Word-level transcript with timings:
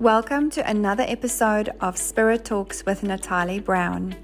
Welcome 0.00 0.48
to 0.50 0.70
another 0.70 1.04
episode 1.08 1.70
of 1.80 1.98
Spirit 1.98 2.44
Talks 2.44 2.86
with 2.86 3.02
Natalie 3.02 3.58
Brown. 3.58 4.14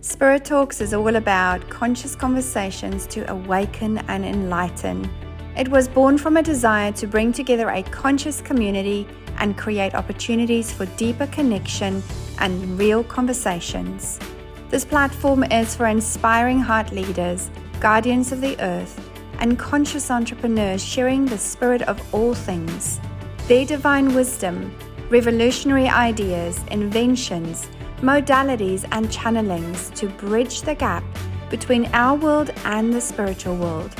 Spirit 0.00 0.44
Talks 0.44 0.80
is 0.80 0.94
all 0.94 1.16
about 1.16 1.68
conscious 1.68 2.14
conversations 2.14 3.08
to 3.08 3.28
awaken 3.28 3.98
and 4.06 4.24
enlighten. 4.24 5.10
It 5.56 5.66
was 5.66 5.88
born 5.88 6.16
from 6.16 6.36
a 6.36 6.44
desire 6.44 6.92
to 6.92 7.08
bring 7.08 7.32
together 7.32 7.70
a 7.70 7.82
conscious 7.82 8.40
community 8.40 9.04
and 9.38 9.58
create 9.58 9.96
opportunities 9.96 10.72
for 10.72 10.86
deeper 10.94 11.26
connection 11.26 12.04
and 12.38 12.78
real 12.78 13.02
conversations. 13.02 14.20
This 14.68 14.84
platform 14.84 15.42
is 15.42 15.74
for 15.74 15.88
inspiring 15.88 16.60
heart 16.60 16.92
leaders, 16.92 17.50
guardians 17.80 18.30
of 18.30 18.40
the 18.40 18.56
earth, 18.60 19.10
and 19.40 19.58
conscious 19.58 20.08
entrepreneurs 20.08 20.84
sharing 20.84 21.24
the 21.24 21.36
spirit 21.36 21.82
of 21.82 22.00
all 22.14 22.32
things, 22.32 23.00
their 23.48 23.64
divine 23.64 24.14
wisdom, 24.14 24.72
revolutionary 25.08 25.88
ideas, 25.88 26.60
inventions, 26.72 27.68
modalities, 27.98 28.84
and 28.90 29.06
channelings 29.06 29.94
to 29.94 30.08
bridge 30.08 30.62
the 30.62 30.74
gap 30.74 31.04
between 31.48 31.86
our 31.92 32.16
world 32.16 32.52
and 32.64 32.92
the 32.92 33.00
spiritual 33.00 33.56
world 33.56 33.94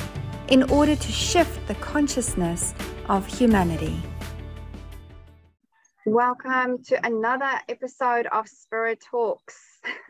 in 0.48 0.64
order 0.64 0.96
to 0.96 1.12
shift 1.12 1.64
the 1.68 1.76
consciousness 1.76 2.74
of 3.08 3.24
humanity. 3.24 4.02
Welcome 6.06 6.82
to 6.84 7.06
another 7.06 7.50
episode 7.68 8.26
of 8.32 8.48
Spirit 8.48 9.00
Talks. 9.08 9.78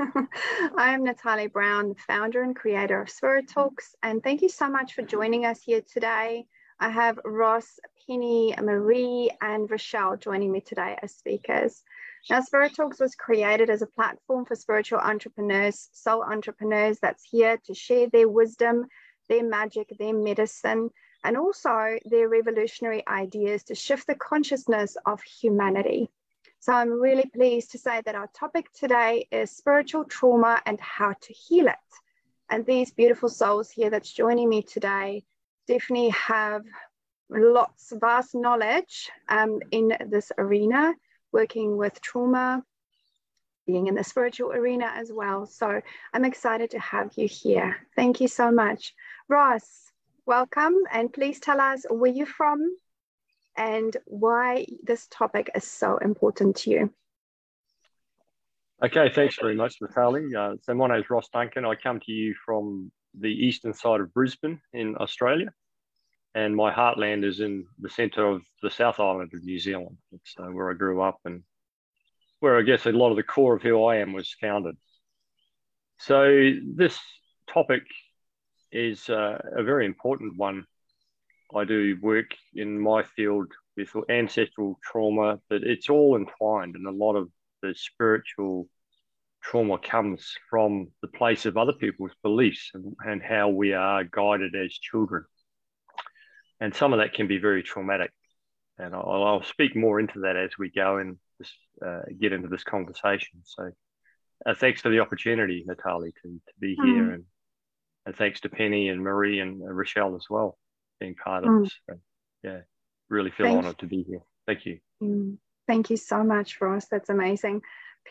I 0.78 0.94
am 0.94 1.04
Natalie 1.04 1.48
Brown, 1.48 1.90
the 1.90 1.94
founder 2.06 2.42
and 2.42 2.56
creator 2.56 3.02
of 3.02 3.10
Spirit 3.10 3.48
Talks, 3.48 3.94
and 4.02 4.22
thank 4.22 4.40
you 4.40 4.48
so 4.48 4.68
much 4.70 4.94
for 4.94 5.02
joining 5.02 5.44
us 5.44 5.60
here 5.62 5.82
today. 5.92 6.46
I 6.80 6.90
have 6.90 7.18
Ross, 7.24 7.78
Penny, 8.08 8.54
Marie, 8.62 9.30
and 9.40 9.68
Rochelle 9.68 10.16
joining 10.16 10.52
me 10.52 10.60
today 10.60 10.96
as 11.02 11.12
speakers. 11.12 11.82
Now, 12.30 12.40
Spirit 12.40 12.74
Talks 12.76 13.00
was 13.00 13.16
created 13.16 13.68
as 13.68 13.82
a 13.82 13.86
platform 13.86 14.44
for 14.44 14.54
spiritual 14.54 15.00
entrepreneurs, 15.00 15.88
soul 15.92 16.22
entrepreneurs 16.22 17.00
that's 17.00 17.24
here 17.24 17.58
to 17.66 17.74
share 17.74 18.08
their 18.08 18.28
wisdom, 18.28 18.86
their 19.28 19.42
magic, 19.42 19.92
their 19.98 20.14
medicine, 20.14 20.90
and 21.24 21.36
also 21.36 21.98
their 22.04 22.28
revolutionary 22.28 23.02
ideas 23.08 23.64
to 23.64 23.74
shift 23.74 24.06
the 24.06 24.14
consciousness 24.14 24.96
of 25.04 25.20
humanity. 25.22 26.08
So 26.60 26.72
I'm 26.72 27.00
really 27.00 27.28
pleased 27.34 27.72
to 27.72 27.78
say 27.78 28.02
that 28.04 28.14
our 28.14 28.28
topic 28.34 28.72
today 28.72 29.26
is 29.32 29.50
spiritual 29.50 30.04
trauma 30.04 30.60
and 30.64 30.80
how 30.80 31.14
to 31.20 31.32
heal 31.32 31.66
it. 31.66 31.74
And 32.50 32.64
these 32.64 32.92
beautiful 32.92 33.28
souls 33.28 33.70
here 33.70 33.90
that's 33.90 34.12
joining 34.12 34.48
me 34.48 34.62
today 34.62 35.24
definitely 35.66 36.10
have 36.10 36.62
lots, 37.28 37.92
of 37.92 38.00
vast 38.00 38.34
knowledge 38.34 39.10
um, 39.28 39.60
in 39.70 39.92
this 40.08 40.32
arena, 40.38 40.94
working 41.32 41.76
with 41.76 42.00
trauma, 42.00 42.62
being 43.66 43.88
in 43.88 43.94
the 43.94 44.04
spiritual 44.04 44.52
arena 44.52 44.92
as 44.94 45.10
well. 45.12 45.46
So 45.46 45.80
I'm 46.12 46.24
excited 46.24 46.70
to 46.70 46.78
have 46.78 47.12
you 47.16 47.26
here. 47.28 47.76
Thank 47.96 48.20
you 48.20 48.28
so 48.28 48.50
much. 48.50 48.94
Ross, 49.28 49.92
welcome. 50.24 50.74
And 50.90 51.12
please 51.12 51.40
tell 51.40 51.60
us 51.60 51.84
where 51.90 52.12
you're 52.12 52.26
from 52.26 52.76
and 53.56 53.96
why 54.04 54.66
this 54.84 55.08
topic 55.10 55.50
is 55.54 55.64
so 55.64 55.98
important 55.98 56.56
to 56.56 56.70
you. 56.70 56.94
Okay, 58.84 59.10
thanks 59.14 59.36
very 59.40 59.56
much, 59.56 59.76
Natalie. 59.80 60.34
Uh, 60.36 60.56
so 60.62 60.74
my 60.74 60.88
name 60.88 60.98
is 60.98 61.08
Ross 61.08 61.28
Duncan. 61.32 61.64
I 61.64 61.74
come 61.76 61.98
to 62.00 62.12
you 62.12 62.34
from 62.44 62.92
the 63.18 63.30
eastern 63.30 63.72
side 63.72 64.00
of 64.00 64.12
Brisbane 64.12 64.60
in 64.74 64.96
Australia, 64.98 65.48
and 66.36 66.54
my 66.54 66.70
heartland 66.70 67.24
is 67.24 67.40
in 67.40 67.64
the 67.80 67.88
centre 67.88 68.26
of 68.26 68.42
the 68.62 68.70
South 68.70 69.00
Island 69.00 69.30
of 69.32 69.42
New 69.42 69.58
Zealand. 69.58 69.96
It's 70.12 70.34
uh, 70.38 70.44
where 70.44 70.70
I 70.70 70.74
grew 70.74 71.00
up 71.00 71.18
and 71.24 71.42
where 72.40 72.58
I 72.58 72.62
guess 72.62 72.84
a 72.84 72.92
lot 72.92 73.10
of 73.10 73.16
the 73.16 73.22
core 73.22 73.56
of 73.56 73.62
who 73.62 73.82
I 73.84 73.96
am 73.96 74.12
was 74.12 74.36
founded. 74.38 74.76
So 75.98 76.52
this 76.74 76.98
topic 77.50 77.84
is 78.70 79.08
uh, 79.08 79.38
a 79.56 79.62
very 79.62 79.86
important 79.86 80.36
one 80.36 80.66
I 81.54 81.64
do 81.64 81.96
work 82.02 82.34
in 82.54 82.78
my 82.78 83.02
field 83.02 83.50
with 83.74 83.88
ancestral 84.10 84.78
trauma, 84.84 85.40
but 85.48 85.62
it's 85.62 85.88
all 85.88 86.16
entwined, 86.16 86.74
and 86.74 86.86
a 86.86 86.90
lot 86.90 87.16
of 87.16 87.30
the 87.62 87.74
spiritual 87.74 88.68
trauma 89.42 89.78
comes 89.78 90.34
from 90.50 90.88
the 91.00 91.08
place 91.08 91.46
of 91.46 91.56
other 91.56 91.72
people's 91.72 92.16
beliefs 92.22 92.72
and, 92.74 92.94
and 93.06 93.22
how 93.22 93.48
we 93.48 93.72
are 93.72 94.04
guided 94.04 94.54
as 94.54 94.72
children. 94.74 95.24
And 96.60 96.74
some 96.74 96.92
of 96.92 96.98
that 97.00 97.14
can 97.14 97.26
be 97.26 97.38
very 97.38 97.62
traumatic. 97.62 98.10
And 98.78 98.94
I'll, 98.94 99.24
I'll 99.24 99.42
speak 99.42 99.74
more 99.76 100.00
into 100.00 100.20
that 100.20 100.36
as 100.36 100.50
we 100.58 100.70
go 100.70 100.98
and 100.98 101.18
just, 101.40 101.54
uh, 101.84 102.02
get 102.20 102.32
into 102.32 102.48
this 102.48 102.64
conversation. 102.64 103.40
So, 103.44 103.70
uh, 104.44 104.54
thanks 104.54 104.82
for 104.82 104.90
the 104.90 105.00
opportunity, 105.00 105.64
Natalie, 105.66 106.12
to, 106.22 106.28
to 106.28 106.52
be 106.60 106.76
mm. 106.76 106.84
here, 106.84 107.10
and, 107.12 107.24
and 108.04 108.14
thanks 108.14 108.40
to 108.40 108.48
Penny 108.48 108.88
and 108.88 109.02
Marie 109.02 109.40
and 109.40 109.62
uh, 109.62 109.72
Rochelle 109.72 110.14
as 110.14 110.26
well 110.28 110.58
being 111.00 111.14
part 111.14 111.44
of 111.44 111.50
mm. 111.50 111.64
this. 111.64 111.72
So, 111.88 111.96
yeah, 112.42 112.58
really 113.08 113.30
feel 113.30 113.46
Thank 113.46 113.58
honored 113.58 113.78
to 113.78 113.86
be 113.86 114.02
here. 114.02 114.20
Thank 114.46 114.66
you. 114.66 114.78
Mm. 115.02 115.38
Thank 115.66 115.90
you 115.90 115.96
so 115.96 116.22
much, 116.22 116.60
Ross. 116.60 116.86
That's 116.88 117.08
amazing. 117.08 117.62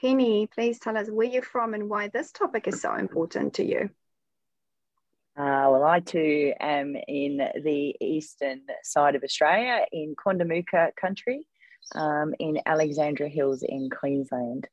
Penny, 0.01 0.47
please 0.47 0.79
tell 0.79 0.97
us 0.97 1.09
where 1.09 1.27
you're 1.27 1.41
from 1.41 1.73
and 1.73 1.89
why 1.89 2.09
this 2.09 2.31
topic 2.31 2.67
is 2.67 2.81
so 2.81 2.95
important 2.95 3.53
to 3.55 3.63
you. 3.63 3.89
Uh, 5.37 5.67
well, 5.69 5.83
I 5.83 5.99
too 5.99 6.53
am 6.61 6.95
in 7.07 7.37
the 7.37 7.95
eastern 7.99 8.61
side 8.83 9.15
of 9.15 9.23
Australia 9.23 9.85
in 9.91 10.15
Quandamooka 10.15 10.95
country 10.95 11.45
um, 11.93 12.33
in 12.39 12.59
Alexandra 12.65 13.27
Hills 13.27 13.61
in 13.67 13.89
Queensland. 13.89 14.69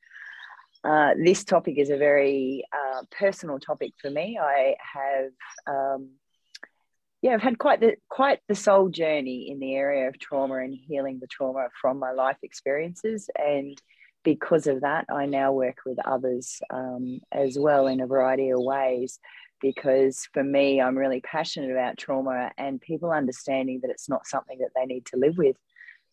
Uh, 0.84 1.15
this 1.17 1.43
topic 1.45 1.78
is 1.78 1.91
a 1.91 1.97
very 1.97 2.65
uh, 2.72 3.03
personal 3.11 3.59
topic 3.59 3.93
for 4.01 4.09
me. 4.11 4.39
I 4.41 4.77
have 4.95 5.33
um, 5.67 6.11
yeah, 7.22 7.34
I've 7.34 7.43
had 7.43 7.59
quite 7.59 7.81
the 7.81 7.95
quite 8.09 8.41
the 8.49 8.56
soul 8.56 8.89
journey 8.89 9.49
in 9.51 9.61
the 9.61 9.75
area 9.75 10.09
of 10.09 10.19
trauma 10.19 10.56
and 10.56 10.75
healing 10.75 11.19
the 11.21 11.28
trauma 11.28 11.69
from 11.81 11.99
my 11.99 12.11
life 12.11 12.39
experiences, 12.43 13.31
and 13.37 13.81
because 14.25 14.67
of 14.67 14.81
that, 14.83 15.06
I 15.11 15.27
now 15.27 15.53
work 15.53 15.78
with 15.87 15.99
others 16.05 16.61
um, 16.71 17.21
as 17.33 17.56
well 17.59 17.87
in 17.87 18.01
a 18.01 18.06
variety 18.06 18.51
of 18.51 18.61
ways. 18.61 19.21
Because 19.62 20.28
for 20.34 20.45
me, 20.45 20.81
I'm 20.81 20.99
really 20.99 21.21
passionate 21.21 21.71
about 21.71 21.97
trauma 21.97 22.50
and 22.59 22.81
people 22.81 23.11
understanding 23.12 23.81
that 23.83 23.91
it's 23.91 24.09
not 24.09 24.27
something 24.27 24.59
that 24.59 24.71
they 24.75 24.84
need 24.84 25.06
to 25.06 25.17
live 25.17 25.39
with, 25.39 25.56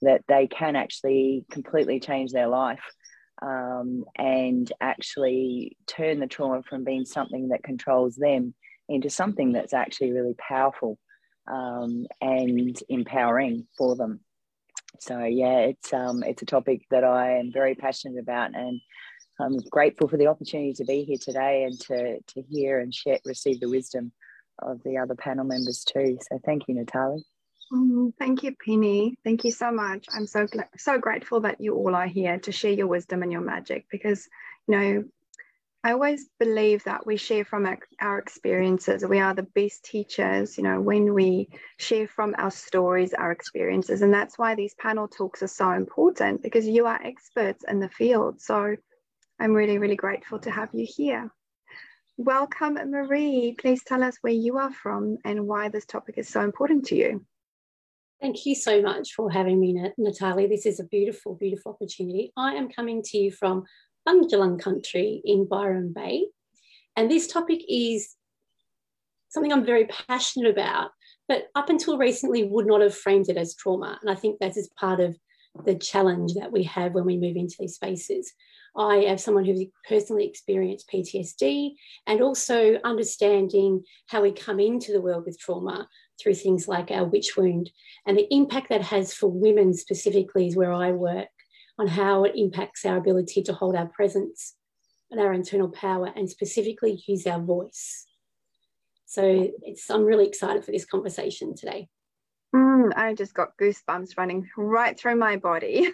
that 0.01 0.23
they 0.27 0.47
can 0.47 0.75
actually 0.75 1.45
completely 1.51 1.99
change 1.99 2.31
their 2.31 2.47
life 2.47 2.83
um, 3.41 4.05
and 4.15 4.71
actually 4.79 5.77
turn 5.87 6.19
the 6.19 6.27
trauma 6.27 6.61
from 6.63 6.83
being 6.83 7.05
something 7.05 7.49
that 7.49 7.63
controls 7.63 8.15
them 8.15 8.53
into 8.87 9.09
something 9.09 9.51
that's 9.51 9.73
actually 9.73 10.11
really 10.11 10.35
powerful 10.35 10.97
um, 11.47 12.05
and 12.21 12.81
empowering 12.89 13.67
for 13.77 13.95
them. 13.95 14.19
So 14.99 15.23
yeah, 15.23 15.59
it's 15.59 15.93
um, 15.93 16.23
it's 16.23 16.41
a 16.41 16.45
topic 16.45 16.81
that 16.91 17.03
I 17.03 17.37
am 17.37 17.51
very 17.51 17.75
passionate 17.75 18.19
about, 18.19 18.55
and 18.55 18.81
I'm 19.39 19.57
grateful 19.69 20.07
for 20.07 20.17
the 20.17 20.27
opportunity 20.27 20.73
to 20.73 20.85
be 20.85 21.03
here 21.03 21.17
today 21.19 21.63
and 21.63 21.79
to 21.81 22.19
to 22.19 22.41
hear 22.49 22.79
and 22.79 22.93
share, 22.93 23.19
receive 23.25 23.59
the 23.59 23.69
wisdom 23.69 24.11
of 24.61 24.81
the 24.83 24.97
other 24.97 25.15
panel 25.15 25.45
members 25.45 25.83
too. 25.83 26.17
So 26.29 26.39
thank 26.45 26.67
you, 26.67 26.75
Natalie. 26.75 27.23
Mm, 27.71 28.13
thank 28.17 28.43
you, 28.43 28.55
Penny. 28.65 29.15
Thank 29.23 29.45
you 29.45 29.51
so 29.51 29.71
much. 29.71 30.05
I'm 30.13 30.27
so 30.27 30.47
so 30.77 30.97
grateful 30.97 31.41
that 31.41 31.61
you 31.61 31.75
all 31.75 31.95
are 31.95 32.07
here 32.07 32.39
to 32.39 32.51
share 32.51 32.71
your 32.71 32.87
wisdom 32.87 33.23
and 33.23 33.31
your 33.31 33.41
magic 33.41 33.85
because 33.91 34.27
you 34.67 34.77
know 34.77 35.03
I 35.81 35.93
always 35.93 36.27
believe 36.39 36.83
that 36.83 37.05
we 37.05 37.15
share 37.15 37.45
from 37.45 37.65
our 38.01 38.19
experiences. 38.19 39.05
We 39.05 39.21
are 39.21 39.33
the 39.33 39.43
best 39.43 39.85
teachers, 39.85 40.57
you 40.57 40.63
know, 40.63 40.81
when 40.81 41.13
we 41.13 41.47
share 41.77 42.05
from 42.05 42.35
our 42.37 42.51
stories, 42.51 43.13
our 43.13 43.31
experiences. 43.31 44.01
And 44.01 44.13
that's 44.13 44.37
why 44.37 44.55
these 44.55 44.73
panel 44.73 45.07
talks 45.07 45.41
are 45.41 45.47
so 45.47 45.71
important 45.71 46.43
because 46.43 46.67
you 46.67 46.85
are 46.85 47.01
experts 47.01 47.63
in 47.65 47.79
the 47.79 47.87
field. 47.87 48.41
So 48.41 48.75
I'm 49.39 49.53
really, 49.53 49.77
really 49.77 49.95
grateful 49.95 50.39
to 50.39 50.51
have 50.51 50.69
you 50.73 50.85
here. 50.87 51.31
Welcome, 52.17 52.73
Marie. 52.73 53.55
Please 53.57 53.81
tell 53.85 54.03
us 54.03 54.17
where 54.19 54.33
you 54.33 54.57
are 54.57 54.73
from 54.73 55.17
and 55.23 55.47
why 55.47 55.69
this 55.69 55.85
topic 55.85 56.17
is 56.17 56.27
so 56.27 56.41
important 56.41 56.85
to 56.87 56.95
you. 56.95 57.25
Thank 58.21 58.45
you 58.45 58.53
so 58.53 58.81
much 58.81 59.13
for 59.13 59.31
having 59.31 59.61
me, 59.61 59.81
Natalie. 59.97 60.47
This 60.47 60.65
is 60.65 60.81
a 60.81 60.83
beautiful, 60.83 61.35
beautiful 61.35 61.71
opportunity. 61.71 62.33
I 62.35 62.55
am 62.55 62.67
coming 62.67 63.01
to 63.03 63.17
you 63.17 63.31
from 63.31 63.63
Bundjalung 64.05 64.59
country 64.59 65.21
in 65.23 65.47
Byron 65.47 65.93
Bay. 65.93 66.25
And 66.97 67.09
this 67.09 67.27
topic 67.27 67.61
is 67.69 68.15
something 69.29 69.53
I'm 69.53 69.65
very 69.65 69.85
passionate 69.85 70.51
about, 70.51 70.91
but 71.29 71.45
up 71.55 71.69
until 71.69 71.97
recently 71.97 72.43
would 72.43 72.67
not 72.67 72.81
have 72.81 72.93
framed 72.93 73.29
it 73.29 73.37
as 73.37 73.55
trauma. 73.55 73.97
And 74.01 74.11
I 74.11 74.15
think 74.15 74.39
that 74.39 74.57
is 74.57 74.69
part 74.77 74.99
of 74.99 75.15
the 75.65 75.75
challenge 75.75 76.33
that 76.33 76.51
we 76.51 76.63
have 76.63 76.93
when 76.93 77.05
we 77.05 77.15
move 77.15 77.37
into 77.37 77.55
these 77.57 77.75
spaces. 77.75 78.33
I 78.77 78.97
have 79.07 79.19
someone 79.19 79.45
who's 79.45 79.65
personally 79.87 80.25
experienced 80.25 80.89
PTSD 80.93 81.71
and 82.07 82.21
also 82.21 82.75
understanding 82.83 83.83
how 84.07 84.21
we 84.21 84.31
come 84.31 84.59
into 84.59 84.91
the 84.91 85.01
world 85.01 85.25
with 85.25 85.39
trauma 85.39 85.87
through 86.21 86.35
things 86.35 86.67
like 86.67 86.91
our 86.91 87.05
witch 87.05 87.35
wound 87.37 87.71
and 88.05 88.17
the 88.17 88.27
impact 88.33 88.69
that 88.69 88.81
has 88.81 89.13
for 89.13 89.27
women 89.27 89.73
specifically 89.73 90.47
is 90.47 90.55
where 90.55 90.73
I 90.73 90.91
work 90.91 91.29
on 91.77 91.87
how 91.87 92.25
it 92.25 92.33
impacts 92.35 92.85
our 92.85 92.97
ability 92.97 93.41
to 93.43 93.53
hold 93.53 93.75
our 93.75 93.87
presence 93.87 94.55
and 95.11 95.19
our 95.19 95.33
internal 95.33 95.69
power 95.69 96.11
and 96.15 96.29
specifically 96.29 97.01
use 97.07 97.25
our 97.25 97.39
voice. 97.39 98.05
So 99.05 99.49
it's, 99.63 99.89
I'm 99.89 100.03
really 100.03 100.27
excited 100.27 100.63
for 100.63 100.71
this 100.71 100.85
conversation 100.85 101.55
today. 101.55 101.87
Mm, 102.55 102.91
I 102.95 103.13
just 103.13 103.33
got 103.33 103.57
goosebumps 103.57 104.17
running 104.17 104.49
right 104.57 104.99
through 104.99 105.17
my 105.17 105.37
body. 105.37 105.91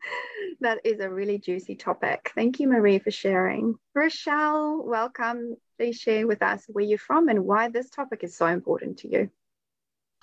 that 0.60 0.80
is 0.84 0.98
a 1.00 1.08
really 1.08 1.38
juicy 1.38 1.76
topic. 1.76 2.32
Thank 2.34 2.58
you, 2.58 2.68
Marie, 2.68 2.98
for 2.98 3.12
sharing. 3.12 3.76
Rochelle, 3.94 4.82
welcome. 4.84 5.56
Please 5.78 5.98
share 5.98 6.26
with 6.26 6.42
us 6.42 6.64
where 6.68 6.84
you're 6.84 6.98
from 6.98 7.28
and 7.28 7.44
why 7.44 7.68
this 7.68 7.88
topic 7.88 8.24
is 8.24 8.36
so 8.36 8.46
important 8.46 8.98
to 8.98 9.08
you. 9.08 9.30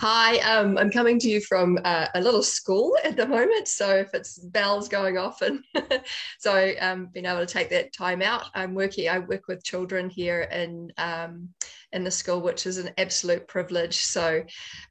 Hi, 0.02 0.38
um, 0.40 0.78
I'm 0.78 0.92
coming 0.92 1.20
to 1.20 1.30
you 1.30 1.42
from 1.42 1.78
uh, 1.84 2.08
a 2.16 2.22
little 2.22 2.42
school 2.42 2.96
at 3.04 3.18
the 3.18 3.28
moment. 3.28 3.68
So 3.68 3.98
if 3.98 4.14
it's 4.14 4.40
bells 4.40 4.88
going 4.88 5.18
off, 5.18 5.42
and 5.42 5.62
so 6.40 6.72
um, 6.80 7.10
being 7.14 7.26
able 7.26 7.46
to 7.46 7.46
take 7.46 7.70
that 7.72 7.92
time 7.92 8.22
out, 8.22 8.46
I'm 8.54 8.74
working. 8.74 9.10
I 9.10 9.20
work 9.20 9.50
with 9.50 9.62
children 9.62 10.10
here 10.10 10.44
in 10.44 10.94
um, 10.98 11.50
in 11.94 12.04
the 12.04 12.12
school, 12.12 12.42
which 12.42 12.66
is 12.66 12.78
an 12.78 12.92
absolute 12.98 13.48
privilege. 13.48 13.98
So 13.98 14.44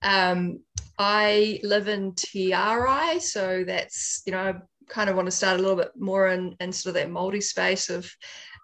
um, 0.03 0.61
I 0.99 1.61
live 1.63 1.89
in 1.89 2.15
Te 2.15 2.51
Arai, 2.53 3.21
so 3.21 3.65
that's 3.67 4.23
you 4.27 4.33
know 4.33 4.41
I 4.41 4.55
kind 4.89 5.11
of 5.11 5.17
want 5.17 5.27
to 5.27 5.33
start 5.33 5.59
a 5.59 5.63
little 5.63 5.77
bit 5.77 5.93
more 5.97 6.29
in, 6.29 6.57
in 6.61 6.73
sort 6.73 6.97
of 6.97 7.03
that 7.03 7.11
Māori 7.11 7.43
space 7.43 7.91
of 7.91 8.11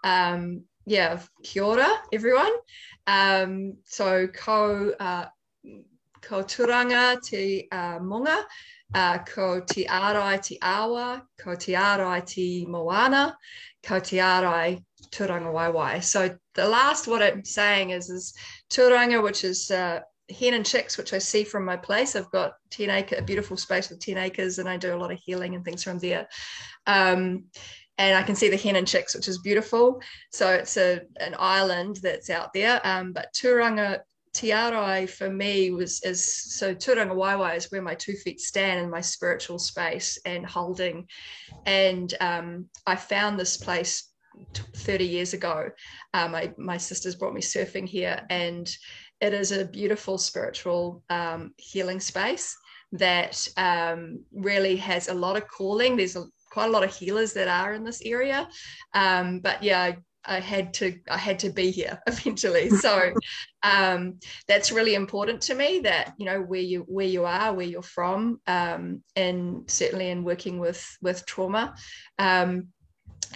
um, 0.05 0.63
yeah, 0.87 1.21
kia 1.43 1.63
ora, 1.63 1.89
everyone. 2.13 2.53
Um, 3.07 3.79
so 3.85 4.29
ko 4.29 4.93
uh, 5.01 5.27
ko 6.21 6.43
turanga 6.43 7.21
te 7.23 7.69
uh, 7.71 7.99
monga, 8.01 8.45
uh, 8.95 9.19
ko 9.19 9.61
te 9.61 9.87
arai 9.87 10.43
te 10.43 10.59
awa, 10.63 11.23
ko 11.39 11.55
te 11.55 11.73
arai 11.73 12.25
te 12.27 12.67
moana, 12.67 13.37
ko 13.83 14.01
te 14.01 14.19
arai 14.19 14.83
turanga 15.11 15.53
waiwai. 15.53 16.03
So 16.03 16.37
the 16.55 16.69
last 16.69 17.07
what 17.07 17.23
I'm 17.23 17.45
saying 17.45 17.91
is 17.91 18.11
is 18.11 18.35
turanga, 18.71 19.23
which 19.23 19.45
is 19.45 19.71
uh, 19.71 20.01
hen 20.31 20.55
and 20.55 20.65
chicks, 20.65 20.97
which 20.97 21.13
I 21.13 21.19
see 21.19 21.45
from 21.45 21.65
my 21.65 21.77
place. 21.77 22.17
I've 22.17 22.31
got 22.31 22.55
10 22.71 22.91
acre, 22.91 23.17
a 23.17 23.23
beautiful 23.23 23.57
space 23.57 23.91
with 23.91 24.01
10 24.01 24.17
acres, 24.17 24.59
and 24.59 24.69
I 24.69 24.77
do 24.77 24.95
a 24.95 24.99
lot 24.99 25.13
of 25.13 25.19
healing 25.19 25.55
and 25.55 25.65
things 25.65 25.83
from 25.83 25.99
there. 25.99 26.29
Um, 26.87 27.45
and 27.99 28.17
I 28.17 28.23
can 28.23 28.35
see 28.35 28.49
the 28.49 28.57
hen 28.57 28.77
and 28.77 28.89
chicks, 28.89 29.15
which 29.15 29.29
is 29.29 29.39
beautiful. 29.39 30.01
So 30.33 30.51
it's 30.51 30.77
a 30.77 31.03
an 31.21 31.37
island 31.39 32.01
that's 32.03 32.31
out 32.31 32.53
there. 32.53 32.81
Um, 32.85 33.13
but 33.13 33.33
Turanga 33.35 34.01
Te 34.33 34.49
Arai 34.49 35.09
for 35.09 35.31
me 35.31 35.71
was 35.71 36.03
is 36.03 36.55
so 36.57 36.75
Turanga 36.75 37.15
Waiwai 37.15 37.57
is 37.57 37.71
where 37.71 37.83
my 37.83 37.95
two 37.95 38.15
feet 38.15 38.41
stand 38.41 38.81
in 38.81 38.91
my 38.91 39.01
spiritual 39.01 39.61
space 39.61 40.19
and 40.25 40.45
holding. 40.45 41.07
And 41.67 42.13
um, 42.21 42.67
I 42.85 42.97
found 42.97 43.39
this 43.39 43.57
place 43.57 44.11
30 44.77 45.05
years 45.05 45.35
ago. 45.35 45.71
Um, 46.13 46.33
my, 46.33 46.53
my 46.57 46.77
sisters 46.77 47.15
brought 47.15 47.35
me 47.35 47.41
surfing 47.41 47.89
here, 47.89 48.21
and 48.31 48.71
it 49.21 49.33
is 49.33 49.53
a 49.53 49.65
beautiful 49.65 50.19
spiritual 50.19 51.03
um, 51.11 51.53
healing 51.57 52.01
space 52.01 52.57
that 52.93 53.47
um, 53.57 54.25
really 54.33 54.77
has 54.77 55.09
a 55.09 55.15
lot 55.15 55.37
of 55.37 55.49
calling. 55.49 55.97
There's 55.97 56.17
a, 56.17 56.25
quite 56.51 56.69
a 56.69 56.73
lot 56.73 56.85
of 56.85 56.95
healers 56.95 57.33
that 57.33 57.49
are 57.49 57.75
in 57.75 57.85
this 57.85 58.03
area. 58.03 58.49
Um, 58.95 59.41
but 59.41 59.63
yeah, 59.63 59.95
I 60.27 60.41
had 60.41 60.73
to 60.75 60.99
I 61.11 61.19
had 61.19 61.39
to 61.41 61.51
be 61.51 61.71
here 61.71 62.01
eventually. 62.07 62.71
So 62.71 63.13
um, 63.63 64.19
that's 64.49 64.73
really 64.73 64.95
important 64.95 65.41
to 65.43 65.55
me 65.55 65.81
that 65.81 66.15
you 66.19 66.27
know 66.27 66.41
where 66.41 66.61
you 66.61 66.85
where 66.89 67.07
you 67.07 67.25
are, 67.25 67.53
where 67.53 67.67
you're 67.67 67.83
from, 67.83 68.41
um, 68.47 69.03
and 69.17 69.71
certainly 69.71 70.11
in 70.11 70.25
working 70.25 70.59
with 70.59 70.85
with 71.03 71.27
trauma. 71.27 71.75
Um, 72.19 72.69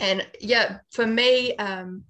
and 0.00 0.26
yeah, 0.40 0.78
for 0.90 1.06
me, 1.06 1.56
um, 1.56 2.04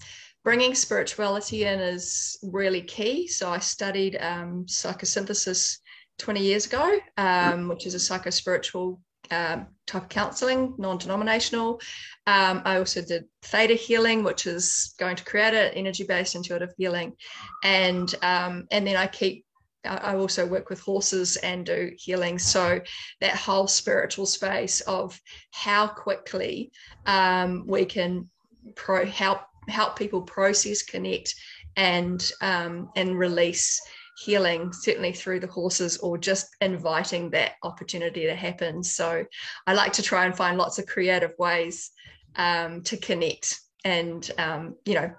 bringing 0.45 0.75
spirituality 0.75 1.65
in 1.65 1.81
is 1.81 2.39
really 2.43 2.83
key. 2.83 3.29
So 3.29 3.51
I 3.51 3.59
studied 3.59 4.17
um, 4.21 4.65
psychosynthesis 4.67 5.79
20 6.19 6.41
years 6.41 6.67
ago, 6.67 6.99
um, 7.17 7.69
which 7.69 7.87
is 7.87 7.95
a 7.95 8.01
psycho 8.01 8.31
spiritual 8.31 9.01
um, 9.31 9.67
type 9.87 10.05
of 10.05 10.09
counseling, 10.09 10.75
non-denominational. 10.79 11.81
Um, 12.27 12.63
I 12.65 12.79
also 12.79 13.03
did 13.03 13.25
theta 13.43 13.75
healing, 13.75 14.25
which 14.25 14.47
is 14.47 14.95
going 14.99 15.17
to 15.17 15.25
create 15.25 15.55
an 15.55 15.75
energy-based 15.75 16.35
intuitive 16.35 16.73
healing, 16.77 17.15
and 17.63 18.13
um, 18.23 18.67
and 18.71 18.87
then 18.87 18.97
I 18.97 19.07
keep. 19.07 19.45
I 19.89 20.17
also 20.17 20.47
work 20.47 20.71
with 20.71 20.81
horses 20.81 21.37
and 21.37 21.67
do 21.67 21.93
healing. 21.97 22.39
So 22.39 22.81
that 23.21 23.35
whole 23.37 23.67
spiritual 23.67 24.27
space 24.27 24.81
of 24.83 25.19
how 25.51 25.89
quickly 25.89 26.73
um, 27.07 27.65
we 27.67 27.85
can 27.85 28.29
pro 28.75 29.05
help 29.07 29.41
help 29.69 29.99
people 29.99 30.23
process, 30.23 30.83
connect, 30.83 31.35
and 31.77 32.31
um, 32.41 32.91
and 32.97 33.19
release 33.19 33.81
healing, 34.25 34.73
certainly 34.73 35.13
through 35.13 35.41
the 35.41 35.47
horses, 35.47 35.99
or 35.99 36.19
just 36.19 36.49
inviting 36.61 37.31
that 37.31 37.53
opportunity 37.63 38.27
to 38.27 38.35
happen. 38.35 38.83
So 38.83 39.25
I 39.67 39.75
like 39.75 39.93
to 39.95 40.03
try 40.03 40.27
and 40.27 40.37
find 40.37 40.59
lots 40.59 40.79
of 40.79 40.87
creative 40.87 41.33
ways 41.39 41.91
um, 42.37 42.83
to 42.83 42.97
connect. 42.97 43.61
And, 43.85 44.29
um, 44.39 44.75
you 44.85 44.95
know, 44.95 45.13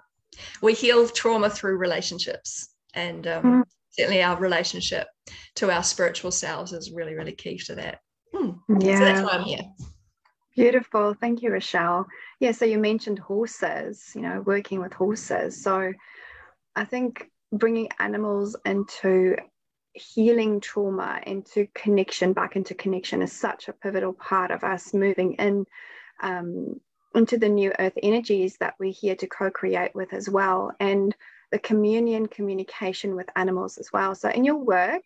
we 0.60 0.74
heal 0.74 1.08
trauma 1.08 1.48
through 1.48 1.78
relationships. 1.78 2.68
And 2.94 3.26
um, 3.26 3.44
mm. 3.44 3.62
Certainly 3.90 4.22
our 4.22 4.36
relationship 4.38 5.08
to 5.56 5.70
our 5.70 5.82
spiritual 5.82 6.30
selves 6.30 6.72
is 6.72 6.92
really, 6.92 7.14
really 7.14 7.32
key 7.32 7.58
to 7.58 7.74
that. 7.74 8.00
Hmm. 8.34 8.50
Yeah. 8.80 8.98
So 8.98 9.04
that's 9.04 9.22
why 9.22 9.38
I'm 9.38 9.44
here. 9.44 9.62
Beautiful. 10.56 11.14
Thank 11.14 11.42
you, 11.42 11.52
Rochelle. 11.52 12.06
Yeah, 12.38 12.52
so 12.52 12.64
you 12.64 12.78
mentioned 12.78 13.18
horses, 13.18 14.12
you 14.14 14.20
know, 14.20 14.42
working 14.44 14.80
with 14.80 14.92
horses. 14.92 15.62
So 15.62 15.92
I 16.76 16.84
think 16.84 17.30
bringing 17.52 17.88
animals 17.98 18.56
into 18.64 19.36
healing 19.92 20.60
trauma 20.60 21.20
into 21.26 21.66
connection 21.74 22.32
back 22.32 22.56
into 22.56 22.74
connection 22.74 23.22
is 23.22 23.32
such 23.32 23.68
a 23.68 23.72
pivotal 23.72 24.12
part 24.12 24.50
of 24.50 24.62
us 24.62 24.94
moving 24.94 25.34
in 25.34 25.66
um, 26.22 26.80
into 27.14 27.38
the 27.38 27.48
new 27.48 27.72
earth 27.78 27.94
energies 28.02 28.56
that 28.58 28.74
we're 28.78 28.92
here 28.92 29.16
to 29.16 29.26
co-create 29.26 29.92
with 29.94 30.12
as 30.12 30.28
well 30.28 30.70
and 30.78 31.16
the 31.50 31.58
communion 31.58 32.26
communication 32.26 33.14
with 33.16 33.28
animals 33.36 33.78
as 33.78 33.92
well. 33.92 34.14
So 34.14 34.28
in 34.28 34.44
your 34.44 34.56
work 34.56 35.04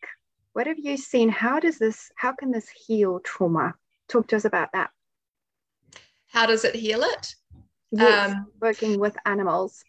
what 0.54 0.68
have 0.68 0.78
you 0.78 0.96
seen? 0.96 1.28
How 1.28 1.60
does 1.60 1.78
this 1.78 2.10
how 2.16 2.32
can 2.32 2.50
this 2.50 2.68
heal 2.68 3.20
trauma? 3.20 3.74
Talk 4.08 4.28
to 4.28 4.36
us 4.36 4.44
about 4.44 4.70
that. 4.72 4.90
How 6.28 6.46
does 6.46 6.64
it 6.64 6.74
heal 6.74 7.02
it? 7.02 7.34
Yes, 7.90 8.30
um, 8.30 8.46
working 8.60 8.98
with 8.98 9.16
animals. 9.26 9.84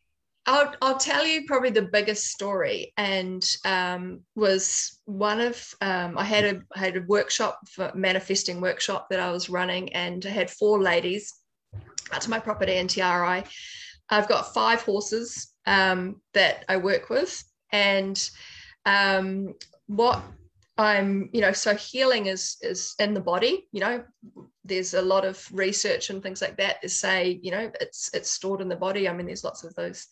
I'll, 0.48 0.74
I'll 0.82 0.98
tell 0.98 1.26
you 1.26 1.46
probably 1.46 1.72
the 1.72 1.82
biggest 1.82 2.28
story 2.28 2.94
and 2.98 3.44
um, 3.66 4.22
was 4.36 5.00
one 5.06 5.40
of 5.40 5.74
um, 5.82 6.18
I 6.18 6.24
had 6.24 6.46
a 6.46 6.62
I 6.76 6.80
had 6.80 6.98
a 6.98 7.02
workshop 7.02 7.60
for 7.70 7.92
manifesting 7.96 8.60
workshop 8.60 9.08
that 9.10 9.20
I 9.20 9.32
was 9.32 9.50
running 9.50 9.94
and 9.94 10.26
I 10.26 10.30
had 10.30 10.50
four 10.50 10.82
ladies 10.82 11.34
out 12.12 12.22
to 12.22 12.30
my 12.30 12.40
property 12.40 12.76
in 12.78 12.88
Te 12.88 13.02
Arai. 13.02 13.46
I've 14.10 14.28
got 14.28 14.54
five 14.54 14.82
horses 14.82 15.54
um, 15.66 16.22
that 16.34 16.66
I 16.70 16.78
work 16.78 17.10
with 17.10 17.44
and 17.72 18.30
um, 18.86 19.54
what 19.88 20.22
I'm 20.78 21.30
you 21.32 21.42
know 21.42 21.54
so 21.54 21.74
healing 21.74 22.26
is 22.26 22.58
is 22.62 22.96
in 23.00 23.14
the 23.14 23.22
body 23.22 23.68
you 23.72 23.80
know 23.80 24.04
there's 24.66 24.94
a 24.94 25.02
lot 25.02 25.24
of 25.24 25.48
research 25.54 26.10
and 26.10 26.22
things 26.22 26.42
like 26.42 26.58
that 26.58 26.90
say 26.90 27.40
you 27.42 27.52
know 27.52 27.72
it's 27.80 28.10
it's 28.14 28.32
stored 28.32 28.62
in 28.62 28.70
the 28.70 28.76
body. 28.76 29.08
I 29.08 29.14
mean 29.14 29.28
there's 29.28 29.44
lots 29.44 29.64
of 29.64 29.74
those 29.76 30.08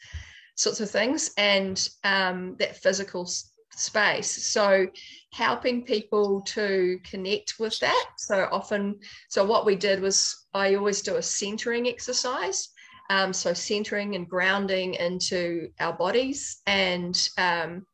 sorts 0.55 0.79
of 0.79 0.89
things 0.89 1.31
and 1.37 1.89
um, 2.03 2.55
that 2.59 2.77
physical 2.77 3.27
space. 3.75 4.31
So 4.53 4.87
helping 5.33 5.83
people 5.83 6.41
to 6.41 6.99
connect 7.03 7.55
with 7.59 7.77
that. 7.79 8.05
So 8.17 8.47
often 8.51 8.99
so 9.29 9.43
what 9.43 9.65
we 9.65 9.75
did 9.75 9.99
was 10.01 10.45
i 10.53 10.75
always 10.75 11.01
do 11.01 11.15
a 11.17 11.21
centering 11.21 11.87
exercise 11.87 12.69
um, 13.09 13.33
so 13.33 13.53
centering 13.53 14.15
and 14.15 14.29
grounding 14.29 14.93
into 14.95 15.69
our 15.79 15.93
bodies 15.93 16.61
and 16.67 17.29
um, 17.37 17.85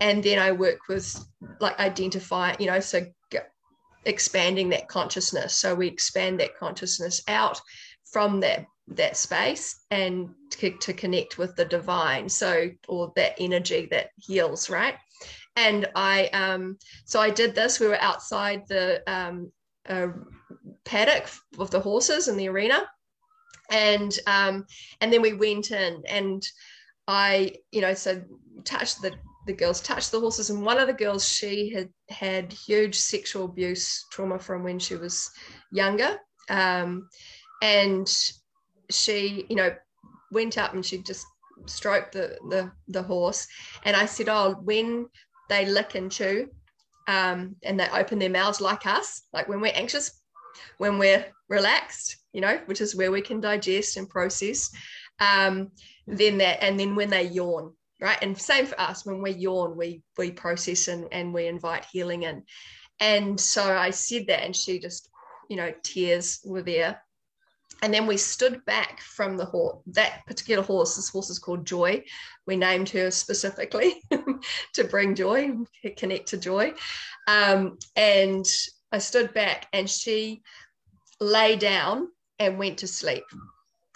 and 0.00 0.22
then 0.22 0.38
i 0.38 0.52
work 0.52 0.88
with 0.88 1.24
like 1.60 1.78
identify 1.78 2.54
you 2.58 2.66
know 2.66 2.80
so 2.80 3.04
expanding 4.04 4.68
that 4.70 4.88
consciousness. 4.88 5.54
So 5.54 5.74
we 5.74 5.86
expand 5.86 6.40
that 6.40 6.56
consciousness 6.56 7.22
out 7.28 7.60
from 8.10 8.40
that 8.40 8.66
that 8.88 9.16
space 9.16 9.84
and 9.90 10.28
to, 10.50 10.70
to 10.78 10.92
connect 10.92 11.38
with 11.38 11.54
the 11.56 11.64
divine. 11.64 12.28
So 12.28 12.70
or 12.88 13.12
that 13.16 13.34
energy 13.38 13.86
that 13.90 14.10
heals, 14.16 14.68
right? 14.68 14.96
And 15.56 15.88
I 15.94 16.26
um 16.28 16.78
so 17.04 17.20
I 17.20 17.30
did 17.30 17.54
this. 17.54 17.80
We 17.80 17.88
were 17.88 18.00
outside 18.00 18.62
the 18.68 19.02
um 19.06 19.52
uh, 19.88 20.08
paddock 20.84 21.28
of 21.58 21.70
the 21.70 21.80
horses 21.80 22.28
in 22.28 22.36
the 22.36 22.48
arena, 22.48 22.88
and 23.72 24.18
um 24.26 24.64
and 25.00 25.12
then 25.12 25.22
we 25.22 25.32
went 25.32 25.70
in 25.72 26.02
and 26.08 26.42
I 27.08 27.54
you 27.72 27.80
know 27.80 27.94
so 27.94 28.22
touched 28.64 29.02
the 29.02 29.12
the 29.46 29.52
girls 29.52 29.80
touched 29.80 30.12
the 30.12 30.20
horses 30.20 30.50
and 30.50 30.64
one 30.64 30.78
of 30.78 30.86
the 30.86 30.92
girls 30.92 31.28
she 31.28 31.70
had 31.70 31.88
had 32.08 32.52
huge 32.52 32.94
sexual 32.94 33.46
abuse 33.46 34.06
trauma 34.12 34.38
from 34.38 34.62
when 34.62 34.78
she 34.78 34.94
was 34.94 35.28
younger 35.72 36.16
um, 36.48 37.08
and 37.62 38.08
she, 38.90 39.46
you 39.48 39.56
know, 39.56 39.74
went 40.30 40.58
up 40.58 40.74
and 40.74 40.84
she 40.84 40.98
just 40.98 41.26
stroked 41.66 42.12
the 42.12 42.38
the 42.50 42.70
the 42.88 43.02
horse. 43.02 43.46
And 43.84 43.96
I 43.96 44.06
said, 44.06 44.28
oh, 44.28 44.56
when 44.62 45.06
they 45.48 45.66
lick 45.66 45.94
and 45.94 46.10
chew, 46.10 46.48
um, 47.08 47.56
and 47.62 47.78
they 47.78 47.88
open 47.88 48.18
their 48.18 48.30
mouths 48.30 48.60
like 48.60 48.86
us, 48.86 49.22
like 49.32 49.48
when 49.48 49.60
we're 49.60 49.72
anxious, 49.74 50.21
when 50.78 50.98
we're 50.98 51.24
relaxed, 51.48 52.16
you 52.32 52.40
know, 52.40 52.60
which 52.66 52.80
is 52.80 52.96
where 52.96 53.12
we 53.12 53.20
can 53.20 53.40
digest 53.40 53.96
and 53.96 54.08
process. 54.08 54.70
Um, 55.20 55.70
then 56.06 56.38
that, 56.38 56.62
and 56.62 56.78
then 56.78 56.96
when 56.96 57.10
they 57.10 57.24
yawn, 57.24 57.72
right? 58.00 58.18
And 58.22 58.36
same 58.36 58.66
for 58.66 58.80
us, 58.80 59.06
when 59.06 59.22
we 59.22 59.32
yawn, 59.32 59.76
we 59.76 60.02
we 60.18 60.32
process 60.32 60.88
and, 60.88 61.06
and 61.12 61.32
we 61.32 61.46
invite 61.46 61.86
healing 61.90 62.24
in. 62.24 62.42
And 63.00 63.38
so 63.38 63.76
I 63.76 63.90
said 63.90 64.26
that, 64.28 64.42
and 64.42 64.54
she 64.54 64.78
just, 64.78 65.08
you 65.48 65.56
know, 65.56 65.72
tears 65.82 66.40
were 66.44 66.62
there. 66.62 67.02
And 67.82 67.92
then 67.92 68.06
we 68.06 68.16
stood 68.16 68.64
back 68.64 69.00
from 69.00 69.36
the 69.36 69.44
horse, 69.44 69.78
that 69.88 70.24
particular 70.26 70.62
horse. 70.62 70.94
This 70.94 71.08
horse 71.08 71.30
is 71.30 71.40
called 71.40 71.66
Joy. 71.66 72.04
We 72.46 72.54
named 72.54 72.88
her 72.90 73.10
specifically 73.10 74.00
to 74.74 74.84
bring 74.84 75.16
joy, 75.16 75.56
connect 75.96 76.28
to 76.28 76.36
joy. 76.36 76.74
Um, 77.26 77.78
and 77.96 78.46
I 78.92 78.98
stood 78.98 79.32
back, 79.34 79.66
and 79.72 79.88
she 79.88 80.42
lay 81.20 81.56
down 81.56 82.08
and 82.38 82.58
went 82.58 82.78
to 82.78 82.86
sleep 82.86 83.24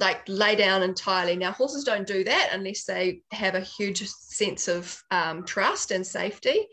like 0.01 0.23
lay 0.29 0.55
down 0.57 0.83
entirely. 0.83 1.37
Now, 1.37 1.53
horses 1.53 1.85
don't 1.85 2.07
do 2.07 2.25
that 2.25 2.51
unless 2.53 2.85
they 2.85 3.23
have 3.33 3.55
a 3.55 3.61
huge 3.61 4.07
sense 4.07 4.69
of 4.69 5.03
um, 5.11 5.45
trust 5.45 5.91
and 5.91 6.07
safety. 6.07 6.69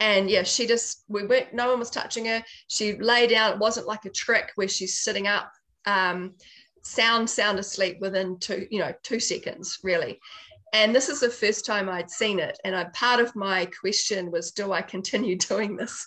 And 0.00 0.28
yeah, 0.28 0.42
she 0.42 0.66
just, 0.66 1.04
we 1.08 1.26
went, 1.26 1.54
no 1.54 1.70
one 1.70 1.78
was 1.78 1.90
touching 1.90 2.26
her. 2.26 2.42
She 2.68 2.98
lay 2.98 3.26
down. 3.26 3.52
It 3.52 3.58
wasn't 3.58 3.86
like 3.86 4.04
a 4.04 4.10
trick 4.10 4.50
where 4.56 4.68
she's 4.68 4.98
sitting 4.98 5.26
up, 5.26 5.50
um, 5.86 6.34
sound, 6.82 7.30
sound 7.30 7.58
asleep 7.58 7.98
within 8.00 8.38
two, 8.38 8.66
you 8.70 8.80
know, 8.80 8.92
two 9.02 9.20
seconds, 9.20 9.78
really. 9.82 10.18
And 10.76 10.94
this 10.94 11.08
is 11.08 11.20
the 11.20 11.30
first 11.30 11.64
time 11.64 11.88
I'd 11.88 12.10
seen 12.10 12.38
it. 12.38 12.58
And 12.62 12.76
I, 12.76 12.84
part 12.92 13.18
of 13.18 13.34
my 13.34 13.64
question 13.64 14.30
was, 14.30 14.52
do 14.52 14.72
I 14.72 14.82
continue 14.82 15.34
doing 15.50 15.74
this 15.74 16.06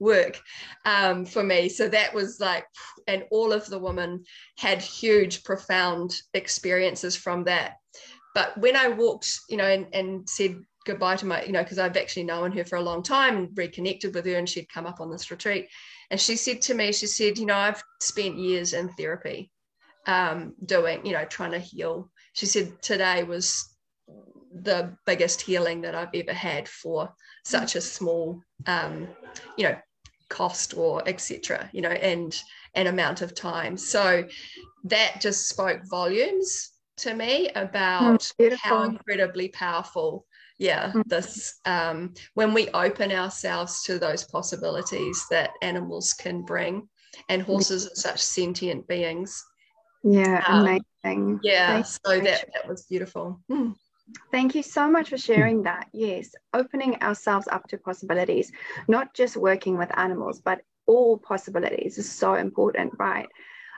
work 0.00 0.40
um, 0.84 1.24
for 1.24 1.44
me? 1.44 1.68
So 1.68 1.88
that 1.88 2.12
was 2.12 2.40
like, 2.40 2.66
and 3.06 3.22
all 3.30 3.52
of 3.52 3.66
the 3.66 3.78
women 3.78 4.24
had 4.56 4.82
huge, 4.82 5.44
profound 5.44 6.16
experiences 6.34 7.14
from 7.14 7.44
that. 7.44 7.76
But 8.34 8.58
when 8.58 8.74
I 8.74 8.88
walked, 8.88 9.38
you 9.48 9.56
know, 9.56 9.66
and, 9.66 9.86
and 9.92 10.28
said 10.28 10.62
goodbye 10.84 11.16
to 11.16 11.26
my, 11.26 11.44
you 11.44 11.52
know, 11.52 11.62
because 11.62 11.78
I've 11.78 11.96
actually 11.96 12.24
known 12.24 12.50
her 12.52 12.64
for 12.64 12.74
a 12.74 12.82
long 12.82 13.04
time 13.04 13.36
and 13.36 13.56
reconnected 13.56 14.16
with 14.16 14.26
her, 14.26 14.34
and 14.34 14.48
she'd 14.48 14.72
come 14.72 14.86
up 14.86 15.00
on 15.00 15.12
this 15.12 15.30
retreat. 15.30 15.68
And 16.10 16.20
she 16.20 16.34
said 16.34 16.60
to 16.62 16.74
me, 16.74 16.92
she 16.92 17.06
said, 17.06 17.38
you 17.38 17.46
know, 17.46 17.56
I've 17.56 17.84
spent 18.00 18.36
years 18.36 18.72
in 18.72 18.88
therapy 18.94 19.52
um, 20.08 20.54
doing, 20.64 21.06
you 21.06 21.12
know, 21.12 21.24
trying 21.24 21.52
to 21.52 21.60
heal. 21.60 22.10
She 22.32 22.46
said, 22.46 22.82
today 22.82 23.22
was 23.22 23.77
the 24.62 24.96
biggest 25.06 25.40
healing 25.40 25.80
that 25.82 25.94
I've 25.94 26.14
ever 26.14 26.32
had 26.32 26.68
for 26.68 27.12
such 27.44 27.76
a 27.76 27.80
small, 27.80 28.40
um, 28.66 29.08
you 29.56 29.64
know, 29.64 29.76
cost 30.28 30.76
or 30.76 31.02
etc. 31.08 31.68
You 31.72 31.82
know, 31.82 31.90
and 31.90 32.40
an 32.74 32.86
amount 32.86 33.22
of 33.22 33.34
time. 33.34 33.76
So 33.76 34.24
that 34.84 35.20
just 35.20 35.48
spoke 35.48 35.80
volumes 35.88 36.72
to 36.98 37.14
me 37.14 37.48
about 37.54 38.32
mm, 38.40 38.56
how 38.56 38.82
incredibly 38.82 39.48
powerful 39.48 40.26
yeah 40.58 40.92
mm. 40.92 41.02
this 41.06 41.60
um, 41.64 42.12
when 42.34 42.52
we 42.52 42.68
open 42.70 43.12
ourselves 43.12 43.82
to 43.84 43.98
those 43.98 44.24
possibilities 44.24 45.24
that 45.30 45.50
animals 45.62 46.12
can 46.12 46.42
bring 46.42 46.88
and 47.28 47.42
horses 47.42 47.86
are 47.86 47.94
such 47.94 48.20
sentient 48.20 48.86
beings 48.88 49.44
yeah 50.02 50.44
um, 50.46 50.80
amazing 51.04 51.40
yeah 51.42 51.82
so 51.82 52.20
that 52.20 52.48
that 52.52 52.68
was 52.68 52.84
beautiful 52.86 53.40
mm. 53.50 53.74
Thank 54.30 54.54
you 54.54 54.62
so 54.62 54.90
much 54.90 55.10
for 55.10 55.18
sharing 55.18 55.62
that. 55.62 55.88
Yes, 55.92 56.34
opening 56.54 57.02
ourselves 57.02 57.48
up 57.48 57.68
to 57.68 57.78
possibilities, 57.78 58.52
not 58.88 59.14
just 59.14 59.36
working 59.36 59.78
with 59.78 59.96
animals, 59.98 60.40
but 60.40 60.60
all 60.86 61.18
possibilities 61.18 61.98
is 61.98 62.10
so 62.10 62.34
important, 62.34 62.92
right? 62.98 63.28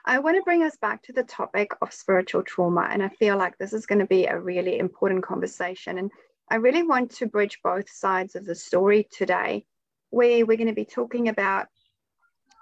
I 0.04 0.18
want 0.18 0.36
to 0.36 0.42
bring 0.42 0.62
us 0.62 0.76
back 0.80 1.02
to 1.02 1.12
the 1.12 1.24
topic 1.24 1.72
of 1.82 1.92
spiritual 1.92 2.42
trauma. 2.42 2.88
And 2.90 3.02
I 3.02 3.08
feel 3.08 3.36
like 3.36 3.58
this 3.58 3.72
is 3.72 3.86
going 3.86 3.98
to 3.98 4.06
be 4.06 4.26
a 4.26 4.38
really 4.38 4.78
important 4.78 5.22
conversation. 5.22 5.98
And 5.98 6.10
I 6.50 6.56
really 6.56 6.82
want 6.82 7.10
to 7.16 7.26
bridge 7.26 7.58
both 7.62 7.88
sides 7.90 8.34
of 8.34 8.44
the 8.44 8.54
story 8.54 9.06
today, 9.12 9.66
where 10.10 10.46
we're 10.46 10.56
going 10.56 10.68
to 10.68 10.74
be 10.74 10.84
talking 10.84 11.28
about 11.28 11.66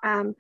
um, 0.05 0.35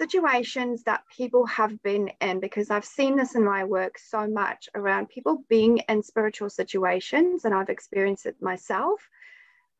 situations 0.00 0.82
that 0.84 1.02
people 1.14 1.44
have 1.44 1.82
been 1.82 2.10
in 2.22 2.40
because 2.40 2.70
I've 2.70 2.86
seen 2.86 3.16
this 3.16 3.34
in 3.34 3.44
my 3.44 3.64
work 3.64 3.98
so 3.98 4.26
much 4.26 4.68
around 4.74 5.10
people 5.10 5.44
being 5.50 5.78
in 5.90 6.02
spiritual 6.02 6.48
situations, 6.48 7.44
and 7.44 7.54
I've 7.54 7.68
experienced 7.68 8.24
it 8.24 8.40
myself, 8.40 8.98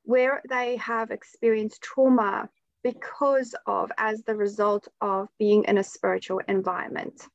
where 0.03 0.43
they 0.49 0.77
have 0.77 1.11
experienced 1.11 1.81
trauma 1.81 2.51
because 2.83 3.55
of, 3.67 3.91
as 3.97 4.23
the 4.23 4.35
result 4.35 4.89
of 5.01 5.29
being 5.39 5.65
in 5.65 5.79
a 5.79 5.85
spiritual 5.85 6.41
environment. 6.49 7.27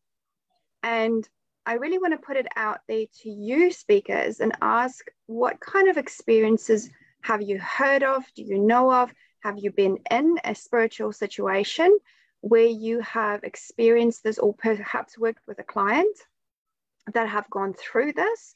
And 0.84 1.28
I 1.66 1.74
really 1.74 1.98
want 1.98 2.14
to 2.14 2.26
put 2.28 2.38
it 2.38 2.48
out 2.56 2.82
there 2.88 3.06
to 3.22 3.30
you, 3.30 3.72
speakers, 3.72 4.40
and 4.40 4.52
ask 4.62 5.06
what 5.26 5.60
kind 5.60 5.88
of 5.90 5.98
experiences 5.98 6.92
have 7.22 7.42
you 7.42 7.58
heard 7.58 8.04
of? 8.04 8.24
Do 8.36 8.44
you 8.44 8.60
know 8.60 8.94
of? 8.94 9.12
Have 9.40 9.58
you 9.58 9.72
been 9.72 9.98
in 10.12 10.36
a 10.44 10.54
spiritual 10.54 11.12
situation? 11.12 11.98
Where 12.46 12.68
you 12.68 13.00
have 13.00 13.44
experienced 13.44 14.24
this 14.24 14.38
or 14.38 14.54
perhaps 14.54 15.18
worked 15.18 15.42
with 15.48 15.58
a 15.58 15.64
client 15.64 16.16
that 17.12 17.28
have 17.28 17.50
gone 17.50 17.74
through 17.74 18.14
this. 18.14 18.54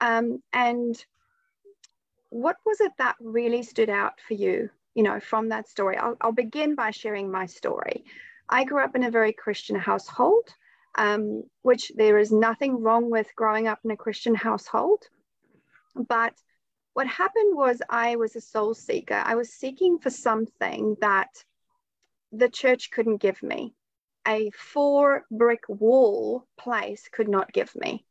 Um, 0.00 0.40
and 0.52 0.94
what 2.30 2.58
was 2.64 2.80
it 2.80 2.92
that 2.98 3.16
really 3.18 3.64
stood 3.64 3.90
out 3.90 4.20
for 4.28 4.34
you, 4.34 4.70
you 4.94 5.02
know, 5.02 5.18
from 5.18 5.48
that 5.48 5.68
story? 5.68 5.96
I'll, 5.96 6.16
I'll 6.20 6.30
begin 6.30 6.76
by 6.76 6.92
sharing 6.92 7.32
my 7.32 7.46
story. 7.46 8.04
I 8.48 8.62
grew 8.62 8.84
up 8.84 8.94
in 8.94 9.02
a 9.02 9.10
very 9.10 9.32
Christian 9.32 9.74
household, 9.74 10.48
um, 10.94 11.42
which 11.62 11.90
there 11.96 12.18
is 12.18 12.30
nothing 12.30 12.80
wrong 12.80 13.10
with 13.10 13.26
growing 13.34 13.66
up 13.66 13.80
in 13.84 13.90
a 13.90 13.96
Christian 13.96 14.36
household. 14.36 15.02
But 15.96 16.34
what 16.94 17.08
happened 17.08 17.56
was 17.56 17.82
I 17.90 18.14
was 18.14 18.36
a 18.36 18.40
soul 18.40 18.72
seeker. 18.72 19.20
I 19.24 19.34
was 19.34 19.52
seeking 19.52 19.98
for 19.98 20.10
something 20.10 20.96
that 21.00 21.42
the 22.32 22.48
church 22.48 22.90
couldn't 22.90 23.18
give 23.18 23.42
me. 23.42 23.74
A 24.26 24.50
four 24.50 25.26
brick 25.30 25.62
wall 25.68 26.46
place 26.58 27.08
could 27.12 27.28
not 27.28 27.52
give 27.52 27.74
me. 27.76 28.04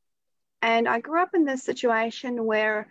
And 0.61 0.87
I 0.87 0.99
grew 0.99 1.21
up 1.21 1.33
in 1.33 1.45
this 1.45 1.63
situation 1.63 2.45
where 2.45 2.87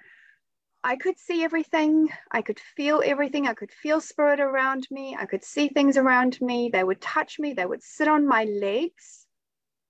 I 0.82 0.96
could 0.96 1.18
see 1.18 1.44
everything, 1.44 2.08
I 2.30 2.42
could 2.42 2.58
feel 2.58 3.02
everything, 3.04 3.46
I 3.46 3.54
could 3.54 3.70
feel 3.70 4.00
spirit 4.00 4.40
around 4.40 4.88
me, 4.90 5.14
I 5.18 5.26
could 5.26 5.44
see 5.44 5.68
things 5.68 5.96
around 5.96 6.40
me. 6.40 6.70
They 6.72 6.82
would 6.82 7.00
touch 7.00 7.38
me, 7.38 7.52
they 7.52 7.66
would 7.66 7.82
sit 7.82 8.08
on 8.08 8.26
my 8.26 8.44
legs. 8.44 9.26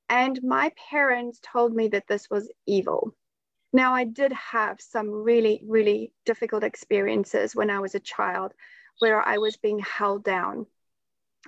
And 0.08 0.42
my 0.42 0.72
parents 0.90 1.38
told 1.40 1.72
me 1.72 1.88
that 1.88 2.08
this 2.08 2.28
was 2.28 2.50
evil. 2.66 3.14
Now, 3.72 3.94
I 3.94 4.02
did 4.02 4.32
have 4.32 4.80
some 4.80 5.08
really, 5.08 5.62
really 5.64 6.12
difficult 6.26 6.64
experiences 6.64 7.54
when 7.54 7.70
I 7.70 7.78
was 7.78 7.94
a 7.94 8.00
child 8.00 8.52
where 8.98 9.22
I 9.22 9.38
was 9.38 9.56
being 9.56 9.78
held 9.78 10.24
down 10.24 10.66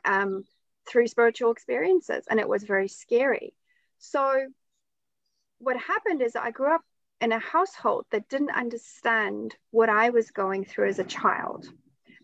um, 0.05 0.45
through 0.89 1.07
spiritual 1.07 1.53
experiences, 1.53 2.25
and 2.29 2.41
it 2.41 2.49
was 2.49 2.65
very 2.65 2.89
scary. 2.89 3.55
So, 3.99 4.47
what 5.59 5.77
happened 5.77 6.23
is 6.23 6.35
I 6.35 6.51
grew 6.51 6.75
up 6.75 6.83
in 7.21 7.31
a 7.31 7.39
household 7.39 8.05
that 8.11 8.29
didn't 8.29 8.51
understand 8.51 9.55
what 9.71 9.89
I 9.89 10.11
was 10.11 10.33
going 10.33 10.65
through 10.65 10.89
as 10.89 10.99
a 10.99 11.05
child. 11.05 11.69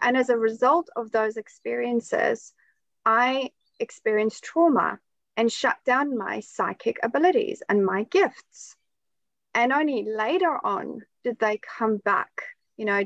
And 0.02 0.16
as 0.16 0.28
a 0.28 0.36
result 0.36 0.90
of 0.96 1.12
those 1.12 1.36
experiences, 1.36 2.52
I 3.04 3.50
experienced 3.78 4.42
trauma 4.42 4.98
and 5.36 5.52
shut 5.52 5.76
down 5.84 6.18
my 6.18 6.40
psychic 6.40 6.98
abilities 7.02 7.62
and 7.68 7.86
my 7.86 8.02
gifts. 8.04 8.74
And 9.54 9.72
only 9.72 10.02
later 10.02 10.58
on 10.64 11.02
did 11.22 11.38
they 11.38 11.58
come 11.58 11.98
back 11.98 12.42
you 12.78 12.84
know 12.84 13.04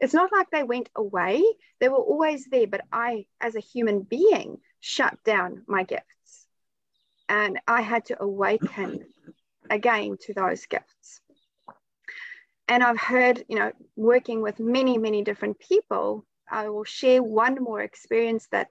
it's 0.00 0.14
not 0.14 0.30
like 0.32 0.48
they 0.50 0.62
went 0.62 0.88
away. 0.96 1.42
They 1.80 1.88
were 1.90 1.96
always 1.96 2.46
there 2.46 2.66
but 2.66 2.82
i 2.92 3.26
as 3.40 3.54
a 3.56 3.60
human 3.60 4.00
being 4.02 4.58
shut 4.80 5.18
down 5.24 5.64
my 5.66 5.82
gifts. 5.82 6.46
And 7.28 7.60
i 7.66 7.82
had 7.82 8.06
to 8.06 8.22
awaken 8.22 9.04
again 9.68 10.16
to 10.22 10.32
those 10.32 10.64
gifts. 10.66 11.20
And 12.68 12.82
i've 12.82 13.00
heard 13.00 13.44
you 13.48 13.58
know 13.58 13.72
working 13.96 14.40
with 14.42 14.58
many 14.60 14.96
many 14.96 15.22
different 15.22 15.58
people 15.58 16.24
i 16.50 16.68
will 16.68 16.84
share 16.84 17.22
one 17.22 17.56
more 17.60 17.82
experience 17.82 18.46
that 18.52 18.68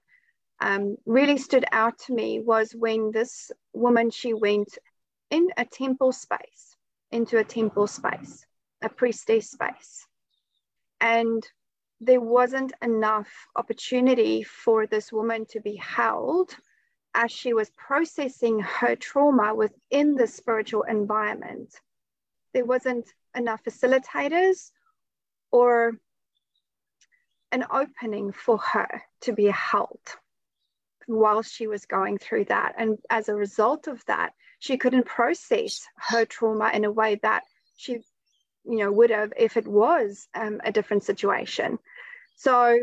um, 0.60 0.96
really 1.06 1.38
stood 1.38 1.64
out 1.70 1.98
to 2.06 2.14
me 2.14 2.40
was 2.40 2.72
when 2.72 3.12
this 3.12 3.52
woman 3.72 4.10
she 4.10 4.34
went 4.34 4.76
in 5.30 5.48
a 5.56 5.64
temple 5.64 6.10
space 6.10 6.76
into 7.12 7.38
a 7.38 7.44
temple 7.44 7.86
space 7.86 8.44
a 8.82 8.88
priestess 8.88 9.50
space. 9.50 10.06
And 11.00 11.46
there 12.00 12.20
wasn't 12.20 12.72
enough 12.82 13.28
opportunity 13.56 14.42
for 14.42 14.86
this 14.86 15.12
woman 15.12 15.46
to 15.46 15.60
be 15.60 15.76
held 15.76 16.54
as 17.14 17.32
she 17.32 17.52
was 17.52 17.70
processing 17.70 18.60
her 18.60 18.94
trauma 18.94 19.54
within 19.54 20.14
the 20.14 20.26
spiritual 20.26 20.82
environment, 20.82 21.74
there 22.54 22.64
wasn't 22.64 23.12
enough 23.34 23.62
facilitators 23.64 24.70
or 25.50 25.98
an 27.50 27.64
opening 27.70 28.30
for 28.32 28.58
her 28.58 29.02
to 29.22 29.32
be 29.32 29.46
held 29.46 30.00
while 31.06 31.42
she 31.42 31.66
was 31.66 31.86
going 31.86 32.18
through 32.18 32.44
that. 32.44 32.74
And 32.76 32.98
as 33.10 33.28
a 33.28 33.34
result 33.34 33.88
of 33.88 34.04
that, 34.06 34.34
she 34.58 34.76
couldn't 34.76 35.06
process 35.06 35.86
her 35.96 36.24
trauma 36.24 36.70
in 36.72 36.84
a 36.84 36.92
way 36.92 37.18
that 37.22 37.42
she, 37.76 38.00
you 38.64 38.78
know, 38.78 38.92
would 38.92 39.10
have 39.10 39.32
if 39.36 39.56
it 39.56 39.66
was 39.66 40.28
um, 40.34 40.60
a 40.64 40.72
different 40.72 41.04
situation. 41.04 41.78
So 42.36 42.78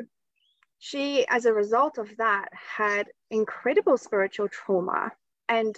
she, 0.80 1.26
as 1.28 1.46
a 1.46 1.54
result 1.54 1.98
of 1.98 2.16
that, 2.18 2.50
had 2.54 3.08
incredible 3.30 3.98
spiritual 3.98 4.50
trauma. 4.50 5.12
And 5.48 5.78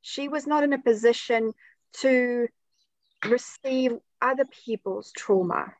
she 0.00 0.28
was 0.28 0.46
not 0.46 0.64
in 0.64 0.72
a 0.72 0.78
position 0.78 1.52
to 2.00 2.48
receive 3.24 3.92
other 4.20 4.44
people's 4.64 5.12
trauma 5.12 5.74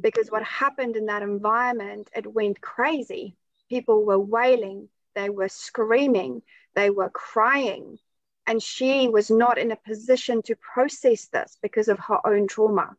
because 0.00 0.30
what 0.30 0.42
happened 0.42 0.96
in 0.96 1.06
that 1.06 1.22
environment, 1.22 2.10
it 2.14 2.26
went 2.26 2.60
crazy. 2.60 3.36
People 3.68 4.04
were 4.04 4.18
wailing, 4.18 4.88
they 5.14 5.30
were 5.30 5.48
screaming, 5.48 6.42
they 6.74 6.90
were 6.90 7.10
crying. 7.10 7.98
And 8.46 8.62
she 8.62 9.08
was 9.08 9.30
not 9.30 9.58
in 9.58 9.72
a 9.72 9.76
position 9.76 10.42
to 10.42 10.56
process 10.56 11.26
this 11.26 11.58
because 11.62 11.88
of 11.88 11.98
her 11.98 12.24
own 12.26 12.46
trauma. 12.46 12.96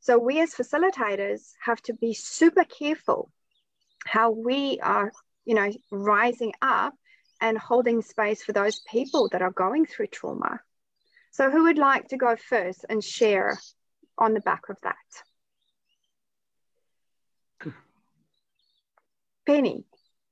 So, 0.00 0.18
we 0.18 0.40
as 0.40 0.54
facilitators 0.54 1.52
have 1.64 1.80
to 1.82 1.94
be 1.94 2.14
super 2.14 2.64
careful 2.64 3.30
how 4.04 4.30
we 4.30 4.80
are, 4.80 5.12
you 5.44 5.54
know, 5.54 5.70
rising 5.90 6.52
up 6.60 6.94
and 7.40 7.58
holding 7.58 8.02
space 8.02 8.42
for 8.42 8.52
those 8.52 8.80
people 8.80 9.28
that 9.32 9.42
are 9.42 9.50
going 9.50 9.86
through 9.86 10.08
trauma. 10.08 10.60
So, 11.32 11.50
who 11.50 11.64
would 11.64 11.78
like 11.78 12.08
to 12.08 12.16
go 12.16 12.36
first 12.36 12.84
and 12.88 13.02
share 13.02 13.58
on 14.18 14.34
the 14.34 14.40
back 14.40 14.68
of 14.68 14.76
that? 14.82 14.96
Penny, 19.46 19.84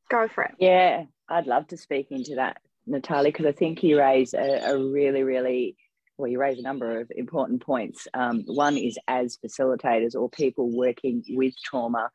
go 0.09 0.29
for 0.29 0.45
it. 0.45 0.55
Yeah, 0.59 1.05
I'd 1.29 1.47
love 1.47 1.69
to 1.69 1.77
speak 1.77 2.09
into 2.11 2.37
that, 2.37 2.61
Natalie, 2.87 3.31
because 3.31 3.47
I 3.47 3.53
think 3.53 3.83
you 3.83 3.99
raise 3.99 4.35
a, 4.35 4.73
a, 4.73 4.79
really, 4.79 5.23
really, 5.23 5.77
well, 6.17 6.31
you 6.31 6.41
raise 6.41 6.59
a 6.59 6.63
number 6.63 7.01
of 7.01 7.11
important 7.15 7.63
points. 7.63 8.09
Um, 8.15 8.43
one 8.47 8.77
is 8.77 8.99
as 9.07 9.39
facilitators 9.45 10.15
or 10.15 10.29
people 10.31 10.71
working 10.71 11.23
with 11.31 11.55
trauma, 11.63 12.11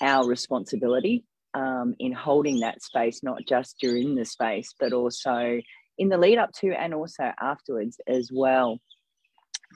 our 0.00 0.26
responsibility 0.26 1.24
um, 1.54 1.94
in 1.98 2.12
holding 2.12 2.60
that 2.60 2.82
space, 2.82 3.22
not 3.22 3.42
just 3.46 3.76
during 3.80 4.14
the 4.14 4.24
space, 4.24 4.74
but 4.78 4.92
also 4.92 5.60
in 5.98 6.08
the 6.08 6.18
lead 6.18 6.38
up 6.38 6.52
to 6.52 6.72
and 6.72 6.94
also 6.94 7.30
afterwards 7.40 8.00
as 8.06 8.30
well. 8.32 8.78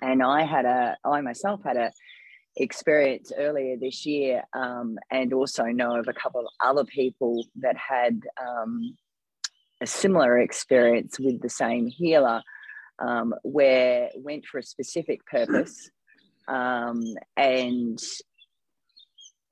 And 0.02 0.22
I 0.22 0.44
had 0.44 0.64
a, 0.64 0.96
I 1.04 1.20
myself 1.20 1.60
had 1.64 1.76
a 1.76 1.92
experience 2.56 3.32
earlier 3.36 3.76
this 3.76 4.06
year 4.06 4.42
um, 4.54 4.98
and 5.10 5.32
also 5.32 5.64
know 5.64 5.96
of 5.96 6.08
a 6.08 6.12
couple 6.12 6.40
of 6.40 6.46
other 6.64 6.84
people 6.84 7.46
that 7.56 7.76
had 7.76 8.20
um, 8.40 8.96
a 9.82 9.86
similar 9.86 10.38
experience 10.38 11.18
with 11.18 11.40
the 11.42 11.48
same 11.48 11.86
healer 11.86 12.42
um, 12.98 13.34
where 13.42 14.10
went 14.16 14.46
for 14.46 14.58
a 14.58 14.62
specific 14.62 15.24
purpose 15.26 15.90
um, 16.48 17.02
and 17.36 17.98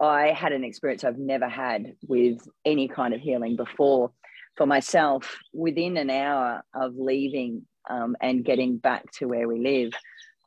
I 0.00 0.28
had 0.28 0.52
an 0.52 0.64
experience 0.64 1.04
I've 1.04 1.18
never 1.18 1.48
had 1.48 1.94
with 2.06 2.46
any 2.64 2.88
kind 2.88 3.14
of 3.14 3.20
healing 3.20 3.56
before. 3.56 4.12
For 4.56 4.66
myself, 4.66 5.36
within 5.52 5.96
an 5.96 6.10
hour 6.10 6.62
of 6.74 6.94
leaving 6.96 7.66
um, 7.90 8.16
and 8.20 8.44
getting 8.44 8.76
back 8.76 9.10
to 9.18 9.26
where 9.26 9.48
we 9.48 9.58
live, 9.58 9.92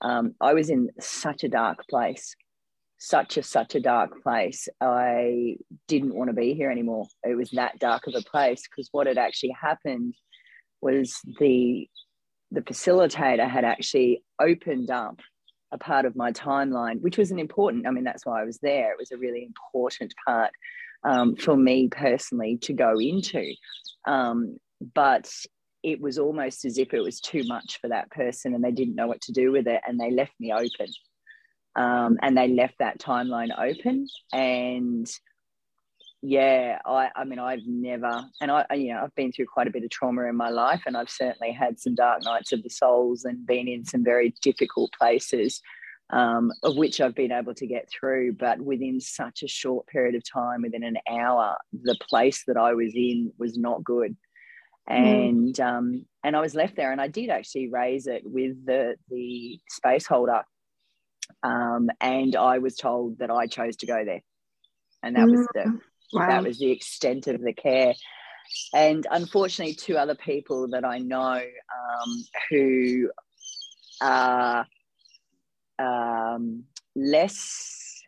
um, 0.01 0.33
I 0.39 0.53
was 0.53 0.69
in 0.69 0.89
such 0.99 1.43
a 1.43 1.49
dark 1.49 1.85
place 1.89 2.35
such 2.97 3.37
a 3.37 3.43
such 3.43 3.75
a 3.75 3.79
dark 3.79 4.23
place. 4.23 4.67
I 4.81 5.57
didn't 5.87 6.15
want 6.15 6.29
to 6.29 6.33
be 6.33 6.53
here 6.53 6.71
anymore. 6.71 7.07
It 7.23 7.35
was 7.35 7.51
that 7.51 7.79
dark 7.79 8.07
of 8.07 8.15
a 8.15 8.21
place 8.21 8.63
because 8.63 8.89
what 8.91 9.07
had 9.07 9.17
actually 9.17 9.55
happened 9.59 10.15
was 10.81 11.19
the 11.39 11.87
the 12.51 12.61
facilitator 12.61 13.49
had 13.49 13.65
actually 13.65 14.23
opened 14.39 14.89
up 14.89 15.19
a 15.71 15.77
part 15.77 16.05
of 16.05 16.15
my 16.15 16.31
timeline 16.31 17.01
which 17.01 17.17
was 17.17 17.29
an 17.29 17.39
important 17.39 17.85
i 17.85 17.91
mean 17.91 18.05
that's 18.05 18.25
why 18.25 18.41
i 18.41 18.45
was 18.45 18.57
there. 18.59 18.91
It 18.91 18.97
was 18.97 19.11
a 19.11 19.17
really 19.17 19.43
important 19.43 20.13
part 20.25 20.51
um, 21.03 21.35
for 21.35 21.55
me 21.55 21.89
personally 21.89 22.57
to 22.63 22.73
go 22.73 22.99
into. 22.99 23.53
Um, 24.05 24.57
but 24.93 25.29
it 25.83 26.01
was 26.01 26.17
almost 26.17 26.65
as 26.65 26.77
if 26.77 26.93
it 26.93 27.01
was 27.01 27.19
too 27.19 27.43
much 27.45 27.79
for 27.79 27.89
that 27.89 28.09
person 28.11 28.53
and 28.53 28.63
they 28.63 28.71
didn't 28.71 28.95
know 28.95 29.07
what 29.07 29.21
to 29.21 29.31
do 29.31 29.51
with 29.51 29.67
it 29.67 29.81
and 29.87 29.99
they 29.99 30.11
left 30.11 30.33
me 30.39 30.51
open 30.51 30.87
um, 31.77 32.17
and 32.21 32.35
they 32.35 32.47
left 32.47 32.79
that 32.79 32.99
timeline 32.99 33.51
open 33.57 34.07
and 34.33 35.07
yeah 36.23 36.79
I, 36.83 37.09
I 37.15 37.23
mean 37.25 37.37
i've 37.37 37.65
never 37.67 38.23
and 38.41 38.49
i 38.49 38.65
you 38.73 38.91
know 38.91 39.03
i've 39.03 39.13
been 39.15 39.31
through 39.31 39.45
quite 39.53 39.67
a 39.67 39.71
bit 39.71 39.83
of 39.83 39.91
trauma 39.91 40.23
in 40.23 40.35
my 40.35 40.49
life 40.49 40.81
and 40.87 40.97
i've 40.97 41.11
certainly 41.11 41.53
had 41.53 41.79
some 41.79 41.93
dark 41.93 42.23
nights 42.23 42.51
of 42.51 42.63
the 42.63 42.69
souls 42.69 43.23
and 43.23 43.45
been 43.45 43.67
in 43.67 43.85
some 43.85 44.03
very 44.03 44.33
difficult 44.41 44.91
places 44.99 45.61
um, 46.09 46.51
of 46.63 46.75
which 46.75 46.99
i've 46.99 47.13
been 47.13 47.31
able 47.31 47.53
to 47.53 47.67
get 47.67 47.87
through 47.91 48.33
but 48.33 48.59
within 48.59 48.99
such 48.99 49.43
a 49.43 49.47
short 49.47 49.85
period 49.87 50.15
of 50.15 50.23
time 50.27 50.63
within 50.63 50.83
an 50.83 50.97
hour 51.07 51.55
the 51.83 51.97
place 52.09 52.43
that 52.47 52.57
i 52.57 52.73
was 52.73 52.93
in 52.95 53.31
was 53.37 53.55
not 53.55 53.83
good 53.83 54.17
hmm. 54.87 54.95
and 54.95 55.55
mm. 55.55 55.63
um, 55.63 56.05
and 56.23 56.35
i 56.35 56.41
was 56.41 56.55
left 56.55 56.75
there 56.75 56.91
and 56.91 56.99
i 56.99 57.07
did 57.07 57.29
actually 57.29 57.69
raise 57.69 58.07
it 58.07 58.23
with 58.25 58.65
the 58.65 58.95
the 59.11 59.59
space 59.69 60.07
holder 60.07 60.41
um, 61.43 61.89
and 62.01 62.35
I 62.35 62.59
was 62.59 62.75
told 62.75 63.19
that 63.19 63.31
I 63.31 63.47
chose 63.47 63.77
to 63.77 63.85
go 63.85 64.03
there, 64.03 64.21
and 65.03 65.15
that 65.15 65.27
was 65.27 65.47
the 65.53 65.59
mm, 65.61 65.79
wow. 66.13 66.27
that 66.27 66.43
was 66.43 66.59
the 66.59 66.71
extent 66.71 67.27
of 67.27 67.41
the 67.41 67.53
care. 67.53 67.93
And 68.73 69.05
unfortunately, 69.11 69.75
two 69.75 69.97
other 69.97 70.15
people 70.15 70.69
that 70.69 70.85
I 70.85 70.99
know 70.99 71.41
um, 71.41 72.23
who 72.49 73.09
are 74.01 74.65
um, 75.79 76.63
less, 76.95 78.03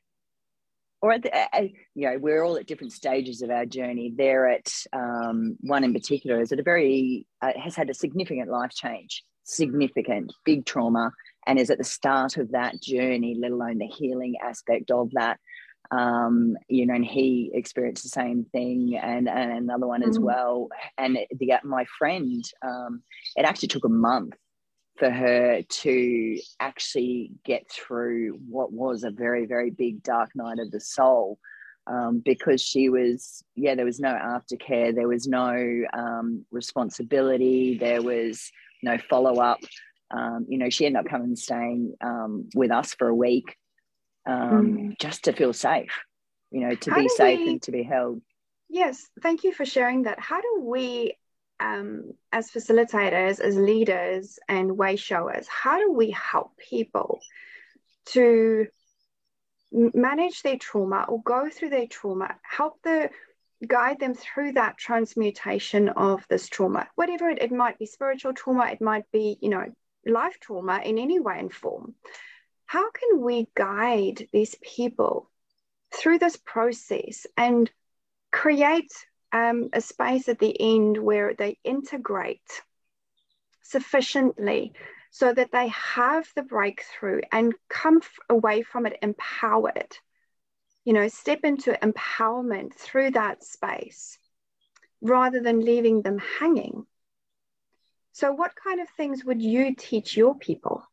or 1.02 1.14
at 1.14 1.24
the, 1.24 1.36
uh, 1.36 1.68
you 1.96 2.10
know, 2.10 2.18
we're 2.18 2.44
all 2.44 2.58
at 2.58 2.68
different 2.68 2.94
stages 2.94 3.42
of 3.42 3.50
our 3.50 3.66
journey. 3.66 4.14
They're 4.16 4.50
at 4.50 4.74
um, 4.94 5.58
one 5.62 5.84
in 5.84 5.94
particular 5.94 6.42
is 6.42 6.52
at 6.52 6.60
a 6.60 6.64
very 6.64 7.28
uh, 7.42 7.52
has 7.62 7.76
had 7.76 7.90
a 7.90 7.94
significant 7.94 8.50
life 8.50 8.72
change, 8.72 9.24
significant 9.44 10.34
big 10.46 10.66
trauma 10.66 11.12
and 11.48 11.58
is 11.58 11.70
at 11.70 11.78
the 11.78 11.84
start 11.84 12.38
of 12.38 12.52
that 12.52 12.82
journey, 12.82 13.38
let 13.40 13.52
alone 13.52 13.78
the 13.78 13.88
healing 13.88 14.36
aspect 14.44 14.92
of 14.92 15.10
that. 15.12 15.40
Um, 15.92 16.56
you 16.68 16.86
know, 16.86 16.94
and 16.94 17.06
he 17.06 17.50
experienced 17.54 18.04
the 18.04 18.10
same 18.10 18.46
thing, 18.52 19.00
and, 19.02 19.28
and 19.28 19.52
another 19.52 19.88
one 19.88 20.02
mm-hmm. 20.02 20.10
as 20.12 20.20
well. 20.20 20.68
And 20.98 21.18
the 21.32 21.54
my 21.64 21.86
friend, 21.98 22.44
um, 22.62 23.02
it 23.36 23.46
actually 23.46 23.70
took 23.70 23.86
a 23.86 23.90
month 23.90 24.36
for 24.98 25.10
her 25.10 25.62
to 25.64 26.40
actually 26.60 27.32
get 27.46 27.72
through 27.72 28.38
what 28.50 28.74
was 28.74 29.04
a 29.04 29.10
very 29.10 29.46
very 29.46 29.72
big 29.72 30.04
dark 30.04 30.30
night 30.36 30.60
of 30.60 30.70
the 30.72 30.80
soul. 30.80 31.40
Um, 31.88 32.22
because 32.24 32.62
she 32.62 32.88
was, 32.90 33.44
yeah, 33.56 33.74
there 33.74 33.86
was 33.86 34.00
no 34.00 34.10
aftercare, 34.10 34.94
there 34.94 35.08
was 35.08 35.28
no 35.28 35.86
um, 35.92 36.46
responsibility, 36.52 37.80
there 37.80 38.04
was 38.04 38.52
no 38.84 39.00
follow 39.10 39.42
up 39.42 39.58
um, 40.12 40.46
you 40.50 40.58
know, 40.58 40.70
she 40.70 40.86
ended 40.86 41.02
up 41.02 41.10
coming 41.10 41.30
and 41.30 41.40
staying 41.40 41.94
um, 42.02 42.50
with 42.56 42.72
us 42.72 42.94
for 42.94 43.08
a 43.08 43.16
week 43.16 43.56
um, 44.26 44.78
mm. 44.78 45.00
just 45.00 45.26
to 45.26 45.34
feel 45.34 45.54
safe, 45.54 46.00
you 46.52 46.62
know, 46.62 46.76
to 46.76 46.92
How 46.92 46.98
be 46.98 47.10
safe 47.10 47.40
we, 47.40 47.50
and 47.50 47.62
to 47.64 47.72
be 47.72 47.84
held. 47.84 48.22
Yes, 48.70 49.08
thank 49.22 49.44
you 49.44 49.54
for 49.54 49.66
sharing 49.66 50.04
that. 50.04 50.20
How 50.20 50.42
do 50.42 50.62
we, 50.64 51.16
um, 51.60 52.14
as 52.32 52.50
facilitators, 52.52 53.40
as 53.40 53.56
leaders, 53.56 54.40
and 54.48 54.78
way 54.78 54.96
showers, 54.96 55.48
how 55.48 55.78
do 55.80 55.92
we 55.92 56.12
help 56.12 56.52
people 56.58 57.20
to 58.08 58.68
manage 59.72 60.42
their 60.42 60.58
trauma 60.58 61.06
or 61.08 61.22
go 61.22 61.50
through 61.50 61.70
their 61.70 61.88
trauma, 61.88 62.36
help 62.42 62.82
the 62.84 63.10
guide 63.68 64.00
them 64.00 64.14
through 64.14 64.54
that 64.54 64.78
transmutation 64.78 65.90
of 65.90 66.26
this 66.30 66.48
trauma 66.48 66.88
whatever 66.96 67.30
it, 67.30 67.42
it 67.42 67.52
might 67.52 67.78
be 67.78 67.86
spiritual 67.86 68.34
trauma 68.34 68.66
it 68.72 68.80
might 68.80 69.04
be 69.12 69.38
you 69.42 69.50
know 69.50 69.66
life 70.06 70.40
trauma 70.40 70.82
in 70.84 70.98
any 70.98 71.20
way 71.20 71.40
and 71.40 71.54
form. 71.54 71.96
How 72.66 72.90
can 72.92 73.22
we 73.22 73.48
guide 73.56 74.28
these 74.32 74.56
people 74.62 75.30
through 75.94 76.20
this 76.20 76.38
process 76.38 77.26
and 77.36 77.70
create 78.32 78.92
um, 79.32 79.70
a 79.74 79.82
space 79.82 80.30
at 80.30 80.40
the 80.40 80.56
end 80.60 80.98
where 80.98 81.34
they 81.34 81.58
integrate 81.64 82.62
sufficiently 83.64 84.74
so 85.12 85.34
that 85.34 85.52
they 85.52 85.68
have 85.70 86.28
the 86.36 86.44
breakthrough 86.44 87.22
and 87.32 87.54
come 87.70 87.98
f- 88.02 88.20
away 88.30 88.62
from 88.62 88.86
it 88.86 88.98
empowered? 89.02 89.98
You 90.86 90.94
know, 90.94 91.08
step 91.08 91.40
into 91.44 91.78
empowerment 91.82 92.74
through 92.74 93.12
that 93.12 93.44
space 93.44 94.18
rather 95.02 95.40
than 95.42 95.62
leaving 95.62 96.02
them 96.02 96.20
hanging. 96.40 96.86
So, 98.20 98.34
what 98.34 98.52
kind 98.54 98.82
of 98.82 98.90
things 98.90 99.24
would 99.24 99.42
you 99.42 99.74
teach 99.74 100.18
your 100.18 100.36
people? 100.36 100.84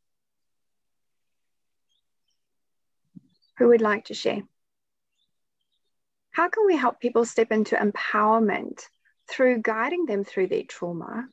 Who 3.59 3.67
would 3.67 3.81
like 3.81 4.05
to 4.05 4.15
share? 4.15 4.43
How 6.31 6.49
can 6.49 6.67
we 6.67 6.77
help 6.77 7.01
people 7.01 7.25
step 7.25 7.51
into 7.51 7.75
empowerment 7.75 8.85
through 9.27 9.63
guiding 9.63 10.07
them 10.07 10.23
through 10.23 10.47
their 10.47 10.63
trauma, 10.63 11.27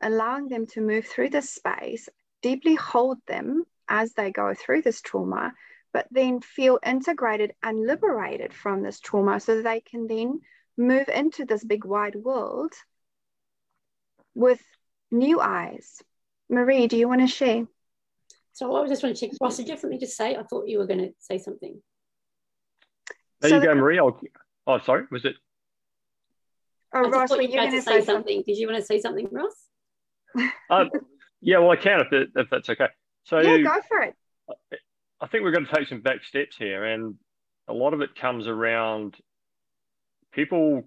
allowing 0.00 0.46
them 0.46 0.68
to 0.68 0.80
move 0.80 1.06
through 1.06 1.30
this 1.30 1.50
space, 1.50 2.08
deeply 2.42 2.76
hold 2.76 3.18
them 3.26 3.64
as 3.88 4.12
they 4.12 4.30
go 4.30 4.54
through 4.54 4.82
this 4.82 5.00
trauma, 5.00 5.52
but 5.92 6.06
then 6.12 6.40
feel 6.40 6.78
integrated 6.86 7.54
and 7.60 7.88
liberated 7.88 8.54
from 8.54 8.84
this 8.84 9.00
trauma 9.00 9.40
so 9.40 9.60
they 9.62 9.80
can 9.80 10.06
then 10.06 10.42
move 10.76 11.08
into 11.08 11.44
this 11.44 11.64
big 11.64 11.84
wide 11.84 12.14
world 12.14 12.72
with 14.36 14.62
new 15.10 15.40
eyes. 15.40 16.02
Marie, 16.48 16.86
do 16.86 16.96
you 16.96 17.08
want 17.08 17.20
to 17.20 17.26
share? 17.26 17.66
So 18.52 18.74
I 18.76 18.86
just 18.88 19.02
want 19.02 19.16
to 19.16 19.26
check. 19.28 19.36
Ross, 19.40 19.56
did 19.56 19.66
you 19.66 19.72
have 19.72 19.80
something 19.80 20.00
to 20.00 20.06
say? 20.06 20.36
I 20.36 20.42
thought 20.42 20.68
you 20.68 20.78
were 20.78 20.86
going 20.86 21.00
to 21.00 21.12
say 21.18 21.38
something. 21.38 21.80
There 23.40 23.50
so 23.50 23.56
you 23.56 23.62
go, 23.62 23.74
Marie. 23.74 23.98
I'll, 23.98 24.20
oh, 24.66 24.78
sorry. 24.80 25.04
Was 25.10 25.24
it? 25.24 25.36
Oh, 26.92 27.08
Ross, 27.08 27.30
were 27.30 27.42
you 27.42 27.52
going 27.52 27.70
to 27.70 27.82
say 27.82 28.02
something? 28.02 28.42
Did 28.46 28.58
you 28.58 28.66
want 28.66 28.80
to 28.80 28.84
say 28.84 29.00
something, 29.00 29.28
Ross? 29.30 29.54
um, 30.70 30.90
yeah, 31.40 31.58
well, 31.58 31.70
I 31.70 31.76
can 31.76 32.00
if, 32.00 32.12
it, 32.12 32.28
if 32.34 32.50
that's 32.50 32.68
okay. 32.68 32.88
So 33.24 33.40
yeah, 33.40 33.58
go 33.58 33.80
for 33.88 34.00
it. 34.00 34.14
I 35.20 35.26
think 35.26 35.44
we're 35.44 35.52
going 35.52 35.66
to 35.66 35.74
take 35.74 35.88
some 35.88 36.00
back 36.00 36.24
steps 36.24 36.56
here, 36.56 36.84
and 36.84 37.14
a 37.68 37.72
lot 37.72 37.94
of 37.94 38.00
it 38.00 38.14
comes 38.14 38.46
around 38.46 39.16
people 40.32 40.84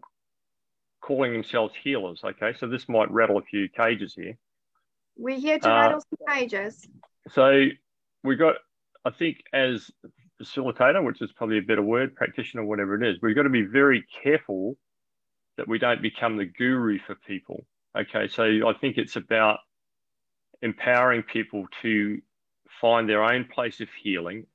calling 1.05 1.33
themselves 1.33 1.73
healers. 1.83 2.21
Okay, 2.23 2.53
so 2.57 2.67
this 2.67 2.87
might 2.87 3.11
rattle 3.11 3.37
a 3.37 3.41
few 3.41 3.67
cages 3.69 4.13
here. 4.13 4.37
We're 5.17 5.39
here 5.39 5.59
to 5.59 5.69
uh, 5.69 5.81
rattle 5.81 6.01
some 6.01 6.35
cages. 6.35 6.87
So 7.31 7.65
we 8.23 8.35
got, 8.35 8.55
I 9.05 9.11
think, 9.11 9.43
as 9.53 9.91
facilitator, 10.41 11.03
which 11.03 11.21
is 11.21 11.31
probably 11.33 11.59
a 11.59 11.61
better 11.61 11.81
word, 11.81 12.15
practitioner, 12.15 12.65
whatever 12.65 12.95
it 13.01 13.07
is, 13.07 13.17
we've 13.21 13.35
got 13.35 13.43
to 13.43 13.49
be 13.49 13.63
very 13.63 14.05
careful 14.23 14.77
that 15.57 15.67
we 15.67 15.77
don't 15.77 16.01
become 16.01 16.37
the 16.37 16.45
guru 16.45 16.99
for 17.05 17.15
people. 17.27 17.65
Okay, 17.97 18.27
so 18.27 18.43
I 18.43 18.73
think 18.79 18.97
it's 18.97 19.15
about 19.15 19.59
empowering 20.61 21.21
people 21.23 21.67
to 21.81 22.19
find 22.81 23.07
their 23.07 23.23
own 23.23 23.45
place 23.45 23.81
of 23.81 23.89
healing 24.01 24.47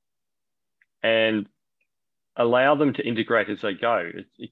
and 1.03 1.47
allow 2.37 2.75
them 2.75 2.93
to 2.95 3.07
integrate 3.07 3.49
as 3.49 3.61
they 3.61 3.75
go 3.75 4.11
it, 4.15 4.27
it, 4.39 4.51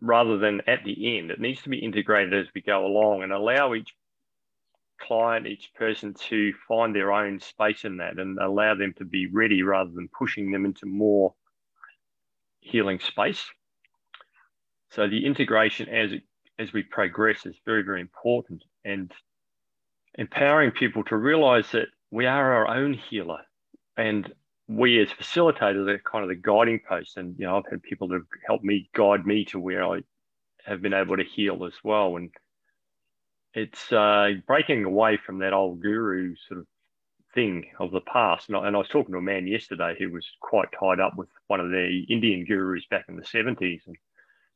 rather 0.00 0.38
than 0.38 0.62
at 0.66 0.84
the 0.84 1.18
end. 1.18 1.30
It 1.30 1.40
needs 1.40 1.62
to 1.62 1.68
be 1.68 1.78
integrated 1.78 2.34
as 2.34 2.46
we 2.54 2.60
go 2.60 2.86
along 2.86 3.22
and 3.22 3.32
allow 3.32 3.74
each 3.74 3.94
client, 5.00 5.46
each 5.46 5.70
person 5.74 6.14
to 6.14 6.52
find 6.66 6.94
their 6.94 7.12
own 7.12 7.40
space 7.40 7.84
in 7.84 7.98
that 7.98 8.18
and 8.18 8.38
allow 8.38 8.74
them 8.74 8.94
to 8.98 9.04
be 9.04 9.26
ready 9.26 9.62
rather 9.62 9.90
than 9.90 10.08
pushing 10.16 10.50
them 10.50 10.64
into 10.64 10.86
more 10.86 11.34
healing 12.60 12.98
space. 12.98 13.44
So 14.90 15.08
the 15.08 15.26
integration 15.26 15.88
as 15.88 16.12
it, 16.12 16.22
as 16.58 16.72
we 16.72 16.82
progress 16.82 17.44
is 17.44 17.54
very, 17.64 17.82
very 17.82 18.00
important 18.00 18.64
and 18.84 19.12
empowering 20.16 20.70
people 20.70 21.04
to 21.04 21.16
realize 21.16 21.70
that 21.72 21.88
we 22.10 22.26
are 22.26 22.54
our 22.54 22.68
own 22.68 22.94
healer 22.94 23.40
and 23.96 24.32
we 24.68 25.00
as 25.00 25.08
facilitators 25.08 25.88
are 25.88 25.98
kind 26.10 26.24
of 26.24 26.28
the 26.28 26.34
guiding 26.34 26.80
post. 26.88 27.16
And, 27.16 27.36
you 27.38 27.46
know, 27.46 27.56
I've 27.56 27.70
had 27.70 27.82
people 27.82 28.08
that 28.08 28.16
have 28.16 28.26
helped 28.46 28.64
me 28.64 28.90
guide 28.94 29.24
me 29.24 29.44
to 29.46 29.60
where 29.60 29.84
I 29.84 30.00
have 30.64 30.82
been 30.82 30.94
able 30.94 31.16
to 31.16 31.24
heal 31.24 31.64
as 31.64 31.74
well. 31.84 32.16
And 32.16 32.30
it's 33.54 33.92
uh, 33.92 34.30
breaking 34.46 34.84
away 34.84 35.18
from 35.24 35.38
that 35.38 35.52
old 35.52 35.80
guru 35.80 36.34
sort 36.48 36.60
of 36.60 36.66
thing 37.34 37.66
of 37.78 37.92
the 37.92 38.00
past. 38.00 38.48
And 38.48 38.56
I, 38.56 38.66
and 38.66 38.74
I, 38.74 38.78
was 38.80 38.88
talking 38.88 39.12
to 39.12 39.18
a 39.18 39.22
man 39.22 39.46
yesterday 39.46 39.94
who 39.98 40.10
was 40.10 40.26
quite 40.40 40.68
tied 40.78 41.00
up 41.00 41.16
with 41.16 41.28
one 41.46 41.60
of 41.60 41.70
the 41.70 42.04
Indian 42.08 42.44
gurus 42.44 42.84
back 42.90 43.04
in 43.08 43.16
the 43.16 43.22
70s 43.22 43.80
and 43.86 43.96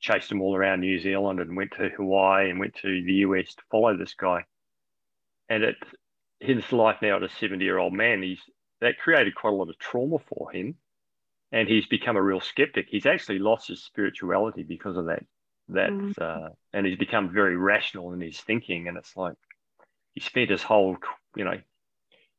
chased 0.01 0.29
them 0.29 0.41
all 0.41 0.57
around 0.57 0.81
New 0.81 0.99
Zealand 0.99 1.39
and 1.39 1.57
went 1.57 1.73
to 1.77 1.91
Hawaii 1.91 2.51
and 2.51 2.59
went 2.59 2.75
to 2.83 3.03
the 3.05 3.13
US 3.13 3.55
to 3.55 3.63
follow 3.71 3.97
this 3.97 4.15
guy. 4.15 4.45
And 5.49 5.63
it, 5.63 5.77
his 6.41 6.73
life 6.73 6.97
now 7.01 7.17
at 7.17 7.23
a 7.23 7.29
70 7.29 7.65
year 7.65 7.79
old 7.79 7.93
man, 7.93 8.23
he's 8.23 8.41
that 8.81 8.99
created 8.99 9.35
quite 9.35 9.53
a 9.53 9.57
lot 9.57 9.69
of 9.69 9.79
trauma 9.79 10.19
for 10.19 10.51
him. 10.53 10.77
And 11.53 11.69
he's 11.69 11.87
become 11.87 12.17
a 12.17 12.23
real 12.23 12.41
skeptic. 12.41 12.87
He's 12.89 13.07
actually 13.07 13.41
lost 13.41 13.69
his 13.69 13.83
spirituality 13.83 14.63
because 14.63 14.97
of 14.97 15.07
that. 15.07 15.25
That 15.69 15.91
mm. 15.91 16.15
uh, 16.21 16.51
and 16.73 16.87
he's 16.87 16.99
become 16.99 17.33
very 17.33 17.57
rational 17.57 18.13
in 18.13 18.21
his 18.21 18.41
thinking. 18.41 18.87
And 18.87 18.97
it's 18.97 19.17
like 19.17 19.35
he 20.15 20.21
spent 20.21 20.51
his 20.51 20.63
whole, 20.63 20.97
you 21.35 21.45
know, 21.45 21.59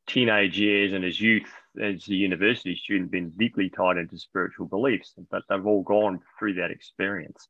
teenage 0.08 0.58
years 0.60 0.94
and 0.94 1.04
his 1.04 1.20
youth 1.20 1.52
as 1.82 2.08
a 2.08 2.14
university 2.14 2.76
student 2.76 3.12
been 3.12 3.30
deeply 3.32 3.70
tied 3.70 3.98
into 3.98 4.18
spiritual 4.18 4.66
beliefs, 4.66 5.14
but 5.30 5.44
they've 5.50 5.66
all 5.66 5.84
gone 5.84 6.20
through 6.38 6.56
that 6.56 6.72
experience. 6.72 7.48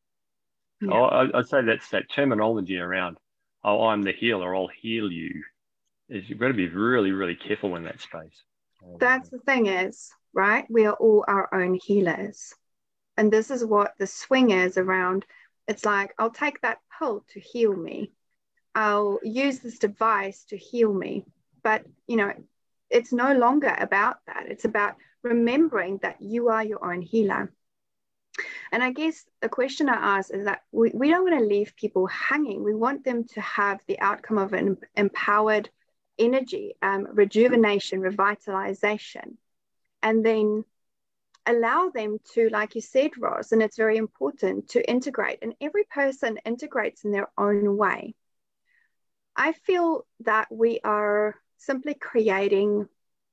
Yeah. 0.82 0.94
I, 0.94 1.38
I'd 1.38 1.48
say 1.48 1.62
that's 1.64 1.90
that 1.90 2.10
terminology 2.12 2.78
around, 2.78 3.18
oh, 3.64 3.88
I'm 3.88 4.02
the 4.02 4.12
healer, 4.12 4.56
I'll 4.56 4.70
heal 4.82 5.12
you. 5.12 5.44
Is 6.10 6.30
you've 6.30 6.40
got 6.40 6.50
to 6.50 6.54
be 6.54 6.68
really, 6.68 7.12
really 7.12 7.36
careful 7.36 7.76
in 7.76 7.84
that 7.86 8.02
space. 8.02 8.44
That's 9.00 9.30
the 9.30 9.40
thing 9.40 9.68
is, 9.68 10.12
right? 10.34 10.66
We 10.70 10.86
are 10.86 10.94
all 10.94 11.26
our 11.28 11.54
own 11.54 11.76
healers. 11.76 12.54
And 13.18 13.32
this 13.32 13.52
is 13.52 13.64
what 13.66 13.94
the 14.00 14.08
swing 14.08 14.52
is 14.52 14.78
around. 14.78 15.26
It's 15.68 15.86
like, 15.86 16.14
I'll 16.18 16.32
take 16.32 16.62
that 16.62 16.80
pill 16.98 17.26
to 17.34 17.40
heal 17.40 17.76
me. 17.76 18.12
I'll 18.74 19.20
use 19.24 19.60
this 19.60 19.80
device 19.80 20.46
to 20.46 20.58
heal 20.58 20.94
me. 20.94 21.26
But, 21.64 21.84
you 22.08 22.18
know, 22.18 22.32
it's 22.90 23.14
no 23.14 23.34
longer 23.34 23.76
about 23.78 24.18
that. 24.28 24.46
It's 24.48 24.66
about 24.66 24.96
remembering 25.24 26.00
that 26.02 26.22
you 26.22 26.50
are 26.50 26.64
your 26.64 26.84
own 26.84 27.02
healer. 27.02 27.54
And 28.72 28.82
I 28.82 28.92
guess 28.92 29.26
the 29.42 29.50
question 29.50 29.90
I 29.90 30.18
ask 30.18 30.34
is 30.34 30.46
that 30.46 30.62
we, 30.72 30.92
we 30.94 31.10
don't 31.10 31.24
want 31.24 31.38
to 31.38 31.46
leave 31.46 31.76
people 31.76 32.08
hanging. 32.08 32.64
We 32.64 32.74
want 32.74 33.04
them 33.04 33.26
to 33.34 33.42
have 33.42 33.82
the 33.88 34.00
outcome 34.00 34.38
of 34.38 34.54
an 34.54 34.78
empowered 34.96 35.70
energy, 36.18 36.76
um, 36.82 37.08
rejuvenation, 37.12 38.02
revitalization, 38.02 39.38
and 40.04 40.26
then 40.26 40.64
allow 41.46 41.90
them 41.90 42.20
to, 42.34 42.50
like 42.50 42.76
you 42.76 42.82
said, 42.82 43.12
Ross, 43.18 43.52
and 43.52 43.64
it's 43.64 43.78
very 43.78 43.98
important 43.98 44.70
to 44.70 44.90
integrate, 44.90 45.40
and 45.42 45.54
every 45.60 45.84
person 45.86 46.38
integrates 46.46 47.04
in 47.04 47.12
their 47.12 47.30
own 47.38 47.78
way. 47.78 48.14
I 49.36 49.54
feel 49.54 50.06
that 50.22 50.48
we 50.52 50.80
are 50.84 51.36
simply 51.58 51.94
creating, 51.94 52.88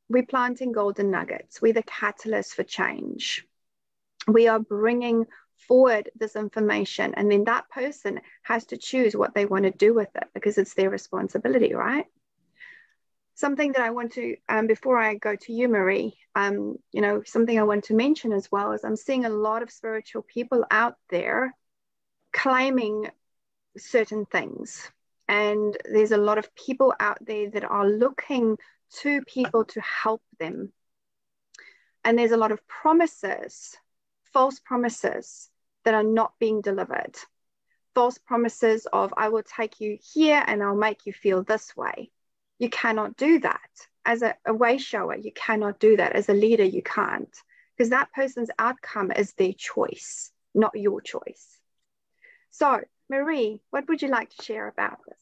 we're 0.08 0.26
planting 0.26 0.72
golden 0.72 1.10
nuggets, 1.10 1.60
we're 1.60 1.72
the 1.72 1.82
catalyst 1.82 2.54
for 2.54 2.62
change. 2.62 3.44
We 4.26 4.48
are 4.48 4.60
bringing 4.60 5.26
forward 5.66 6.10
this 6.16 6.36
information, 6.36 7.14
and 7.14 7.30
then 7.30 7.44
that 7.44 7.68
person 7.68 8.20
has 8.42 8.66
to 8.66 8.76
choose 8.76 9.16
what 9.16 9.34
they 9.34 9.44
want 9.44 9.64
to 9.64 9.70
do 9.70 9.92
with 9.92 10.08
it 10.14 10.28
because 10.34 10.56
it's 10.56 10.74
their 10.74 10.90
responsibility, 10.90 11.74
right? 11.74 12.06
Something 13.38 13.70
that 13.72 13.82
I 13.82 13.90
want 13.90 14.12
to, 14.14 14.36
um, 14.48 14.66
before 14.66 14.98
I 14.98 15.14
go 15.14 15.36
to 15.36 15.52
you, 15.52 15.68
Marie, 15.68 16.18
um, 16.34 16.76
you 16.90 17.00
know, 17.00 17.22
something 17.24 17.56
I 17.56 17.62
want 17.62 17.84
to 17.84 17.94
mention 17.94 18.32
as 18.32 18.50
well 18.50 18.72
is 18.72 18.82
I'm 18.82 18.96
seeing 18.96 19.24
a 19.24 19.30
lot 19.30 19.62
of 19.62 19.70
spiritual 19.70 20.22
people 20.22 20.64
out 20.72 20.96
there 21.08 21.54
claiming 22.32 23.08
certain 23.76 24.26
things. 24.26 24.90
And 25.28 25.76
there's 25.84 26.10
a 26.10 26.16
lot 26.16 26.38
of 26.38 26.52
people 26.56 26.92
out 26.98 27.18
there 27.24 27.48
that 27.50 27.62
are 27.62 27.88
looking 27.88 28.58
to 29.02 29.22
people 29.22 29.64
to 29.66 29.80
help 29.82 30.22
them. 30.40 30.72
And 32.04 32.18
there's 32.18 32.32
a 32.32 32.36
lot 32.36 32.50
of 32.50 32.66
promises, 32.66 33.76
false 34.32 34.58
promises 34.58 35.48
that 35.84 35.94
are 35.94 36.02
not 36.02 36.32
being 36.40 36.60
delivered. 36.60 37.14
False 37.94 38.18
promises 38.18 38.88
of, 38.92 39.14
I 39.16 39.28
will 39.28 39.44
take 39.44 39.80
you 39.80 39.96
here 40.14 40.42
and 40.44 40.60
I'll 40.60 40.74
make 40.74 41.06
you 41.06 41.12
feel 41.12 41.44
this 41.44 41.76
way 41.76 42.10
you 42.58 42.68
cannot 42.70 43.16
do 43.16 43.38
that. 43.40 43.70
As 44.04 44.22
a, 44.22 44.34
a 44.46 44.54
way 44.54 44.78
shower, 44.78 45.16
you 45.16 45.32
cannot 45.32 45.78
do 45.78 45.96
that. 45.96 46.12
As 46.12 46.28
a 46.28 46.34
leader, 46.34 46.64
you 46.64 46.82
can't, 46.82 47.34
because 47.76 47.90
that 47.90 48.12
person's 48.12 48.50
outcome 48.58 49.12
is 49.12 49.32
their 49.34 49.52
choice, 49.52 50.30
not 50.54 50.74
your 50.74 51.00
choice. 51.00 51.58
So, 52.50 52.80
Marie, 53.10 53.60
what 53.70 53.86
would 53.88 54.02
you 54.02 54.08
like 54.08 54.30
to 54.30 54.44
share 54.44 54.66
about 54.68 54.98
this? 55.06 55.18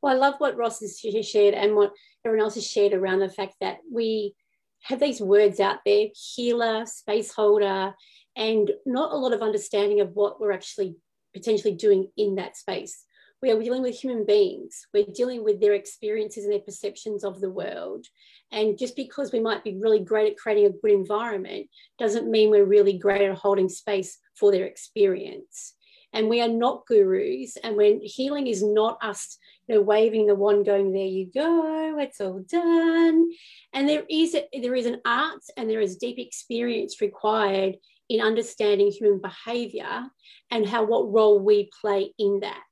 Well, 0.00 0.14
I 0.14 0.18
love 0.18 0.34
what 0.38 0.56
Ross 0.56 0.80
has 0.80 0.98
shared 0.98 1.54
and 1.54 1.74
what 1.74 1.92
everyone 2.24 2.44
else 2.44 2.54
has 2.54 2.66
shared 2.66 2.92
around 2.92 3.20
the 3.20 3.28
fact 3.28 3.54
that 3.60 3.78
we 3.90 4.34
have 4.82 5.00
these 5.00 5.20
words 5.20 5.60
out 5.60 5.78
there 5.84 6.08
healer, 6.14 6.84
space 6.86 7.32
holder, 7.32 7.94
and 8.36 8.70
not 8.84 9.12
a 9.12 9.16
lot 9.16 9.32
of 9.32 9.42
understanding 9.42 10.00
of 10.00 10.10
what 10.14 10.40
we're 10.40 10.52
actually 10.52 10.96
potentially 11.32 11.74
doing 11.74 12.08
in 12.16 12.36
that 12.36 12.56
space 12.56 13.04
we 13.44 13.50
are 13.50 13.60
dealing 13.60 13.82
with 13.82 13.94
human 13.94 14.24
beings. 14.24 14.86
We're 14.94 15.04
dealing 15.04 15.44
with 15.44 15.60
their 15.60 15.74
experiences 15.74 16.44
and 16.44 16.52
their 16.54 16.60
perceptions 16.60 17.24
of 17.24 17.42
the 17.42 17.50
world. 17.50 18.06
And 18.50 18.78
just 18.78 18.96
because 18.96 19.32
we 19.32 19.40
might 19.40 19.62
be 19.62 19.76
really 19.76 20.00
great 20.00 20.32
at 20.32 20.38
creating 20.38 20.64
a 20.64 20.70
good 20.70 20.92
environment 20.92 21.68
doesn't 21.98 22.30
mean 22.30 22.48
we're 22.48 22.64
really 22.64 22.96
great 22.96 23.20
at 23.20 23.36
holding 23.36 23.68
space 23.68 24.16
for 24.34 24.50
their 24.50 24.64
experience. 24.64 25.74
and 26.14 26.28
we 26.28 26.40
are 26.40 26.48
not 26.48 26.86
gurus. 26.86 27.58
And 27.62 27.76
when 27.76 28.00
healing 28.00 28.46
is 28.46 28.62
not 28.62 28.98
us, 29.02 29.36
you 29.66 29.74
know, 29.74 29.80
waving 29.82 30.26
the 30.26 30.36
wand, 30.36 30.64
going, 30.64 30.92
there 30.92 31.02
you 31.04 31.28
go, 31.34 31.98
it's 31.98 32.20
all 32.20 32.42
done. 32.48 33.30
And 33.72 33.88
there 33.88 34.04
is 34.08 34.34
a, 34.34 34.46
there 34.62 34.76
is 34.76 34.86
an 34.86 35.00
art 35.04 35.42
and 35.56 35.68
there 35.68 35.80
is 35.80 35.96
deep 35.96 36.18
experience 36.18 37.00
required 37.00 37.74
in 38.08 38.20
understanding 38.20 38.92
human 38.92 39.20
behavior 39.20 40.04
and 40.50 40.68
how 40.68 40.84
what 40.84 41.12
role 41.12 41.40
we 41.40 41.68
play 41.80 42.12
in 42.18 42.40
that. 42.40 42.62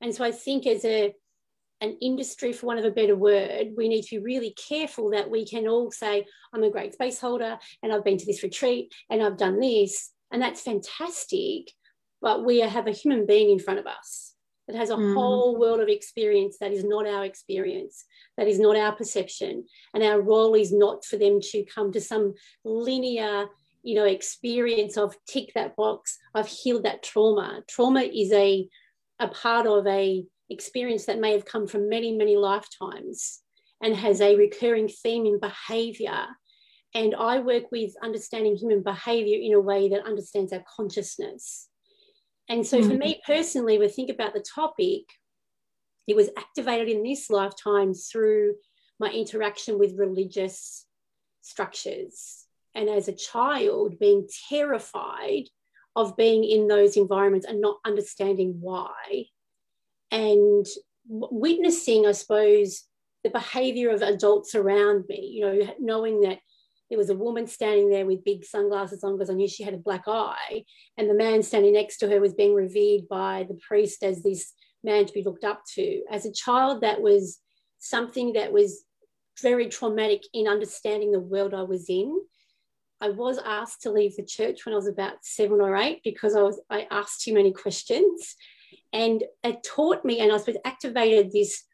And 0.00 0.14
so 0.14 0.24
I 0.24 0.32
think 0.32 0.66
as 0.66 0.84
a 0.84 1.14
an 1.80 1.96
industry, 2.00 2.52
for 2.52 2.66
want 2.66 2.78
of 2.78 2.84
a 2.84 2.90
better 2.90 3.16
word, 3.16 3.68
we 3.76 3.88
need 3.88 4.02
to 4.02 4.18
be 4.18 4.24
really 4.24 4.54
careful 4.68 5.10
that 5.10 5.30
we 5.30 5.46
can 5.46 5.68
all 5.68 5.90
say, 5.90 6.24
I'm 6.52 6.62
a 6.62 6.70
great 6.70 6.94
space 6.94 7.20
holder 7.20 7.58
and 7.82 7.92
I've 7.92 8.04
been 8.04 8.18
to 8.18 8.26
this 8.26 8.42
retreat 8.42 8.94
and 9.10 9.22
I've 9.22 9.36
done 9.36 9.60
this. 9.60 10.12
And 10.30 10.40
that's 10.40 10.62
fantastic. 10.62 11.70
But 12.22 12.44
we 12.44 12.60
have 12.60 12.86
a 12.86 12.92
human 12.92 13.26
being 13.26 13.50
in 13.50 13.58
front 13.58 13.78
of 13.78 13.86
us 13.86 14.34
that 14.66 14.76
has 14.76 14.90
a 14.90 14.96
mm. 14.96 15.14
whole 15.14 15.58
world 15.58 15.80
of 15.80 15.88
experience 15.88 16.56
that 16.60 16.72
is 16.72 16.82
not 16.82 17.06
our 17.06 17.24
experience, 17.24 18.04
that 18.36 18.48
is 18.48 18.58
not 18.58 18.76
our 18.76 18.92
perception. 18.92 19.64
And 19.94 20.02
our 20.02 20.20
role 20.20 20.54
is 20.54 20.72
not 20.72 21.04
for 21.04 21.18
them 21.18 21.40
to 21.52 21.64
come 21.64 21.92
to 21.92 22.00
some 22.00 22.34
linear 22.64 23.46
you 23.82 23.94
know 23.94 24.04
experience 24.04 24.96
of 24.96 25.14
tick 25.28 25.52
that 25.54 25.76
box 25.76 26.18
i've 26.34 26.48
healed 26.48 26.82
that 26.82 27.04
trauma 27.04 27.62
trauma 27.68 28.00
is 28.00 28.32
a 28.32 28.68
a 29.18 29.28
part 29.28 29.66
of 29.66 29.86
a 29.86 30.24
experience 30.48 31.06
that 31.06 31.18
may 31.18 31.32
have 31.32 31.44
come 31.44 31.66
from 31.66 31.88
many 31.88 32.16
many 32.16 32.36
lifetimes 32.36 33.40
and 33.82 33.94
has 33.94 34.20
a 34.20 34.36
recurring 34.36 34.88
theme 34.88 35.26
in 35.26 35.38
behavior. 35.40 36.26
And 36.94 37.14
i 37.14 37.40
work 37.40 37.70
with 37.70 37.92
understanding 38.02 38.56
human 38.56 38.82
behavior 38.82 39.38
in 39.40 39.52
a 39.52 39.60
way 39.60 39.88
that 39.90 40.06
understands 40.06 40.52
our 40.52 40.64
consciousness. 40.76 41.68
And 42.48 42.66
so 42.66 42.78
mm-hmm. 42.78 42.90
for 42.90 42.96
me 42.96 43.20
personally 43.26 43.78
we 43.78 43.88
think 43.88 44.10
about 44.10 44.34
the 44.34 44.44
topic 44.54 45.02
it 46.06 46.16
was 46.16 46.30
activated 46.36 46.88
in 46.88 47.02
this 47.02 47.30
lifetime 47.30 47.92
through 47.92 48.54
my 48.98 49.10
interaction 49.10 49.78
with 49.78 49.98
religious 49.98 50.86
structures. 51.42 52.44
And 52.74 52.88
as 52.88 53.08
a 53.08 53.12
child 53.12 53.98
being 53.98 54.28
terrified 54.48 55.44
of 55.96 56.16
being 56.16 56.44
in 56.44 56.68
those 56.68 56.96
environments 56.96 57.46
and 57.46 57.60
not 57.60 57.78
understanding 57.84 58.58
why. 58.60 59.24
And 60.12 60.66
witnessing 61.08 62.06
i 62.06 62.12
suppose 62.12 62.82
the 63.22 63.30
behavior 63.30 63.90
of 63.90 64.02
adults 64.02 64.54
around 64.54 65.04
me 65.08 65.30
you 65.34 65.40
know 65.40 65.74
knowing 65.78 66.20
that 66.20 66.38
there 66.88 66.98
was 66.98 67.10
a 67.10 67.16
woman 67.16 67.46
standing 67.46 67.90
there 67.90 68.06
with 68.06 68.24
big 68.24 68.44
sunglasses 68.44 69.04
on 69.04 69.12
because 69.12 69.30
i 69.30 69.34
knew 69.34 69.48
she 69.48 69.62
had 69.62 69.74
a 69.74 69.78
black 69.78 70.04
eye 70.06 70.64
and 70.96 71.08
the 71.08 71.14
man 71.14 71.42
standing 71.42 71.72
next 71.72 71.98
to 71.98 72.08
her 72.08 72.20
was 72.20 72.34
being 72.34 72.54
revered 72.54 73.08
by 73.08 73.46
the 73.48 73.58
priest 73.66 74.02
as 74.02 74.22
this 74.22 74.52
man 74.82 75.04
to 75.04 75.12
be 75.12 75.22
looked 75.22 75.44
up 75.44 75.62
to. 75.74 76.02
As 76.10 76.24
a 76.24 76.32
child 76.32 76.82
that 76.82 77.02
was 77.02 77.40
something 77.78 78.34
that 78.34 78.52
was 78.52 78.84
very 79.42 79.68
traumatic 79.68 80.22
in 80.32 80.48
understanding 80.48 81.12
the 81.12 81.20
world 81.20 81.52
i 81.52 81.62
was 81.62 81.90
in 81.90 82.18
I 83.00 83.10
was 83.10 83.38
asked 83.38 83.82
to 83.82 83.90
leave 83.90 84.16
the 84.16 84.24
church 84.24 84.64
when 84.64 84.72
I 84.72 84.76
was 84.76 84.88
about 84.88 85.24
seven 85.24 85.60
or 85.60 85.76
eight 85.76 86.00
because 86.02 86.34
I 86.34 86.42
was 86.42 86.60
I 86.70 86.86
asked 86.90 87.22
too 87.22 87.34
many 87.34 87.52
questions, 87.52 88.36
and 88.92 89.22
it 89.42 89.62
taught 89.62 90.04
me 90.04 90.20
and 90.20 90.32
I 90.32 90.38
suppose 90.38 90.60
activated 90.64 91.32
this. 91.32 91.64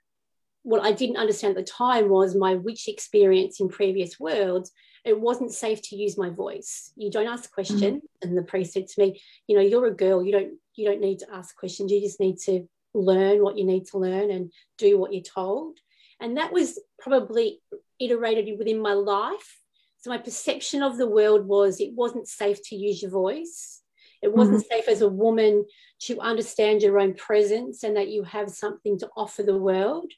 What 0.65 0.83
I 0.83 0.93
didn't 0.93 1.17
understand 1.17 1.57
at 1.57 1.65
the 1.65 1.73
time 1.73 2.09
was 2.09 2.37
my 2.37 2.55
witch 2.55 2.87
experience 2.87 3.59
in 3.59 3.69
previous 3.69 4.21
worlds. 4.21 4.71
It 5.05 5.21
wasn't 5.21 5.53
safe 5.53 5.83
to 5.89 5.97
use 5.97 6.17
my 6.17 6.31
voice. 6.31 6.93
You 6.95 7.11
don't 7.11 7.27
ask 7.27 7.53
questions, 7.53 7.83
mm-hmm. 7.83 8.29
and 8.29 8.39
the 8.39 8.43
priest 8.43 8.73
said 8.73 8.87
to 8.87 9.01
me, 9.01 9.21
"You 9.47 9.57
know, 9.57 9.63
you're 9.63 9.87
a 9.87 9.95
girl. 9.95 10.25
You 10.25 10.33
don't 10.33 10.53
you 10.75 10.89
don't 10.89 11.01
need 11.01 11.21
to 11.21 11.33
ask 11.33 11.57
questions. 11.57 11.91
You 11.91 12.01
just 12.01 12.21
need 12.21 12.39
to 12.41 12.69
learn 12.95 13.43
what 13.43 13.59
you 13.59 13.65
need 13.65 13.87
to 13.87 13.99
learn 13.99 14.31
and 14.31 14.53
do 14.79 14.99
what 14.99 15.13
you're 15.13 15.23
told." 15.23 15.79
And 16.21 16.37
that 16.37 16.53
was 16.53 16.79
probably 17.01 17.61
iterated 17.99 18.57
within 18.59 18.81
my 18.81 18.93
life 18.93 19.62
so 20.03 20.11
my 20.11 20.19
perception 20.19 20.83
of 20.83 20.99
the 20.99 21.07
world 21.07 21.47
was 21.47 21.81
it 21.81 21.93
wasn't 21.95 22.27
safe 22.27 22.59
to 22.69 22.77
use 22.77 23.01
your 23.01 23.12
voice. 23.12 23.83
It 24.21 24.35
wasn't 24.35 24.59
mm-hmm. 24.59 24.75
safe 24.75 24.88
as 24.88 25.01
a 25.01 25.09
woman 25.09 25.65
to 26.03 26.21
understand 26.21 26.83
your 26.83 26.99
own 26.99 27.15
presence 27.15 27.85
and 27.85 27.97
that 27.97 28.09
you 28.09 28.25
have 28.25 28.51
something 28.51 28.99
to 28.99 29.09
offer 29.17 29.45
the 29.45 29.57
world. 29.57 30.11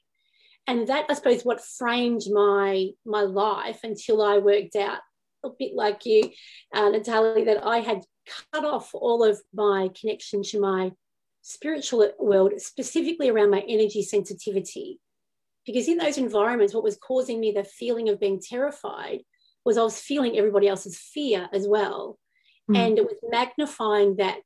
And 0.66 0.88
that, 0.88 1.04
I 1.10 1.14
suppose, 1.14 1.44
what 1.44 1.62
framed 1.62 2.22
my 2.32 2.88
my 3.04 3.20
life 3.20 3.80
until 3.82 4.22
I 4.22 4.38
worked 4.38 4.74
out 4.74 5.00
a 5.44 5.50
bit 5.50 5.74
like 5.74 6.06
you, 6.06 6.30
uh, 6.74 6.88
Natalie, 6.88 7.44
that 7.44 7.62
I 7.62 7.80
had 7.80 8.04
cut 8.54 8.64
off 8.64 8.94
all 8.94 9.22
of 9.22 9.38
my 9.52 9.90
connection 10.00 10.42
to 10.44 10.60
my 10.60 10.92
spiritual 11.42 12.10
world, 12.18 12.58
specifically 12.58 13.28
around 13.28 13.50
my 13.50 13.62
energy 13.68 14.02
sensitivity. 14.02 14.98
Because 15.66 15.88
in 15.88 15.98
those 15.98 16.16
environments, 16.16 16.72
what 16.72 16.84
was 16.84 16.96
causing 16.96 17.38
me 17.38 17.52
the 17.52 17.64
feeling 17.64 18.08
of 18.08 18.18
being 18.18 18.40
terrified 18.40 19.20
was 19.64 19.78
I 19.78 19.82
was 19.82 19.98
feeling 19.98 20.36
everybody 20.36 20.68
else's 20.68 20.98
fear 20.98 21.48
as 21.52 21.66
well. 21.66 22.18
Mm. 22.70 22.78
And 22.78 22.98
it 22.98 23.04
was 23.04 23.16
magnifying 23.30 24.16
that 24.16 24.38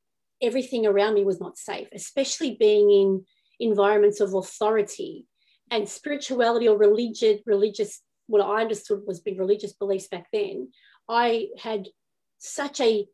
everything 0.42 0.86
around 0.86 1.14
me 1.14 1.24
was 1.24 1.40
not 1.40 1.58
safe, 1.58 1.88
especially 1.92 2.56
being 2.58 2.90
in 2.90 3.24
environments 3.60 4.20
of 4.20 4.34
authority 4.34 5.26
and 5.70 5.88
spirituality 5.88 6.68
or 6.68 6.76
religion, 6.76 7.40
religious, 7.46 8.00
what 8.26 8.40
I 8.40 8.60
understood 8.62 9.02
was 9.06 9.20
big 9.20 9.38
religious 9.38 9.72
beliefs 9.72 10.08
back 10.08 10.26
then. 10.32 10.70
I 11.08 11.48
had 11.58 11.88
such 12.38 12.80
a 12.80 13.06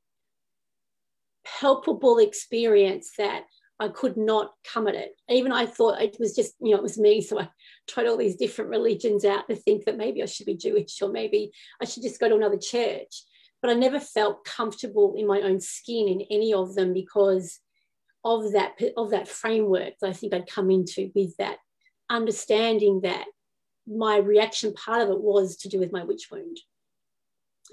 palpable 1.45 2.19
experience 2.19 3.13
that 3.19 3.45
I 3.81 3.89
could 3.89 4.17
not 4.17 4.53
come 4.73 4.87
at 4.87 4.95
it. 4.95 5.17
Even 5.29 5.53
I 5.53 5.67
thought 5.67 6.01
it 6.01 6.17
was 6.21 6.35
just, 6.35 6.55
you 6.61 6.71
know, 6.71 6.77
it 6.77 6.83
was 6.83 6.99
me. 6.99 7.21
So 7.21 7.41
I 7.41 7.49
tried 7.89 8.07
all 8.07 8.17
these 8.17 8.37
different 8.37 8.71
religions 8.71 9.25
out 9.25 9.49
to 9.49 9.57
think 9.57 9.85
that 9.85 9.97
maybe 9.97 10.23
I 10.23 10.27
should 10.27 10.47
be 10.47 10.57
Jewish 10.57 11.03
or 11.03 11.11
maybe 11.11 11.53
I 11.83 11.85
should 11.85 12.03
just 12.03 12.21
go 12.21 12.29
to 12.29 12.37
another 12.37 12.59
church. 12.59 13.25
But 13.61 13.71
I 13.71 13.75
never 13.75 13.99
felt 13.99 14.45
comfortable 14.45 15.15
in 15.17 15.27
my 15.27 15.41
own 15.41 15.61
skin 15.61 16.09
in 16.09 16.23
any 16.31 16.55
of 16.55 16.75
them 16.75 16.93
because 16.93 17.59
of 18.25 18.53
that 18.53 18.73
of 18.97 19.11
that 19.11 19.29
framework 19.29 19.95
that 20.01 20.11
I 20.11 20.13
think 20.13 20.33
I'd 20.33 20.47
come 20.47 20.71
into 20.71 21.11
with 21.15 21.37
that 21.39 21.59
understanding 22.09 23.01
that 23.03 23.27
my 23.87 24.17
reaction 24.17 24.73
part 24.73 25.03
of 25.03 25.11
it 25.11 25.21
was 25.21 25.57
to 25.59 25.69
do 25.69 25.79
with 25.79 25.93
my 25.93 26.05
witch 26.05 26.29
wound. 26.31 26.59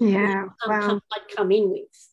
Yeah, 0.00 0.46
wow. 0.66 1.00
I'd 1.12 1.36
come 1.36 1.52
in 1.52 1.70
with. 1.70 2.08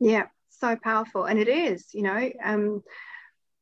Yeah, 0.00 0.26
so 0.64 0.76
powerful, 0.76 1.24
and 1.24 1.38
it 1.38 1.48
is. 1.48 1.92
You 1.92 2.02
know, 2.02 2.30
um, 2.42 2.82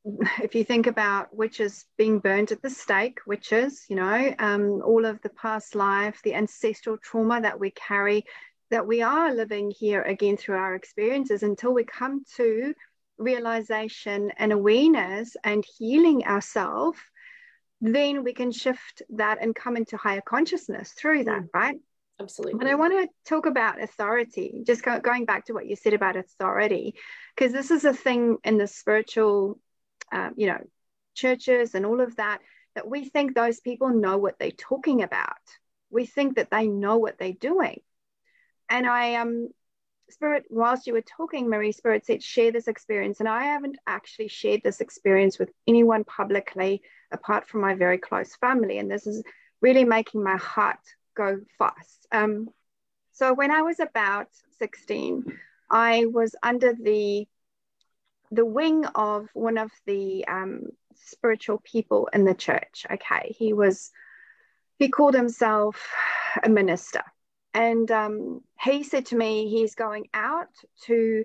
if 0.41 0.55
you 0.55 0.63
think 0.63 0.87
about 0.87 1.35
witches 1.35 1.85
being 1.97 2.19
burnt 2.19 2.51
at 2.51 2.61
the 2.61 2.69
stake, 2.69 3.19
witches, 3.27 3.85
you 3.89 3.95
know, 3.95 4.33
um, 4.39 4.81
all 4.85 5.05
of 5.05 5.21
the 5.21 5.29
past 5.29 5.75
life, 5.75 6.21
the 6.23 6.35
ancestral 6.35 6.97
trauma 6.97 7.41
that 7.41 7.59
we 7.59 7.71
carry, 7.71 8.23
that 8.71 8.87
we 8.87 9.01
are 9.01 9.33
living 9.33 9.71
here 9.71 10.01
again 10.01 10.37
through 10.37 10.55
our 10.55 10.75
experiences 10.75 11.43
until 11.43 11.73
we 11.73 11.83
come 11.83 12.23
to 12.37 12.73
realization 13.17 14.31
and 14.37 14.51
awareness 14.51 15.35
and 15.43 15.65
healing 15.77 16.25
ourselves, 16.25 16.99
then 17.81 18.23
we 18.23 18.33
can 18.33 18.51
shift 18.51 19.01
that 19.09 19.39
and 19.41 19.53
come 19.53 19.75
into 19.75 19.97
higher 19.97 20.23
consciousness 20.25 20.93
through 20.93 21.25
that, 21.25 21.43
right? 21.53 21.77
Absolutely. 22.19 22.59
But 22.59 22.67
I 22.67 22.75
want 22.75 22.93
to 22.93 23.09
talk 23.29 23.45
about 23.45 23.81
authority, 23.81 24.61
just 24.65 24.83
go, 24.83 24.99
going 24.99 25.25
back 25.25 25.45
to 25.45 25.53
what 25.53 25.67
you 25.67 25.75
said 25.75 25.93
about 25.93 26.15
authority, 26.15 26.95
because 27.35 27.51
this 27.51 27.71
is 27.71 27.85
a 27.85 27.93
thing 27.93 28.37
in 28.43 28.57
the 28.57 28.67
spiritual 28.67 29.59
um, 30.11 30.33
you 30.37 30.47
know, 30.47 30.59
churches 31.15 31.75
and 31.75 31.85
all 31.85 32.01
of 32.01 32.15
that, 32.17 32.39
that 32.75 32.87
we 32.87 33.05
think 33.05 33.33
those 33.33 33.59
people 33.59 33.89
know 33.89 34.17
what 34.17 34.37
they're 34.39 34.51
talking 34.51 35.01
about. 35.01 35.37
We 35.89 36.05
think 36.05 36.35
that 36.35 36.51
they 36.51 36.67
know 36.67 36.97
what 36.97 37.17
they're 37.17 37.33
doing. 37.33 37.81
And 38.69 38.87
I 38.87 39.15
um 39.15 39.49
Spirit, 40.09 40.45
whilst 40.49 40.85
you 40.85 40.93
were 40.93 41.01
talking, 41.01 41.49
Marie 41.49 41.71
Spirit 41.71 42.05
said, 42.05 42.21
share 42.21 42.51
this 42.51 42.67
experience. 42.67 43.19
And 43.19 43.29
I 43.29 43.45
haven't 43.45 43.77
actually 43.87 44.27
shared 44.27 44.61
this 44.63 44.79
experience 44.79 45.39
with 45.39 45.49
anyone 45.67 46.03
publicly 46.03 46.81
apart 47.11 47.47
from 47.47 47.61
my 47.61 47.73
very 47.73 47.97
close 47.97 48.35
family. 48.35 48.77
And 48.77 48.91
this 48.91 49.07
is 49.07 49.23
really 49.61 49.85
making 49.85 50.23
my 50.23 50.37
heart 50.37 50.77
go 51.15 51.41
fast. 51.57 52.07
Um, 52.11 52.49
so 53.11 53.33
when 53.33 53.51
I 53.51 53.61
was 53.61 53.79
about 53.79 54.27
16, 54.59 55.23
I 55.69 56.05
was 56.05 56.35
under 56.43 56.73
the 56.73 57.27
the 58.31 58.45
wing 58.45 58.83
of 58.95 59.29
one 59.33 59.59
of 59.59 59.71
the 59.85 60.25
um, 60.27 60.63
spiritual 60.95 61.61
people 61.63 62.09
in 62.13 62.25
the 62.25 62.33
church. 62.33 62.85
Okay, 62.91 63.35
he 63.37 63.53
was, 63.53 63.91
he 64.79 64.89
called 64.89 65.13
himself 65.13 65.87
a 66.43 66.49
minister. 66.49 67.03
And 67.53 67.89
um, 67.91 68.41
he 68.59 68.83
said 68.83 69.05
to 69.07 69.15
me, 69.15 69.49
he's 69.49 69.75
going 69.75 70.07
out 70.13 70.49
to 70.85 71.23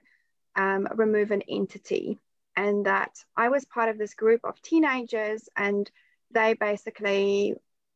um, 0.55 0.87
remove 0.95 1.31
an 1.31 1.43
entity. 1.49 2.19
And 2.57 2.87
that 2.87 3.13
I 3.37 3.49
was 3.49 3.65
part 3.65 3.89
of 3.89 3.99
this 3.99 4.15
group 4.15 4.41
of 4.45 4.61
teenagers, 4.61 5.49
and 5.57 5.89
they 6.33 6.55
basically 6.55 7.55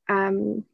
um, 0.09 0.64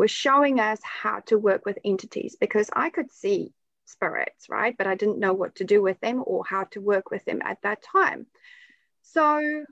were 0.00 0.08
showing 0.08 0.58
us 0.60 0.80
how 0.82 1.20
to 1.20 1.36
work 1.36 1.66
with 1.66 1.78
entities 1.84 2.34
because 2.40 2.70
I 2.72 2.88
could 2.88 3.12
see 3.12 3.52
spirits, 3.84 4.48
right? 4.48 4.74
But 4.78 4.86
I 4.86 4.94
didn't 4.94 5.18
know 5.18 5.34
what 5.34 5.56
to 5.56 5.64
do 5.64 5.82
with 5.82 6.00
them 6.00 6.22
or 6.24 6.42
how 6.42 6.64
to 6.70 6.80
work 6.80 7.10
with 7.10 7.22
them 7.26 7.42
at 7.44 7.60
that 7.64 7.82
time. 7.82 8.24
So 9.02 9.66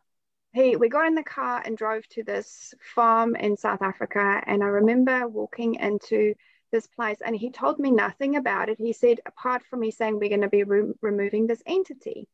he, 0.52 0.76
we 0.76 0.90
got 0.90 1.06
in 1.06 1.14
the 1.14 1.22
car 1.22 1.62
and 1.64 1.78
drove 1.78 2.06
to 2.10 2.24
this 2.24 2.74
farm 2.94 3.36
in 3.36 3.56
South 3.56 3.80
Africa. 3.80 4.42
And 4.46 4.62
I 4.62 4.66
remember 4.66 5.26
walking 5.26 5.76
into 5.76 6.34
this 6.72 6.86
place 6.86 7.22
and 7.24 7.34
he 7.34 7.50
told 7.50 7.78
me 7.78 7.90
nothing 7.90 8.36
about 8.36 8.68
it. 8.68 8.76
He 8.76 8.92
said, 8.92 9.20
apart 9.24 9.62
from 9.70 9.80
me 9.80 9.90
saying 9.90 10.18
we're 10.18 10.28
going 10.28 10.42
to 10.42 10.50
be 10.50 10.64
re- 10.64 10.92
removing 11.00 11.46
this 11.46 11.62
entity. 11.64 12.28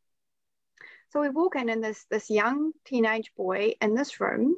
So 1.12 1.20
we 1.20 1.28
walk 1.28 1.54
in 1.54 1.68
and 1.68 1.84
this, 1.84 2.06
this 2.10 2.28
young 2.28 2.72
teenage 2.84 3.30
boy 3.36 3.74
in 3.80 3.94
this 3.94 4.18
room 4.18 4.56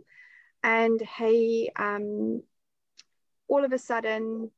and 0.63 0.99
he, 1.19 1.71
um, 1.77 2.41
all 3.49 3.65
of 3.65 3.73
a 3.73 3.79
sudden, 3.79 4.51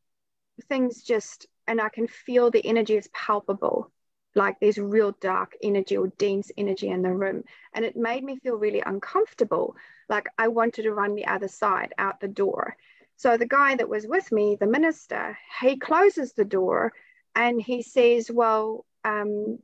things 0.69 1.03
just, 1.03 1.47
and 1.67 1.81
I 1.81 1.89
can 1.89 2.07
feel 2.07 2.51
the 2.51 2.65
energy 2.65 2.97
is 2.97 3.09
palpable 3.13 3.91
like 4.39 4.59
there's 4.61 4.79
real 4.79 5.13
dark 5.21 5.55
energy 5.63 5.97
or 5.97 6.09
dense 6.19 6.51
energy 6.57 6.89
in 6.89 7.03
the 7.03 7.13
room. 7.13 7.45
And 7.75 7.85
it 7.85 7.97
made 7.97 8.25
me 8.25 8.37
feel 8.37 8.57
really 8.57 8.83
uncomfortable. 8.85 9.77
Like 10.09 10.29
I 10.39 10.49
wanted 10.49 10.83
to 10.83 10.93
run 10.93 11.15
the 11.15 11.27
other 11.27 11.49
side 11.49 11.93
out 11.99 12.21
the 12.21 12.29
door. 12.29 12.77
So 13.17 13.37
the 13.37 13.47
guy 13.47 13.75
that 13.75 13.89
was 13.89 14.07
with 14.07 14.31
me, 14.31 14.57
the 14.59 14.67
minister, 14.67 15.37
he 15.61 15.77
closes 15.77 16.33
the 16.33 16.45
door 16.45 16.93
and 17.35 17.61
he 17.61 17.83
says, 17.83 18.31
Well, 18.31 18.87
um, 19.05 19.59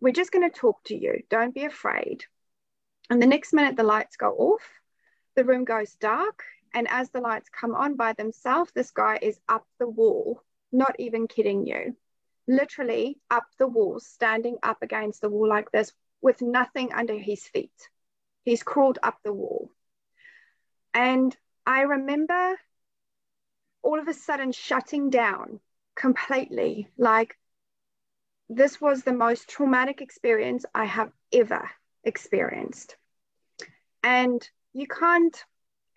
we're 0.00 0.12
just 0.12 0.32
going 0.32 0.48
to 0.48 0.56
talk 0.56 0.84
to 0.84 0.96
you. 0.96 1.22
Don't 1.30 1.54
be 1.54 1.64
afraid. 1.64 2.24
And 3.08 3.20
the 3.20 3.26
next 3.26 3.52
minute, 3.52 3.76
the 3.76 3.82
lights 3.82 4.16
go 4.16 4.32
off, 4.32 4.62
the 5.34 5.44
room 5.44 5.64
goes 5.64 5.94
dark. 5.94 6.44
And 6.72 6.86
as 6.88 7.10
the 7.10 7.20
lights 7.20 7.48
come 7.48 7.74
on 7.74 7.96
by 7.96 8.12
themselves, 8.12 8.70
this 8.72 8.90
guy 8.90 9.18
is 9.20 9.40
up 9.48 9.66
the 9.78 9.88
wall, 9.88 10.42
not 10.72 10.94
even 10.98 11.26
kidding 11.26 11.66
you 11.66 11.96
literally 12.50 13.16
up 13.30 13.46
the 13.58 13.66
wall, 13.66 14.00
standing 14.00 14.58
up 14.62 14.82
against 14.82 15.20
the 15.20 15.30
wall 15.30 15.48
like 15.48 15.70
this 15.70 15.92
with 16.20 16.42
nothing 16.42 16.92
under 16.92 17.16
his 17.16 17.46
feet. 17.46 17.88
He's 18.44 18.62
crawled 18.62 18.98
up 19.02 19.18
the 19.24 19.32
wall. 19.32 19.70
And 20.92 21.34
I 21.64 21.82
remember 21.82 22.56
all 23.82 24.00
of 24.00 24.08
a 24.08 24.14
sudden 24.14 24.52
shutting 24.52 25.10
down 25.10 25.60
completely. 25.94 26.88
Like, 26.98 27.36
this 28.48 28.80
was 28.80 29.02
the 29.02 29.12
most 29.12 29.48
traumatic 29.48 30.00
experience 30.00 30.64
I 30.74 30.86
have 30.86 31.12
ever 31.32 31.70
experienced. 32.02 32.96
And 34.02 34.46
you 34.72 34.88
can't 34.88 35.36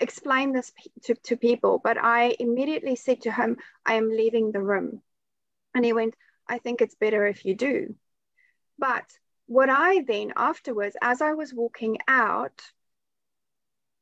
explain 0.03 0.53
this 0.53 0.71
to, 1.03 1.15
to 1.15 1.37
people, 1.37 1.81
but 1.83 1.97
I 1.97 2.35
immediately 2.39 2.95
said 2.95 3.21
to 3.21 3.31
him, 3.31 3.57
I 3.85 3.95
am 3.95 4.09
leaving 4.09 4.51
the 4.51 4.61
room. 4.61 5.01
And 5.73 5.83
he 5.83 5.93
went, 5.93 6.15
I 6.47 6.59
think 6.59 6.81
it's 6.81 6.95
better 6.95 7.25
if 7.25 7.45
you 7.45 7.55
do. 7.55 7.95
But 8.77 9.05
what 9.47 9.69
I 9.69 10.03
then 10.07 10.33
afterwards, 10.35 10.95
as 11.01 11.21
I 11.21 11.33
was 11.33 11.53
walking 11.53 11.97
out, 12.07 12.61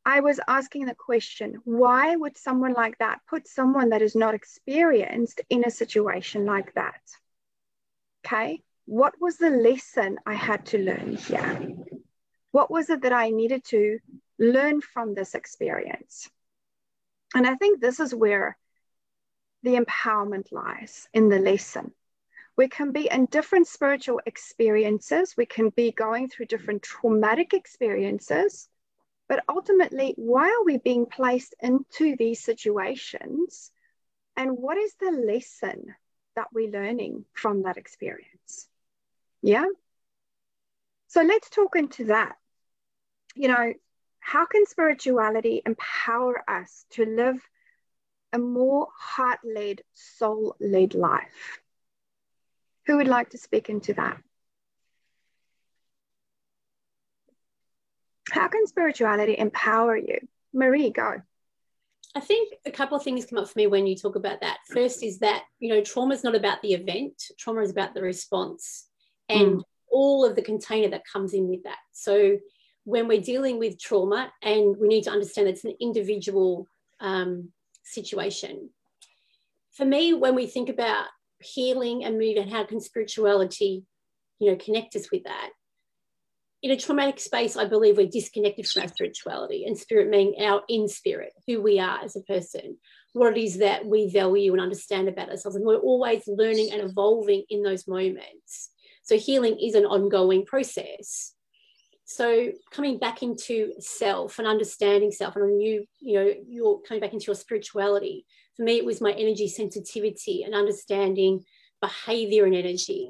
I 0.03 0.21
was 0.21 0.39
asking 0.47 0.85
the 0.85 0.95
question 0.95 1.57
why 1.63 2.15
would 2.15 2.37
someone 2.37 2.73
like 2.73 2.97
that 2.97 3.19
put 3.29 3.47
someone 3.47 3.89
that 3.89 4.01
is 4.01 4.15
not 4.15 4.33
experienced 4.33 5.41
in 5.49 5.63
a 5.63 5.71
situation 5.71 6.45
like 6.45 6.73
that? 6.73 7.01
Okay, 8.25 8.63
what 8.85 9.13
was 9.21 9.37
the 9.37 9.49
lesson 9.49 10.17
I 10.25 10.33
had 10.33 10.65
to 10.67 10.79
learn 10.79 11.15
here? 11.15 11.75
What 12.51 12.71
was 12.71 12.89
it 12.89 13.01
that 13.03 13.13
I 13.13 13.29
needed 13.29 13.63
to 13.65 13.99
learn 14.41 14.81
from 14.81 15.13
this 15.13 15.35
experience? 15.35 16.29
And 17.33 17.47
I 17.47 17.55
think 17.55 17.79
this 17.79 18.01
is 18.01 18.13
where 18.13 18.57
the 19.63 19.75
empowerment 19.75 20.51
lies 20.51 21.07
in 21.13 21.29
the 21.29 21.39
lesson 21.39 21.93
we 22.57 22.67
can 22.67 22.91
be 22.91 23.09
in 23.09 23.25
different 23.25 23.67
spiritual 23.67 24.21
experiences, 24.25 25.35
we 25.37 25.45
can 25.45 25.69
be 25.69 25.91
going 25.91 26.29
through 26.29 26.47
different 26.47 26.83
traumatic 26.83 27.53
experiences. 27.53 28.67
But 29.27 29.43
ultimately, 29.47 30.13
why 30.17 30.49
are 30.49 30.63
we 30.65 30.77
being 30.77 31.05
placed 31.05 31.55
into 31.61 32.15
these 32.17 32.43
situations? 32.43 33.71
And 34.35 34.57
what 34.57 34.77
is 34.77 34.93
the 34.99 35.11
lesson 35.11 35.95
that 36.35 36.47
we're 36.53 36.69
learning 36.69 37.25
from 37.33 37.63
that 37.63 37.77
experience? 37.77 38.67
Yeah. 39.41 39.65
So 41.07 41.21
let's 41.21 41.49
talk 41.49 41.75
into 41.75 42.05
that. 42.05 42.35
You 43.35 43.47
know, 43.47 43.73
how 44.21 44.45
can 44.45 44.65
spirituality 44.65 45.61
empower 45.65 46.49
us 46.49 46.85
to 46.91 47.05
live 47.05 47.37
a 48.31 48.39
more 48.39 48.87
heart 48.97 49.39
led, 49.43 49.81
soul 49.93 50.55
led 50.61 50.93
life? 50.93 51.59
Who 52.85 52.97
would 52.97 53.07
like 53.07 53.31
to 53.31 53.37
speak 53.37 53.69
into 53.69 53.93
that? 53.95 54.21
How 58.31 58.47
can 58.47 58.65
spirituality 58.67 59.35
empower 59.37 59.97
you? 59.97 60.19
Marie, 60.53 60.91
go. 60.91 61.21
I 62.15 62.19
think 62.19 62.53
a 62.65 62.71
couple 62.71 62.97
of 62.97 63.03
things 63.03 63.25
come 63.25 63.39
up 63.39 63.49
for 63.49 63.57
me 63.57 63.67
when 63.67 63.87
you 63.87 63.95
talk 63.95 64.15
about 64.15 64.41
that. 64.41 64.59
First 64.71 65.03
is 65.03 65.19
that, 65.19 65.43
you 65.59 65.69
know, 65.69 65.81
trauma 65.81 66.13
is 66.13 66.23
not 66.23 66.35
about 66.35 66.61
the 66.61 66.73
event, 66.73 67.21
trauma 67.37 67.61
is 67.61 67.71
about 67.71 67.93
the 67.93 68.01
response 68.01 68.87
and 69.29 69.57
mm. 69.57 69.63
all 69.91 70.25
of 70.25 70.35
the 70.35 70.41
container 70.41 70.89
that 70.89 71.03
comes 71.11 71.33
in 71.33 71.47
with 71.47 71.63
that. 71.63 71.79
So 71.91 72.37
when 72.83 73.07
we're 73.07 73.21
dealing 73.21 73.59
with 73.59 73.79
trauma, 73.79 74.31
and 74.41 74.75
we 74.77 74.87
need 74.87 75.03
to 75.03 75.11
understand 75.11 75.47
it's 75.47 75.65
an 75.65 75.75
individual 75.79 76.67
um, 76.99 77.49
situation. 77.83 78.69
For 79.73 79.85
me, 79.85 80.13
when 80.13 80.35
we 80.35 80.47
think 80.47 80.69
about 80.69 81.05
healing 81.39 82.03
and 82.03 82.15
moving, 82.15 82.39
and 82.39 82.51
how 82.51 82.65
can 82.65 82.79
spirituality, 82.79 83.85
you 84.39 84.51
know, 84.51 84.57
connect 84.57 84.95
us 84.95 85.11
with 85.11 85.23
that? 85.23 85.51
In 86.63 86.71
a 86.71 86.77
traumatic 86.77 87.19
space, 87.19 87.57
I 87.57 87.65
believe 87.65 87.97
we're 87.97 88.07
disconnected 88.07 88.67
from 88.67 88.83
our 88.83 88.87
spirituality 88.87 89.65
and 89.65 89.75
spirit 89.75 90.09
meaning 90.09 90.35
our 90.43 90.61
in 90.69 90.87
spirit, 90.87 91.33
who 91.47 91.59
we 91.61 91.79
are 91.79 91.99
as 92.03 92.15
a 92.15 92.21
person, 92.21 92.77
what 93.13 93.35
it 93.35 93.43
is 93.43 93.57
that 93.57 93.85
we 93.85 94.11
value 94.11 94.53
and 94.53 94.61
understand 94.61 95.07
about 95.07 95.29
ourselves. 95.29 95.55
And 95.55 95.65
we're 95.65 95.77
always 95.77 96.23
learning 96.27 96.71
and 96.71 96.81
evolving 96.81 97.45
in 97.49 97.63
those 97.63 97.87
moments. 97.87 98.69
So 99.03 99.17
healing 99.17 99.57
is 99.59 99.73
an 99.73 99.85
ongoing 99.85 100.45
process. 100.45 101.33
So 102.15 102.51
coming 102.71 102.97
back 102.97 103.23
into 103.23 103.73
self 103.79 104.39
and 104.39 104.47
understanding 104.47 105.11
self, 105.11 105.35
and 105.35 105.61
you, 105.61 105.85
you 105.99 106.13
know, 106.19 106.33
you're 106.47 106.81
coming 106.81 107.01
back 107.01 107.13
into 107.13 107.27
your 107.27 107.35
spirituality 107.35 108.25
for 108.55 108.63
me, 108.63 108.77
it 108.77 108.85
was 108.85 109.01
my 109.01 109.11
energy 109.13 109.47
sensitivity 109.47 110.43
and 110.43 110.53
understanding 110.53 111.43
behavior 111.81 112.45
and 112.45 112.55
energy 112.55 113.09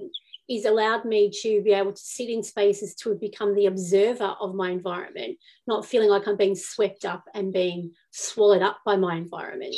is 0.50 0.66
allowed 0.66 1.06
me 1.06 1.32
to 1.42 1.62
be 1.62 1.72
able 1.72 1.94
to 1.94 2.02
sit 2.02 2.30
in 2.30 2.44
spaces 2.44 2.94
to 2.96 3.16
become 3.16 3.56
the 3.56 3.66
observer 3.66 4.36
of 4.40 4.54
my 4.54 4.70
environment, 4.70 5.38
not 5.66 5.86
feeling 5.86 6.10
like 6.10 6.28
I'm 6.28 6.38
being 6.38 6.56
swept 6.56 7.06
up 7.06 7.24
and 7.34 7.54
being 7.54 7.92
swallowed 8.12 8.62
up 8.62 8.80
by 8.86 8.98
my 8.98 9.16
environment. 9.16 9.76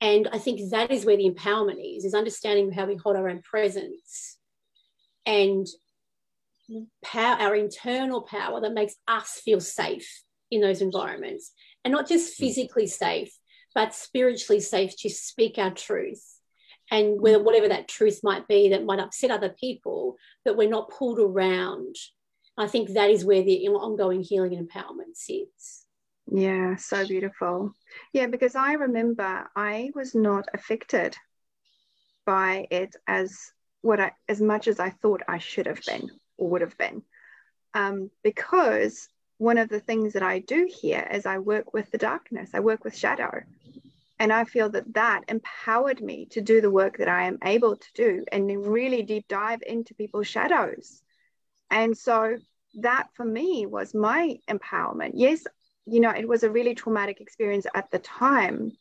And 0.00 0.28
I 0.32 0.38
think 0.38 0.70
that 0.70 0.90
is 0.90 1.04
where 1.04 1.16
the 1.16 1.30
empowerment 1.30 1.96
is, 1.96 2.04
is 2.04 2.14
understanding 2.14 2.70
how 2.70 2.86
we 2.86 2.96
hold 2.96 3.16
our 3.16 3.28
own 3.28 3.42
presence 3.42 4.36
and 5.24 5.66
power, 7.04 7.36
our 7.36 7.54
internal 7.54 8.22
power 8.22 8.60
that 8.60 8.74
makes 8.74 8.94
us 9.06 9.40
feel 9.44 9.60
safe 9.60 10.22
in 10.50 10.60
those 10.60 10.82
environments 10.82 11.52
and 11.84 11.92
not 11.92 12.08
just 12.08 12.36
hmm. 12.36 12.44
physically 12.44 12.86
safe, 12.86 13.32
but 13.74 13.94
spiritually 13.94 14.60
safe 14.60 14.96
to 14.98 15.10
speak 15.10 15.58
our 15.58 15.72
truth. 15.72 16.24
And 16.90 17.20
whatever 17.20 17.68
that 17.68 17.88
truth 17.88 18.20
might 18.22 18.46
be 18.46 18.68
that 18.68 18.84
might 18.84 19.00
upset 19.00 19.32
other 19.32 19.48
people, 19.48 20.16
that 20.44 20.56
we're 20.56 20.68
not 20.68 20.90
pulled 20.90 21.18
around. 21.18 21.96
I 22.56 22.68
think 22.68 22.90
that 22.90 23.10
is 23.10 23.24
where 23.24 23.42
the 23.42 23.66
ongoing 23.68 24.22
healing 24.22 24.54
and 24.54 24.70
empowerment 24.70 25.14
sits. 25.14 25.84
Yeah, 26.30 26.76
so 26.76 27.06
beautiful. 27.06 27.72
Yeah, 28.12 28.28
because 28.28 28.54
I 28.54 28.74
remember 28.74 29.48
I 29.56 29.90
was 29.94 30.14
not 30.14 30.46
affected 30.54 31.16
by 32.24 32.66
it 32.70 32.94
as 33.06 33.36
what 33.82 34.00
I, 34.00 34.12
as 34.28 34.40
much 34.40 34.68
as 34.68 34.80
I 34.80 34.90
thought 34.90 35.22
I 35.28 35.38
should 35.38 35.66
have 35.66 35.80
been 35.84 36.08
or 36.36 36.48
would 36.50 36.60
have 36.60 36.76
been, 36.78 37.02
um, 37.74 38.10
because 38.22 39.08
one 39.38 39.58
of 39.58 39.68
the 39.68 39.80
things 39.80 40.14
that 40.14 40.22
I 40.22 40.38
do 40.38 40.68
here 40.80 41.06
is 41.12 41.26
I 41.26 41.38
work 41.38 41.74
with 41.74 41.90
the 41.90 41.98
darkness. 41.98 42.50
I 42.54 42.60
work 42.60 42.84
with 42.84 42.96
shadow, 42.96 43.42
and 44.18 44.32
I 44.32 44.44
feel 44.44 44.70
that 44.70 44.94
that 44.94 45.24
empowered 45.28 46.00
me 46.00 46.26
to 46.30 46.40
do 46.40 46.60
the 46.60 46.70
work 46.70 46.98
that 46.98 47.08
I 47.08 47.26
am 47.26 47.38
able 47.44 47.76
to 47.76 47.88
do 47.94 48.24
and 48.32 48.66
really 48.66 49.02
deep 49.02 49.28
dive 49.28 49.60
into 49.66 49.94
people's 49.94 50.26
shadows. 50.26 51.02
And 51.70 51.96
so 51.96 52.38
that 52.80 53.08
for 53.14 53.24
me 53.24 53.66
was 53.66 53.94
my 53.94 54.38
empowerment. 54.48 55.12
Yes, 55.14 55.44
you 55.84 56.00
know, 56.00 56.10
it 56.10 56.26
was 56.26 56.42
a 56.42 56.50
really 56.50 56.74
traumatic 56.74 57.20
experience 57.20 57.66
at 57.74 57.90
the 57.90 57.98
time, 57.98 58.72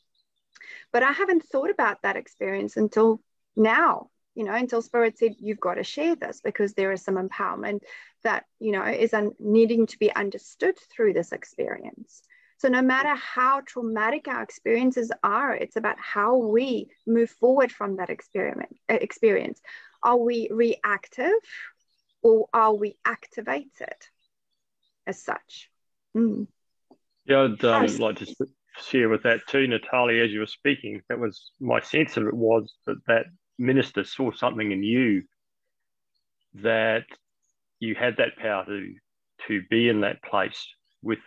but 0.91 1.03
I 1.03 1.11
haven't 1.11 1.43
thought 1.43 1.69
about 1.69 2.01
that 2.03 2.15
experience 2.15 2.77
until 2.77 3.21
now, 3.55 4.09
you 4.35 4.43
know, 4.43 4.53
until 4.53 4.81
Spirit 4.81 5.17
said, 5.17 5.35
you've 5.39 5.59
got 5.59 5.75
to 5.75 5.83
share 5.83 6.15
this 6.15 6.41
because 6.43 6.73
there 6.73 6.91
is 6.91 7.01
some 7.01 7.15
empowerment 7.15 7.79
that, 8.23 8.45
you 8.59 8.73
know, 8.73 8.83
is 8.83 9.13
un- 9.13 9.31
needing 9.39 9.87
to 9.87 9.97
be 9.97 10.13
understood 10.13 10.77
through 10.93 11.13
this 11.13 11.31
experience. 11.31 12.21
So, 12.57 12.67
no 12.69 12.81
matter 12.81 13.15
how 13.15 13.61
traumatic 13.61 14.27
our 14.27 14.41
experiences 14.41 15.11
are, 15.23 15.53
it's 15.53 15.75
about 15.75 15.97
how 15.99 16.37
we 16.37 16.89
move 17.05 17.29
forward 17.29 17.71
from 17.71 17.97
that 17.97 18.09
experiment, 18.09 18.75
uh, 18.89 18.95
experience. 18.95 19.61
are 20.03 20.17
we 20.17 20.49
reactive 20.51 21.31
or 22.21 22.47
are 22.53 22.73
we 22.73 22.95
activated 23.03 23.95
as 25.07 25.21
such? 25.21 25.69
Mm. 26.15 26.47
Yeah, 27.25 27.43
I'd 27.43 27.63
um, 27.63 27.97
like 27.97 28.17
to 28.17 28.35
share 28.77 29.09
with 29.09 29.23
that 29.23 29.47
too, 29.47 29.67
Natalie, 29.67 30.21
as 30.21 30.31
you 30.31 30.39
were 30.39 30.45
speaking. 30.45 31.01
That 31.09 31.19
was 31.19 31.51
my 31.59 31.81
sense 31.81 32.17
of 32.17 32.27
it 32.27 32.33
was 32.33 32.73
that 32.85 32.97
that 33.07 33.25
minister 33.57 34.03
saw 34.03 34.31
something 34.31 34.71
in 34.71 34.83
you 34.83 35.23
that 36.55 37.05
you 37.79 37.95
had 37.95 38.17
that 38.17 38.37
power 38.37 38.65
to 38.65 38.93
to 39.47 39.61
be 39.69 39.89
in 39.89 40.01
that 40.01 40.23
place 40.23 40.65
with 41.03 41.19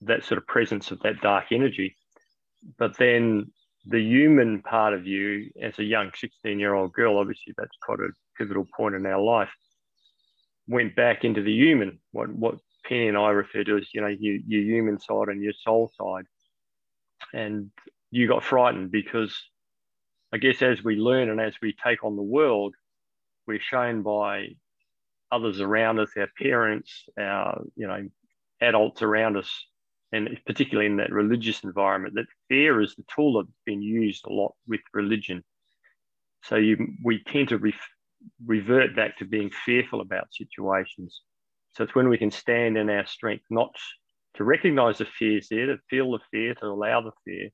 that 0.00 0.24
sort 0.24 0.38
of 0.38 0.46
presence 0.46 0.90
of 0.90 1.00
that 1.00 1.20
dark 1.20 1.46
energy. 1.50 1.96
But 2.78 2.96
then 2.98 3.52
the 3.86 4.00
human 4.00 4.62
part 4.62 4.94
of 4.94 5.06
you 5.06 5.50
as 5.60 5.78
a 5.78 5.84
young 5.84 6.10
16 6.14 6.58
year 6.58 6.74
old 6.74 6.92
girl, 6.92 7.18
obviously 7.18 7.54
that's 7.56 7.76
quite 7.82 8.00
a 8.00 8.08
pivotal 8.38 8.66
point 8.76 8.94
in 8.94 9.06
our 9.06 9.20
life, 9.20 9.50
went 10.66 10.96
back 10.96 11.24
into 11.24 11.42
the 11.42 11.52
human, 11.52 12.00
what, 12.12 12.30
what 12.30 12.56
Penny 12.86 13.08
and 13.08 13.16
I 13.16 13.30
refer 13.30 13.64
to 13.64 13.76
as, 13.76 13.88
you 13.92 14.00
know, 14.00 14.08
your, 14.08 14.38
your 14.46 14.62
human 14.62 14.98
side 14.98 15.28
and 15.28 15.42
your 15.42 15.52
soul 15.52 15.90
side. 16.00 16.24
And 17.32 17.70
you 18.10 18.28
got 18.28 18.44
frightened 18.44 18.90
because 18.90 19.34
I 20.34 20.38
guess 20.38 20.62
as 20.62 20.82
we 20.82 20.96
learn 20.96 21.30
and 21.30 21.40
as 21.40 21.54
we 21.62 21.76
take 21.84 22.02
on 22.02 22.16
the 22.16 22.22
world, 22.22 22.74
we're 23.46 23.60
shown 23.60 24.02
by 24.02 24.48
others 25.30 25.60
around 25.60 26.00
us, 26.00 26.10
our 26.16 26.26
parents, 26.36 27.04
our, 27.16 27.62
you 27.76 27.86
know, 27.86 28.08
adults 28.60 29.00
around 29.00 29.36
us, 29.36 29.48
and 30.10 30.28
particularly 30.44 30.86
in 30.86 30.96
that 30.96 31.12
religious 31.12 31.62
environment, 31.62 32.14
that 32.16 32.26
fear 32.48 32.80
is 32.80 32.96
the 32.96 33.04
tool 33.14 33.40
that's 33.40 33.54
been 33.64 33.80
used 33.80 34.26
a 34.26 34.32
lot 34.32 34.54
with 34.66 34.80
religion. 34.92 35.44
So 36.42 36.56
you, 36.56 36.84
we 37.04 37.22
tend 37.28 37.50
to 37.50 37.58
re- 37.58 37.72
revert 38.44 38.96
back 38.96 39.18
to 39.18 39.24
being 39.24 39.52
fearful 39.64 40.00
about 40.00 40.32
situations. 40.32 41.20
So 41.74 41.84
it's 41.84 41.94
when 41.94 42.08
we 42.08 42.18
can 42.18 42.32
stand 42.32 42.76
in 42.76 42.90
our 42.90 43.06
strength, 43.06 43.44
not 43.50 43.70
to 44.34 44.42
recognize 44.42 44.98
the 44.98 45.06
fears 45.16 45.46
there, 45.48 45.66
to 45.66 45.78
feel 45.88 46.10
the 46.10 46.18
fear, 46.32 46.56
to 46.56 46.66
allow 46.66 47.02
the 47.02 47.12
fear 47.24 47.50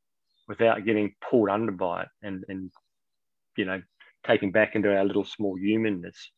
without 0.51 0.85
getting 0.85 1.15
pulled 1.31 1.49
under 1.49 1.71
by 1.71 2.03
it 2.03 2.09
and, 2.25 2.45
and 2.49 2.73
you 3.57 3.65
know, 3.65 3.81
taken 4.27 4.51
back 4.51 4.75
into 4.75 4.93
our 4.93 5.05
little 5.05 5.25
small 5.25 5.55
humanness. 5.55 6.33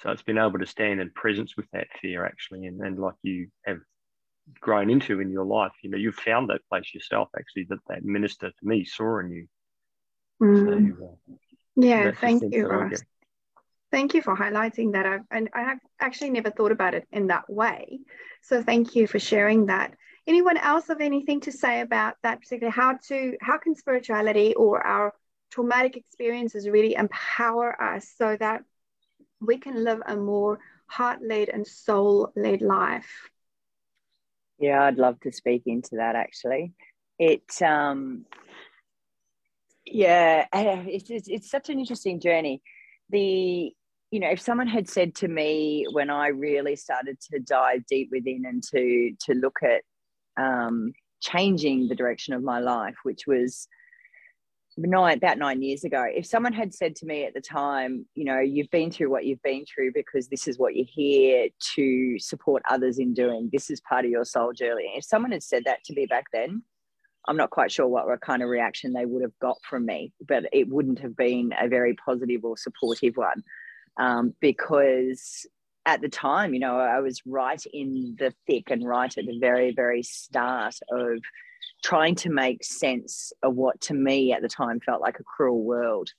So 0.00 0.10
it's 0.10 0.22
been 0.22 0.38
able 0.38 0.60
to 0.60 0.66
stand 0.66 1.00
in 1.00 1.10
presence 1.10 1.56
with 1.56 1.66
that 1.72 1.88
fear 2.00 2.24
actually, 2.24 2.66
and, 2.66 2.80
and 2.80 3.00
like 3.00 3.16
you 3.24 3.48
have 3.66 3.78
grown 4.60 4.90
into 4.90 5.18
in 5.18 5.32
your 5.32 5.44
life. 5.44 5.72
You 5.82 5.90
know, 5.90 5.98
you've 5.98 6.14
found 6.14 6.48
that 6.50 6.60
place 6.70 6.94
yourself 6.94 7.30
actually 7.36 7.66
that 7.70 7.80
that 7.88 8.04
minister 8.04 8.48
to 8.48 8.62
me 8.62 8.84
saw 8.84 9.18
in 9.18 9.30
you. 9.32 9.46
Mm. 10.40 10.96
So, 10.96 11.04
uh, 11.04 11.34
yeah, 11.74 12.12
thank 12.12 12.44
you, 12.52 12.64
Ross. 12.68 13.02
Thank 13.90 14.14
you 14.14 14.22
for 14.22 14.36
highlighting 14.36 14.92
that. 14.92 15.04
I've, 15.04 15.22
and 15.32 15.48
I 15.52 15.62
have 15.62 15.78
actually 15.98 16.30
never 16.30 16.50
thought 16.50 16.70
about 16.70 16.94
it 16.94 17.08
in 17.10 17.26
that 17.26 17.50
way. 17.50 17.98
So 18.42 18.62
thank 18.62 18.94
you 18.94 19.08
for 19.08 19.18
sharing 19.18 19.66
that. 19.66 19.94
Anyone 20.28 20.58
else 20.58 20.88
have 20.88 21.00
anything 21.00 21.40
to 21.40 21.52
say 21.52 21.80
about 21.80 22.14
that 22.22 22.40
particular? 22.40 22.70
How 22.70 22.98
to 23.08 23.36
how 23.40 23.56
can 23.58 23.74
spirituality 23.74 24.54
or 24.54 24.86
our 24.86 25.14
traumatic 25.50 25.96
experiences 25.96 26.68
really 26.68 26.94
empower 26.94 27.82
us 27.82 28.12
so 28.16 28.36
that 28.36 28.62
we 29.40 29.56
can 29.58 29.82
live 29.82 30.02
a 30.04 30.16
more 30.16 30.60
heart-led 30.86 31.48
and 31.48 31.66
soul-led 31.66 32.60
life? 32.60 33.30
Yeah, 34.58 34.84
I'd 34.84 34.98
love 34.98 35.18
to 35.20 35.32
speak 35.32 35.62
into 35.66 35.96
that 35.96 36.14
actually. 36.14 36.74
It, 37.18 37.62
um, 37.62 38.26
yeah, 39.84 40.46
it's, 40.52 41.10
it's, 41.10 41.28
it's 41.28 41.50
such 41.50 41.70
an 41.70 41.78
interesting 41.78 42.20
journey. 42.20 42.60
The, 43.10 43.72
you 44.10 44.20
know, 44.20 44.30
if 44.30 44.40
someone 44.40 44.68
had 44.68 44.88
said 44.88 45.14
to 45.16 45.28
me 45.28 45.86
when 45.92 46.10
I 46.10 46.28
really 46.28 46.76
started 46.76 47.18
to 47.30 47.38
dive 47.38 47.86
deep 47.86 48.08
within 48.10 48.44
and 48.46 48.62
to 48.74 49.14
to 49.26 49.34
look 49.34 49.58
at 49.62 49.82
um, 50.38 50.92
changing 51.20 51.88
the 51.88 51.94
direction 51.94 52.34
of 52.34 52.42
my 52.42 52.60
life, 52.60 52.96
which 53.02 53.26
was 53.26 53.68
nine 54.76 55.16
about 55.18 55.38
nine 55.38 55.60
years 55.60 55.82
ago. 55.82 56.04
If 56.08 56.24
someone 56.26 56.52
had 56.52 56.72
said 56.72 56.94
to 56.96 57.06
me 57.06 57.24
at 57.24 57.34
the 57.34 57.40
time 57.40 58.06
you 58.14 58.24
know 58.24 58.38
you've 58.38 58.70
been 58.70 58.92
through 58.92 59.10
what 59.10 59.24
you've 59.24 59.42
been 59.42 59.64
through 59.66 59.92
because 59.92 60.28
this 60.28 60.46
is 60.46 60.58
what 60.58 60.76
you're 60.76 60.86
here 60.88 61.48
to 61.74 62.18
support 62.18 62.62
others 62.70 62.98
in 62.98 63.12
doing. 63.12 63.50
This 63.52 63.70
is 63.70 63.80
part 63.80 64.04
of 64.04 64.10
your 64.10 64.24
soul 64.24 64.52
journey. 64.52 64.92
If 64.96 65.04
someone 65.04 65.32
had 65.32 65.42
said 65.42 65.64
that 65.64 65.82
to 65.84 65.94
me 65.94 66.06
back 66.06 66.26
then 66.32 66.62
i'm 67.28 67.36
not 67.36 67.50
quite 67.50 67.70
sure 67.70 67.86
what 67.86 68.20
kind 68.20 68.42
of 68.42 68.48
reaction 68.48 68.92
they 68.92 69.04
would 69.04 69.22
have 69.22 69.38
got 69.40 69.56
from 69.68 69.86
me 69.86 70.12
but 70.26 70.44
it 70.52 70.68
wouldn't 70.68 70.98
have 70.98 71.16
been 71.16 71.52
a 71.60 71.68
very 71.68 71.94
positive 71.94 72.44
or 72.44 72.56
supportive 72.56 73.16
one 73.16 73.42
um, 73.98 74.34
because 74.40 75.46
at 75.88 76.02
the 76.02 76.08
time 76.08 76.52
you 76.52 76.60
know 76.60 76.78
i 76.78 77.00
was 77.00 77.22
right 77.26 77.64
in 77.72 78.14
the 78.18 78.32
thick 78.46 78.70
and 78.70 78.86
right 78.86 79.16
at 79.16 79.24
the 79.24 79.38
very 79.40 79.72
very 79.72 80.02
start 80.02 80.74
of 80.90 81.18
trying 81.82 82.14
to 82.14 82.30
make 82.30 82.62
sense 82.62 83.32
of 83.42 83.54
what 83.54 83.80
to 83.80 83.94
me 83.94 84.32
at 84.32 84.42
the 84.42 84.48
time 84.48 84.78
felt 84.80 85.00
like 85.00 85.18
a 85.18 85.24
cruel 85.24 85.62
world 85.62 86.10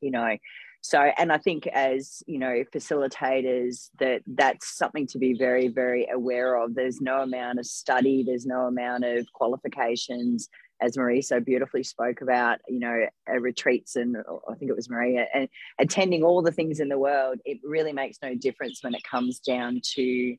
you 0.00 0.10
know. 0.10 0.36
So 0.82 1.00
and 1.00 1.32
i 1.32 1.38
think 1.38 1.66
as 1.66 2.22
you 2.26 2.38
know 2.38 2.62
facilitators 2.72 3.90
that 3.98 4.22
that's 4.26 4.76
something 4.78 5.06
to 5.08 5.18
be 5.18 5.34
very 5.34 5.66
very 5.66 6.06
aware 6.12 6.54
of. 6.62 6.76
There's 6.76 7.00
no 7.00 7.22
amount 7.22 7.58
of 7.58 7.66
study 7.66 8.22
there's 8.24 8.46
no 8.46 8.66
amount 8.66 9.04
of 9.04 9.26
qualifications 9.32 10.48
as 10.80 10.96
marie 10.96 11.22
so 11.22 11.40
beautifully 11.40 11.82
spoke 11.82 12.20
about 12.20 12.58
you 12.68 12.78
know 12.78 13.06
retreats 13.38 13.96
and 13.96 14.16
i 14.50 14.54
think 14.54 14.70
it 14.70 14.76
was 14.76 14.90
maria 14.90 15.26
and 15.34 15.48
attending 15.78 16.22
all 16.22 16.42
the 16.42 16.52
things 16.52 16.80
in 16.80 16.88
the 16.88 16.98
world 16.98 17.38
it 17.44 17.58
really 17.64 17.92
makes 17.92 18.18
no 18.22 18.34
difference 18.34 18.82
when 18.82 18.94
it 18.94 19.02
comes 19.04 19.38
down 19.40 19.80
to 19.82 20.36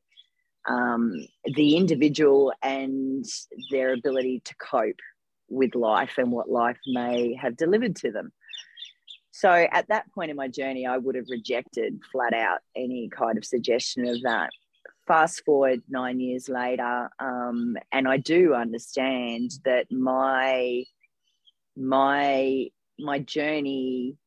um, 0.67 1.13
the 1.55 1.77
individual 1.77 2.53
and 2.61 3.25
their 3.71 3.93
ability 3.93 4.41
to 4.45 4.55
cope 4.55 4.99
with 5.49 5.75
life 5.75 6.15
and 6.17 6.31
what 6.31 6.49
life 6.49 6.77
may 6.87 7.33
have 7.35 7.55
delivered 7.55 7.95
to 7.97 8.11
them. 8.11 8.31
So 9.31 9.49
at 9.49 9.87
that 9.89 10.11
point 10.13 10.31
in 10.31 10.37
my 10.37 10.47
journey, 10.47 10.85
I 10.85 10.97
would 10.97 11.15
have 11.15 11.29
rejected 11.29 12.01
flat 12.11 12.33
out 12.33 12.59
any 12.75 13.09
kind 13.09 13.37
of 13.37 13.45
suggestion 13.45 14.07
of 14.07 14.21
that. 14.23 14.49
Fast 15.07 15.43
forward 15.45 15.81
nine 15.87 16.19
years 16.19 16.49
later, 16.49 17.09
um, 17.19 17.77
and 17.91 18.07
I 18.07 18.17
do 18.17 18.53
understand 18.53 19.51
that 19.63 19.91
my 19.91 20.83
my 21.77 22.67
my 22.99 23.19
journey 23.19 24.17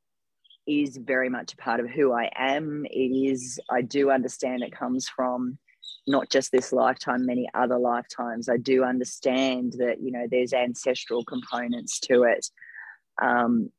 is 0.66 0.96
very 0.96 1.28
much 1.28 1.52
a 1.52 1.56
part 1.56 1.80
of 1.80 1.90
who 1.90 2.12
I 2.12 2.30
am. 2.34 2.86
It 2.88 3.30
is 3.30 3.60
I 3.70 3.82
do 3.82 4.10
understand 4.10 4.62
it 4.62 4.72
comes 4.72 5.08
from 5.08 5.58
not 6.06 6.30
just 6.30 6.50
this 6.52 6.72
lifetime, 6.72 7.26
many 7.26 7.48
other 7.54 7.78
lifetimes. 7.78 8.48
I 8.48 8.56
do 8.56 8.84
understand 8.84 9.74
that, 9.78 10.00
you 10.00 10.10
know, 10.10 10.26
there's 10.30 10.52
ancestral 10.52 11.24
components 11.24 12.00
to 12.00 12.24
it. 12.24 12.46
Um, 13.20 13.70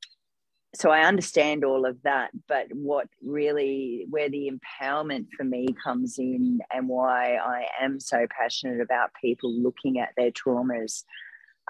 so 0.74 0.90
I 0.90 1.02
understand 1.02 1.66
all 1.66 1.86
of 1.86 2.02
that, 2.04 2.32
but 2.48 2.68
what 2.72 3.08
really, 3.22 4.06
where 4.10 4.30
the 4.30 4.50
empowerment 4.50 5.28
for 5.36 5.44
me 5.44 5.68
comes 5.84 6.18
in 6.18 6.60
and 6.74 6.88
why 6.88 7.36
I 7.36 7.66
am 7.82 8.00
so 8.00 8.26
passionate 8.30 8.80
about 8.80 9.12
people 9.20 9.52
looking 9.52 10.00
at 10.00 10.14
their 10.16 10.32
traumas 10.32 11.04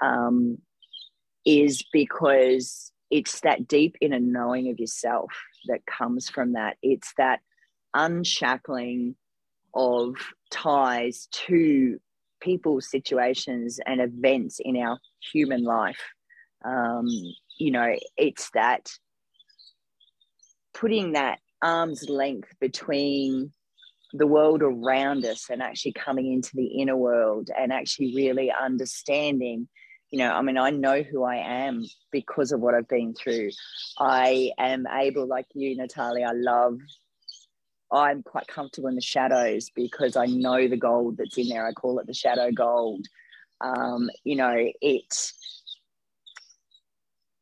um, 0.00 0.58
is 1.44 1.84
because 1.92 2.92
it's 3.10 3.40
that 3.40 3.66
deep 3.66 3.96
inner 4.00 4.20
knowing 4.20 4.70
of 4.70 4.78
yourself 4.78 5.32
that 5.66 5.84
comes 5.84 6.28
from 6.28 6.52
that. 6.52 6.76
It's 6.80 7.12
that 7.18 7.40
unshackling 7.94 9.16
of 9.74 10.14
ties 10.50 11.28
to 11.32 11.98
people, 12.40 12.80
situations, 12.80 13.80
and 13.84 14.00
events 14.00 14.60
in 14.60 14.76
our 14.76 14.98
human 15.32 15.64
life. 15.64 16.00
Um, 16.64 17.08
you 17.58 17.70
know, 17.70 17.94
it's 18.16 18.50
that 18.54 18.90
putting 20.74 21.12
that 21.12 21.38
arm's 21.62 22.08
length 22.08 22.52
between 22.60 23.52
the 24.12 24.26
world 24.26 24.62
around 24.62 25.24
us 25.24 25.48
and 25.48 25.62
actually 25.62 25.92
coming 25.92 26.32
into 26.32 26.50
the 26.54 26.66
inner 26.66 26.96
world 26.96 27.48
and 27.58 27.72
actually 27.72 28.14
really 28.14 28.52
understanding 28.52 29.66
you 30.10 30.18
know 30.18 30.30
i 30.30 30.42
mean 30.42 30.58
i 30.58 30.68
know 30.68 31.00
who 31.00 31.24
i 31.24 31.36
am 31.36 31.82
because 32.10 32.52
of 32.52 32.60
what 32.60 32.74
i've 32.74 32.88
been 32.88 33.14
through 33.14 33.48
i 33.98 34.50
am 34.58 34.86
able 34.86 35.26
like 35.26 35.46
you 35.54 35.74
natalia 35.74 36.26
i 36.26 36.32
love 36.34 36.76
I'm 37.92 38.22
quite 38.22 38.46
comfortable 38.46 38.88
in 38.88 38.94
the 38.94 39.02
shadows 39.02 39.70
because 39.74 40.16
I 40.16 40.24
know 40.24 40.66
the 40.66 40.78
gold 40.78 41.18
that's 41.18 41.36
in 41.36 41.48
there. 41.48 41.66
I 41.66 41.72
call 41.72 41.98
it 41.98 42.06
the 42.06 42.14
shadow 42.14 42.50
gold. 42.50 43.06
Um, 43.60 44.08
you 44.24 44.36
know, 44.36 44.56
it. 44.80 45.32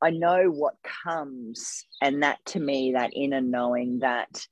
I 0.02 0.10
know 0.10 0.44
what 0.46 0.74
comes, 1.04 1.84
and 2.00 2.22
that 2.22 2.38
to 2.46 2.60
me, 2.60 2.92
that 2.92 3.12
inner 3.14 3.40
knowing, 3.40 3.98
that 4.00 4.46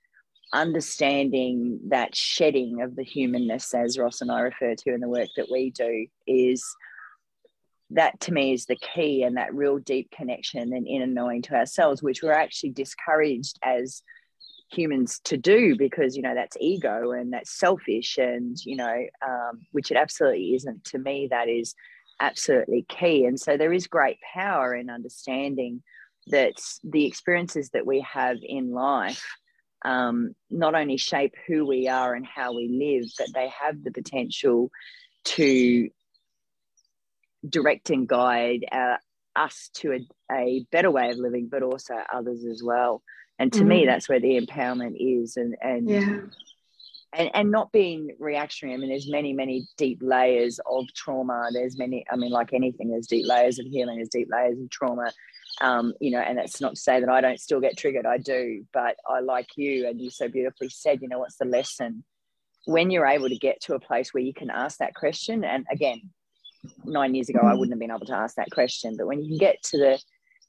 understanding, 0.53 1.81
that 1.89 2.15
shedding 2.15 2.83
of 2.83 2.97
the 2.97 3.05
humanness, 3.05 3.75
as 3.75 3.99
Ross 3.99 4.21
and 4.21 4.31
I 4.31 4.41
refer 4.41 4.75
to 4.75 4.95
in 4.95 5.01
the 5.01 5.09
work 5.09 5.29
that 5.37 5.51
we 5.51 5.71
do, 5.71 6.07
is 6.27 6.65
that 7.91 8.21
to 8.21 8.33
me 8.33 8.53
is 8.53 8.67
the 8.67 8.77
key 8.77 9.23
and 9.23 9.37
that 9.37 9.55
real 9.55 9.79
deep 9.79 10.11
connection 10.11 10.75
and 10.75 10.87
inner 10.87 11.07
knowing 11.07 11.43
to 11.43 11.55
ourselves, 11.55 12.03
which 12.03 12.23
we're 12.23 12.33
actually 12.33 12.71
discouraged 12.71 13.59
as 13.63 14.03
humans 14.71 15.21
to 15.25 15.39
do 15.39 15.75
because 15.79 16.15
you 16.15 16.21
know 16.21 16.35
that's 16.35 16.57
ego 16.61 17.13
and 17.13 17.33
that's 17.33 17.59
selfish 17.59 18.19
and 18.19 18.59
you 18.67 18.77
know 18.77 19.07
um, 19.27 19.67
which 19.73 19.91
it 19.91 19.97
absolutely 19.97 20.55
isn't. 20.55 20.85
To 20.85 20.99
me 20.99 21.29
that 21.31 21.49
is 21.49 21.75
absolutely 22.21 22.85
key. 22.89 23.25
And 23.25 23.39
so 23.39 23.57
there 23.57 23.73
is 23.73 23.87
great 23.87 24.19
power 24.35 24.75
in 24.75 24.91
understanding 24.91 25.83
that 26.29 26.55
the 26.85 27.07
experiences 27.07 27.71
that 27.71 27.87
we 27.87 28.01
have 28.01 28.37
in 28.43 28.73
life 28.73 29.25
um, 29.85 30.35
not 30.51 30.75
only 30.75 30.97
shape 30.97 31.35
who 31.47 31.65
we 31.65 31.89
are 31.89 32.15
and 32.15 32.27
how 32.27 32.55
we 32.55 32.69
live 32.69 33.09
but 33.17 33.29
they 33.33 33.49
have 33.49 33.83
the 33.83 33.93
potential 33.93 34.71
to 35.25 35.89
direct 37.49 37.91
and 37.91 38.09
guide 38.09 38.67
uh, 38.73 38.97
us 39.37 39.71
to 39.75 39.93
a, 39.93 40.01
a 40.33 40.67
better 40.73 40.91
way 40.91 41.11
of 41.11 41.19
living 41.19 41.49
but 41.51 41.63
also 41.63 41.95
others 42.13 42.45
as 42.45 42.63
well. 42.63 43.03
And 43.39 43.53
to 43.53 43.61
mm. 43.61 43.67
me 43.67 43.87
that's 43.87 44.09
where 44.09 44.21
the 44.21 44.39
empowerment 44.41 44.97
is 44.99 45.37
and 45.37 45.55
and 45.63 45.89
yeah 45.89 46.19
and, 47.13 47.31
and 47.35 47.51
not 47.51 47.73
being 47.73 48.11
reactionary. 48.19 48.75
I 48.75 48.79
mean, 48.79 48.91
there's 48.91 49.11
many, 49.11 49.33
many 49.33 49.67
deep 49.77 49.99
layers 50.03 50.61
of 50.71 50.87
trauma. 50.95 51.49
There's 51.53 51.79
many, 51.79 52.05
I 52.11 52.17
mean, 52.17 52.31
like 52.31 52.53
anything, 52.53 52.91
there's 52.91 53.07
deep 53.07 53.27
layers 53.27 53.59
of 53.59 53.67
healing, 53.67 53.97
there's 53.97 54.09
deep 54.09 54.29
layers 54.31 54.59
of 54.61 54.71
trauma. 54.71 55.13
Um, 55.61 55.95
you 56.01 56.13
know, 56.13 56.21
and 56.21 56.39
that's 56.39 56.61
not 56.61 56.75
to 56.77 56.81
say 56.81 57.01
that 57.01 57.09
I 57.09 57.21
don't 57.21 57.41
still 57.41 57.61
get 57.61 57.77
triggered. 57.77 58.07
I 58.07 58.19
do, 58.19 58.65
but 58.73 58.97
I 59.09 59.21
like 59.21 59.49
you, 59.57 59.89
and 59.89 60.01
you 60.01 60.11
so 60.11 60.29
beautifully 60.29 60.69
said, 60.69 61.03
you 61.03 61.09
know, 61.09 61.19
what's 61.19 61.39
the 61.39 61.47
lesson? 61.47 62.05
When 62.67 62.91
you're 62.91 63.07
able 63.07 63.29
to 63.29 63.37
get 63.37 63.61
to 63.63 63.75
a 63.75 63.81
place 63.81 64.15
where 64.15 64.23
you 64.23 64.35
can 64.35 64.51
ask 64.51 64.79
that 64.79 64.95
question, 64.95 65.43
and 65.43 65.67
again, 65.73 66.11
nine 66.85 67.15
years 67.15 67.29
ago, 67.29 67.41
I 67.43 67.55
wouldn't 67.55 67.73
have 67.73 67.81
been 67.81 67.91
able 67.91 68.07
to 68.07 68.15
ask 68.15 68.37
that 68.37 68.51
question, 68.51 68.97
but 68.97 69.07
when 69.07 69.23
you 69.23 69.31
can 69.31 69.39
get 69.39 69.63
to 69.65 69.79
the 69.79 70.01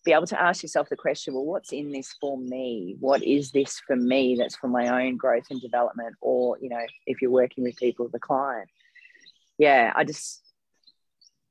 be 0.06 0.14
able 0.14 0.28
to 0.28 0.42
ask 0.42 0.64
yourself 0.64 0.88
the 0.90 0.96
question 0.96 1.34
well 1.34 1.46
what's 1.46 1.74
in 1.74 1.92
this 1.92 2.16
for 2.20 2.38
me? 2.38 2.96
What 3.00 3.24
is 3.24 3.52
this 3.52 3.82
for 3.86 3.96
me 3.96 4.36
that's 4.38 4.56
for 4.56 4.68
my 4.68 5.06
own 5.06 5.18
growth 5.18 5.46
and 5.50 5.62
development? 5.62 6.16
Or 6.22 6.58
you 6.60 6.70
know 6.70 6.86
if 7.06 7.22
you're 7.22 7.32
working 7.32 7.64
with 7.64 7.76
people 7.78 8.08
the 8.08 8.20
client. 8.20 8.70
Yeah 9.58 9.92
i 9.96 10.04
just 10.04 10.42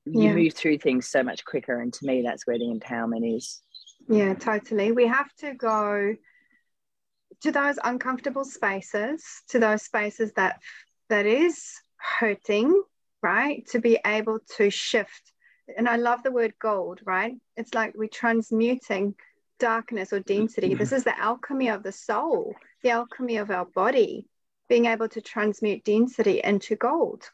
you 0.06 0.32
move 0.32 0.54
through 0.54 0.78
things 0.78 1.06
so 1.06 1.22
much 1.22 1.44
quicker 1.44 1.80
and 1.80 1.92
to 1.92 2.06
me 2.06 2.22
that's 2.22 2.46
where 2.46 2.58
the 2.58 2.64
empowerment 2.64 3.36
is. 3.36 3.60
Yeah 4.08 4.34
totally. 4.34 4.92
We 4.92 5.06
have 5.06 5.32
to 5.40 5.54
go 5.54 6.14
to 7.42 7.52
those 7.52 7.78
uncomfortable 7.84 8.44
spaces 8.44 9.22
to 9.48 9.58
those 9.58 9.82
spaces 9.82 10.32
that 10.36 10.60
that 11.08 11.26
is 11.26 11.74
hurting 11.96 12.82
right? 13.22 13.66
To 13.68 13.80
be 13.80 13.98
able 14.04 14.38
to 14.56 14.70
shift 14.70 15.32
and 15.76 15.88
I 15.88 15.96
love 15.96 16.22
the 16.22 16.30
word 16.30 16.54
gold, 16.58 17.00
right? 17.04 17.34
It's 17.56 17.74
like 17.74 17.92
we're 17.94 18.08
transmuting 18.08 19.14
darkness 19.58 20.12
or 20.12 20.20
density. 20.20 20.74
This 20.74 20.92
is 20.92 21.04
the 21.04 21.18
alchemy 21.18 21.68
of 21.68 21.82
the 21.82 21.92
soul, 21.92 22.54
the 22.82 22.90
alchemy 22.90 23.36
of 23.36 23.50
our 23.50 23.66
body, 23.66 24.26
being 24.68 24.86
able 24.86 25.08
to 25.08 25.20
transmute 25.20 25.84
density 25.84 26.40
into 26.42 26.76
gold. 26.76 27.30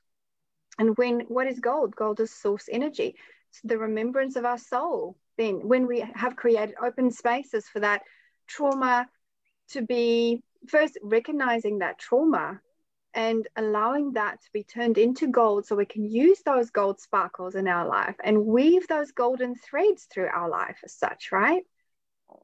And 0.79 0.97
when 0.97 1.21
what 1.29 1.47
is 1.47 1.61
gold? 1.61 1.95
Gold 1.95 2.21
is 2.21 2.35
source 2.35 2.69
energy. 2.71 3.15
It's 3.51 3.61
the 3.63 3.79
remembrance 3.79 4.37
of 4.37 4.45
our 4.45 4.59
soul. 4.59 5.17
Then 5.37 5.67
when 5.67 5.87
we 5.87 6.01
have 6.15 6.37
created 6.37 6.75
open 6.83 7.11
spaces 7.11 7.69
for 7.69 7.81
that 7.81 8.03
trauma 8.47 9.09
to 9.71 9.83
be 9.83 10.43
first 10.69 10.99
recognizing 11.03 11.79
that 11.79 11.99
trauma 11.99 12.61
and 13.15 13.47
allowing 13.57 14.13
that 14.13 14.43
to 14.43 14.53
be 14.53 14.65
turned 14.65 14.99
into 14.99 15.29
gold 15.29 15.67
so 15.67 15.77
we 15.77 15.87
can 15.87 16.05
use 16.05 16.41
those 16.45 16.71
gold 16.71 17.01
sparkles 17.01 17.55
in 17.55 17.69
our 17.69 17.87
life 17.87 18.17
and 18.23 18.45
weave 18.45 18.89
those 18.89 19.13
golden 19.13 19.55
threads 19.55 20.05
through 20.05 20.27
our 20.27 20.49
life 20.49 20.79
as 20.85 20.93
such, 20.93 21.31
right? 21.31 21.63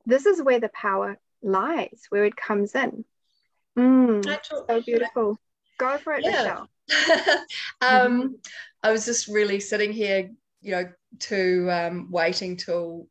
This 0.06 0.26
is 0.26 0.42
where 0.42 0.60
the 0.60 0.68
power 0.68 1.18
lies, 1.42 2.06
where 2.10 2.24
it 2.24 2.36
comes 2.36 2.74
in. 2.74 3.04
Mm, 3.76 4.38
so 4.48 4.82
beautiful. 4.82 5.38
Go 5.78 5.98
for 5.98 6.14
it, 6.14 6.24
yeah. 6.24 6.64
Michelle. 6.88 7.46
um, 7.80 8.36
I 8.82 8.92
was 8.92 9.04
just 9.04 9.28
really 9.28 9.60
sitting 9.60 9.92
here, 9.92 10.30
you 10.60 10.72
know, 10.72 10.88
to 11.20 11.68
um, 11.70 12.08
waiting 12.10 12.56
till 12.56 13.08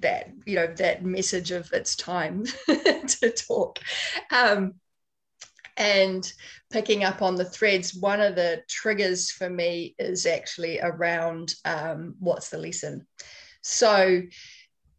that, 0.00 0.30
you 0.46 0.54
know, 0.54 0.66
that 0.66 1.04
message 1.04 1.50
of 1.50 1.70
it's 1.72 1.96
time 1.96 2.44
to 2.66 3.30
talk. 3.30 3.80
Um, 4.30 4.74
and 5.78 6.30
picking 6.70 7.04
up 7.04 7.22
on 7.22 7.36
the 7.36 7.44
threads, 7.44 7.94
one 7.94 8.20
of 8.20 8.34
the 8.34 8.62
triggers 8.68 9.30
for 9.30 9.48
me 9.48 9.94
is 9.98 10.26
actually 10.26 10.80
around 10.80 11.54
um, 11.64 12.16
what's 12.18 12.50
the 12.50 12.58
lesson. 12.58 13.06
So 13.62 14.22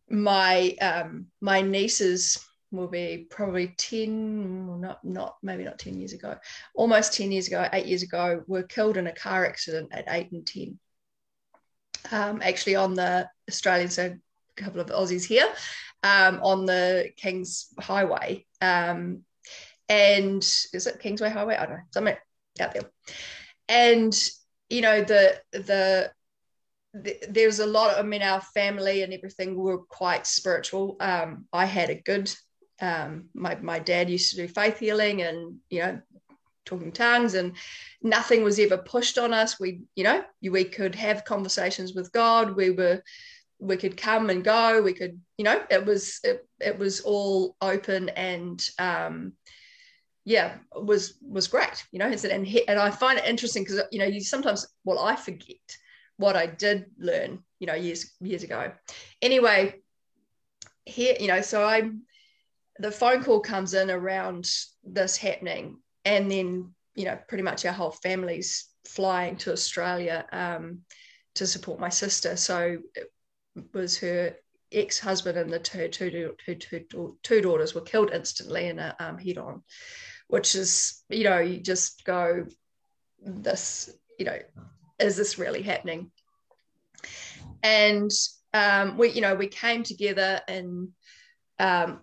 my 0.09 0.75
um, 0.81 1.27
my 1.41 1.61
nieces 1.61 2.43
will 2.71 2.87
be 2.87 3.27
probably 3.29 3.73
10 3.77 4.79
not 4.79 5.03
not 5.03 5.37
maybe 5.41 5.63
not 5.63 5.79
10 5.79 5.97
years 5.97 6.13
ago 6.13 6.35
almost 6.75 7.13
10 7.13 7.31
years 7.31 7.47
ago 7.47 7.67
8 7.71 7.85
years 7.85 8.03
ago 8.03 8.43
were 8.47 8.63
killed 8.63 8.97
in 8.97 9.07
a 9.07 9.13
car 9.13 9.45
accident 9.45 9.89
at 9.91 10.05
8 10.07 10.31
and 10.31 10.45
10 10.45 10.79
um, 12.11 12.41
actually 12.43 12.75
on 12.75 12.93
the 12.93 13.27
australian 13.49 13.89
so 13.89 14.15
a 14.57 14.61
couple 14.61 14.79
of 14.79 14.87
aussies 14.87 15.25
here 15.25 15.47
um, 16.03 16.39
on 16.43 16.65
the 16.65 17.11
king's 17.17 17.67
highway 17.79 18.45
um, 18.61 19.23
and 19.89 20.43
is 20.43 20.87
it 20.87 20.99
Kingsway 20.99 21.29
Highway? 21.29 21.55
I 21.55 21.65
don't 21.65 21.77
know, 21.77 21.83
somewhere 21.91 22.19
out 22.61 22.73
there. 22.73 22.83
And 23.67 24.17
you 24.69 24.81
know 24.81 25.03
the 25.03 25.41
the, 25.51 26.11
the 26.93 27.17
there's 27.29 27.59
a 27.59 27.65
lot. 27.65 27.91
Of, 27.91 28.05
I 28.05 28.07
mean, 28.07 28.21
our 28.21 28.41
family 28.41 29.01
and 29.01 29.13
everything 29.13 29.55
were 29.55 29.79
quite 29.79 30.27
spiritual. 30.27 30.95
Um, 30.99 31.45
I 31.51 31.65
had 31.65 31.89
a 31.89 31.95
good. 31.95 32.33
Um, 32.81 33.25
my 33.33 33.55
my 33.55 33.79
dad 33.79 34.09
used 34.09 34.31
to 34.31 34.37
do 34.37 34.47
faith 34.47 34.79
healing 34.79 35.21
and 35.21 35.57
you 35.69 35.79
know 35.79 36.01
talking 36.65 36.91
tongues 36.91 37.33
and 37.33 37.53
nothing 38.01 38.43
was 38.43 38.59
ever 38.59 38.77
pushed 38.77 39.17
on 39.17 39.33
us 39.33 39.59
we 39.59 39.81
you 39.95 40.03
know 40.03 40.23
we 40.41 40.63
could 40.63 40.93
have 40.93 41.25
conversations 41.25 41.93
with 41.93 42.11
god 42.11 42.55
we 42.55 42.69
were 42.69 43.01
we 43.57 43.75
could 43.75 43.97
come 43.97 44.29
and 44.29 44.43
go 44.43 44.81
we 44.81 44.93
could 44.93 45.19
you 45.37 45.43
know 45.43 45.61
it 45.71 45.83
was 45.83 46.19
it, 46.23 46.47
it 46.59 46.77
was 46.77 47.01
all 47.01 47.55
open 47.59 48.09
and 48.09 48.69
um 48.77 49.33
yeah 50.29 50.53
was 50.75 51.15
was 51.27 51.47
great 51.47 51.83
you 51.91 51.97
know 51.97 52.05
and 52.05 52.45
he, 52.45 52.65
and 52.67 52.79
I 52.79 52.91
find 52.91 53.17
it 53.17 53.25
interesting 53.25 53.63
because 53.63 53.81
you 53.91 53.97
know 53.97 54.05
you 54.05 54.21
sometimes 54.21 54.67
well 54.85 54.99
I 54.99 55.15
forget 55.15 55.57
what 56.17 56.35
I 56.35 56.45
did 56.45 56.85
learn 56.99 57.39
you 57.59 57.65
know 57.65 57.73
years 57.73 58.13
years 58.21 58.43
ago. 58.43 58.71
Anyway 59.23 59.81
here 60.85 61.15
you 61.19 61.27
know 61.27 61.41
so 61.41 61.63
I 61.63 61.89
the 62.77 62.91
phone 62.91 63.23
call 63.23 63.39
comes 63.39 63.73
in 63.73 63.89
around 63.89 64.47
this 64.83 65.17
happening 65.17 65.79
and 66.05 66.29
then 66.29 66.75
you 66.93 67.05
know 67.05 67.17
pretty 67.27 67.43
much 67.43 67.65
our 67.65 67.73
whole 67.73 67.91
family's 67.91 68.67
flying 68.85 69.35
to 69.37 69.51
Australia 69.51 70.27
um, 70.31 70.81
to 71.33 71.47
support 71.47 71.79
my 71.79 71.89
sister. 71.89 72.35
So 72.35 72.77
it 72.93 73.11
was 73.73 73.97
her 73.97 74.35
ex-husband 74.71 75.39
and 75.39 75.49
the 75.49 75.57
two, 75.57 75.87
two, 75.87 76.35
two, 76.45 76.85
two, 77.23 77.41
daughters 77.41 77.73
were 77.73 77.81
killed 77.81 78.11
instantly 78.13 78.67
in 78.67 78.77
a 78.77 78.95
um, 78.99 79.17
head-on 79.17 79.63
which 80.29 80.55
is 80.55 81.03
you 81.09 81.25
know 81.25 81.39
you 81.39 81.59
just 81.59 82.05
go 82.05 82.45
this 83.21 83.89
you 84.17 84.25
know 84.25 84.37
is 84.99 85.17
this 85.17 85.37
really 85.37 85.61
happening? 85.61 86.11
And 87.63 88.11
um, 88.53 88.97
we 88.97 89.09
you 89.09 89.21
know 89.21 89.35
we 89.35 89.47
came 89.47 89.83
together 89.83 90.41
in 90.47 90.89
um, 91.59 91.99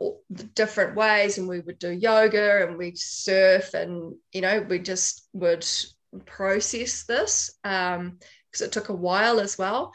different 0.55 0.97
ways 0.97 1.39
and 1.39 1.49
we 1.49 1.61
would 1.61 1.79
do 1.79 1.91
yoga 1.91 2.67
and 2.67 2.77
we'd 2.77 2.99
surf 2.99 3.73
and 3.73 4.15
you 4.33 4.43
know 4.43 4.61
we 4.69 4.79
just 4.79 5.29
would 5.33 5.67
process 6.27 7.05
this 7.05 7.59
because 7.63 7.97
um, 7.97 8.19
it 8.61 8.73
took 8.73 8.89
a 8.89 8.95
while 8.95 9.41
as 9.41 9.57
well. 9.57 9.93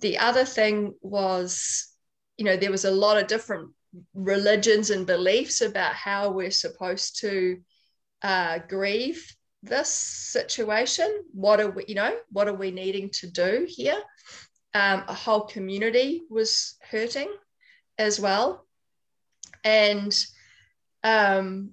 The 0.00 0.18
other 0.18 0.44
thing 0.44 0.94
was 1.00 1.88
you 2.36 2.44
know 2.44 2.56
there 2.56 2.70
was 2.70 2.84
a 2.84 2.90
lot 2.90 3.16
of 3.16 3.26
different 3.26 3.70
religions 4.14 4.90
and 4.90 5.06
beliefs 5.06 5.62
about 5.62 5.94
how 5.94 6.30
we're 6.30 6.50
supposed 6.50 7.20
to 7.20 7.58
uh, 8.22 8.58
grieve 8.68 9.34
this 9.62 9.88
situation. 9.88 11.24
What 11.32 11.60
are 11.60 11.70
we 11.70 11.84
you 11.88 11.94
know 11.94 12.16
what 12.30 12.48
are 12.48 12.54
we 12.54 12.70
needing 12.70 13.10
to 13.10 13.30
do 13.30 13.66
here? 13.68 14.00
Um, 14.74 15.04
a 15.08 15.14
whole 15.14 15.42
community 15.42 16.22
was 16.30 16.76
hurting 16.90 17.30
as 17.98 18.20
well. 18.20 18.64
And 19.64 20.16
um, 21.04 21.72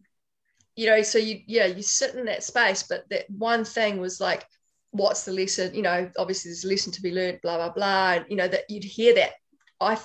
you 0.76 0.88
know 0.88 1.02
so 1.02 1.18
you 1.18 1.42
yeah 1.48 1.66
you 1.66 1.82
sit 1.82 2.16
in 2.16 2.26
that 2.26 2.44
space 2.44 2.84
but 2.84 3.08
that 3.10 3.30
one 3.30 3.64
thing 3.66 4.00
was 4.00 4.20
like 4.20 4.46
what's 4.92 5.26
the 5.26 5.32
lesson? 5.32 5.74
You 5.74 5.84
know 5.84 6.10
obviously 6.18 6.50
there's 6.50 6.66
a 6.66 6.70
lesson 6.70 6.92
to 6.94 7.02
be 7.02 7.14
learned 7.14 7.40
blah 7.42 7.58
blah 7.58 7.74
blah. 7.74 8.14
And, 8.14 8.26
you 8.30 8.36
know 8.36 8.48
that 8.48 8.70
you'd 8.70 8.84
hear 8.84 9.16
that. 9.16 9.32
I 9.80 9.98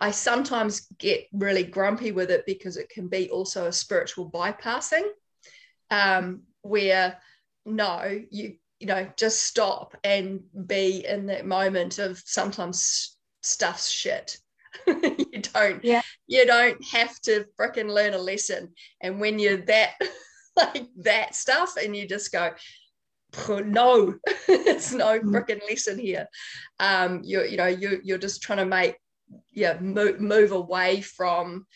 I 0.00 0.10
sometimes 0.10 0.86
get 0.98 1.26
really 1.32 1.64
grumpy 1.64 2.12
with 2.12 2.30
it 2.30 2.44
because 2.46 2.76
it 2.76 2.90
can 2.90 3.08
be 3.08 3.30
also 3.30 3.66
a 3.66 3.72
spiritual 3.72 4.30
bypassing 4.30 5.08
um, 5.90 6.42
where 6.62 7.18
no, 7.66 8.20
you 8.30 8.56
you 8.80 8.86
know 8.86 9.08
just 9.16 9.42
stop 9.42 9.96
and 10.04 10.40
be 10.66 11.06
in 11.06 11.26
that 11.26 11.46
moment 11.46 11.98
of 11.98 12.22
sometimes 12.26 13.16
stuff's 13.42 13.88
shit 13.88 14.36
you 14.86 15.40
don't 15.54 15.82
yeah. 15.84 16.02
you 16.26 16.44
don't 16.44 16.84
have 16.84 17.18
to 17.20 17.46
freaking 17.58 17.88
learn 17.88 18.14
a 18.14 18.18
lesson 18.18 18.70
and 19.00 19.20
when 19.20 19.38
you're 19.38 19.58
that 19.58 19.92
like 20.56 20.86
that 20.96 21.34
stuff 21.34 21.76
and 21.82 21.96
you 21.96 22.06
just 22.06 22.32
go 22.32 22.50
no 23.48 24.14
it's 24.48 24.92
no 24.92 25.18
mm. 25.18 25.24
freaking 25.24 25.60
lesson 25.68 25.98
here 25.98 26.28
um 26.78 27.20
you 27.24 27.42
you 27.44 27.56
know 27.56 27.66
you 27.66 28.00
you're 28.04 28.18
just 28.18 28.42
trying 28.42 28.58
to 28.58 28.66
make 28.66 28.96
yeah 29.52 29.78
move, 29.80 30.20
move 30.20 30.52
away 30.52 31.00
from 31.00 31.66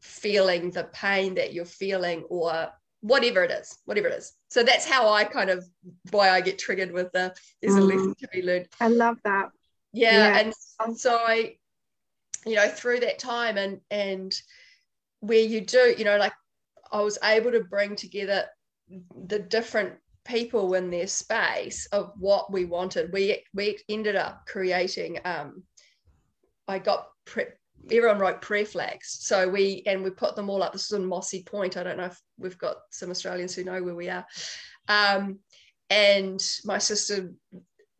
feeling 0.00 0.70
the 0.70 0.84
pain 0.92 1.34
that 1.34 1.52
you're 1.52 1.64
feeling 1.64 2.24
or 2.28 2.68
whatever 3.00 3.44
it 3.44 3.50
is 3.50 3.78
whatever 3.84 4.08
it 4.08 4.18
is 4.18 4.32
so 4.48 4.62
that's 4.62 4.88
how 4.88 5.08
i 5.08 5.22
kind 5.22 5.50
of 5.50 5.64
why 6.10 6.30
i 6.30 6.40
get 6.40 6.58
triggered 6.58 6.92
with 6.92 7.10
the 7.12 7.32
there's 7.62 7.74
mm. 7.74 7.78
a 7.78 7.82
lesson 7.82 8.14
to 8.18 8.28
be 8.28 8.42
learned 8.42 8.66
i 8.80 8.88
love 8.88 9.16
that 9.24 9.50
yeah, 9.92 10.36
yeah. 10.36 10.52
and 10.78 10.98
so 10.98 11.16
i 11.16 11.54
you 12.46 12.54
know 12.54 12.68
through 12.68 13.00
that 13.00 13.18
time 13.18 13.56
and 13.56 13.80
and 13.90 14.40
where 15.20 15.40
you 15.40 15.60
do 15.60 15.94
you 15.96 16.04
know 16.04 16.16
like 16.16 16.32
i 16.92 17.00
was 17.00 17.18
able 17.22 17.50
to 17.50 17.64
bring 17.64 17.94
together 17.94 18.44
the 19.26 19.38
different 19.38 19.92
people 20.24 20.74
in 20.74 20.90
their 20.90 21.06
space 21.06 21.86
of 21.86 22.12
what 22.18 22.52
we 22.52 22.64
wanted 22.64 23.12
we 23.12 23.42
we 23.54 23.78
ended 23.88 24.16
up 24.16 24.44
creating 24.46 25.18
um 25.24 25.62
i 26.66 26.78
got 26.78 27.08
pre- 27.24 27.44
everyone 27.86 28.18
wrote 28.18 28.42
prayer 28.42 28.64
flags 28.64 29.18
so 29.20 29.48
we 29.48 29.82
and 29.86 30.02
we 30.02 30.10
put 30.10 30.36
them 30.36 30.50
all 30.50 30.62
up 30.62 30.72
this 30.72 30.86
is 30.86 30.92
in 30.92 31.04
mossy 31.04 31.42
point 31.42 31.76
i 31.76 31.82
don't 31.82 31.96
know 31.96 32.04
if 32.04 32.20
we've 32.38 32.58
got 32.58 32.76
some 32.90 33.10
australians 33.10 33.54
who 33.54 33.64
know 33.64 33.82
where 33.82 33.94
we 33.94 34.08
are 34.08 34.26
um 34.88 35.38
and 35.90 36.40
my 36.64 36.78
sister 36.78 37.30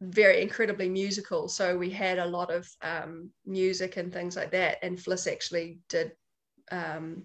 very 0.00 0.42
incredibly 0.42 0.88
musical. 0.88 1.48
So 1.48 1.76
we 1.76 1.90
had 1.90 2.18
a 2.18 2.26
lot 2.26 2.52
of 2.52 2.68
um, 2.82 3.30
music 3.44 3.96
and 3.96 4.12
things 4.12 4.36
like 4.36 4.52
that. 4.52 4.78
And 4.82 4.98
Fliss 4.98 5.30
actually 5.30 5.78
did 5.88 6.12
um, 6.70 7.24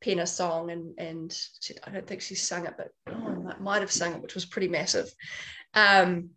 pen 0.00 0.20
a 0.20 0.26
song, 0.26 0.70
and 0.70 0.94
and 0.98 1.36
she, 1.60 1.74
I 1.84 1.90
don't 1.90 2.06
think 2.06 2.20
she 2.20 2.34
sung 2.34 2.66
it, 2.66 2.74
but 2.76 2.90
oh, 3.08 3.52
might 3.60 3.80
have 3.80 3.92
sung 3.92 4.14
it, 4.14 4.22
which 4.22 4.34
was 4.34 4.44
pretty 4.44 4.68
massive. 4.68 5.10
Um, 5.74 6.30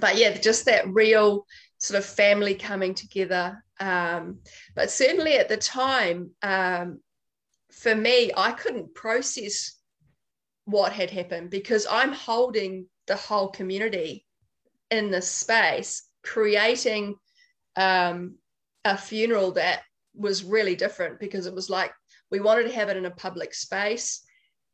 but 0.00 0.16
yeah, 0.16 0.36
just 0.36 0.66
that 0.66 0.88
real 0.88 1.46
sort 1.78 1.98
of 1.98 2.04
family 2.04 2.54
coming 2.54 2.94
together. 2.94 3.62
Um, 3.80 4.40
but 4.74 4.90
certainly 4.90 5.34
at 5.34 5.48
the 5.48 5.56
time, 5.56 6.30
um, 6.42 7.00
for 7.70 7.94
me, 7.94 8.32
I 8.36 8.52
couldn't 8.52 8.94
process 8.94 9.76
what 10.64 10.92
had 10.92 11.10
happened 11.10 11.50
because 11.50 11.86
I'm 11.90 12.12
holding 12.12 12.86
the 13.06 13.16
whole 13.16 13.48
community 13.48 14.26
in 14.90 15.10
this 15.10 15.30
space, 15.30 16.02
creating 16.22 17.16
um, 17.76 18.36
a 18.84 18.96
funeral 18.96 19.52
that 19.52 19.82
was 20.14 20.44
really 20.44 20.74
different 20.74 21.20
because 21.20 21.46
it 21.46 21.54
was 21.54 21.70
like 21.70 21.92
we 22.30 22.40
wanted 22.40 22.64
to 22.64 22.74
have 22.74 22.88
it 22.88 22.96
in 22.96 23.06
a 23.06 23.10
public 23.10 23.54
space. 23.54 24.22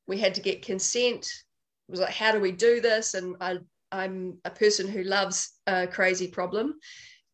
We 0.07 0.19
had 0.19 0.35
to 0.35 0.41
get 0.41 0.63
consent. 0.63 1.27
It 1.89 1.93
was 1.93 2.01
like, 2.01 2.15
how 2.15 2.33
do 2.33 2.41
we 2.41 2.53
do 2.53 2.81
this? 2.81 3.15
And 3.15 3.37
I, 3.41 3.59
I'm 3.95 4.39
a 4.45 4.51
person 4.51 4.89
who 4.89 5.05
loves 5.05 5.53
a 5.69 5.87
crazy 5.87 6.27
problem. 6.27 6.75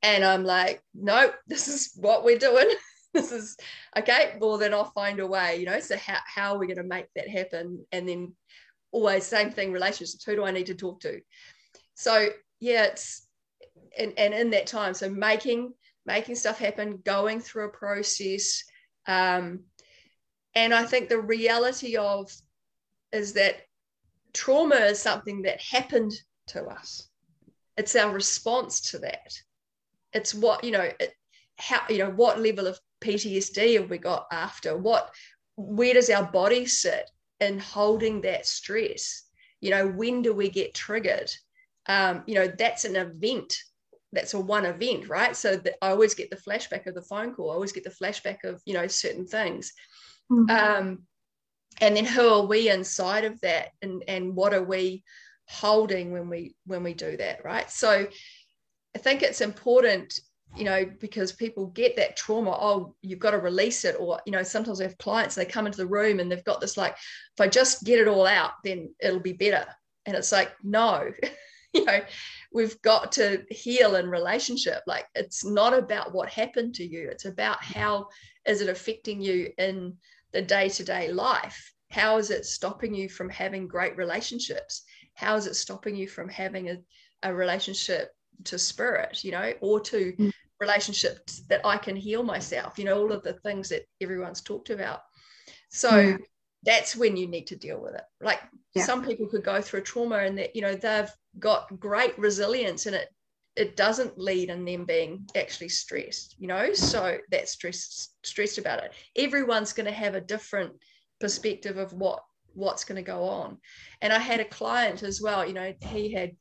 And 0.02 0.22
I'm 0.22 0.44
like, 0.44 0.82
nope, 0.94 1.34
this 1.46 1.68
is 1.68 1.92
what 1.96 2.22
we're 2.22 2.38
doing. 2.38 2.66
this 3.14 3.32
is 3.32 3.56
okay. 3.96 4.36
Well, 4.38 4.58
then 4.58 4.74
I'll 4.74 4.92
find 4.92 5.20
a 5.20 5.26
way, 5.26 5.56
you 5.56 5.66
know. 5.66 5.80
So 5.80 5.96
how, 5.96 6.18
how 6.26 6.54
are 6.54 6.58
we 6.58 6.66
going 6.66 6.76
to 6.76 6.84
make 6.84 7.06
that 7.16 7.28
happen? 7.28 7.84
And 7.92 8.06
then 8.08 8.34
always 8.92 9.24
same 9.24 9.50
thing, 9.50 9.72
relationships. 9.72 10.22
Who 10.24 10.36
do 10.36 10.44
I 10.44 10.50
need 10.50 10.66
to 10.66 10.74
talk 10.74 11.00
to? 11.00 11.20
So 11.94 12.28
yeah, 12.60 12.84
it's 12.84 13.26
and, 13.98 14.12
and 14.18 14.34
in 14.34 14.50
that 14.50 14.66
time, 14.66 14.92
so 14.94 15.08
making 15.08 15.72
making 16.06 16.34
stuff 16.34 16.58
happen, 16.58 17.02
going 17.04 17.40
through 17.40 17.66
a 17.66 17.72
process. 17.72 18.64
Um, 19.06 19.60
and 20.54 20.74
I 20.74 20.84
think 20.84 21.08
the 21.08 21.20
reality 21.20 21.96
of 21.96 22.30
is 23.12 23.32
that 23.34 23.56
trauma 24.32 24.76
is 24.76 25.00
something 25.00 25.42
that 25.42 25.60
happened 25.60 26.12
to 26.50 26.64
us. 26.66 27.08
It's 27.76 27.96
our 27.96 28.12
response 28.12 28.80
to 28.90 28.98
that. 29.00 29.38
It's 30.12 30.34
what, 30.34 30.64
you 30.64 30.72
know, 30.72 30.90
it, 31.00 31.14
how, 31.58 31.82
you 31.88 31.98
know, 31.98 32.10
what 32.10 32.40
level 32.40 32.66
of 32.66 32.78
PTSD 33.00 33.80
have 33.80 33.90
we 33.90 33.98
got 33.98 34.26
after? 34.32 34.76
What, 34.76 35.10
where 35.56 35.94
does 35.94 36.10
our 36.10 36.30
body 36.30 36.66
sit 36.66 37.10
in 37.40 37.58
holding 37.58 38.20
that 38.22 38.46
stress? 38.46 39.24
You 39.60 39.70
know, 39.70 39.88
when 39.88 40.22
do 40.22 40.32
we 40.32 40.48
get 40.50 40.74
triggered? 40.74 41.30
um, 41.90 42.22
you 42.26 42.34
know, 42.34 42.46
that's 42.46 42.84
an 42.84 42.96
event. 42.96 43.56
That's 44.12 44.34
a 44.34 44.40
one 44.40 44.64
event, 44.64 45.08
right? 45.08 45.36
So 45.36 45.56
that 45.56 45.74
I 45.82 45.90
always 45.90 46.14
get 46.14 46.30
the 46.30 46.36
flashback 46.36 46.86
of 46.86 46.94
the 46.94 47.02
phone 47.02 47.34
call. 47.34 47.50
I 47.50 47.54
always 47.54 47.72
get 47.72 47.84
the 47.84 47.90
flashback 47.90 48.44
of, 48.44 48.60
you 48.64 48.74
know, 48.74 48.86
certain 48.86 49.26
things. 49.26 49.72
Mm-hmm. 50.30 50.50
Um, 50.50 50.98
and 51.80 51.96
then 51.96 52.04
who 52.04 52.28
are 52.28 52.46
we 52.46 52.70
inside 52.70 53.24
of 53.24 53.40
that 53.40 53.68
and, 53.82 54.04
and 54.06 54.34
what 54.34 54.52
are 54.52 54.62
we 54.62 55.04
holding 55.50 56.12
when 56.12 56.28
we 56.28 56.54
when 56.66 56.82
we 56.82 56.94
do 56.94 57.16
that, 57.16 57.44
right? 57.44 57.70
So 57.70 58.06
I 58.94 58.98
think 58.98 59.22
it's 59.22 59.40
important 59.40 60.18
you 60.56 60.64
know, 60.64 60.84
because 60.98 61.30
people 61.30 61.68
get 61.68 61.94
that 61.94 62.16
trauma, 62.16 62.50
oh, 62.50 62.96
you've 63.02 63.20
got 63.20 63.30
to 63.30 63.38
release 63.38 63.84
it. 63.84 63.94
Or, 64.00 64.20
you 64.26 64.32
know, 64.32 64.42
sometimes 64.42 64.80
we 64.80 64.84
have 64.84 64.98
clients, 64.98 65.36
they 65.36 65.44
come 65.44 65.64
into 65.64 65.78
the 65.78 65.86
room 65.86 66.18
and 66.18 66.28
they've 66.28 66.42
got 66.42 66.60
this 66.60 66.76
like, 66.76 66.94
if 66.94 67.40
I 67.40 67.46
just 67.46 67.84
get 67.84 68.00
it 68.00 68.08
all 68.08 68.26
out, 68.26 68.54
then 68.64 68.92
it'll 69.00 69.20
be 69.20 69.32
better. 69.32 69.64
And 70.06 70.16
it's 70.16 70.32
like, 70.32 70.50
no, 70.64 71.12
you 71.72 71.84
know 71.84 72.00
we've 72.52 72.80
got 72.82 73.12
to 73.12 73.44
heal 73.50 73.96
in 73.96 74.08
relationship 74.08 74.82
like 74.86 75.06
it's 75.14 75.44
not 75.44 75.72
about 75.72 76.12
what 76.12 76.28
happened 76.28 76.74
to 76.74 76.84
you 76.84 77.08
it's 77.08 77.26
about 77.26 77.62
how 77.62 78.08
is 78.46 78.60
it 78.60 78.68
affecting 78.68 79.20
you 79.20 79.50
in 79.58 79.96
the 80.32 80.42
day-to-day 80.42 81.12
life 81.12 81.72
how 81.90 82.18
is 82.18 82.30
it 82.30 82.44
stopping 82.44 82.94
you 82.94 83.08
from 83.08 83.28
having 83.28 83.68
great 83.68 83.96
relationships 83.96 84.82
how 85.20 85.36
is 85.36 85.46
it 85.46 85.54
stopping 85.54 85.94
you 85.94 86.08
from 86.08 86.28
having 86.28 86.70
a, 86.70 86.76
a 87.22 87.34
relationship 87.34 88.10
to 88.44 88.58
spirit 88.58 89.22
you 89.22 89.30
know 89.30 89.52
or 89.60 89.78
to 89.78 90.12
mm. 90.18 90.32
relationships 90.60 91.42
that 91.48 91.60
i 91.64 91.76
can 91.76 91.94
heal 91.94 92.22
myself 92.22 92.78
you 92.78 92.84
know 92.84 92.98
all 92.98 93.12
of 93.12 93.22
the 93.22 93.34
things 93.34 93.68
that 93.68 93.82
everyone's 94.00 94.40
talked 94.40 94.70
about 94.70 95.00
so 95.68 95.98
yeah. 95.98 96.16
that's 96.62 96.96
when 96.96 97.16
you 97.16 97.26
need 97.26 97.46
to 97.46 97.56
deal 97.56 97.80
with 97.80 97.94
it 97.94 98.04
like 98.22 98.40
yeah. 98.74 98.84
some 98.84 99.04
people 99.04 99.26
could 99.26 99.44
go 99.44 99.60
through 99.60 99.82
trauma 99.82 100.18
and 100.18 100.38
that 100.38 100.56
you 100.56 100.62
know 100.62 100.74
they've 100.74 101.12
got 101.38 101.78
great 101.78 102.18
resilience 102.18 102.86
and 102.86 102.96
it 102.96 103.08
it 103.56 103.76
doesn't 103.76 104.16
lead 104.16 104.48
in 104.48 104.64
them 104.64 104.86
being 104.86 105.28
actually 105.36 105.68
stressed 105.68 106.34
you 106.38 106.46
know 106.46 106.72
so 106.72 107.18
that's 107.30 107.52
stressed 107.52 108.14
stressed 108.24 108.58
about 108.58 108.82
it 108.82 108.92
everyone's 109.16 109.74
going 109.74 109.86
to 109.86 109.92
have 109.92 110.14
a 110.14 110.20
different 110.20 110.72
perspective 111.20 111.76
of 111.76 111.92
what 111.92 112.22
what's 112.60 112.84
going 112.84 112.96
to 112.96 113.10
go 113.10 113.24
on 113.24 113.58
and 114.00 114.12
i 114.12 114.18
had 114.18 114.40
a 114.40 114.44
client 114.44 115.02
as 115.02 115.20
well 115.20 115.46
you 115.46 115.54
know 115.54 115.72
he 115.80 116.12
had 116.12 116.32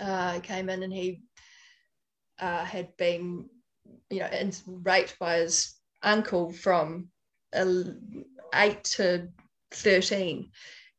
uh, 0.00 0.40
came 0.40 0.68
in 0.68 0.82
and 0.82 0.92
he 0.92 1.20
uh, 2.40 2.64
had 2.64 2.96
been 2.96 3.48
you 4.10 4.20
know 4.20 4.26
and 4.26 4.60
raped 4.66 5.18
by 5.18 5.36
his 5.36 5.74
uncle 6.02 6.52
from 6.52 7.08
8 7.54 8.84
to 8.84 9.28
13 9.72 10.50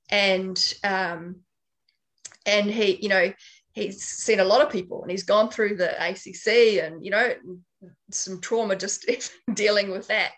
and 0.10 0.74
um, 0.84 1.38
and 2.46 2.70
he 2.70 2.98
you 3.02 3.10
know 3.10 3.34
he's 3.74 4.04
seen 4.04 4.40
a 4.40 4.46
lot 4.46 4.62
of 4.62 4.72
people 4.72 5.02
and 5.02 5.12
he's 5.12 5.24
gone 5.24 5.50
through 5.50 5.76
the 5.76 5.92
ACC 6.10 6.84
and 6.84 7.04
you 7.04 7.12
know 7.12 7.34
some 8.12 8.40
trauma 8.40 8.76
just 8.76 9.06
dealing 9.54 9.92
with 9.92 10.08
that 10.08 10.32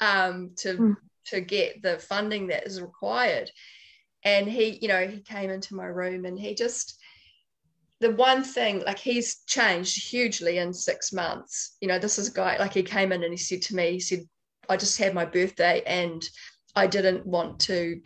um, 0.00 0.50
to 0.56 0.74
mm. 0.74 0.96
To 1.26 1.40
get 1.40 1.82
the 1.82 1.98
funding 1.98 2.48
that 2.48 2.66
is 2.66 2.80
required 2.80 3.50
and 4.24 4.48
he 4.48 4.78
you 4.80 4.88
know 4.88 5.06
he 5.06 5.20
came 5.20 5.50
into 5.50 5.74
my 5.74 5.86
room 5.86 6.24
and 6.24 6.38
he 6.38 6.54
just 6.54 6.98
the 8.00 8.10
one 8.12 8.42
thing 8.42 8.82
like 8.84 8.98
he's 8.98 9.42
changed 9.46 10.08
hugely 10.08 10.58
in 10.58 10.72
six 10.72 11.12
months 11.12 11.76
you 11.80 11.88
know 11.88 11.98
this 11.98 12.18
is 12.18 12.28
a 12.28 12.32
guy 12.32 12.56
like 12.58 12.74
he 12.74 12.82
came 12.82 13.12
in 13.12 13.22
and 13.22 13.32
he 13.32 13.36
said 13.36 13.62
to 13.62 13.74
me 13.74 13.92
he 13.92 14.00
said 14.00 14.20
i 14.68 14.76
just 14.76 14.98
had 14.98 15.14
my 15.14 15.24
birthday 15.24 15.82
and 15.86 16.28
I 16.74 16.86
didn't 16.86 17.26
want 17.26 17.60
to, 17.60 18.00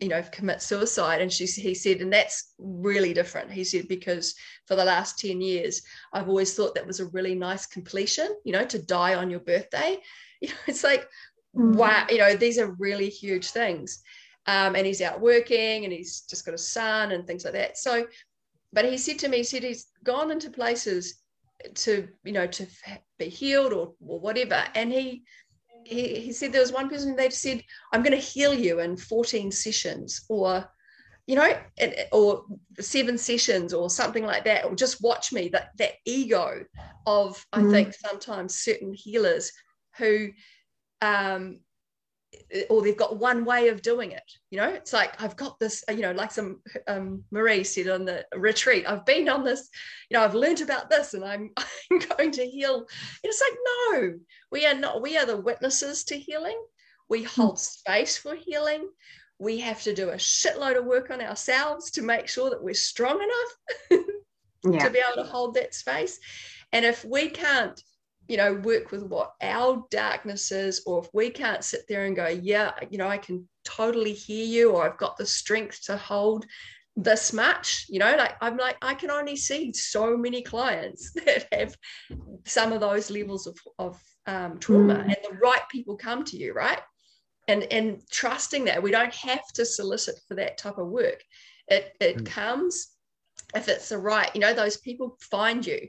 you 0.00 0.08
know, 0.08 0.22
commit 0.30 0.60
suicide. 0.60 1.22
And 1.22 1.32
she, 1.32 1.46
he 1.46 1.74
said, 1.74 2.02
and 2.02 2.12
that's 2.12 2.52
really 2.58 3.14
different. 3.14 3.50
He 3.50 3.64
said, 3.64 3.88
because 3.88 4.34
for 4.66 4.76
the 4.76 4.84
last 4.84 5.18
10 5.18 5.40
years, 5.40 5.80
I've 6.12 6.28
always 6.28 6.54
thought 6.54 6.74
that 6.74 6.86
was 6.86 7.00
a 7.00 7.06
really 7.06 7.34
nice 7.34 7.66
completion, 7.66 8.28
you 8.44 8.52
know, 8.52 8.64
to 8.66 8.78
die 8.78 9.14
on 9.14 9.30
your 9.30 9.40
birthday. 9.40 9.98
You 10.40 10.48
know, 10.50 10.56
it's 10.66 10.84
like, 10.84 11.08
mm-hmm. 11.56 11.74
wow, 11.74 12.06
you 12.08 12.18
know, 12.18 12.36
these 12.36 12.58
are 12.58 12.76
really 12.78 13.08
huge 13.08 13.50
things. 13.50 14.02
Um, 14.46 14.76
and 14.76 14.86
he's 14.86 15.00
out 15.00 15.20
working 15.20 15.84
and 15.84 15.92
he's 15.92 16.22
just 16.22 16.44
got 16.44 16.54
a 16.54 16.58
son 16.58 17.12
and 17.12 17.26
things 17.26 17.44
like 17.44 17.54
that. 17.54 17.78
So, 17.78 18.06
but 18.72 18.84
he 18.84 18.98
said 18.98 19.18
to 19.20 19.28
me, 19.28 19.38
he 19.38 19.42
said 19.44 19.62
he's 19.62 19.86
gone 20.02 20.30
into 20.30 20.50
places 20.50 21.22
to, 21.74 22.08
you 22.24 22.32
know, 22.32 22.46
to 22.46 22.66
be 23.18 23.30
healed 23.30 23.72
or, 23.72 23.94
or 24.06 24.20
whatever. 24.20 24.62
And 24.74 24.92
he, 24.92 25.22
he, 25.84 26.20
he 26.20 26.32
said 26.32 26.52
there 26.52 26.60
was 26.60 26.72
one 26.72 26.88
person 26.88 27.14
they 27.14 27.28
said 27.28 27.62
i'm 27.92 28.02
going 28.02 28.10
to 28.10 28.16
heal 28.16 28.54
you 28.54 28.80
in 28.80 28.96
14 28.96 29.52
sessions 29.52 30.24
or 30.30 30.66
you 31.26 31.36
know, 31.36 31.54
or 32.12 32.44
seven 32.80 33.16
sessions 33.16 33.72
or 33.72 33.88
something 33.88 34.24
like 34.24 34.44
that, 34.44 34.64
or 34.64 34.74
just 34.74 35.02
watch 35.02 35.32
me. 35.32 35.48
That 35.48 35.70
that 35.78 35.92
ego 36.04 36.64
of 37.06 37.44
I 37.52 37.60
mm. 37.60 37.70
think 37.70 37.94
sometimes 37.94 38.56
certain 38.60 38.92
healers 38.92 39.50
who 39.96 40.28
um 41.04 41.58
or 42.68 42.82
they've 42.82 42.96
got 42.96 43.18
one 43.18 43.44
way 43.44 43.68
of 43.68 43.80
doing 43.80 44.10
it 44.10 44.24
you 44.50 44.58
know 44.58 44.68
it's 44.68 44.92
like 44.92 45.20
i've 45.22 45.36
got 45.36 45.58
this 45.60 45.84
you 45.88 46.00
know 46.00 46.12
like 46.12 46.32
some 46.32 46.60
um, 46.88 47.22
marie 47.30 47.62
said 47.62 47.88
on 47.88 48.04
the 48.04 48.24
retreat 48.34 48.84
i've 48.88 49.06
been 49.06 49.28
on 49.28 49.44
this 49.44 49.68
you 50.10 50.16
know 50.16 50.24
i've 50.24 50.34
learned 50.34 50.60
about 50.60 50.90
this 50.90 51.14
and 51.14 51.24
i'm 51.24 51.50
i'm 51.90 51.98
going 52.16 52.30
to 52.30 52.44
heal 52.44 52.78
and 52.78 52.86
it's 53.22 53.42
like 53.42 53.58
no 54.02 54.14
we 54.50 54.66
are 54.66 54.74
not 54.74 55.00
we 55.00 55.16
are 55.16 55.26
the 55.26 55.36
witnesses 55.36 56.04
to 56.04 56.18
healing 56.18 56.60
we 57.08 57.22
hmm. 57.22 57.40
hold 57.40 57.58
space 57.58 58.16
for 58.16 58.34
healing 58.34 58.88
we 59.38 59.58
have 59.58 59.82
to 59.82 59.94
do 59.94 60.10
a 60.10 60.14
shitload 60.14 60.78
of 60.78 60.84
work 60.84 61.10
on 61.10 61.20
ourselves 61.20 61.90
to 61.92 62.02
make 62.02 62.28
sure 62.28 62.50
that 62.50 62.62
we're 62.62 62.74
strong 62.74 63.20
enough 63.20 64.04
yeah. 64.72 64.84
to 64.84 64.90
be 64.90 64.98
able 64.98 65.22
to 65.22 65.30
hold 65.30 65.54
that 65.54 65.74
space. 65.74 66.18
And 66.72 66.84
if 66.84 67.04
we 67.04 67.28
can't, 67.28 67.80
you 68.28 68.36
know, 68.36 68.54
work 68.54 68.90
with 68.90 69.02
what 69.04 69.32
our 69.42 69.84
darkness 69.90 70.52
is, 70.52 70.82
or 70.86 71.04
if 71.04 71.08
we 71.12 71.30
can't 71.30 71.64
sit 71.64 71.82
there 71.88 72.04
and 72.04 72.16
go, 72.16 72.28
yeah, 72.28 72.72
you 72.90 72.98
know, 72.98 73.08
I 73.08 73.18
can 73.18 73.48
totally 73.64 74.12
hear 74.12 74.44
you, 74.44 74.72
or 74.72 74.88
I've 74.88 74.98
got 74.98 75.16
the 75.16 75.26
strength 75.26 75.82
to 75.84 75.96
hold 75.96 76.46
this 76.96 77.32
much, 77.32 77.86
you 77.88 77.98
know, 77.98 78.14
like 78.16 78.36
I'm 78.40 78.56
like, 78.56 78.76
I 78.80 78.94
can 78.94 79.10
only 79.10 79.36
see 79.36 79.72
so 79.72 80.16
many 80.16 80.42
clients 80.42 81.12
that 81.26 81.46
have 81.52 81.76
some 82.44 82.72
of 82.72 82.80
those 82.80 83.10
levels 83.10 83.46
of, 83.46 83.58
of 83.78 84.00
um, 84.26 84.58
trauma, 84.58 84.94
mm. 84.94 85.02
and 85.02 85.16
the 85.28 85.36
right 85.38 85.62
people 85.70 85.96
come 85.96 86.24
to 86.24 86.36
you, 86.36 86.52
right? 86.52 86.80
and 87.48 87.64
and 87.64 88.02
trusting 88.10 88.64
that 88.64 88.82
we 88.82 88.90
don't 88.90 89.14
have 89.14 89.46
to 89.54 89.64
solicit 89.64 90.18
for 90.26 90.34
that 90.34 90.58
type 90.58 90.78
of 90.78 90.88
work 90.88 91.22
it 91.68 91.92
it 92.00 92.18
mm. 92.18 92.26
comes 92.26 92.88
if 93.54 93.68
it's 93.68 93.88
the 93.88 93.98
right 93.98 94.30
you 94.34 94.40
know 94.40 94.54
those 94.54 94.76
people 94.78 95.16
find 95.20 95.66
you 95.66 95.88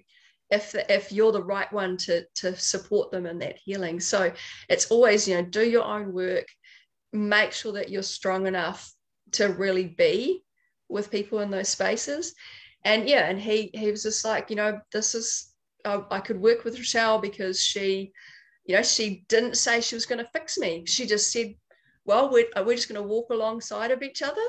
if 0.52 0.76
if 0.90 1.12
you're 1.12 1.32
the 1.32 1.44
right 1.44 1.72
one 1.74 1.98
to 1.98 2.24
to 2.36 2.56
support 2.56 3.12
them 3.12 3.26
in 3.26 3.40
that 3.40 3.58
healing 3.58 4.00
so 4.00 4.32
it's 4.70 4.92
always 4.92 5.28
you 5.28 5.36
know 5.36 5.42
do 5.42 5.68
your 5.68 5.84
own 5.84 6.14
work 6.14 6.46
make 7.14 7.52
sure 7.52 7.72
that 7.72 7.90
you're 7.90 8.04
strong 8.04 8.46
enough 8.46 8.92
to 9.32 9.48
really 9.48 9.88
be 9.88 10.44
with 10.88 11.10
people 11.10 11.40
in 11.40 11.50
those 11.50 11.70
spaces 11.70 12.36
and 12.84 13.10
yeah 13.10 13.28
and 13.28 13.40
he 13.40 13.72
he 13.74 13.90
was 13.90 14.04
just 14.04 14.24
like 14.24 14.50
you 14.50 14.56
know 14.56 14.80
this 14.92 15.16
is 15.16 15.52
I, 15.84 16.04
I 16.12 16.20
could 16.20 16.40
work 16.40 16.64
with 16.64 16.78
Rochelle 16.78 17.20
because 17.20 17.64
she 17.64 18.14
you 18.66 18.76
know, 18.76 18.82
she 18.82 19.24
didn't 19.30 19.58
say 19.58 19.80
she 19.80 19.96
was 19.96 20.06
going 20.06 20.24
to 20.24 20.32
fix 20.32 20.58
me. 20.58 20.86
She 20.86 21.06
just 21.06 21.32
said, 21.32 21.56
well, 22.04 22.32
we're, 22.32 22.48
we're 22.58 22.76
just 22.76 22.90
going 22.90 23.02
to 23.02 23.08
walk 23.08 23.30
alongside 23.30 23.92
of 23.92 24.02
each 24.02 24.22
other 24.22 24.42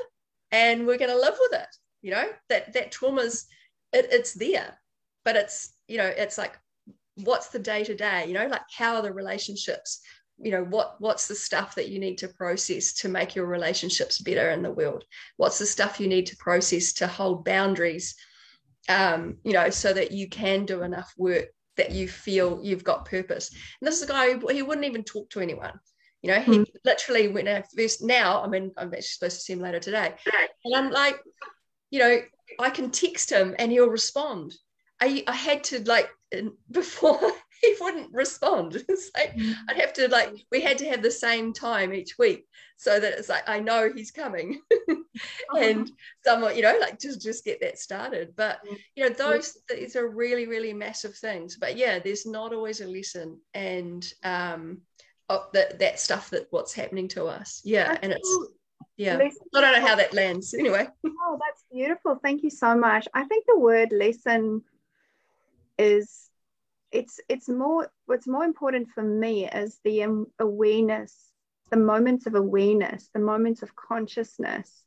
and 0.51 0.85
we're 0.85 0.97
going 0.97 1.11
to 1.11 1.19
live 1.19 1.35
with 1.39 1.61
it. 1.61 1.67
You 2.01 2.11
know, 2.11 2.27
that, 2.49 2.73
that 2.73 2.91
trauma's, 2.91 3.45
it, 3.93 4.07
it's 4.11 4.33
there, 4.33 4.79
but 5.23 5.35
it's, 5.35 5.73
you 5.87 5.97
know, 5.97 6.05
it's 6.05 6.37
like, 6.37 6.57
what's 7.23 7.47
the 7.49 7.59
day 7.59 7.83
to 7.83 7.95
day, 7.95 8.25
you 8.27 8.33
know, 8.33 8.47
like 8.47 8.61
how 8.75 8.95
are 8.95 9.01
the 9.01 9.11
relationships? 9.11 10.01
You 10.39 10.51
know, 10.51 10.63
what, 10.63 10.95
what's 10.99 11.27
the 11.27 11.35
stuff 11.35 11.73
that 11.75 11.89
you 11.89 11.99
need 11.99 12.17
to 12.19 12.27
process 12.27 12.93
to 12.95 13.09
make 13.09 13.35
your 13.35 13.47
relationships 13.47 14.19
better 14.19 14.51
in 14.51 14.61
the 14.61 14.71
world? 14.71 15.03
What's 15.37 15.57
the 15.57 15.65
stuff 15.65 15.99
you 15.99 16.07
need 16.07 16.27
to 16.27 16.37
process 16.37 16.93
to 16.93 17.07
hold 17.07 17.43
boundaries? 17.43 18.15
Um, 18.87 19.37
you 19.43 19.53
know, 19.53 19.69
so 19.69 19.91
that 19.93 20.11
you 20.11 20.29
can 20.29 20.65
do 20.65 20.83
enough 20.83 21.11
work 21.17 21.47
that 21.75 21.91
you 21.91 22.07
feel 22.07 22.59
you've 22.61 22.83
got 22.83 23.05
purpose. 23.05 23.49
And 23.49 23.87
this 23.87 23.97
is 23.97 24.03
a 24.03 24.11
guy 24.11 24.33
who 24.33 24.47
he 24.47 24.61
wouldn't 24.61 24.85
even 24.85 25.03
talk 25.03 25.29
to 25.31 25.39
anyone. 25.39 25.79
You 26.21 26.31
know, 26.31 26.39
he 26.39 26.51
mm. 26.59 26.65
literally 26.83 27.27
when 27.27 27.47
I 27.47 27.63
first 27.75 28.03
now, 28.03 28.43
I 28.43 28.47
mean, 28.47 28.71
I'm 28.77 28.87
actually 28.87 29.01
supposed 29.01 29.37
to 29.37 29.41
see 29.41 29.53
him 29.53 29.59
later 29.59 29.79
today. 29.79 30.13
And 30.65 30.75
I'm 30.75 30.91
like, 30.91 31.19
you 31.91 31.99
know, 31.99 32.19
I 32.59 32.69
can 32.69 32.91
text 32.91 33.31
him 33.31 33.55
and 33.59 33.71
he'll 33.71 33.89
respond. 33.89 34.55
I, 34.99 35.23
I 35.27 35.33
had 35.33 35.63
to 35.65 35.83
like 35.83 36.09
before 36.71 37.19
he 37.61 37.75
wouldn't 37.79 38.13
respond. 38.13 38.83
It's 38.89 39.11
like 39.15 39.35
mm. 39.35 39.53
I'd 39.69 39.79
have 39.79 39.93
to 39.93 40.07
like 40.09 40.33
we 40.51 40.61
had 40.61 40.77
to 40.79 40.89
have 40.89 41.01
the 41.01 41.11
same 41.11 41.53
time 41.53 41.93
each 41.93 42.17
week 42.17 42.45
so 42.77 42.99
that 42.99 43.13
it's 43.17 43.29
like 43.29 43.47
I 43.47 43.59
know 43.59 43.91
he's 43.93 44.11
coming, 44.11 44.61
uh-huh. 44.89 45.57
and 45.57 45.91
someone 46.25 46.55
you 46.55 46.61
know 46.61 46.77
like 46.79 46.99
just 46.99 47.21
just 47.21 47.45
get 47.45 47.59
that 47.61 47.79
started. 47.79 48.33
But 48.35 48.59
you 48.95 49.03
know 49.03 49.09
those 49.09 49.57
these 49.69 49.95
are 49.95 50.07
really 50.07 50.47
really 50.47 50.73
massive 50.73 51.15
things. 51.15 51.57
But 51.57 51.77
yeah, 51.77 51.99
there's 51.99 52.25
not 52.25 52.53
always 52.53 52.81
a 52.81 52.87
lesson, 52.87 53.39
and 53.53 54.07
um, 54.23 54.81
that 55.27 55.79
that 55.79 55.99
stuff 55.99 56.29
that 56.31 56.47
what's 56.51 56.73
happening 56.73 57.07
to 57.09 57.25
us. 57.25 57.61
Yeah, 57.63 57.97
and 58.01 58.11
it's 58.11 58.37
yeah 58.95 59.17
i 59.17 59.61
don't 59.61 59.79
know 59.79 59.87
how 59.87 59.95
that 59.95 60.13
lands 60.13 60.55
anyway 60.55 60.87
oh 61.05 61.39
that's 61.45 61.63
beautiful 61.71 62.17
thank 62.23 62.41
you 62.41 62.49
so 62.49 62.75
much 62.75 63.07
i 63.13 63.23
think 63.25 63.45
the 63.47 63.57
word 63.57 63.91
lesson 63.91 64.61
is 65.77 66.29
it's 66.91 67.19
it's 67.27 67.49
more 67.49 67.91
what's 68.05 68.27
more 68.27 68.43
important 68.43 68.87
for 68.93 69.03
me 69.03 69.47
is 69.47 69.79
the 69.83 70.25
awareness 70.39 71.31
the 71.69 71.77
moments 71.77 72.25
of 72.25 72.35
awareness 72.35 73.09
the 73.13 73.19
moments 73.19 73.61
of 73.61 73.75
consciousness 73.75 74.83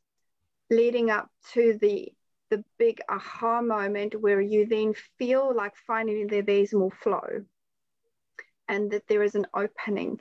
leading 0.69 1.09
up 1.09 1.29
to 1.53 1.77
the 1.81 2.11
the 2.49 2.63
big 2.77 2.99
aha 3.07 3.61
moment 3.61 4.19
where 4.19 4.41
you 4.41 4.65
then 4.65 4.93
feel 5.17 5.55
like 5.55 5.73
finally 5.87 6.25
there, 6.25 6.41
there's 6.41 6.73
more 6.73 6.91
flow 6.91 7.45
and 8.67 8.91
that 8.91 9.07
there 9.07 9.23
is 9.23 9.35
an 9.35 9.47
opening 9.53 10.19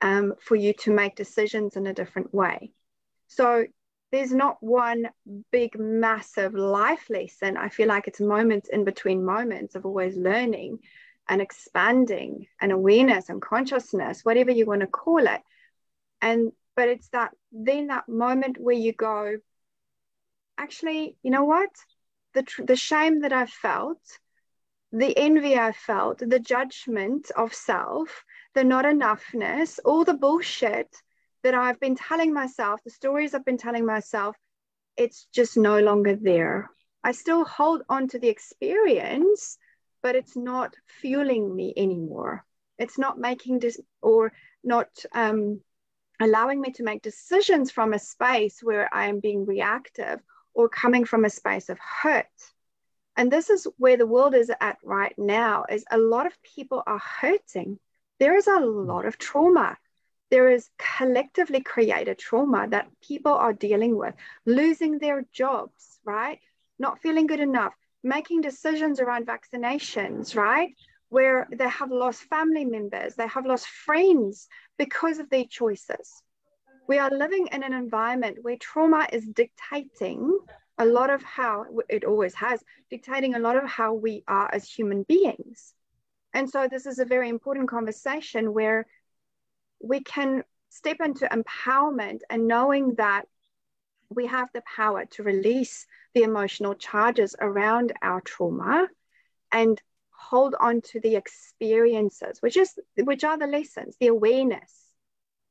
um, 0.00 0.34
for 0.40 0.56
you 0.56 0.72
to 0.72 0.90
make 0.90 1.14
decisions 1.16 1.76
in 1.76 1.86
a 1.86 1.94
different 1.94 2.34
way. 2.34 2.72
So 3.28 3.64
there's 4.12 4.32
not 4.32 4.58
one 4.60 5.08
big 5.50 5.78
massive 5.78 6.54
life 6.54 7.08
lesson. 7.08 7.56
I 7.56 7.70
feel 7.70 7.88
like 7.88 8.06
it's 8.06 8.20
moments 8.20 8.68
in 8.68 8.84
between 8.84 9.24
moments 9.24 9.74
of 9.74 9.86
always 9.86 10.16
learning 10.16 10.80
and 11.28 11.40
expanding 11.40 12.46
and 12.60 12.72
awareness 12.72 13.30
and 13.30 13.40
consciousness 13.40 14.20
whatever 14.22 14.50
you 14.50 14.66
want 14.66 14.82
to 14.82 14.86
call 14.86 15.26
it. 15.26 15.40
And 16.20 16.52
but 16.76 16.88
it's 16.88 17.08
that 17.08 17.32
then 17.50 17.86
that 17.88 18.08
moment 18.08 18.58
where 18.58 18.76
you 18.76 18.92
go 18.92 19.38
actually 20.58 21.16
you 21.22 21.30
know 21.30 21.44
what? 21.44 21.70
The 22.34 22.46
the 22.64 22.76
shame 22.76 23.20
that 23.20 23.32
i 23.32 23.46
felt 23.46 24.00
the 24.90 25.16
envy 25.16 25.58
i 25.58 25.72
felt 25.72 26.18
the 26.18 26.38
judgment 26.38 27.30
of 27.36 27.54
self 27.54 28.24
the 28.54 28.64
not 28.64 28.84
enoughness 28.84 29.78
all 29.84 30.04
the 30.04 30.14
bullshit 30.14 30.88
that 31.42 31.54
I've 31.54 31.80
been 31.80 31.96
telling 31.96 32.32
myself, 32.32 32.80
the 32.84 32.90
stories 32.90 33.34
I've 33.34 33.44
been 33.44 33.58
telling 33.58 33.84
myself, 33.84 34.36
it's 34.96 35.26
just 35.32 35.56
no 35.56 35.80
longer 35.80 36.16
there. 36.16 36.70
I 37.04 37.12
still 37.12 37.44
hold 37.44 37.82
on 37.88 38.08
to 38.08 38.18
the 38.18 38.28
experience, 38.28 39.58
but 40.02 40.16
it's 40.16 40.36
not 40.36 40.74
fueling 41.00 41.54
me 41.54 41.72
anymore. 41.76 42.44
It's 42.78 42.98
not 42.98 43.18
making 43.18 43.58
this 43.58 43.80
or 44.00 44.32
not 44.62 44.88
um, 45.12 45.60
allowing 46.20 46.60
me 46.60 46.72
to 46.72 46.84
make 46.84 47.02
decisions 47.02 47.70
from 47.70 47.92
a 47.92 47.98
space 47.98 48.60
where 48.62 48.92
I 48.94 49.06
am 49.08 49.20
being 49.20 49.44
reactive 49.44 50.20
or 50.54 50.68
coming 50.68 51.04
from 51.04 51.24
a 51.24 51.30
space 51.30 51.68
of 51.68 51.78
hurt. 51.78 52.26
And 53.16 53.30
this 53.30 53.50
is 53.50 53.66
where 53.78 53.96
the 53.96 54.06
world 54.06 54.34
is 54.34 54.50
at 54.60 54.78
right 54.84 55.14
now 55.18 55.64
is 55.68 55.84
a 55.90 55.98
lot 55.98 56.26
of 56.26 56.42
people 56.42 56.82
are 56.86 56.98
hurting. 56.98 57.78
There 58.18 58.36
is 58.36 58.46
a 58.46 58.60
lot 58.60 59.04
of 59.04 59.18
trauma 59.18 59.76
there 60.32 60.50
is 60.50 60.70
collectively 60.78 61.60
created 61.60 62.18
trauma 62.18 62.66
that 62.70 62.88
people 63.02 63.34
are 63.34 63.52
dealing 63.52 63.94
with, 63.94 64.14
losing 64.46 64.98
their 64.98 65.26
jobs, 65.30 66.00
right? 66.06 66.38
Not 66.78 67.02
feeling 67.02 67.26
good 67.26 67.38
enough, 67.38 67.74
making 68.02 68.40
decisions 68.40 68.98
around 68.98 69.26
vaccinations, 69.26 70.34
right? 70.34 70.70
Where 71.10 71.46
they 71.52 71.68
have 71.68 71.90
lost 71.90 72.22
family 72.22 72.64
members, 72.64 73.14
they 73.14 73.26
have 73.26 73.44
lost 73.44 73.66
friends 73.66 74.48
because 74.78 75.18
of 75.18 75.28
their 75.28 75.44
choices. 75.44 76.22
We 76.88 76.96
are 76.96 77.10
living 77.10 77.48
in 77.52 77.62
an 77.62 77.74
environment 77.74 78.38
where 78.40 78.56
trauma 78.56 79.06
is 79.12 79.28
dictating 79.28 80.38
a 80.78 80.86
lot 80.86 81.10
of 81.10 81.22
how 81.22 81.66
it 81.90 82.06
always 82.06 82.34
has, 82.36 82.64
dictating 82.88 83.34
a 83.34 83.38
lot 83.38 83.56
of 83.62 83.68
how 83.68 83.92
we 83.92 84.24
are 84.26 84.48
as 84.50 84.66
human 84.66 85.02
beings. 85.02 85.74
And 86.32 86.48
so, 86.48 86.68
this 86.68 86.86
is 86.86 86.98
a 86.98 87.04
very 87.04 87.28
important 87.28 87.68
conversation 87.68 88.54
where 88.54 88.86
we 89.82 90.00
can 90.00 90.44
step 90.70 90.98
into 91.04 91.26
empowerment 91.26 92.20
and 92.30 92.48
knowing 92.48 92.94
that 92.94 93.26
we 94.08 94.26
have 94.26 94.48
the 94.52 94.62
power 94.76 95.04
to 95.06 95.22
release 95.22 95.86
the 96.14 96.22
emotional 96.22 96.74
charges 96.74 97.34
around 97.40 97.92
our 98.02 98.20
trauma 98.20 98.88
and 99.50 99.80
hold 100.10 100.54
on 100.58 100.80
to 100.80 101.00
the 101.00 101.16
experiences 101.16 102.38
which 102.40 102.56
is 102.56 102.78
which 102.96 103.24
are 103.24 103.38
the 103.38 103.46
lessons 103.46 103.96
the 103.98 104.06
awareness 104.06 104.82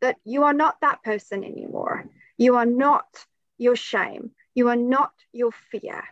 that 0.01 0.17
you 0.25 0.43
are 0.43 0.53
not 0.53 0.81
that 0.81 1.03
person 1.03 1.43
anymore. 1.43 2.05
You 2.37 2.55
are 2.55 2.65
not 2.65 3.25
your 3.57 3.75
shame. 3.75 4.31
You 4.53 4.69
are 4.69 4.75
not 4.75 5.13
your 5.31 5.51
fear. 5.51 6.03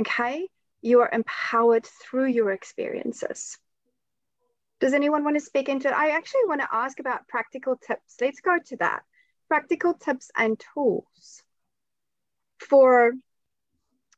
Okay? 0.00 0.46
You 0.82 1.00
are 1.00 1.10
empowered 1.12 1.86
through 1.86 2.26
your 2.26 2.52
experiences 2.52 3.58
does 4.80 4.92
anyone 4.94 5.24
want 5.24 5.36
to 5.36 5.44
speak 5.44 5.68
into 5.68 5.88
it? 5.88 5.94
I 5.94 6.10
actually 6.10 6.46
want 6.46 6.60
to 6.60 6.68
ask 6.72 6.98
about 7.00 7.28
practical 7.28 7.76
tips. 7.76 8.16
Let's 8.20 8.40
go 8.40 8.58
to 8.66 8.76
that. 8.78 9.02
Practical 9.48 9.94
tips 9.94 10.30
and 10.36 10.60
tools. 10.74 11.42
for 12.58 13.12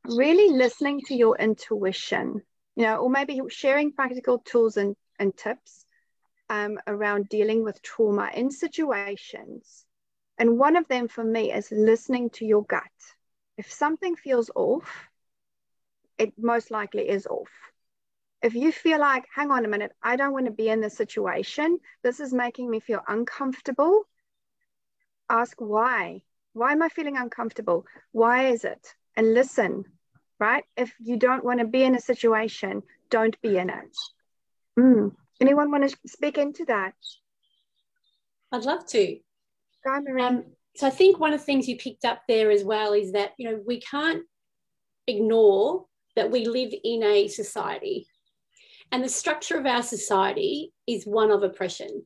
really 0.05 0.55
listening 0.55 1.01
to 1.05 1.15
your 1.15 1.37
intuition, 1.37 2.41
you 2.75 2.83
know, 2.83 2.97
or 2.97 3.09
maybe 3.09 3.39
sharing 3.49 3.91
practical 3.91 4.39
tools 4.39 4.77
and, 4.77 4.95
and 5.19 5.35
tips 5.35 5.85
um, 6.49 6.77
around 6.87 7.29
dealing 7.29 7.63
with 7.63 7.81
trauma 7.81 8.29
in 8.33 8.51
situations. 8.51 9.85
And 10.37 10.57
one 10.57 10.75
of 10.75 10.87
them 10.87 11.07
for 11.07 11.23
me 11.23 11.51
is 11.51 11.71
listening 11.71 12.29
to 12.31 12.45
your 12.45 12.63
gut. 12.63 12.81
If 13.57 13.71
something 13.71 14.15
feels 14.15 14.49
off, 14.55 15.09
it 16.17 16.33
most 16.37 16.71
likely 16.71 17.09
is 17.09 17.25
off. 17.27 17.51
If 18.41 18.53
you 18.53 18.71
feel 18.71 18.99
like, 18.99 19.25
hang 19.33 19.51
on 19.51 19.65
a 19.65 19.67
minute, 19.67 19.91
I 20.01 20.15
don't 20.15 20.33
want 20.33 20.45
to 20.45 20.51
be 20.51 20.69
in 20.69 20.81
this 20.81 20.95
situation, 20.95 21.79
this 22.03 22.19
is 22.19 22.33
making 22.33 22.69
me 22.69 22.79
feel 22.79 23.01
uncomfortable, 23.07 24.03
ask 25.29 25.59
why. 25.59 26.21
Why 26.53 26.71
am 26.71 26.81
I 26.81 26.89
feeling 26.89 27.17
uncomfortable? 27.17 27.85
Why 28.11 28.47
is 28.47 28.63
it? 28.63 28.93
And 29.15 29.33
listen, 29.33 29.85
right? 30.39 30.63
If 30.75 30.93
you 30.99 31.17
don't 31.17 31.43
want 31.43 31.59
to 31.59 31.65
be 31.65 31.83
in 31.83 31.95
a 31.95 32.01
situation, 32.01 32.83
don't 33.09 33.39
be 33.41 33.57
in 33.57 33.69
it. 33.69 33.97
Mm. 34.79 35.15
Anyone 35.41 35.71
want 35.71 35.89
to 35.89 35.97
speak 36.07 36.37
into 36.37 36.65
that? 36.65 36.93
I'd 38.51 38.65
love 38.65 38.85
to. 38.87 39.17
Go, 39.83 40.01
Marie. 40.01 40.21
Um, 40.21 40.43
so 40.75 40.87
I 40.87 40.91
think 40.91 41.19
one 41.19 41.33
of 41.33 41.39
the 41.39 41.45
things 41.45 41.67
you 41.67 41.77
picked 41.77 42.05
up 42.05 42.21
there 42.27 42.51
as 42.51 42.63
well 42.63 42.93
is 42.93 43.11
that 43.13 43.31
you 43.37 43.49
know 43.49 43.59
we 43.65 43.81
can't 43.81 44.23
ignore 45.07 45.85
that 46.15 46.31
we 46.31 46.45
live 46.45 46.73
in 46.83 47.03
a 47.03 47.27
society, 47.27 48.07
and 48.91 49.03
the 49.03 49.09
structure 49.09 49.57
of 49.57 49.65
our 49.65 49.83
society 49.83 50.71
is 50.87 51.05
one 51.05 51.31
of 51.31 51.43
oppression. 51.43 52.05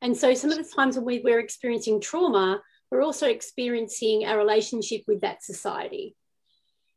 And 0.00 0.16
so 0.16 0.34
some 0.34 0.50
of 0.50 0.58
the 0.58 0.70
times 0.76 0.96
when 0.96 1.04
we, 1.04 1.20
we're 1.20 1.40
experiencing 1.40 2.00
trauma, 2.00 2.60
we're 2.90 3.02
also 3.02 3.28
experiencing 3.28 4.24
our 4.26 4.38
relationship 4.38 5.02
with 5.06 5.22
that 5.22 5.42
society 5.42 6.14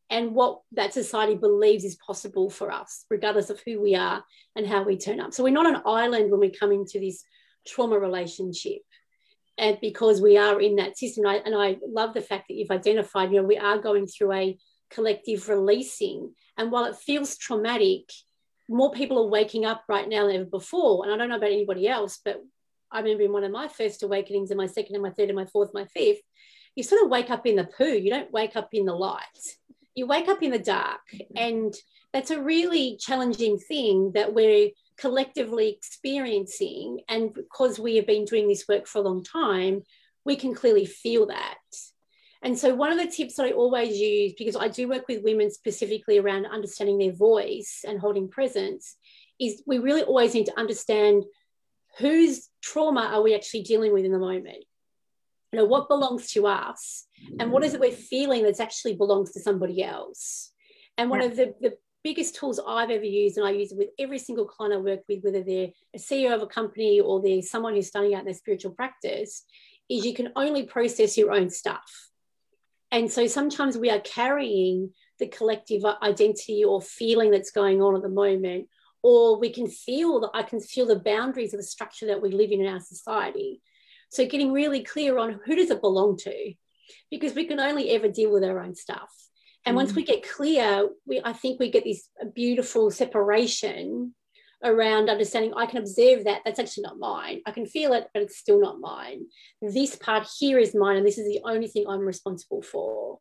and 0.09 0.35
what 0.35 0.59
that 0.73 0.93
society 0.93 1.35
believes 1.35 1.85
is 1.85 1.97
possible 2.05 2.49
for 2.49 2.69
us, 2.71 3.05
regardless 3.09 3.49
of 3.49 3.61
who 3.65 3.81
we 3.81 3.95
are 3.95 4.23
and 4.55 4.67
how 4.67 4.83
we 4.83 4.97
turn 4.97 5.21
up. 5.21 5.33
So 5.33 5.43
we're 5.43 5.53
not 5.53 5.73
an 5.73 5.81
island 5.85 6.29
when 6.29 6.41
we 6.41 6.49
come 6.49 6.71
into 6.71 6.99
this 6.99 7.23
trauma 7.65 7.97
relationship. 7.97 8.81
And 9.57 9.77
because 9.81 10.21
we 10.21 10.37
are 10.37 10.59
in 10.59 10.75
that 10.77 10.97
system, 10.97 11.25
I, 11.25 11.35
and 11.45 11.55
I 11.55 11.77
love 11.87 12.13
the 12.13 12.21
fact 12.21 12.45
that 12.47 12.55
you've 12.55 12.71
identified, 12.71 13.31
you 13.31 13.37
know, 13.37 13.47
we 13.47 13.57
are 13.57 13.77
going 13.77 14.07
through 14.07 14.33
a 14.33 14.57
collective 14.89 15.47
releasing. 15.47 16.33
And 16.57 16.71
while 16.71 16.85
it 16.85 16.97
feels 16.97 17.37
traumatic, 17.37 18.09
more 18.71 18.91
people 18.91 19.19
are 19.19 19.29
waking 19.29 19.65
up 19.65 19.83
right 19.87 20.07
now 20.07 20.27
than 20.27 20.37
ever 20.37 20.45
before. 20.45 21.03
And 21.03 21.13
I 21.13 21.17
don't 21.17 21.29
know 21.29 21.37
about 21.37 21.51
anybody 21.51 21.87
else, 21.87 22.19
but 22.23 22.41
I 22.91 22.99
remember 22.99 23.23
in 23.23 23.33
one 23.33 23.43
of 23.43 23.51
my 23.51 23.67
first 23.67 24.03
awakenings, 24.03 24.51
and 24.51 24.57
my 24.57 24.67
second, 24.67 24.95
and 24.95 25.03
my 25.03 25.11
third, 25.11 25.29
and 25.29 25.35
my 25.35 25.45
fourth, 25.45 25.71
my 25.73 25.85
fifth, 25.85 26.21
you 26.75 26.83
sort 26.83 27.03
of 27.03 27.09
wake 27.09 27.29
up 27.29 27.45
in 27.45 27.55
the 27.55 27.65
poo. 27.65 27.97
You 27.97 28.09
don't 28.09 28.31
wake 28.31 28.55
up 28.55 28.69
in 28.73 28.85
the 28.85 28.93
light 28.93 29.57
you 29.95 30.07
wake 30.07 30.27
up 30.27 30.41
in 30.41 30.51
the 30.51 30.59
dark 30.59 31.01
and 31.35 31.73
that's 32.13 32.31
a 32.31 32.41
really 32.41 32.97
challenging 32.99 33.57
thing 33.57 34.11
that 34.13 34.33
we're 34.33 34.69
collectively 34.97 35.69
experiencing 35.69 37.01
and 37.09 37.33
because 37.33 37.79
we 37.79 37.95
have 37.95 38.07
been 38.07 38.25
doing 38.25 38.47
this 38.47 38.67
work 38.67 38.87
for 38.87 38.99
a 38.99 39.01
long 39.01 39.23
time 39.23 39.81
we 40.23 40.35
can 40.35 40.53
clearly 40.53 40.85
feel 40.85 41.27
that 41.27 41.57
and 42.43 42.57
so 42.57 42.73
one 42.73 42.91
of 42.91 42.97
the 42.97 43.07
tips 43.07 43.35
that 43.35 43.45
i 43.45 43.51
always 43.51 43.97
use 43.97 44.33
because 44.37 44.55
i 44.55 44.67
do 44.67 44.87
work 44.87 45.07
with 45.07 45.23
women 45.23 45.51
specifically 45.51 46.17
around 46.17 46.45
understanding 46.45 46.97
their 46.97 47.13
voice 47.13 47.83
and 47.87 47.99
holding 47.99 48.27
presence 48.29 48.95
is 49.41 49.63
we 49.65 49.79
really 49.79 50.03
always 50.03 50.33
need 50.33 50.45
to 50.45 50.59
understand 50.59 51.25
whose 51.97 52.49
trauma 52.61 53.09
are 53.13 53.21
we 53.21 53.35
actually 53.35 53.63
dealing 53.63 53.91
with 53.91 54.05
in 54.05 54.11
the 54.11 54.19
moment? 54.19 54.63
You 55.51 55.59
know 55.59 55.65
what 55.65 55.89
belongs 55.89 56.31
to 56.31 56.47
us 56.47 57.07
and 57.39 57.51
what 57.51 57.63
is 57.63 57.73
it 57.73 57.81
we're 57.81 57.91
feeling 57.91 58.43
that's 58.43 58.61
actually 58.61 58.95
belongs 58.95 59.33
to 59.33 59.41
somebody 59.41 59.83
else? 59.83 60.53
And 60.97 61.09
one 61.09 61.21
yeah. 61.21 61.27
of 61.27 61.35
the, 61.35 61.55
the 61.59 61.77
biggest 62.03 62.35
tools 62.35 62.59
i've 62.67 62.89
ever 62.89 63.03
used 63.03 63.37
and 63.37 63.45
i 63.45 63.51
use 63.51 63.71
it 63.71 63.77
with 63.77 63.89
every 63.99 64.17
single 64.17 64.45
client 64.45 64.73
i 64.73 64.77
work 64.77 65.01
with 65.07 65.23
whether 65.23 65.43
they're 65.43 65.69
a 65.93 65.99
ceo 65.99 66.33
of 66.33 66.41
a 66.41 66.47
company 66.47 66.99
or 66.99 67.21
they're 67.21 67.43
someone 67.43 67.75
who's 67.75 67.89
starting 67.89 68.15
out 68.15 68.21
in 68.21 68.25
their 68.25 68.33
spiritual 68.33 68.71
practice 68.71 69.45
is 69.87 70.03
you 70.03 70.15
can 70.15 70.29
only 70.35 70.63
process 70.63 71.15
your 71.15 71.31
own 71.31 71.47
stuff 71.47 72.09
and 72.91 73.11
so 73.11 73.27
sometimes 73.27 73.77
we 73.77 73.89
are 73.89 74.01
carrying 74.01 74.91
the 75.19 75.27
collective 75.27 75.83
identity 76.01 76.63
or 76.63 76.81
feeling 76.81 77.31
that's 77.31 77.51
going 77.51 77.81
on 77.81 77.95
at 77.95 78.01
the 78.01 78.09
moment 78.09 78.67
or 79.03 79.39
we 79.39 79.51
can 79.51 79.67
feel 79.67 80.19
that 80.19 80.31
i 80.33 80.43
can 80.43 80.59
feel 80.59 80.85
the 80.85 80.99
boundaries 80.99 81.53
of 81.53 81.59
the 81.59 81.65
structure 81.65 82.07
that 82.07 82.21
we 82.21 82.31
live 82.31 82.51
in 82.51 82.61
in 82.61 82.67
our 82.67 82.79
society 82.79 83.61
so 84.11 84.25
getting 84.25 84.51
really 84.51 84.83
clear 84.83 85.17
on 85.17 85.39
who 85.45 85.55
does 85.55 85.71
it 85.71 85.81
belong 85.81 86.17
to, 86.17 86.53
because 87.09 87.33
we 87.33 87.45
can 87.45 87.61
only 87.61 87.91
ever 87.91 88.09
deal 88.09 88.31
with 88.31 88.43
our 88.43 88.59
own 88.59 88.75
stuff. 88.75 89.09
And 89.65 89.73
mm. 89.73 89.77
once 89.77 89.95
we 89.95 90.03
get 90.03 90.29
clear, 90.29 90.89
we 91.05 91.21
I 91.23 91.33
think 91.33 91.59
we 91.59 91.71
get 91.71 91.85
this 91.85 92.09
beautiful 92.35 92.91
separation 92.91 94.13
around 94.63 95.09
understanding 95.09 95.53
I 95.55 95.65
can 95.65 95.79
observe 95.79 96.23
that 96.25 96.41
that's 96.45 96.59
actually 96.59 96.83
not 96.83 96.99
mine. 96.99 97.41
I 97.45 97.51
can 97.51 97.65
feel 97.65 97.93
it, 97.93 98.07
but 98.13 98.23
it's 98.23 98.37
still 98.37 98.59
not 98.59 98.79
mine. 98.79 99.25
This 99.61 99.95
part 99.95 100.27
here 100.39 100.59
is 100.59 100.75
mine, 100.75 100.97
and 100.97 101.05
this 101.05 101.17
is 101.17 101.27
the 101.27 101.41
only 101.45 101.67
thing 101.67 101.85
I'm 101.87 102.01
responsible 102.01 102.61
for. 102.61 103.19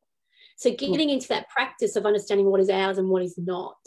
So 0.56 0.70
hmm. 0.70 0.76
getting 0.76 1.10
into 1.10 1.28
that 1.28 1.48
practice 1.48 1.96
of 1.96 2.06
understanding 2.06 2.46
what 2.46 2.60
is 2.60 2.70
ours 2.70 2.98
and 2.98 3.08
what 3.08 3.22
is 3.22 3.36
not. 3.38 3.78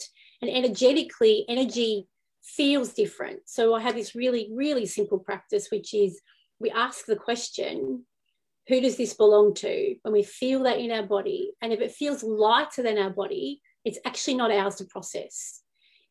And 0.42 0.50
energetically, 0.50 1.46
energy 1.48 2.08
feels 2.44 2.94
different. 2.94 3.42
So 3.46 3.74
I 3.74 3.82
have 3.82 3.96
this 3.96 4.16
really, 4.16 4.50
really 4.54 4.86
simple 4.86 5.20
practice, 5.20 5.68
which 5.72 5.94
is 5.94 6.20
we 6.60 6.70
ask 6.72 7.06
the 7.06 7.16
question, 7.16 8.06
who 8.68 8.82
does 8.82 8.98
this 8.98 9.14
belong 9.14 9.54
to? 9.56 9.96
When 10.02 10.14
we 10.14 10.24
feel 10.24 10.64
that 10.64 10.80
in 10.80 10.92
our 10.92 11.04
body, 11.04 11.52
and 11.62 11.72
if 11.74 11.80
it 11.80 11.92
feels 11.92 12.24
lighter 12.24 12.82
than 12.82 12.98
our 12.98 13.10
body, 13.10 13.62
it's 13.86 14.00
actually 14.06 14.36
not 14.36 14.52
ours 14.52 14.76
to 14.76 14.86
process. 14.86 15.62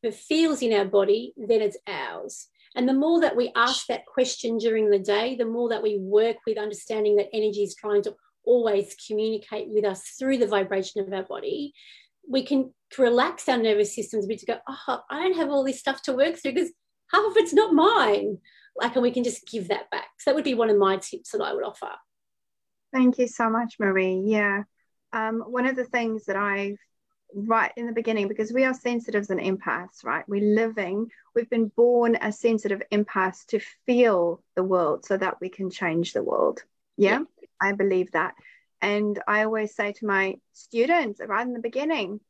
It 0.03 0.15
feels 0.15 0.63
in 0.63 0.73
our 0.73 0.85
body, 0.85 1.33
then 1.37 1.63
it's 1.63 1.77
ours. 1.87 2.49
And 2.75 2.89
the 2.89 2.95
more 2.95 3.21
that 3.21 3.37
we 3.37 3.53
ask 3.55 3.87
that 3.87 4.07
question 4.07 4.59
during 4.59 4.91
the 4.91 4.99
day, 4.99 5.37
the 5.37 5.45
more 5.45 5.69
that 5.69 5.83
we 5.83 5.99
work 5.99 6.37
with 6.47 6.59
understanding 6.59 7.17
that 7.17 7.29
energy 7.33 7.63
is 7.63 7.75
trying 7.75 8.03
to 8.05 8.17
always 8.45 8.97
communicate 9.07 9.69
with 9.69 9.85
us 9.85 10.03
through 10.19 10.39
the 10.39 10.47
vibration 10.47 11.03
of 11.03 11.13
our 11.13 11.23
body, 11.23 11.73
we 12.29 12.45
can 12.45 12.73
relax 12.99 13.49
our 13.49 13.59
nervous 13.59 13.95
systems 13.95 14.25
a 14.25 14.29
bit 14.29 14.39
to 14.41 14.47
go, 14.47 14.59
oh, 14.69 15.01
I 15.11 15.23
don't 15.23 15.37
have 15.37 15.51
all 15.51 15.65
this 15.65 15.81
stuff 15.81 16.03
to 16.03 16.15
work 16.15 16.37
through 16.37 16.55
because 16.55 16.73
half 17.13 17.25
of 17.25 17.37
it's 17.37 17.53
not 17.53 17.75
mine. 17.75 18.39
Like 18.75 18.95
and 18.95 19.03
we 19.03 19.11
can 19.11 19.25
just 19.25 19.47
give 19.47 19.69
that 19.69 19.91
back. 19.91 20.09
So 20.19 20.31
that 20.31 20.35
would 20.35 20.45
be 20.45 20.55
one 20.55 20.71
of 20.71 20.79
my 20.79 20.97
tips 20.97 21.33
that 21.33 21.43
i 21.43 21.53
would 21.53 21.65
offer. 21.65 21.91
Thank 22.93 23.19
you 23.19 23.27
so 23.27 23.51
much 23.51 23.75
marie. 23.79 24.23
Yeah. 24.25 24.63
Um, 25.13 25.41
one 25.41 25.67
of 25.67 25.77
the 25.77 25.85
things 25.85 26.25
that 26.25 26.37
i 26.37 26.77
right 27.35 27.73
in 27.77 27.87
the 27.87 27.93
beginning 27.93 28.29
because 28.29 28.53
we 28.53 28.65
are 28.65 28.75
sensitives 28.75 29.31
and 29.31 29.41
empaths 29.41 30.05
right? 30.05 30.25
We're 30.29 30.55
living 30.55 31.09
we've 31.35 31.51
been 31.51 31.69
born 31.69 32.17
as 32.17 32.39
sensitive 32.39 32.83
empaths 32.93 33.47
to 33.47 33.61
feel 33.87 34.43
the 34.55 34.65
world 34.65 35.05
so 35.05 35.17
that 35.17 35.41
we 35.41 35.49
can 35.49 35.71
change 35.71 36.13
the 36.13 36.23
world. 36.23 36.63
Yeah, 36.97 37.21
yeah. 37.41 37.49
i 37.61 37.73
believe 37.73 38.13
that. 38.13 38.35
And 38.81 39.21
i 39.27 39.45
always 39.45 39.75
say 39.75 39.93
to 39.93 40.07
my 40.07 40.37
students 40.53 41.21
right 41.27 41.47
in 41.47 41.53
the 41.53 41.61
beginning 41.61 42.21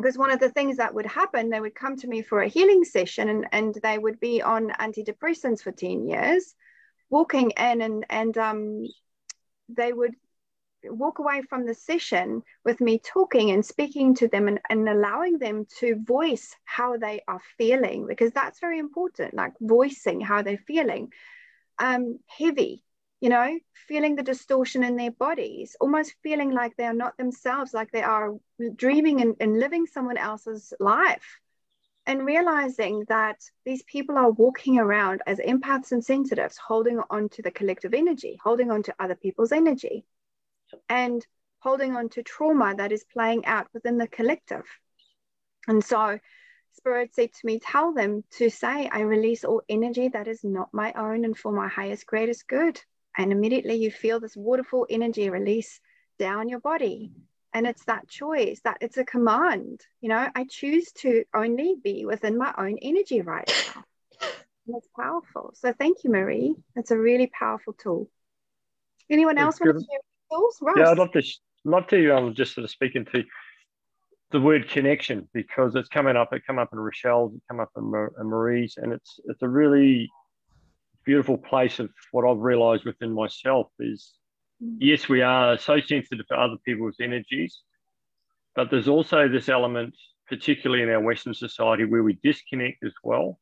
because 0.00 0.16
one 0.16 0.30
of 0.30 0.40
the 0.40 0.48
things 0.48 0.78
that 0.78 0.94
would 0.94 1.06
happen, 1.06 1.50
they 1.50 1.60
would 1.60 1.74
come 1.74 1.96
to 1.96 2.08
me 2.08 2.22
for 2.22 2.40
a 2.40 2.48
healing 2.48 2.84
session 2.84 3.28
and, 3.28 3.46
and 3.52 3.76
they 3.82 3.98
would 3.98 4.18
be 4.18 4.40
on 4.40 4.70
antidepressants 4.70 5.62
for 5.62 5.72
10 5.72 6.08
years, 6.08 6.54
walking 7.10 7.50
in 7.50 7.82
and, 7.82 8.06
and 8.08 8.38
um, 8.38 8.86
they 9.68 9.92
would 9.92 10.14
walk 10.84 11.18
away 11.18 11.42
from 11.42 11.66
the 11.66 11.74
session 11.74 12.42
with 12.64 12.80
me 12.80 12.98
talking 12.98 13.50
and 13.50 13.64
speaking 13.64 14.14
to 14.16 14.28
them 14.28 14.48
and, 14.48 14.60
and 14.68 14.88
allowing 14.88 15.38
them 15.38 15.66
to 15.78 15.96
voice 15.96 16.54
how 16.64 16.96
they 16.96 17.22
are 17.28 17.40
feeling, 17.58 18.06
because 18.06 18.32
that's 18.32 18.60
very 18.60 18.78
important, 18.78 19.34
like 19.34 19.52
voicing 19.60 20.20
how 20.20 20.42
they're 20.42 20.58
feeling. 20.66 21.12
Um, 21.78 22.18
heavy, 22.26 22.82
you 23.20 23.28
know, 23.28 23.58
feeling 23.88 24.16
the 24.16 24.22
distortion 24.22 24.84
in 24.84 24.96
their 24.96 25.10
bodies, 25.10 25.76
almost 25.80 26.14
feeling 26.22 26.50
like 26.50 26.76
they 26.76 26.84
are 26.84 26.94
not 26.94 27.16
themselves, 27.16 27.72
like 27.72 27.90
they 27.90 28.02
are 28.02 28.34
dreaming 28.76 29.20
and, 29.20 29.36
and 29.40 29.58
living 29.58 29.86
someone 29.86 30.16
else's 30.16 30.72
life. 30.78 31.38
And 32.06 32.24
realizing 32.24 33.04
that 33.08 33.36
these 33.64 33.82
people 33.84 34.16
are 34.16 34.30
walking 34.30 34.78
around 34.78 35.22
as 35.26 35.38
empaths 35.38 35.92
and 35.92 36.04
sensitives, 36.04 36.56
holding 36.56 37.00
on 37.08 37.28
to 37.28 37.42
the 37.42 37.50
collective 37.50 37.94
energy, 37.94 38.40
holding 38.42 38.70
on 38.70 38.82
to 38.84 38.94
other 38.98 39.14
people's 39.14 39.52
energy, 39.52 40.04
and 40.88 41.26
holding 41.60 41.96
on 41.96 42.08
to 42.10 42.22
trauma 42.22 42.74
that 42.76 42.92
is 42.92 43.04
playing 43.04 43.46
out 43.46 43.66
within 43.72 43.98
the 43.98 44.08
collective. 44.08 44.64
And 45.68 45.84
so, 45.84 46.18
Spirit 46.72 47.14
said 47.14 47.32
to 47.32 47.46
me, 47.46 47.58
Tell 47.58 47.92
them 47.92 48.24
to 48.38 48.48
say, 48.48 48.88
I 48.90 49.00
release 49.00 49.44
all 49.44 49.62
energy 49.68 50.08
that 50.08 50.28
is 50.28 50.42
not 50.44 50.72
my 50.72 50.92
own 50.94 51.24
and 51.24 51.36
for 51.36 51.52
my 51.52 51.68
highest, 51.68 52.06
greatest 52.06 52.46
good 52.46 52.80
and 53.16 53.32
immediately 53.32 53.74
you 53.74 53.90
feel 53.90 54.20
this 54.20 54.36
waterfall 54.36 54.86
energy 54.88 55.28
release 55.30 55.80
down 56.18 56.48
your 56.48 56.60
body. 56.60 57.10
And 57.52 57.66
it's 57.66 57.84
that 57.86 58.08
choice 58.08 58.60
that 58.62 58.78
it's 58.80 58.96
a 58.96 59.04
command 59.04 59.80
you 60.00 60.08
know? 60.08 60.28
I 60.34 60.46
choose 60.48 60.92
to 60.98 61.24
only 61.34 61.74
be 61.82 62.06
within 62.06 62.38
my 62.38 62.54
own 62.56 62.78
energy 62.80 63.20
right 63.20 63.50
now. 63.74 63.84
And 64.66 64.76
it's 64.76 64.88
powerful. 64.94 65.52
So 65.54 65.72
thank 65.72 66.04
you 66.04 66.10
marie. 66.10 66.54
It's 66.76 66.92
a 66.92 66.96
really 66.96 67.26
powerful 67.26 67.72
tool. 67.72 68.08
Anyone 69.08 69.38
else 69.38 69.58
want 69.58 69.76
to 69.78 69.84
share? 69.84 70.00
Yeah 70.76 70.90
i'd 70.90 70.98
love 70.98 71.12
to 71.12 71.22
love 71.64 71.86
to 71.86 72.16
um, 72.16 72.34
just 72.34 72.54
sort 72.54 72.64
of 72.64 72.70
speak 72.70 72.96
into 72.96 73.24
the 74.30 74.40
word 74.40 74.68
connection 74.68 75.28
because 75.34 75.74
it's 75.74 75.88
coming 75.88 76.16
up. 76.16 76.32
It 76.32 76.46
come 76.46 76.58
up 76.58 76.70
in 76.72 76.78
Rochelle's, 76.78 77.34
it 77.34 77.42
come 77.48 77.60
up 77.60 77.70
in, 77.76 77.84
in 78.20 78.26
Marie's, 78.28 78.76
and 78.76 78.92
it's 78.92 79.18
it's 79.24 79.42
a 79.42 79.48
really 79.48 80.10
beautiful 81.04 81.36
place 81.36 81.78
of 81.78 81.90
what 82.12 82.28
I've 82.28 82.38
realised 82.38 82.84
within 82.84 83.12
myself 83.12 83.68
is 83.80 84.12
mm. 84.62 84.76
yes, 84.78 85.08
we 85.08 85.22
are 85.22 85.58
so 85.58 85.80
sensitive 85.80 86.26
to 86.28 86.34
other 86.34 86.56
people's 86.64 86.96
energies, 87.00 87.60
but 88.54 88.70
there's 88.70 88.88
also 88.88 89.28
this 89.28 89.48
element, 89.48 89.94
particularly 90.28 90.82
in 90.82 90.90
our 90.90 91.00
Western 91.00 91.34
society, 91.34 91.84
where 91.84 92.02
we 92.02 92.18
disconnect 92.22 92.84
as 92.84 92.92
well. 93.02 93.38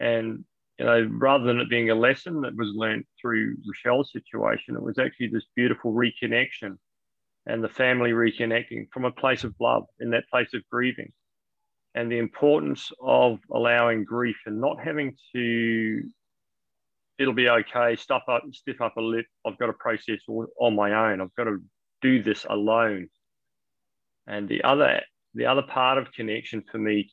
And 0.00 0.44
you 0.78 0.86
know, 0.86 1.08
rather 1.10 1.44
than 1.44 1.60
it 1.60 1.68
being 1.68 1.90
a 1.90 1.94
lesson 1.94 2.40
that 2.42 2.56
was 2.56 2.68
learned 2.74 3.04
through 3.20 3.56
Rochelle's 3.66 4.12
situation, 4.12 4.76
it 4.76 4.82
was 4.82 4.98
actually 4.98 5.28
this 5.28 5.46
beautiful 5.56 5.92
reconnection 5.92 6.78
and 7.46 7.64
the 7.64 7.68
family 7.68 8.10
reconnecting 8.10 8.86
from 8.92 9.04
a 9.04 9.10
place 9.10 9.44
of 9.44 9.54
love 9.58 9.84
in 10.00 10.10
that 10.10 10.28
place 10.30 10.54
of 10.54 10.62
grieving. 10.70 11.12
And 11.94 12.12
the 12.12 12.18
importance 12.18 12.92
of 13.02 13.40
allowing 13.50 14.04
grief 14.04 14.36
and 14.46 14.60
not 14.60 14.78
having 14.80 15.16
to 15.34 16.02
it'll 17.18 17.34
be 17.34 17.48
okay 17.48 17.96
stuff 17.96 18.22
up 18.28 18.44
stiff 18.52 18.80
up 18.80 18.96
a 18.96 19.00
lip 19.00 19.26
i've 19.44 19.58
got 19.58 19.66
to 19.66 19.72
process 19.72 20.20
on 20.28 20.76
my 20.76 21.10
own 21.10 21.20
i've 21.20 21.34
got 21.34 21.44
to 21.44 21.58
do 22.00 22.22
this 22.22 22.46
alone. 22.48 23.08
And 24.26 24.48
the 24.48 24.62
other 24.62 25.02
the 25.34 25.46
other 25.46 25.62
part 25.62 25.98
of 25.98 26.12
connection 26.12 26.62
for 26.70 26.78
me 26.78 27.10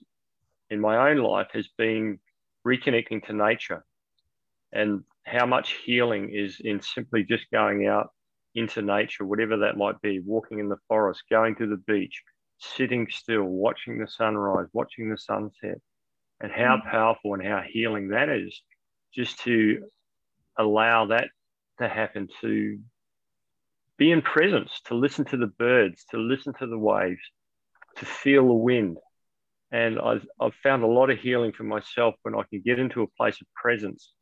in 0.70 0.80
my 0.80 1.09
own 1.09 1.18
life 1.18 1.47
has 1.53 1.68
been 1.78 2.20
reconnecting 2.66 3.26
to 3.26 3.34
nature 3.34 3.86
and 4.74 5.03
how 5.26 5.45
much 5.45 5.78
healing 5.86 6.30
is 6.34 6.57
in 6.59 6.82
simply 6.82 7.24
just 7.24 7.45
going 7.51 7.88
out 7.88 8.09
into 8.53 8.82
nature, 8.82 9.26
whatever 9.26 9.57
that 9.57 9.78
might 9.78 9.99
be, 10.01 10.20
walking 10.20 10.59
in 10.59 10.70
the 10.70 10.78
forest, 10.88 11.24
going 11.30 11.55
to 11.55 11.68
the 11.68 11.82
beach, 11.88 12.22
sitting 12.57 13.07
still, 13.09 13.43
watching 13.43 13.99
the 13.99 14.07
sunrise, 14.07 14.68
watching 14.74 15.09
the 15.09 15.18
sunset, 15.18 15.80
and 16.41 16.51
how 16.51 16.78
mm. 16.78 16.91
powerful 16.91 17.34
and 17.34 17.45
how 17.45 17.61
healing 17.68 18.09
that 18.09 18.30
is 18.30 18.61
just 19.13 19.39
to 19.39 19.84
allow 20.57 21.07
that 21.07 21.30
to 21.80 21.88
happen, 21.88 22.28
to 22.41 22.80
be 23.97 24.11
in 24.11 24.22
presence, 24.22 24.82
to 24.86 24.95
listen 24.95 25.26
to 25.26 25.38
the 25.38 25.47
birds, 25.47 26.05
to 26.11 26.18
listen 26.18 26.53
to 26.59 26.68
the 26.68 26.78
waves, 26.78 27.22
to 27.97 28.05
feel 28.05 28.47
the 28.47 28.53
wind. 28.53 28.97
And 29.76 29.99
I've, 29.99 30.26
I've 30.39 30.53
found 30.63 30.84
a 30.84 30.88
lot 30.88 31.09
of 31.09 31.19
healing 31.19 31.51
for 31.51 31.65
myself 31.65 32.15
when 32.21 32.34
I 32.34 32.43
can 32.49 32.61
get 32.61 32.80
into 32.80 33.01
a 33.01 33.07
place 33.07 33.41
of 33.41 33.47
presence 33.61 34.13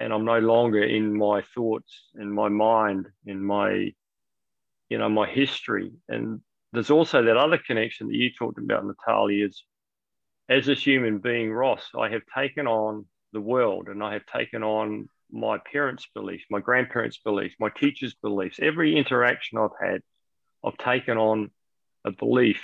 and 0.00 0.10
I'm 0.10 0.24
no 0.24 0.38
longer 0.38 0.82
in 0.82 1.14
my 1.14 1.42
thoughts, 1.54 1.92
in 2.18 2.32
my 2.32 2.48
mind, 2.48 3.08
in 3.26 3.44
my, 3.44 3.92
you 4.88 4.96
know, 4.96 5.10
my 5.10 5.28
history. 5.28 5.92
And 6.08 6.40
there's 6.72 6.88
also 6.88 7.22
that 7.24 7.36
other 7.36 7.58
connection 7.58 8.08
that 8.08 8.14
you 8.14 8.30
talked 8.32 8.58
about, 8.58 8.86
Natalia 8.86 9.48
is 9.48 9.62
as 10.48 10.70
a 10.70 10.74
human 10.74 11.18
being, 11.18 11.52
Ross, 11.52 11.86
I 11.94 12.08
have 12.08 12.22
taken 12.34 12.66
on 12.66 13.04
the 13.34 13.42
world 13.42 13.88
and 13.88 14.02
I 14.02 14.14
have 14.14 14.24
taken 14.34 14.62
on 14.62 15.10
my 15.30 15.58
parents' 15.70 16.08
beliefs, 16.14 16.44
my 16.48 16.60
grandparents' 16.60 17.18
beliefs, 17.18 17.54
my 17.60 17.68
teachers' 17.68 18.14
beliefs. 18.14 18.60
Every 18.62 18.96
interaction 18.96 19.58
I've 19.58 19.78
had, 19.78 20.00
I've 20.64 20.78
taken 20.78 21.18
on 21.18 21.50
a 22.06 22.12
belief 22.12 22.62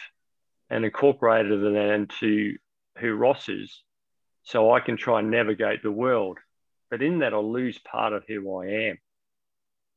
and 0.74 0.84
incorporated 0.84 1.62
that 1.62 1.94
into 1.94 2.56
who 2.98 3.14
Ross 3.14 3.48
is 3.48 3.82
so 4.42 4.72
I 4.72 4.80
can 4.80 4.98
try 4.98 5.20
and 5.20 5.30
navigate 5.30 5.82
the 5.82 5.90
world 5.90 6.38
but 6.94 7.02
in 7.02 7.18
that, 7.18 7.34
I'll 7.34 7.52
lose 7.52 7.76
part 7.78 8.12
of 8.12 8.22
who 8.28 8.62
I 8.62 8.66
am. 8.90 8.98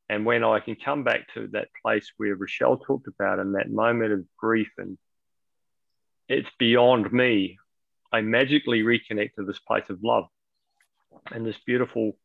And 0.09 0.25
when 0.25 0.43
I 0.43 0.59
can 0.59 0.75
come 0.75 1.03
back 1.03 1.32
to 1.36 1.47
that 1.51 1.67
place 1.84 2.11
where 2.17 2.36
Rochelle 2.36 2.78
talked 2.78 3.07
about 3.07 3.38
in 3.38 3.51
that 3.51 3.69
moment 3.69 4.13
of 4.13 4.25
grief 4.36 4.71
and 4.80 4.97
it's 6.28 6.49
beyond 6.57 7.13
me, 7.13 7.59
I 8.11 8.21
magically 8.21 8.82
reconnect 8.82 9.36
to 9.36 9.45
this 9.45 9.59
place 9.59 9.88
of 9.91 9.99
love. 10.01 10.25
And 11.32 11.45
this 11.45 11.59
beautiful 11.67 12.17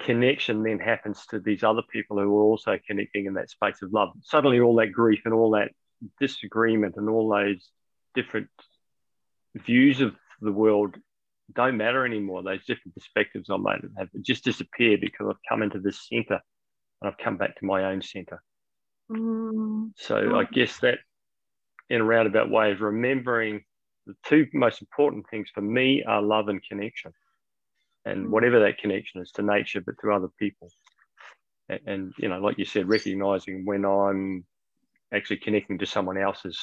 connection 0.00 0.62
then 0.62 0.78
happens 0.78 1.26
to 1.26 1.40
these 1.40 1.62
other 1.62 1.82
people 1.82 2.18
who 2.18 2.38
are 2.38 2.42
also 2.42 2.78
connecting 2.86 3.26
in 3.26 3.34
that 3.34 3.50
space 3.50 3.82
of 3.82 3.92
love. 3.92 4.12
Suddenly, 4.22 4.60
all 4.60 4.76
that 4.76 4.92
grief 4.92 5.20
and 5.26 5.34
all 5.34 5.50
that 5.50 5.72
disagreement 6.20 6.96
and 6.96 7.08
all 7.08 7.28
those 7.28 7.68
different 8.14 8.48
views 9.54 10.00
of 10.00 10.14
the 10.40 10.52
world 10.52 10.96
don't 11.54 11.76
matter 11.76 12.04
anymore. 12.04 12.42
Those 12.42 12.64
different 12.64 12.94
perspectives 12.94 13.48
I 13.50 13.56
might 13.56 13.80
have 13.98 14.08
just 14.22 14.44
disappeared 14.44 15.00
because 15.00 15.28
I've 15.30 15.48
come 15.48 15.62
into 15.62 15.78
this 15.78 16.08
center 16.08 16.40
and 17.00 17.08
I've 17.08 17.18
come 17.18 17.36
back 17.36 17.56
to 17.58 17.64
my 17.64 17.84
own 17.84 18.02
center. 18.02 18.42
Mm. 19.10 19.92
So 19.96 20.36
I 20.36 20.44
guess 20.44 20.78
that 20.80 20.98
in 21.88 22.00
a 22.00 22.04
roundabout 22.04 22.50
way 22.50 22.72
is 22.72 22.80
remembering 22.80 23.62
the 24.06 24.14
two 24.26 24.46
most 24.52 24.80
important 24.80 25.26
things 25.30 25.48
for 25.54 25.60
me 25.60 26.02
are 26.04 26.22
love 26.22 26.48
and 26.48 26.60
connection. 26.62 27.12
And 28.04 28.26
mm. 28.26 28.30
whatever 28.30 28.60
that 28.60 28.78
connection 28.78 29.20
is 29.20 29.30
to 29.32 29.42
nature, 29.42 29.80
but 29.80 29.94
to 30.02 30.12
other 30.12 30.28
people. 30.38 30.68
And, 31.68 31.80
and, 31.86 32.12
you 32.18 32.28
know, 32.28 32.38
like 32.38 32.58
you 32.58 32.64
said, 32.64 32.88
recognizing 32.88 33.64
when 33.64 33.84
I'm 33.84 34.44
actually 35.14 35.38
connecting 35.38 35.78
to 35.78 35.86
someone 35.86 36.18
else's 36.18 36.58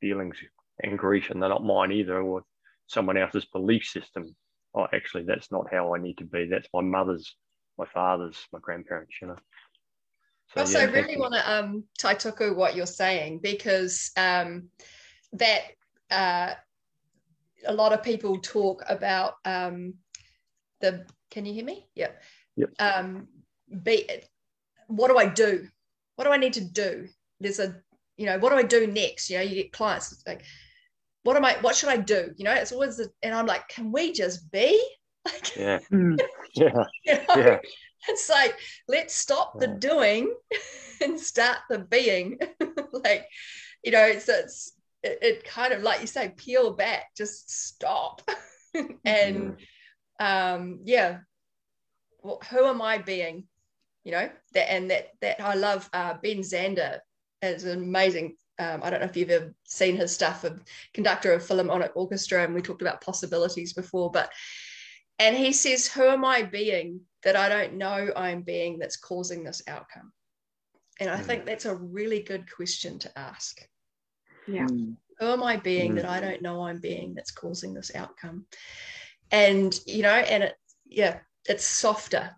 feelings 0.00 0.36
and 0.82 0.98
grief 0.98 1.30
and 1.30 1.40
they're 1.40 1.48
not 1.48 1.64
mine 1.64 1.92
either, 1.92 2.20
or 2.20 2.42
someone 2.86 3.16
else's 3.16 3.44
belief 3.46 3.84
system. 3.84 4.34
Oh, 4.74 4.86
actually, 4.92 5.24
that's 5.24 5.52
not 5.52 5.66
how 5.70 5.94
I 5.94 5.98
need 5.98 6.18
to 6.18 6.24
be. 6.24 6.46
That's 6.46 6.68
my 6.72 6.80
mother's, 6.80 7.36
my 7.78 7.86
father's, 7.86 8.36
my 8.52 8.58
grandparents, 8.60 9.14
you 9.20 9.28
know. 9.28 9.36
So, 10.54 10.60
also, 10.60 10.78
yeah, 10.78 10.84
I 10.84 10.88
really 10.88 11.16
want 11.16 11.34
to 11.34 11.52
um, 11.52 11.84
tautoko 11.98 12.54
what 12.54 12.76
you're 12.76 12.86
saying 12.86 13.40
because 13.42 14.10
um, 14.16 14.68
that 15.32 15.62
uh, 16.10 16.54
a 17.66 17.72
lot 17.72 17.92
of 17.92 18.02
people 18.02 18.38
talk 18.38 18.82
about 18.88 19.34
um, 19.44 19.94
the. 20.80 21.06
Can 21.30 21.46
you 21.46 21.54
hear 21.54 21.64
me? 21.64 21.88
Yep. 21.94 22.22
Yep. 22.56 22.70
Um, 22.78 23.28
be, 23.82 24.06
what 24.88 25.08
do 25.08 25.16
I 25.16 25.26
do? 25.26 25.66
What 26.16 26.24
do 26.24 26.30
I 26.30 26.36
need 26.36 26.52
to 26.54 26.64
do? 26.64 27.08
There's 27.42 27.58
a, 27.58 27.74
you 28.16 28.26
know, 28.26 28.38
what 28.38 28.50
do 28.50 28.56
I 28.56 28.62
do 28.62 28.86
next? 28.86 29.30
You 29.30 29.38
know, 29.38 29.42
you 29.42 29.54
get 29.54 29.72
clients 29.72 30.22
like, 30.26 30.42
what 31.24 31.36
am 31.36 31.44
I, 31.44 31.56
what 31.60 31.76
should 31.76 31.88
I 31.88 31.96
do? 31.96 32.32
You 32.36 32.44
know, 32.44 32.52
it's 32.52 32.72
always, 32.72 32.96
the, 32.96 33.10
and 33.22 33.34
I'm 33.34 33.46
like, 33.46 33.68
can 33.68 33.92
we 33.92 34.12
just 34.12 34.50
be? 34.50 34.80
Like, 35.24 35.54
yeah. 35.56 35.78
Mm. 35.92 36.18
Yeah. 36.54 36.84
you 37.04 37.14
know? 37.14 37.36
yeah. 37.36 37.58
It's 38.08 38.28
like, 38.28 38.58
let's 38.88 39.14
stop 39.14 39.60
the 39.60 39.68
doing 39.68 40.34
and 41.00 41.20
start 41.20 41.58
the 41.70 41.78
being. 41.78 42.40
like, 42.92 43.28
you 43.84 43.92
know, 43.92 44.04
it's, 44.04 44.28
it's 44.28 44.72
it, 45.02 45.18
it, 45.22 45.44
kind 45.44 45.72
of 45.72 45.82
like 45.82 46.00
you 46.00 46.06
say, 46.06 46.30
peel 46.30 46.72
back, 46.72 47.14
just 47.16 47.50
stop. 47.50 48.22
and 49.04 49.56
mm-hmm. 50.20 50.24
um, 50.24 50.80
yeah, 50.84 51.18
well, 52.22 52.40
who 52.50 52.64
am 52.64 52.80
I 52.80 52.98
being? 52.98 53.44
You 54.04 54.12
know, 54.12 54.30
that 54.54 54.72
and 54.72 54.90
that 54.90 55.08
that 55.20 55.40
I 55.40 55.54
love 55.54 55.88
uh, 55.92 56.14
Ben 56.22 56.38
Zander 56.38 56.98
as 57.42 57.64
an 57.64 57.82
amazing 57.82 58.36
um, 58.58 58.80
I 58.82 58.90
don't 58.90 59.00
know 59.00 59.06
if 59.06 59.16
you've 59.16 59.30
ever 59.30 59.52
seen 59.64 59.96
his 59.96 60.12
stuff, 60.12 60.44
a 60.44 60.56
conductor 60.94 61.32
of 61.32 61.44
Philharmonic 61.44 61.92
Orchestra, 61.94 62.44
and 62.44 62.54
we 62.54 62.60
talked 62.62 62.82
about 62.82 63.00
possibilities 63.00 63.72
before, 63.72 64.10
but 64.10 64.30
and 65.18 65.36
he 65.36 65.52
says, 65.52 65.86
Who 65.86 66.04
am 66.04 66.24
I 66.24 66.42
being 66.42 67.00
that 67.22 67.36
I 67.36 67.48
don't 67.48 67.74
know 67.74 68.12
I'm 68.16 68.42
being 68.42 68.78
that's 68.78 68.96
causing 68.96 69.44
this 69.44 69.62
outcome? 69.68 70.12
And 71.00 71.10
I 71.10 71.18
mm. 71.18 71.24
think 71.24 71.44
that's 71.44 71.64
a 71.64 71.76
really 71.76 72.22
good 72.22 72.50
question 72.52 72.98
to 73.00 73.18
ask. 73.18 73.60
Yeah. 74.46 74.66
Mm. 74.66 74.96
Who 75.18 75.26
am 75.26 75.42
I 75.42 75.56
being 75.56 75.92
mm. 75.92 75.96
that 75.96 76.06
I 76.06 76.20
don't 76.20 76.42
know 76.42 76.62
I'm 76.62 76.80
being 76.80 77.14
that's 77.14 77.30
causing 77.30 77.74
this 77.74 77.94
outcome? 77.94 78.46
And, 79.30 79.78
you 79.86 80.02
know, 80.02 80.10
and 80.10 80.44
it, 80.44 80.54
yeah, 80.86 81.20
it's 81.48 81.64
softer. 81.64 82.34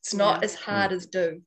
It's 0.00 0.14
not 0.14 0.40
yeah. 0.40 0.44
as 0.44 0.54
hard 0.54 0.92
mm. 0.92 0.94
as 0.94 1.06
do. 1.06 1.42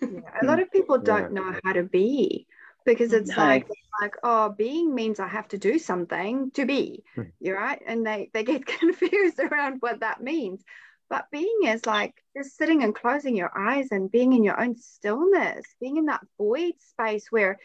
Yeah. 0.00 0.20
A 0.42 0.46
lot 0.46 0.60
of 0.60 0.70
people 0.70 0.98
don't 0.98 1.32
know 1.32 1.54
how 1.64 1.72
to 1.72 1.82
be 1.82 2.46
because 2.84 3.12
it's 3.12 3.30
no. 3.30 3.36
like 3.36 3.68
like 4.00 4.14
oh 4.22 4.48
being 4.50 4.94
means 4.94 5.20
i 5.20 5.28
have 5.28 5.48
to 5.48 5.58
do 5.58 5.78
something 5.78 6.50
to 6.52 6.64
be 6.64 7.04
hmm. 7.14 7.22
you're 7.40 7.56
right 7.56 7.80
and 7.86 8.06
they 8.06 8.30
they 8.32 8.44
get 8.44 8.66
confused 8.80 9.38
around 9.38 9.78
what 9.80 10.00
that 10.00 10.22
means 10.22 10.62
but 11.10 11.26
being 11.30 11.60
is 11.64 11.84
like 11.84 12.14
just 12.36 12.56
sitting 12.56 12.82
and 12.82 12.94
closing 12.94 13.36
your 13.36 13.56
eyes 13.56 13.88
and 13.90 14.10
being 14.10 14.32
in 14.32 14.44
your 14.44 14.60
own 14.60 14.76
stillness 14.76 15.64
being 15.80 15.96
in 15.96 16.06
that 16.06 16.24
void 16.38 16.74
space 16.78 17.26
where 17.30 17.58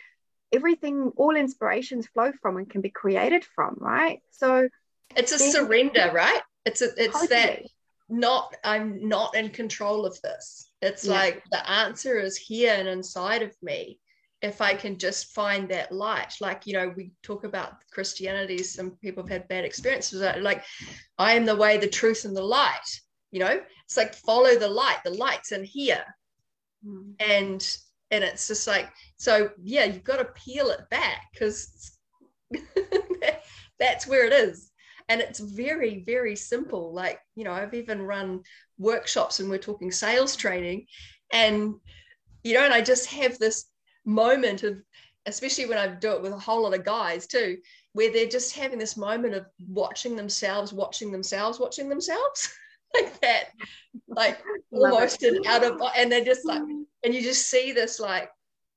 everything 0.53 1.11
all 1.15 1.35
inspirations 1.35 2.07
flow 2.07 2.31
from 2.41 2.57
and 2.57 2.69
can 2.69 2.81
be 2.81 2.89
created 2.89 3.43
from 3.43 3.75
right 3.79 4.21
so 4.31 4.67
it's 5.15 5.31
a 5.31 5.39
surrender 5.39 6.11
right 6.13 6.41
it's 6.65 6.81
a 6.81 6.89
it's 6.97 7.13
totally. 7.13 7.27
that 7.27 7.61
not 8.09 8.55
i'm 8.63 9.07
not 9.07 9.35
in 9.35 9.49
control 9.49 10.05
of 10.05 10.19
this 10.21 10.71
it's 10.81 11.05
yeah. 11.05 11.13
like 11.13 11.43
the 11.51 11.69
answer 11.69 12.19
is 12.19 12.37
here 12.37 12.73
and 12.73 12.87
inside 12.87 13.41
of 13.41 13.51
me 13.61 13.99
if 14.43 14.61
I 14.61 14.75
can 14.75 14.99
just 14.99 15.33
find 15.33 15.67
that 15.69 15.91
light, 15.91 16.35
like, 16.39 16.67
you 16.67 16.73
know, 16.73 16.93
we 16.95 17.11
talk 17.23 17.43
about 17.43 17.73
Christianity, 17.91 18.59
some 18.61 18.91
people 19.01 19.23
have 19.23 19.31
had 19.31 19.47
bad 19.47 19.65
experiences. 19.65 20.21
Like, 20.41 20.63
I 21.17 21.33
am 21.33 21.43
the 21.43 21.55
way, 21.55 21.79
the 21.79 21.87
truth, 21.87 22.23
and 22.23 22.37
the 22.37 22.43
light. 22.43 23.01
You 23.31 23.39
know, 23.39 23.59
it's 23.85 23.97
like 23.97 24.13
follow 24.13 24.55
the 24.55 24.67
light. 24.67 24.97
The 25.03 25.09
light's 25.09 25.53
in 25.53 25.63
here. 25.63 26.05
mm. 26.85 27.13
and 27.19 27.77
and 28.11 28.23
it's 28.23 28.47
just 28.47 28.67
like 28.67 28.89
so 29.17 29.49
yeah 29.61 29.85
you've 29.85 30.03
got 30.03 30.17
to 30.17 30.25
peel 30.25 30.69
it 30.69 30.81
back 30.89 31.23
because 31.33 31.97
that's 33.79 34.07
where 34.07 34.25
it 34.25 34.33
is 34.33 34.71
and 35.09 35.21
it's 35.21 35.39
very 35.39 36.03
very 36.05 36.35
simple. 36.35 36.93
Like 36.93 37.19
you 37.37 37.43
know 37.43 37.53
i've 37.53 37.73
even 37.73 38.01
run 38.01 38.41
workshops 38.77 39.39
and 39.39 39.49
we're 39.49 39.57
talking 39.57 39.91
sales 39.91 40.35
training 40.35 40.85
and 41.31 41.75
you 42.43 42.53
know 42.53 42.65
and 42.65 42.73
i 42.73 42.81
just 42.81 43.05
have 43.05 43.37
this 43.37 43.67
moment 44.05 44.63
of 44.63 44.77
especially 45.27 45.65
when 45.65 45.77
i 45.77 45.87
do 45.87 46.11
it 46.11 46.21
with 46.21 46.33
a 46.33 46.39
whole 46.39 46.63
lot 46.63 46.73
of 46.73 46.83
guys 46.83 47.27
too 47.27 47.57
where 47.93 48.11
they're 48.11 48.27
just 48.27 48.55
having 48.55 48.79
this 48.79 48.97
moment 48.97 49.33
of 49.33 49.45
watching 49.67 50.15
themselves 50.15 50.73
watching 50.73 51.11
themselves 51.11 51.59
watching 51.59 51.87
themselves 51.87 52.49
like 52.95 53.19
that 53.21 53.49
like 54.07 54.39
almost 54.71 55.23
an 55.23 55.39
out 55.45 55.63
of 55.63 55.79
and 55.95 56.11
they're 56.11 56.25
just 56.25 56.45
like 56.45 56.61
and 57.03 57.13
you 57.13 57.21
just 57.21 57.49
see 57.49 57.71
this 57.71 57.99
like 57.99 58.29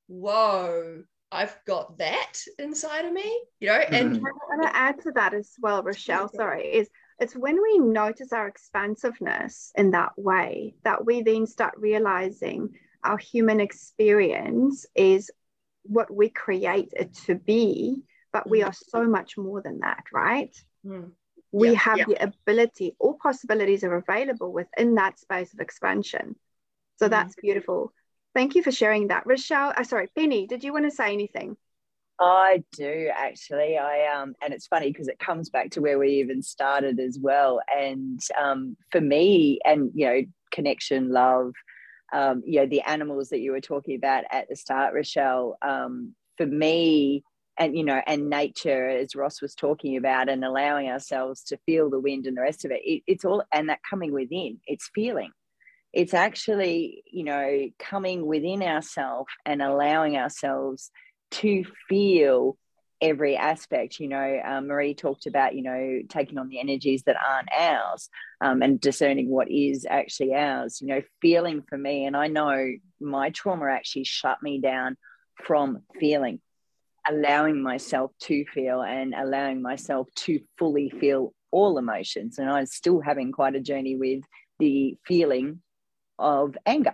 whoa 0.09 1.03
I've 1.33 1.57
got 1.65 1.99
that 1.99 2.33
inside 2.59 3.05
of 3.05 3.13
me, 3.13 3.43
you 3.61 3.69
know. 3.69 3.75
And 3.75 4.17
I 4.17 4.21
want 4.21 4.63
to 4.63 4.77
add 4.77 5.01
to 5.03 5.13
that 5.13 5.33
as 5.33 5.53
well, 5.61 5.83
Rochelle. 5.83 6.29
Sorry, 6.29 6.67
is 6.67 6.89
it's 7.21 7.37
when 7.37 7.61
we 7.63 7.79
notice 7.79 8.33
our 8.33 8.49
expansiveness 8.49 9.73
in 9.77 9.93
that 9.93 10.13
way 10.17 10.75
that 10.85 11.05
we 11.05 11.23
then 11.23 11.47
start 11.47 11.75
realizing 11.77 12.71
our 13.05 13.19
human 13.19 13.61
experience 13.61 14.87
is 14.95 15.31
what 15.85 16.13
we 16.13 16.29
create 16.29 16.93
it 16.93 17.15
to 17.27 17.35
be, 17.35 18.03
but 18.33 18.49
we 18.49 18.63
are 18.63 18.73
so 18.73 19.05
much 19.05 19.39
more 19.39 19.63
than 19.63 19.81
that, 19.81 20.05
right? 20.13 20.55
Mm. 20.85 21.13
We 21.53 21.73
yeah, 21.73 21.79
have 21.79 21.99
yeah. 21.99 22.05
the 22.09 22.23
ability, 22.23 22.97
all 22.99 23.19
possibilities 23.21 23.85
are 23.85 23.97
available 23.97 24.53
within 24.53 24.95
that 24.97 25.19
space 25.19 25.53
of 25.53 25.61
expansion. 25.61 26.37
So 26.99 27.07
mm. 27.07 27.11
that's 27.11 27.35
beautiful. 27.37 27.93
Thank 28.35 28.55
you 28.55 28.63
for 28.63 28.71
sharing 28.71 29.09
that. 29.09 29.27
Rochelle, 29.27 29.73
uh, 29.77 29.85
sorry, 29.85 30.09
Penny, 30.17 30.47
did 30.47 30.63
you 30.63 30.73
want 30.73 30.85
to 30.85 30.91
say 30.91 31.13
anything? 31.13 31.57
I 32.21 32.63
do 32.73 33.11
actually. 33.15 33.79
I 33.79 34.07
um, 34.15 34.35
and 34.43 34.53
it's 34.53 34.67
funny 34.67 34.93
because 34.93 35.09
it 35.09 35.19
comes 35.19 35.49
back 35.49 35.71
to 35.71 35.81
where 35.81 35.99
we 35.99 36.11
even 36.21 36.43
started 36.43 37.01
as 37.01 37.19
well. 37.19 37.61
And 37.75 38.21
um, 38.41 38.77
for 38.93 39.01
me, 39.01 39.59
and 39.65 39.91
you 39.95 40.07
know, 40.07 40.23
connection, 40.53 41.11
love, 41.11 41.55
um, 42.13 42.43
you 42.45 42.61
know, 42.61 42.67
the 42.67 42.83
animals 42.83 43.31
that 43.31 43.41
you 43.41 43.53
were 43.53 43.61
talking 43.61 43.97
about 43.97 44.25
at 44.31 44.49
the 44.49 44.57
start, 44.57 44.93
Rochelle. 44.93 45.57
Um, 45.63 46.15
for 46.37 46.47
me, 46.47 47.25
and 47.59 47.77
you 47.77 47.85
know, 47.85 48.03
and 48.07 48.29
nature, 48.29 48.89
as 48.89 49.15
Ross 49.17 49.41
was 49.41 49.55
talking 49.55 49.97
about, 49.97 50.29
and 50.29 50.45
allowing 50.45 50.91
ourselves 50.91 51.43
to 51.45 51.59
feel 51.65 51.89
the 51.89 52.01
wind 52.01 52.27
and 52.27 52.37
the 52.37 52.43
rest 52.43 52.67
of 52.67 52.71
it. 52.71 52.83
it 52.85 53.03
it's 53.07 53.25
all 53.25 53.43
and 53.51 53.71
that 53.71 53.81
coming 53.89 54.13
within. 54.13 54.61
It's 54.67 54.91
feeling 54.95 55.31
it's 55.93 56.15
actually 56.15 57.03
you 57.11 57.25
know 57.25 57.69
coming 57.79 58.27
within 58.27 58.63
ourselves 58.63 59.31
and 59.45 59.63
allowing 59.63 60.17
ourselves 60.17 60.91
to 61.31 61.65
feel 61.89 62.57
every 63.01 63.37
aspect 63.37 63.99
you 63.99 64.09
know 64.09 64.41
um, 64.45 64.67
marie 64.69 64.95
talked 64.95 65.27
about 65.27 65.55
you 65.55 65.63
know 65.63 66.01
taking 66.09 66.39
on 66.39 66.49
the 66.49 66.61
energies 66.61 67.03
that 67.05 67.17
aren't 67.17 67.49
ours 67.57 68.09
um, 68.41 68.63
and 68.63 68.81
discerning 68.81 69.29
what 69.29 69.51
is 69.51 69.87
actually 69.89 70.35
ours 70.35 70.81
you 70.81 70.87
know 70.87 71.03
feeling 71.21 71.63
for 71.69 71.79
me 71.79 72.05
and 72.05 72.17
i 72.17 72.27
know 72.27 72.73
my 73.01 73.31
trauma 73.31 73.67
actually 73.71 74.05
shut 74.05 74.43
me 74.43 74.61
down 74.61 74.97
from 75.45 75.79
feeling 75.99 76.41
allowing 77.09 77.63
myself 77.63 78.13
to 78.21 78.45
feel 78.53 78.83
and 78.83 79.15
allowing 79.15 79.63
myself 79.63 80.07
to 80.15 80.39
fully 80.59 80.91
feel 80.91 81.33
all 81.51 81.79
emotions 81.79 82.39
and 82.39 82.51
i'm 82.51 82.67
still 82.67 83.01
having 83.01 83.33
quite 83.33 83.57
a 83.57 83.61
journey 83.61 83.97
with 83.97 84.23
the 84.59 84.97
feeling 85.07 85.63
of 86.21 86.57
anger 86.67 86.93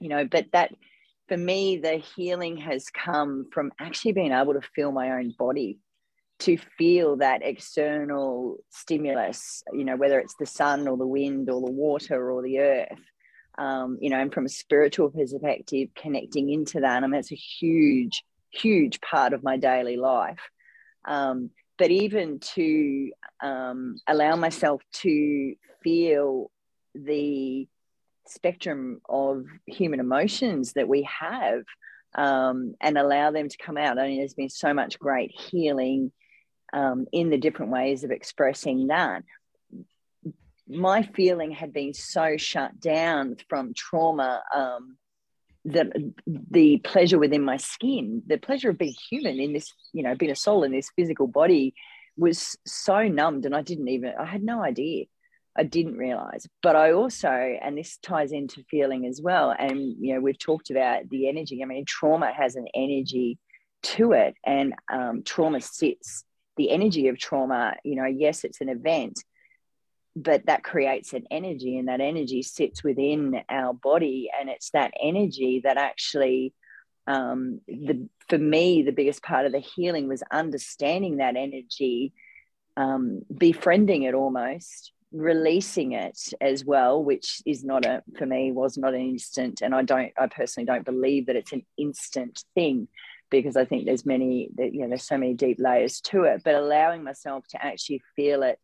you 0.00 0.08
know 0.08 0.24
but 0.24 0.46
that 0.52 0.74
for 1.28 1.36
me 1.36 1.78
the 1.78 1.96
healing 1.96 2.56
has 2.56 2.90
come 2.90 3.46
from 3.52 3.72
actually 3.80 4.12
being 4.12 4.32
able 4.32 4.54
to 4.54 4.68
feel 4.74 4.92
my 4.92 5.12
own 5.12 5.32
body 5.38 5.78
to 6.40 6.58
feel 6.76 7.16
that 7.16 7.42
external 7.42 8.56
stimulus 8.70 9.62
you 9.72 9.84
know 9.84 9.96
whether 9.96 10.18
it's 10.18 10.34
the 10.38 10.46
sun 10.46 10.86
or 10.88 10.96
the 10.96 11.06
wind 11.06 11.48
or 11.48 11.60
the 11.60 11.72
water 11.72 12.30
or 12.30 12.42
the 12.42 12.58
earth 12.58 12.98
um, 13.56 13.98
you 14.00 14.10
know 14.10 14.18
and 14.18 14.34
from 14.34 14.46
a 14.46 14.50
spiritual 14.50 15.10
perspective 15.10 15.88
connecting 15.94 16.50
into 16.50 16.80
that. 16.80 17.02
I 17.02 17.06
mean 17.06 17.20
it's 17.20 17.32
a 17.32 17.36
huge 17.36 18.24
huge 18.50 19.00
part 19.00 19.32
of 19.32 19.42
my 19.42 19.56
daily 19.56 19.96
life. 19.96 20.40
Um, 21.04 21.50
but 21.76 21.90
even 21.90 22.38
to 22.38 23.10
um, 23.42 23.96
allow 24.06 24.36
myself 24.36 24.80
to 25.02 25.54
feel 25.82 26.50
the 26.94 27.66
spectrum 28.26 29.00
of 29.08 29.44
human 29.66 30.00
emotions 30.00 30.72
that 30.74 30.88
we 30.88 31.02
have 31.02 31.62
um, 32.14 32.74
and 32.80 32.96
allow 32.96 33.30
them 33.30 33.48
to 33.48 33.56
come 33.58 33.76
out. 33.76 33.98
I 33.98 34.08
mean, 34.08 34.18
there's 34.18 34.34
been 34.34 34.50
so 34.50 34.72
much 34.72 34.98
great 34.98 35.32
healing 35.32 36.12
um, 36.72 37.06
in 37.12 37.30
the 37.30 37.38
different 37.38 37.72
ways 37.72 38.04
of 38.04 38.10
expressing 38.10 38.88
that. 38.88 39.22
My 40.68 41.02
feeling 41.02 41.50
had 41.50 41.72
been 41.72 41.92
so 41.92 42.36
shut 42.36 42.80
down 42.80 43.36
from 43.48 43.74
trauma 43.74 44.42
um, 44.54 44.96
that 45.66 45.88
the 46.26 46.78
pleasure 46.78 47.18
within 47.18 47.42
my 47.42 47.56
skin, 47.56 48.22
the 48.26 48.38
pleasure 48.38 48.70
of 48.70 48.78
being 48.78 48.94
human 49.10 49.40
in 49.40 49.52
this, 49.52 49.72
you 49.92 50.02
know, 50.02 50.14
being 50.14 50.32
a 50.32 50.36
soul 50.36 50.62
in 50.62 50.72
this 50.72 50.90
physical 50.96 51.26
body 51.26 51.74
was 52.16 52.56
so 52.66 53.08
numbed 53.08 53.44
and 53.44 53.54
I 53.54 53.62
didn't 53.62 53.88
even, 53.88 54.14
I 54.18 54.24
had 54.24 54.42
no 54.42 54.62
idea. 54.62 55.06
I 55.56 55.62
didn't 55.62 55.96
realize. 55.96 56.46
But 56.62 56.76
I 56.76 56.92
also, 56.92 57.30
and 57.30 57.78
this 57.78 57.96
ties 57.98 58.32
into 58.32 58.64
feeling 58.70 59.06
as 59.06 59.20
well. 59.22 59.54
And, 59.56 59.94
you 60.00 60.14
know, 60.14 60.20
we've 60.20 60.38
talked 60.38 60.70
about 60.70 61.08
the 61.08 61.28
energy. 61.28 61.62
I 61.62 61.66
mean, 61.66 61.84
trauma 61.86 62.32
has 62.32 62.56
an 62.56 62.66
energy 62.74 63.38
to 63.84 64.12
it, 64.12 64.34
and 64.44 64.74
um, 64.92 65.22
trauma 65.24 65.60
sits, 65.60 66.24
the 66.56 66.70
energy 66.70 67.08
of 67.08 67.18
trauma, 67.18 67.74
you 67.84 67.96
know, 67.96 68.06
yes, 68.06 68.44
it's 68.44 68.60
an 68.60 68.68
event, 68.68 69.22
but 70.16 70.46
that 70.46 70.64
creates 70.64 71.12
an 71.12 71.24
energy, 71.30 71.78
and 71.78 71.88
that 71.88 72.00
energy 72.00 72.42
sits 72.42 72.82
within 72.82 73.42
our 73.48 73.74
body. 73.74 74.30
And 74.38 74.48
it's 74.48 74.70
that 74.70 74.92
energy 75.00 75.60
that 75.64 75.76
actually, 75.76 76.54
um, 77.06 77.60
the, 77.68 78.08
for 78.28 78.38
me, 78.38 78.82
the 78.82 78.92
biggest 78.92 79.22
part 79.22 79.46
of 79.46 79.52
the 79.52 79.60
healing 79.60 80.08
was 80.08 80.22
understanding 80.30 81.18
that 81.18 81.36
energy. 81.36 82.12
Um, 82.76 83.22
befriending 83.32 84.02
it 84.02 84.14
almost 84.14 84.90
releasing 85.14 85.92
it 85.92 86.18
as 86.40 86.64
well 86.64 87.02
which 87.02 87.40
is 87.46 87.62
not 87.62 87.86
a 87.86 88.02
for 88.18 88.26
me 88.26 88.50
was 88.50 88.76
not 88.76 88.94
an 88.94 89.00
instant. 89.00 89.62
And 89.62 89.74
i 89.74 89.82
don't 89.82 90.12
i 90.18 90.26
personally 90.26 90.66
don't 90.66 90.84
believe 90.84 91.26
that 91.26 91.36
it's 91.36 91.52
an 91.52 91.64
instant 91.78 92.42
thing 92.54 92.88
because 93.30 93.56
i 93.56 93.64
think 93.64 93.86
there's 93.86 94.04
many 94.04 94.48
that 94.56 94.74
you 94.74 94.82
know 94.82 94.88
there's 94.88 95.06
so 95.06 95.16
many 95.16 95.34
deep 95.34 95.58
layers 95.60 96.00
to 96.02 96.24
it. 96.24 96.42
But 96.44 96.56
allowing 96.56 97.04
myself 97.04 97.46
to 97.50 97.64
actually 97.64 98.02
feel 98.16 98.42
it 98.42 98.58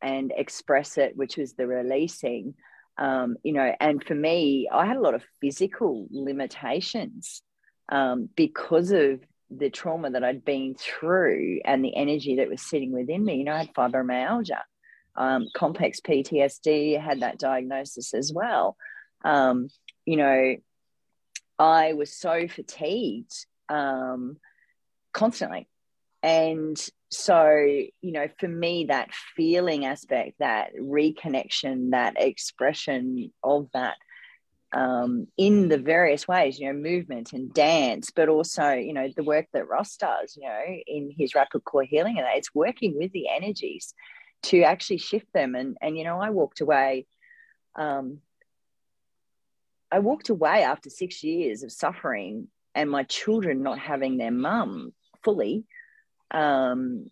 and 0.00 0.32
express 0.36 0.96
it 0.96 1.16
which 1.16 1.36
was 1.36 1.54
the 1.54 1.66
releasing 1.66 2.54
um, 2.96 3.36
you 3.42 3.52
know 3.52 3.74
and 3.80 4.02
for 4.04 4.14
me 4.14 4.68
i 4.72 4.86
had 4.86 4.96
a 4.96 5.00
lot 5.00 5.14
of 5.14 5.24
physical 5.40 6.06
limitations 6.10 7.42
um, 7.90 8.28
because 8.36 8.92
of 8.92 9.20
the 9.50 9.70
trauma 9.70 10.10
that 10.10 10.22
i'd 10.22 10.44
been 10.44 10.76
through 10.78 11.60
and 11.64 11.84
the 11.84 11.96
energy 11.96 12.36
that 12.36 12.48
was 12.48 12.62
sitting 12.62 12.92
within 12.92 13.24
me. 13.24 13.38
You 13.38 13.44
know 13.44 13.54
i 13.54 13.58
had 13.58 13.74
fibromyalgia 13.74 14.60
um, 15.16 15.48
complex 15.54 16.00
PTSD, 16.00 17.00
had 17.00 17.20
that 17.20 17.38
diagnosis 17.38 18.14
as 18.14 18.32
well. 18.32 18.76
Um, 19.24 19.68
you 20.06 20.16
know, 20.16 20.56
I 21.58 21.92
was 21.92 22.12
so 22.12 22.48
fatigued 22.48 23.46
um, 23.68 24.38
constantly. 25.12 25.68
And 26.22 26.78
so, 27.10 27.50
you 27.50 28.12
know, 28.12 28.28
for 28.38 28.48
me, 28.48 28.86
that 28.86 29.10
feeling 29.36 29.84
aspect, 29.84 30.38
that 30.38 30.74
reconnection, 30.76 31.90
that 31.90 32.14
expression 32.20 33.32
of 33.42 33.68
that 33.72 33.96
um, 34.72 35.26
in 35.36 35.68
the 35.68 35.78
various 35.78 36.28
ways, 36.28 36.60
you 36.60 36.66
know, 36.66 36.78
movement 36.78 37.32
and 37.32 37.52
dance, 37.52 38.10
but 38.14 38.28
also, 38.28 38.72
you 38.72 38.92
know, 38.92 39.08
the 39.16 39.24
work 39.24 39.46
that 39.52 39.68
Ross 39.68 39.96
does, 39.96 40.36
you 40.36 40.46
know, 40.46 40.62
in 40.86 41.12
his 41.16 41.34
rapid 41.34 41.64
core 41.64 41.82
healing, 41.82 42.18
and 42.18 42.26
it's 42.34 42.54
working 42.54 42.96
with 42.96 43.10
the 43.12 43.28
energies 43.28 43.94
to 44.44 44.62
actually 44.62 44.98
shift 44.98 45.32
them. 45.32 45.54
And 45.54 45.76
and 45.80 45.96
you 45.96 46.04
know, 46.04 46.20
I 46.20 46.30
walked 46.30 46.60
away. 46.60 47.06
Um, 47.76 48.18
I 49.92 49.98
walked 49.98 50.28
away 50.28 50.62
after 50.62 50.88
six 50.88 51.22
years 51.24 51.62
of 51.62 51.72
suffering 51.72 52.48
and 52.74 52.90
my 52.90 53.02
children 53.04 53.62
not 53.62 53.78
having 53.78 54.18
their 54.18 54.30
mum 54.30 54.92
fully. 55.24 55.64
Um, 56.30 57.10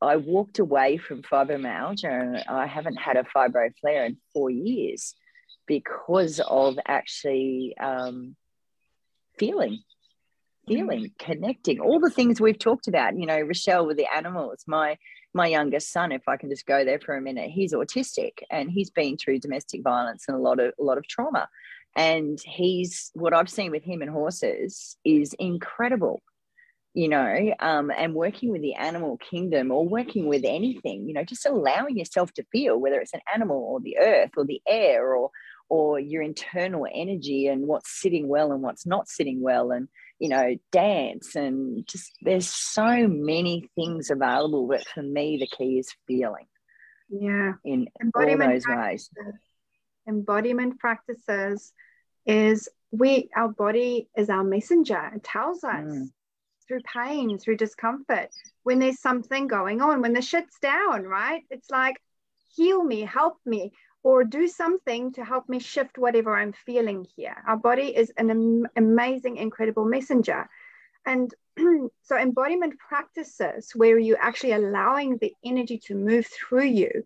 I 0.00 0.16
walked 0.16 0.58
away 0.58 0.98
from 0.98 1.22
fibromyalgia 1.22 2.04
and 2.04 2.42
I 2.48 2.66
haven't 2.66 2.96
had 2.96 3.16
a 3.16 3.24
fibro 3.24 3.70
flare 3.80 4.04
in 4.04 4.16
four 4.32 4.50
years 4.50 5.14
because 5.66 6.40
of 6.40 6.78
actually 6.86 7.74
um, 7.80 8.36
feeling, 9.38 9.78
feeling, 10.66 11.04
mm. 11.04 11.18
connecting, 11.18 11.80
all 11.80 12.00
the 12.00 12.10
things 12.10 12.40
we've 12.40 12.58
talked 12.58 12.88
about. 12.88 13.18
You 13.18 13.26
know, 13.26 13.40
Rochelle 13.40 13.86
with 13.86 13.96
the 13.96 14.12
animals, 14.14 14.64
my 14.66 14.96
my 15.34 15.46
youngest 15.46 15.92
son, 15.92 16.12
if 16.12 16.28
I 16.28 16.36
can 16.36 16.50
just 16.50 16.66
go 16.66 16.84
there 16.84 17.00
for 17.00 17.16
a 17.16 17.20
minute, 17.20 17.50
he's 17.50 17.72
autistic 17.72 18.32
and 18.50 18.70
he's 18.70 18.90
been 18.90 19.16
through 19.16 19.40
domestic 19.40 19.82
violence 19.82 20.24
and 20.28 20.36
a 20.36 20.40
lot 20.40 20.60
of 20.60 20.72
a 20.78 20.82
lot 20.82 20.98
of 20.98 21.06
trauma. 21.08 21.48
And 21.96 22.38
he's 22.44 23.10
what 23.14 23.34
I've 23.34 23.50
seen 23.50 23.70
with 23.70 23.84
him 23.84 24.02
and 24.02 24.10
horses 24.10 24.96
is 25.04 25.34
incredible 25.38 26.22
you 26.94 27.08
know, 27.08 27.54
um, 27.60 27.90
and 27.96 28.14
working 28.14 28.52
with 28.52 28.60
the 28.60 28.74
animal 28.74 29.16
kingdom 29.16 29.70
or 29.70 29.88
working 29.88 30.26
with 30.26 30.44
anything, 30.44 31.08
you 31.08 31.14
know, 31.14 31.24
just 31.24 31.46
allowing 31.46 31.96
yourself 31.96 32.32
to 32.34 32.44
feel 32.52 32.78
whether 32.78 33.00
it's 33.00 33.14
an 33.14 33.22
animal 33.32 33.56
or 33.56 33.80
the 33.80 33.96
earth 33.98 34.32
or 34.36 34.44
the 34.44 34.60
air 34.66 35.14
or 35.14 35.30
or 35.70 35.98
your 35.98 36.20
internal 36.20 36.86
energy 36.92 37.46
and 37.46 37.66
what's 37.66 37.98
sitting 37.98 38.28
well 38.28 38.52
and 38.52 38.60
what's 38.60 38.84
not 38.84 39.08
sitting 39.08 39.40
well 39.40 39.70
and 39.70 39.88
you 40.22 40.28
know 40.28 40.54
dance 40.70 41.34
and 41.34 41.84
just 41.88 42.12
there's 42.22 42.46
so 42.46 43.08
many 43.08 43.68
things 43.74 44.08
available 44.08 44.68
but 44.68 44.86
for 44.86 45.02
me 45.02 45.36
the 45.36 45.48
key 45.48 45.80
is 45.80 45.92
feeling. 46.06 46.46
Yeah. 47.10 47.54
In 47.64 47.88
embodiment 48.00 48.42
all 48.42 48.48
those 48.52 48.66
ways. 48.68 49.10
Embodiment 50.08 50.78
practices 50.78 51.72
is 52.24 52.68
we 52.92 53.30
our 53.36 53.48
body 53.48 54.08
is 54.16 54.30
our 54.30 54.44
messenger. 54.44 55.10
It 55.12 55.24
tells 55.24 55.64
us 55.64 55.92
mm. 55.92 56.06
through 56.68 56.82
pain, 56.94 57.36
through 57.38 57.56
discomfort, 57.56 58.30
when 58.62 58.78
there's 58.78 59.00
something 59.00 59.48
going 59.48 59.82
on, 59.82 60.02
when 60.02 60.12
the 60.12 60.22
shit's 60.22 60.56
down, 60.60 61.02
right? 61.02 61.42
It's 61.50 61.68
like, 61.68 61.96
heal 62.54 62.84
me, 62.84 63.00
help 63.00 63.38
me, 63.44 63.72
or 64.02 64.24
do 64.24 64.48
something 64.48 65.12
to 65.12 65.24
help 65.24 65.48
me 65.48 65.58
shift 65.58 65.98
whatever 65.98 66.36
I'm 66.36 66.52
feeling 66.52 67.06
here. 67.16 67.36
Our 67.46 67.56
body 67.56 67.96
is 67.96 68.12
an 68.16 68.30
am- 68.30 68.66
amazing, 68.76 69.36
incredible 69.36 69.84
messenger. 69.84 70.48
And 71.06 71.32
so, 72.02 72.16
embodiment 72.16 72.78
practices 72.78 73.72
where 73.74 73.98
you're 73.98 74.20
actually 74.20 74.52
allowing 74.52 75.18
the 75.18 75.32
energy 75.44 75.78
to 75.86 75.94
move 75.94 76.26
through 76.26 76.66
you, 76.66 77.04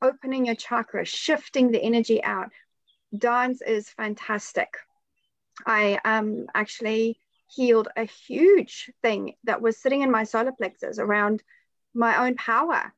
opening 0.00 0.46
your 0.46 0.56
chakra, 0.56 1.04
shifting 1.04 1.70
the 1.70 1.82
energy 1.82 2.22
out. 2.24 2.50
Dance 3.16 3.62
is 3.62 3.88
fantastic. 3.90 4.74
I 5.66 6.00
um, 6.04 6.46
actually 6.54 7.18
healed 7.54 7.88
a 7.96 8.04
huge 8.04 8.90
thing 9.02 9.34
that 9.44 9.60
was 9.60 9.76
sitting 9.76 10.00
in 10.00 10.10
my 10.10 10.24
solar 10.24 10.52
plexus 10.52 10.98
around 10.98 11.42
my 11.94 12.26
own 12.26 12.34
power 12.36 12.92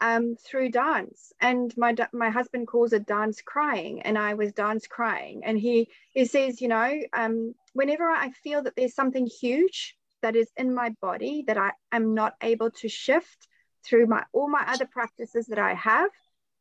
um, 0.00 0.36
through 0.36 0.70
dance. 0.70 1.32
And 1.40 1.76
my 1.76 1.94
my 2.12 2.30
husband 2.30 2.66
calls 2.68 2.92
it 2.92 3.06
dance 3.06 3.40
crying, 3.42 4.02
and 4.02 4.18
I 4.18 4.34
was 4.34 4.52
dance 4.52 4.86
crying. 4.86 5.42
And 5.44 5.58
he 5.58 5.88
he 6.10 6.24
says, 6.24 6.60
you 6.60 6.68
know, 6.68 7.00
um, 7.12 7.54
whenever 7.72 8.08
I 8.08 8.30
feel 8.30 8.62
that 8.62 8.74
there's 8.76 8.94
something 8.94 9.26
huge 9.26 9.96
that 10.22 10.36
is 10.36 10.50
in 10.56 10.74
my 10.74 10.90
body 11.00 11.44
that 11.46 11.58
I 11.58 11.72
am 11.92 12.14
not 12.14 12.34
able 12.42 12.70
to 12.72 12.88
shift 12.88 13.48
through 13.84 14.06
my 14.06 14.24
all 14.32 14.48
my 14.48 14.64
other 14.66 14.86
practices 14.86 15.46
that 15.46 15.58
I 15.58 15.74
have, 15.74 16.10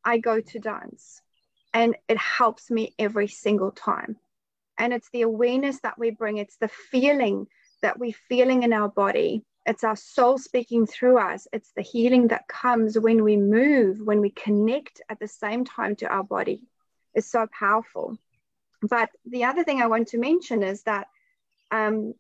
I 0.04 0.18
go 0.18 0.40
to 0.40 0.60
dance, 0.60 1.22
and 1.74 1.96
it 2.08 2.18
helps 2.18 2.70
me 2.70 2.94
every 3.00 3.28
single 3.28 3.72
time. 3.72 4.18
And 4.78 4.94
it's 4.94 5.10
the 5.12 5.22
awareness 5.22 5.80
that 5.82 5.98
we 5.98 6.12
bring, 6.12 6.38
it's 6.38 6.58
the 6.58 6.68
feeling 6.68 7.48
that 7.82 7.98
we're 7.98 8.14
feeling 8.28 8.64
in 8.64 8.74
our 8.74 8.90
body. 8.90 9.44
It's 9.66 9.84
our 9.84 9.96
soul 9.96 10.38
speaking 10.38 10.86
through 10.86 11.18
us. 11.18 11.48
It's 11.52 11.72
the 11.76 11.82
healing 11.82 12.28
that 12.28 12.48
comes 12.48 13.00
when 13.00 13.24
we 13.24 13.36
move, 13.36 14.00
when 14.00 14.22
we 14.22 14.30
connect 14.30 15.02
at 15.10 15.20
the 15.20 15.28
same 15.28 15.66
time 15.66 15.96
to 15.98 16.08
our 16.08 16.24
body. 16.24 16.62
It's 17.14 17.32
so 17.32 17.48
powerful. 17.48 18.18
But 18.82 19.10
the 19.26 19.46
other 19.46 19.64
thing 19.64 19.82
I 19.82 19.88
want 19.88 20.10
to 20.10 20.20
mention 20.20 20.62
is 20.62 20.84
that 20.84 21.08
um, 21.72 22.14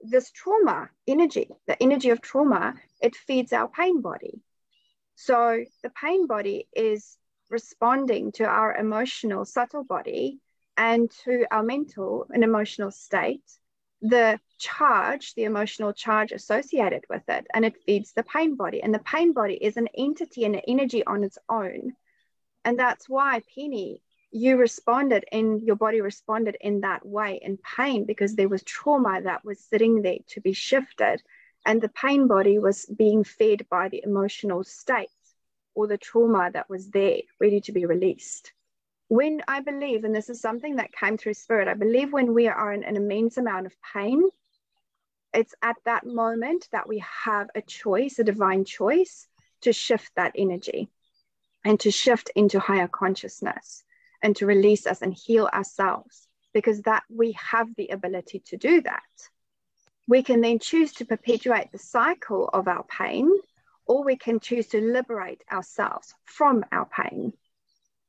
this 0.00 0.30
trauma 0.30 0.90
energy, 1.08 1.50
the 1.66 1.82
energy 1.82 2.10
of 2.10 2.20
trauma, 2.20 2.74
it 3.00 3.16
feeds 3.16 3.52
our 3.52 3.68
pain 3.68 4.00
body. 4.00 4.40
So 5.16 5.64
the 5.82 5.90
pain 5.90 6.26
body 6.26 6.68
is 6.74 7.16
responding 7.48 8.32
to 8.32 8.44
our 8.44 8.74
emotional 8.76 9.44
subtle 9.44 9.84
body 9.84 10.38
and 10.76 11.10
to 11.24 11.46
our 11.50 11.62
mental 11.62 12.26
and 12.30 12.44
emotional 12.44 12.90
state, 12.90 13.44
the 14.02 14.38
charge, 14.58 15.34
the 15.34 15.44
emotional 15.44 15.92
charge 15.92 16.32
associated 16.32 17.04
with 17.08 17.22
it, 17.28 17.46
and 17.54 17.64
it 17.64 17.82
feeds 17.84 18.12
the 18.12 18.22
pain 18.22 18.56
body. 18.56 18.82
And 18.82 18.94
the 18.94 19.00
pain 19.00 19.32
body 19.32 19.54
is 19.54 19.76
an 19.76 19.88
entity 19.96 20.44
and 20.44 20.54
an 20.54 20.62
energy 20.68 21.04
on 21.04 21.24
its 21.24 21.38
own. 21.48 21.94
And 22.64 22.78
that's 22.78 23.08
why, 23.08 23.42
Penny, 23.54 24.02
you 24.30 24.56
responded 24.56 25.24
and 25.32 25.62
your 25.62 25.76
body 25.76 26.00
responded 26.00 26.56
in 26.60 26.80
that 26.80 27.06
way 27.06 27.40
in 27.42 27.58
pain 27.58 28.04
because 28.04 28.34
there 28.34 28.48
was 28.48 28.62
trauma 28.62 29.22
that 29.22 29.44
was 29.44 29.60
sitting 29.60 30.02
there 30.02 30.18
to 30.28 30.40
be 30.40 30.52
shifted. 30.52 31.22
And 31.64 31.80
the 31.80 31.88
pain 31.88 32.26
body 32.26 32.58
was 32.58 32.86
being 32.86 33.24
fed 33.24 33.66
by 33.70 33.88
the 33.88 34.02
emotional 34.04 34.62
state 34.64 35.08
or 35.74 35.86
the 35.86 35.98
trauma 35.98 36.50
that 36.52 36.68
was 36.68 36.90
there, 36.90 37.20
ready 37.40 37.60
to 37.62 37.72
be 37.72 37.86
released 37.86 38.52
when 39.08 39.42
I 39.46 39.60
believe, 39.60 40.04
and 40.04 40.14
this 40.14 40.28
is 40.28 40.40
something 40.40 40.76
that 40.76 40.92
came 40.92 41.16
through 41.16 41.34
spirit, 41.34 41.68
I 41.68 41.74
believe 41.74 42.12
when 42.12 42.34
we 42.34 42.48
are 42.48 42.72
in 42.72 42.82
an 42.82 42.96
immense 42.96 43.36
amount 43.36 43.66
of 43.66 43.74
pain, 43.94 44.22
it's 45.32 45.54
at 45.62 45.76
that 45.84 46.06
moment 46.06 46.68
that 46.72 46.88
we 46.88 47.04
have 47.24 47.48
a 47.54 47.62
choice, 47.62 48.18
a 48.18 48.24
divine 48.24 48.64
choice 48.64 49.28
to 49.60 49.72
shift 49.72 50.10
that 50.16 50.32
energy 50.36 50.88
and 51.64 51.78
to 51.80 51.90
shift 51.90 52.30
into 52.34 52.58
higher 52.58 52.88
consciousness 52.88 53.84
and 54.22 54.34
to 54.36 54.46
release 54.46 54.86
us 54.86 55.02
and 55.02 55.14
heal 55.14 55.48
ourselves 55.52 56.26
because 56.52 56.82
that 56.82 57.02
we 57.08 57.32
have 57.32 57.68
the 57.76 57.88
ability 57.88 58.42
to 58.46 58.56
do 58.56 58.80
that. 58.80 59.02
We 60.08 60.22
can 60.22 60.40
then 60.40 60.58
choose 60.58 60.92
to 60.94 61.04
perpetuate 61.04 61.70
the 61.70 61.78
cycle 61.78 62.48
of 62.52 62.66
our 62.66 62.84
pain, 62.84 63.30
or 63.86 64.04
we 64.04 64.16
can 64.16 64.40
choose 64.40 64.68
to 64.68 64.80
liberate 64.80 65.42
ourselves 65.52 66.14
from 66.24 66.64
our 66.72 66.86
pain 66.86 67.32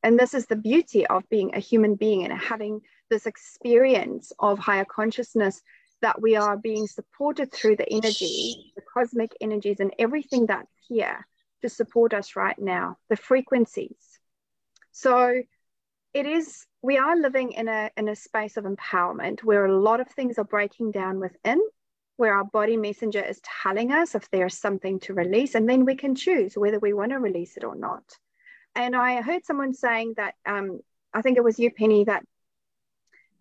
and 0.04 0.18
this 0.18 0.34
is 0.34 0.46
the 0.46 0.56
beauty 0.56 1.06
of 1.08 1.28
being 1.30 1.56
a 1.56 1.60
human 1.60 1.96
being 1.96 2.24
and 2.24 2.34
having 2.40 2.82
this 3.10 3.26
experience 3.26 4.32
of 4.40 4.60
higher 4.60 4.86
consciousness 4.86 5.62
that 6.02 6.22
we 6.22 6.36
are 6.36 6.58
being 6.58 6.88
supported 6.88 7.52
through 7.52 7.76
the 7.76 7.92
energy, 7.92 8.74
the 8.76 8.84
cosmic 8.94 9.32
energies, 9.42 9.80
and 9.80 9.94
everything 9.98 10.46
that's 10.46 10.72
here 10.88 11.26
to 11.62 11.70
support 11.70 12.14
us 12.14 12.36
right 12.36 12.58
now, 12.60 12.98
the 13.10 13.16
frequencies. 13.16 14.20
So 14.92 15.42
it 16.14 16.26
is, 16.26 16.66
we 16.84 16.98
are 16.98 17.18
living 17.18 17.54
in 17.54 17.68
a, 17.68 17.90
in 17.98 18.10
a 18.10 18.16
space 18.16 18.58
of 18.58 18.66
empowerment 18.66 19.44
where 19.44 19.66
a 19.66 19.80
lot 19.80 20.00
of 20.00 20.08
things 20.10 20.38
are 20.38 20.44
breaking 20.44 20.92
down 20.92 21.20
within, 21.20 21.60
where 22.18 22.34
our 22.36 22.46
body 22.46 22.78
messenger 22.78 23.24
is 23.24 23.42
telling 23.64 23.92
us 23.92 24.14
if 24.14 24.30
there's 24.30 24.58
something 24.58 25.00
to 25.00 25.14
release, 25.14 25.56
and 25.56 25.68
then 25.68 25.86
we 25.86 25.96
can 25.96 26.14
choose 26.14 26.56
whether 26.56 26.80
we 26.80 26.94
want 26.94 27.12
to 27.12 27.20
release 27.20 27.58
it 27.58 27.64
or 27.64 27.76
not 27.76 28.04
and 28.78 28.96
I 28.96 29.22
heard 29.22 29.44
someone 29.44 29.74
saying 29.74 30.14
that 30.18 30.36
um, 30.46 30.80
I 31.14 31.22
think 31.22 31.38
it 31.38 31.44
was 31.44 31.58
you, 31.58 31.72
Penny, 31.72 32.04
that 32.06 32.24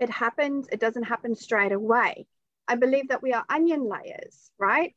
it 0.01 0.09
happens, 0.09 0.67
it 0.73 0.81
doesn't 0.81 1.05
happen 1.05 1.35
straight 1.37 1.73
away. 1.73 2.27
I 2.67 2.77
believe 2.77 3.09
that 3.09 3.23
we 3.23 3.33
are 3.35 3.45
onion 3.49 3.87
layers, 3.89 4.51
right? 4.59 4.95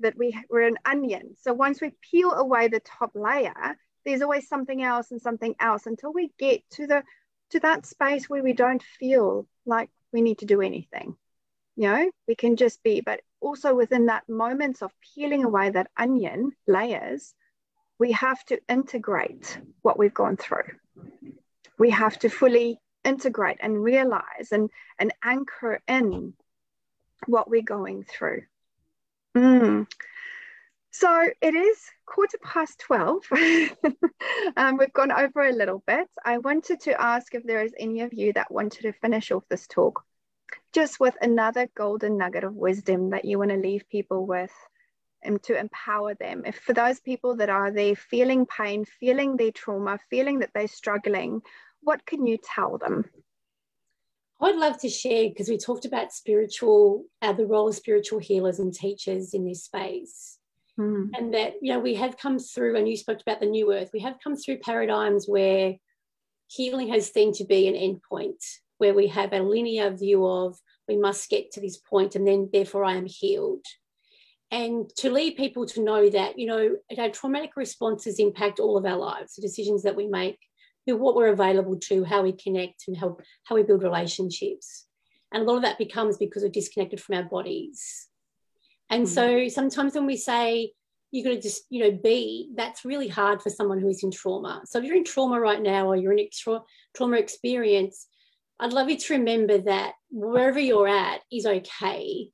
That 0.00 0.16
we, 0.16 0.36
we're 0.48 0.66
an 0.66 0.78
onion. 0.84 1.36
So 1.40 1.52
once 1.52 1.80
we 1.80 1.92
peel 2.10 2.32
away 2.32 2.68
the 2.68 2.80
top 2.80 3.12
layer, 3.14 3.76
there's 4.04 4.22
always 4.22 4.48
something 4.48 4.82
else 4.82 5.10
and 5.10 5.20
something 5.20 5.54
else 5.60 5.86
until 5.86 6.12
we 6.12 6.32
get 6.38 6.62
to 6.70 6.86
the 6.86 7.04
to 7.50 7.60
that 7.60 7.84
space 7.84 8.30
where 8.30 8.42
we 8.42 8.54
don't 8.54 8.82
feel 8.82 9.46
like 9.66 9.90
we 10.10 10.22
need 10.22 10.38
to 10.38 10.46
do 10.46 10.62
anything. 10.62 11.14
You 11.76 11.88
know, 11.88 12.10
we 12.26 12.34
can 12.34 12.56
just 12.56 12.82
be, 12.82 13.02
but 13.02 13.20
also 13.42 13.74
within 13.74 14.06
that 14.06 14.26
moments 14.26 14.80
of 14.80 14.90
peeling 15.14 15.44
away 15.44 15.68
that 15.68 15.90
onion 15.98 16.52
layers, 16.66 17.34
we 18.02 18.10
have 18.10 18.44
to 18.46 18.58
integrate 18.68 19.58
what 19.82 19.96
we've 19.96 20.12
gone 20.12 20.36
through. 20.36 20.70
We 21.78 21.90
have 21.90 22.18
to 22.18 22.28
fully 22.28 22.80
integrate 23.04 23.58
and 23.60 23.80
realize 23.80 24.48
and, 24.50 24.70
and 24.98 25.12
anchor 25.22 25.80
in 25.86 26.34
what 27.26 27.48
we're 27.48 27.62
going 27.62 28.02
through. 28.02 28.42
Mm. 29.36 29.86
So 30.90 31.28
it 31.40 31.54
is 31.54 31.78
quarter 32.04 32.38
past 32.42 32.80
12. 32.80 33.22
um, 34.56 34.78
we've 34.78 34.92
gone 34.92 35.12
over 35.12 35.46
a 35.46 35.52
little 35.52 35.84
bit. 35.86 36.08
I 36.24 36.38
wanted 36.38 36.80
to 36.80 37.00
ask 37.00 37.32
if 37.36 37.44
there 37.44 37.62
is 37.62 37.72
any 37.78 38.00
of 38.00 38.12
you 38.12 38.32
that 38.32 38.50
wanted 38.50 38.82
to 38.82 38.92
finish 38.94 39.30
off 39.30 39.44
this 39.48 39.68
talk 39.68 40.02
just 40.72 40.98
with 40.98 41.14
another 41.22 41.68
golden 41.76 42.18
nugget 42.18 42.42
of 42.42 42.56
wisdom 42.56 43.10
that 43.10 43.24
you 43.24 43.38
want 43.38 43.52
to 43.52 43.56
leave 43.56 43.88
people 43.88 44.26
with 44.26 44.52
and 45.22 45.42
to 45.44 45.58
empower 45.58 46.14
them. 46.14 46.42
If 46.46 46.56
for 46.56 46.72
those 46.72 47.00
people 47.00 47.36
that 47.36 47.48
are 47.48 47.70
there 47.70 47.94
feeling 47.94 48.46
pain, 48.46 48.84
feeling 48.84 49.36
their 49.36 49.52
trauma, 49.52 49.98
feeling 50.10 50.40
that 50.40 50.50
they're 50.54 50.68
struggling, 50.68 51.42
what 51.80 52.04
can 52.06 52.26
you 52.26 52.38
tell 52.42 52.78
them? 52.78 53.04
I'd 54.40 54.56
love 54.56 54.80
to 54.80 54.88
share 54.88 55.28
because 55.28 55.48
we 55.48 55.56
talked 55.56 55.84
about 55.84 56.12
spiritual, 56.12 57.04
uh, 57.20 57.32
the 57.32 57.46
role 57.46 57.68
of 57.68 57.76
spiritual 57.76 58.18
healers 58.18 58.58
and 58.58 58.74
teachers 58.74 59.34
in 59.34 59.44
this 59.44 59.64
space. 59.64 60.38
Mm. 60.78 61.10
And 61.16 61.34
that, 61.34 61.54
you 61.60 61.72
know, 61.72 61.78
we 61.78 61.94
have 61.94 62.18
come 62.18 62.38
through, 62.38 62.76
and 62.76 62.88
you 62.88 62.96
spoke 62.96 63.20
about 63.20 63.40
the 63.40 63.46
new 63.46 63.72
earth, 63.72 63.90
we 63.92 64.00
have 64.00 64.16
come 64.22 64.34
through 64.34 64.58
paradigms 64.58 65.26
where 65.28 65.76
healing 66.48 66.88
has 66.88 67.12
seemed 67.12 67.34
to 67.34 67.44
be 67.44 67.68
an 67.68 67.74
endpoint, 67.74 68.42
where 68.78 68.94
we 68.94 69.06
have 69.08 69.32
a 69.32 69.40
linear 69.40 69.90
view 69.90 70.26
of 70.26 70.58
we 70.88 70.96
must 70.96 71.30
get 71.30 71.52
to 71.52 71.60
this 71.60 71.78
point 71.78 72.16
and 72.16 72.26
then 72.26 72.50
therefore 72.52 72.84
I 72.84 72.94
am 72.94 73.06
healed 73.06 73.64
and 74.52 74.88
to 74.98 75.10
lead 75.10 75.36
people 75.36 75.66
to 75.66 75.82
know 75.82 76.08
that 76.08 76.38
you 76.38 76.46
know 76.46 76.76
our 76.96 77.08
traumatic 77.10 77.56
responses 77.56 78.20
impact 78.20 78.60
all 78.60 78.76
of 78.76 78.86
our 78.86 78.96
lives 78.96 79.34
the 79.34 79.42
decisions 79.42 79.82
that 79.82 79.96
we 79.96 80.06
make 80.06 80.38
what 80.86 81.14
we're 81.14 81.32
available 81.32 81.78
to, 81.78 82.04
how 82.04 82.22
we 82.22 82.32
connect, 82.32 82.84
and 82.88 82.96
how, 82.96 83.16
how 83.44 83.54
we 83.54 83.62
build 83.62 83.82
relationships. 83.82 84.86
And 85.32 85.42
a 85.42 85.46
lot 85.46 85.56
of 85.56 85.62
that 85.62 85.78
becomes 85.78 86.16
because 86.16 86.42
we're 86.42 86.48
disconnected 86.50 87.00
from 87.00 87.16
our 87.16 87.24
bodies. 87.24 88.08
And 88.90 89.04
mm-hmm. 89.04 89.14
so 89.14 89.48
sometimes 89.48 89.94
when 89.94 90.06
we 90.06 90.16
say, 90.16 90.72
you're 91.10 91.24
going 91.24 91.36
to 91.36 91.42
just, 91.42 91.64
you 91.68 91.84
know, 91.84 91.90
be, 91.90 92.50
that's 92.56 92.86
really 92.86 93.08
hard 93.08 93.42
for 93.42 93.50
someone 93.50 93.78
who 93.78 93.88
is 93.88 94.02
in 94.02 94.10
trauma. 94.10 94.62
So 94.64 94.78
if 94.78 94.84
you're 94.84 94.96
in 94.96 95.04
trauma 95.04 95.38
right 95.38 95.60
now 95.60 95.86
or 95.88 95.96
you're 95.96 96.12
in 96.12 96.20
a 96.20 96.30
trauma 96.96 97.16
experience, 97.16 98.06
I'd 98.58 98.72
love 98.72 98.88
you 98.88 98.96
to 98.96 99.14
remember 99.14 99.58
that 99.58 99.92
wherever 100.10 100.58
you're 100.58 100.88
at 100.88 101.20
is 101.30 101.44
okay. 101.44 102.30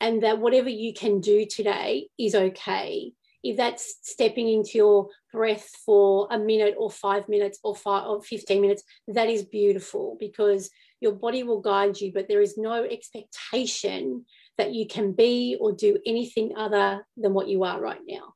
And 0.00 0.22
that 0.22 0.38
whatever 0.38 0.70
you 0.70 0.94
can 0.94 1.20
do 1.20 1.44
today 1.44 2.08
is 2.18 2.34
okay 2.34 3.12
if 3.42 3.56
that's 3.56 3.96
stepping 4.02 4.48
into 4.48 4.72
your 4.74 5.08
breath 5.32 5.70
for 5.84 6.28
a 6.30 6.38
minute 6.38 6.74
or 6.78 6.90
five 6.90 7.28
minutes 7.28 7.58
or 7.64 7.74
five 7.74 8.06
or 8.06 8.22
15 8.22 8.60
minutes, 8.60 8.82
that 9.08 9.30
is 9.30 9.44
beautiful 9.44 10.16
because 10.20 10.70
your 11.00 11.12
body 11.12 11.42
will 11.42 11.60
guide 11.60 11.98
you, 12.00 12.12
but 12.12 12.28
there 12.28 12.42
is 12.42 12.58
no 12.58 12.84
expectation 12.84 14.26
that 14.58 14.74
you 14.74 14.86
can 14.86 15.12
be 15.12 15.56
or 15.58 15.72
do 15.72 15.98
anything 16.04 16.52
other 16.56 17.06
than 17.16 17.32
what 17.32 17.48
you 17.48 17.64
are 17.64 17.80
right 17.80 18.00
now. 18.06 18.34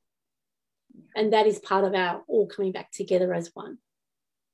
And 1.15 1.33
that 1.33 1.47
is 1.47 1.59
part 1.59 1.85
of 1.85 1.95
our 1.95 2.23
all 2.27 2.47
coming 2.47 2.73
back 2.73 2.91
together 2.91 3.35
as 3.35 3.51
one. 3.53 3.79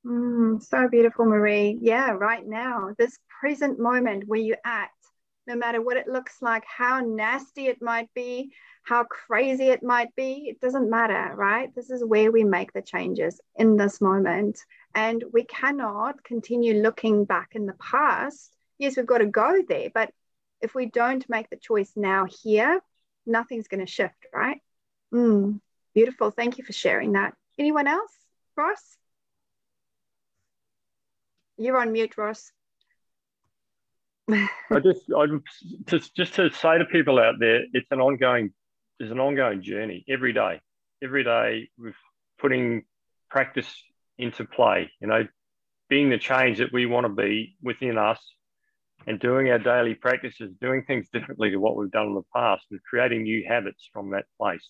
Mm, 0.05 0.61
so 0.61 0.89
beautiful, 0.89 1.25
Marie. 1.25 1.77
Yeah, 1.79 2.11
right 2.11 2.45
now, 2.45 2.89
this 2.97 3.17
present 3.39 3.79
moment 3.79 4.27
where 4.27 4.39
you're 4.39 4.57
at, 4.65 4.89
no 5.47 5.55
matter 5.55 5.81
what 5.81 5.97
it 5.97 6.07
looks 6.07 6.41
like, 6.41 6.63
how 6.65 6.99
nasty 6.99 7.67
it 7.67 7.81
might 7.81 8.13
be, 8.13 8.51
how 8.83 9.03
crazy 9.03 9.69
it 9.69 9.83
might 9.83 10.15
be, 10.15 10.47
it 10.47 10.59
doesn't 10.59 10.89
matter, 10.89 11.33
right? 11.35 11.73
This 11.75 11.89
is 11.89 12.03
where 12.03 12.31
we 12.31 12.43
make 12.43 12.73
the 12.73 12.81
changes 12.81 13.41
in 13.55 13.77
this 13.77 14.01
moment. 14.01 14.59
And 14.93 15.23
we 15.33 15.43
cannot 15.43 16.23
continue 16.23 16.81
looking 16.81 17.25
back 17.25 17.49
in 17.53 17.65
the 17.65 17.73
past. 17.73 18.55
Yes, 18.77 18.97
we've 18.97 19.05
got 19.05 19.19
to 19.19 19.25
go 19.25 19.61
there, 19.67 19.89
but 19.93 20.11
if 20.61 20.75
we 20.75 20.85
don't 20.85 21.27
make 21.29 21.49
the 21.49 21.57
choice 21.57 21.91
now 21.95 22.25
here, 22.43 22.81
nothing's 23.25 23.67
going 23.67 23.85
to 23.85 23.91
shift, 23.91 24.27
right? 24.33 24.61
Mm, 25.13 25.59
beautiful. 25.93 26.31
Thank 26.31 26.57
you 26.57 26.63
for 26.63 26.73
sharing 26.73 27.13
that. 27.13 27.33
Anyone 27.57 27.87
else? 27.87 28.11
Ross? 28.55 28.97
You're 31.57 31.79
on 31.79 31.91
mute, 31.91 32.17
Ross. 32.17 32.51
I 34.33 34.79
just, 34.79 35.11
I 35.15 35.25
just, 35.87 36.15
just 36.15 36.35
to 36.35 36.51
say 36.51 36.77
to 36.77 36.85
people 36.85 37.19
out 37.19 37.35
there, 37.39 37.61
it's 37.73 37.87
an 37.91 37.99
ongoing 37.99 38.53
is 38.99 39.11
an 39.11 39.19
ongoing 39.19 39.61
journey 39.61 40.05
every 40.07 40.33
day. 40.33 40.61
Every 41.03 41.23
day, 41.23 41.69
we're 41.77 41.95
putting 42.39 42.83
practice 43.29 43.67
into 44.17 44.45
play. 44.45 44.91
You 45.01 45.07
know, 45.07 45.27
being 45.89 46.09
the 46.09 46.19
change 46.19 46.59
that 46.59 46.71
we 46.71 46.85
want 46.85 47.05
to 47.05 47.13
be 47.13 47.55
within 47.61 47.97
us, 47.97 48.19
and 49.07 49.19
doing 49.19 49.49
our 49.49 49.59
daily 49.59 49.95
practices, 49.95 50.53
doing 50.61 50.83
things 50.83 51.09
differently 51.11 51.49
to 51.51 51.57
what 51.57 51.75
we've 51.75 51.91
done 51.91 52.07
in 52.07 52.15
the 52.15 52.21
past, 52.35 52.65
and 52.71 52.79
creating 52.83 53.23
new 53.23 53.43
habits 53.47 53.89
from 53.91 54.11
that 54.11 54.25
place. 54.39 54.67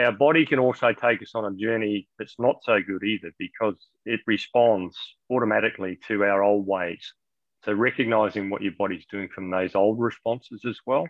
Our 0.00 0.12
body 0.12 0.46
can 0.46 0.58
also 0.58 0.92
take 0.92 1.22
us 1.22 1.32
on 1.34 1.44
a 1.44 1.56
journey 1.56 2.08
that's 2.18 2.36
not 2.38 2.56
so 2.62 2.78
good 2.80 3.02
either 3.04 3.32
because 3.38 3.76
it 4.04 4.20
responds 4.26 4.96
automatically 5.30 5.98
to 6.08 6.24
our 6.24 6.42
old 6.42 6.66
ways. 6.66 7.12
So, 7.64 7.72
recognizing 7.72 8.50
what 8.50 8.62
your 8.62 8.72
body's 8.78 9.06
doing 9.10 9.28
from 9.34 9.50
those 9.50 9.74
old 9.74 10.00
responses 10.00 10.62
as 10.68 10.78
well 10.86 11.06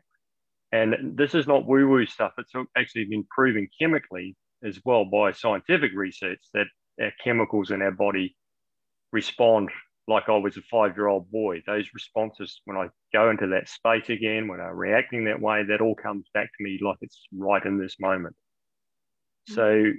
and 0.73 1.17
this 1.17 1.35
is 1.35 1.47
not 1.47 1.67
woo 1.67 1.87
woo 1.87 2.07
stuff, 2.07 2.33
it's 2.39 2.53
actually 2.77 3.05
been 3.05 3.27
proven 3.31 3.69
chemically 3.79 4.35
as 4.65 4.81
well 4.85 5.05
by 5.05 5.33
scientific 5.33 5.93
research 5.95 6.41
that 6.55 6.67
our 7.01 7.13
chemicals 7.23 7.71
in 7.71 7.83
our 7.83 7.91
body 7.91 8.35
respond 9.13 9.69
like 10.09 10.29
I 10.29 10.37
was 10.37 10.57
a 10.57 10.63
five 10.63 10.97
year 10.97 11.09
old 11.09 11.31
boy. 11.31 11.63
Those 11.67 11.91
responses, 11.93 12.61
when 12.65 12.79
I 12.79 12.89
go 13.13 13.31
into 13.31 13.49
that 13.49 13.69
space 13.69 14.09
again, 14.09 14.49
when 14.49 14.61
I'm 14.61 14.75
reacting 14.75 15.27
that 15.27 15.41
way, 15.41 15.63
that 15.65 15.83
all 15.83 15.95
comes 15.95 16.27
back 16.33 16.47
to 16.47 16.65
me 16.65 16.79
like 16.83 16.97
it's 17.03 17.21
right 17.37 17.65
in 17.65 17.79
this 17.79 17.97
moment. 18.01 18.35
Mm-hmm. 19.51 19.55
So 19.55 19.93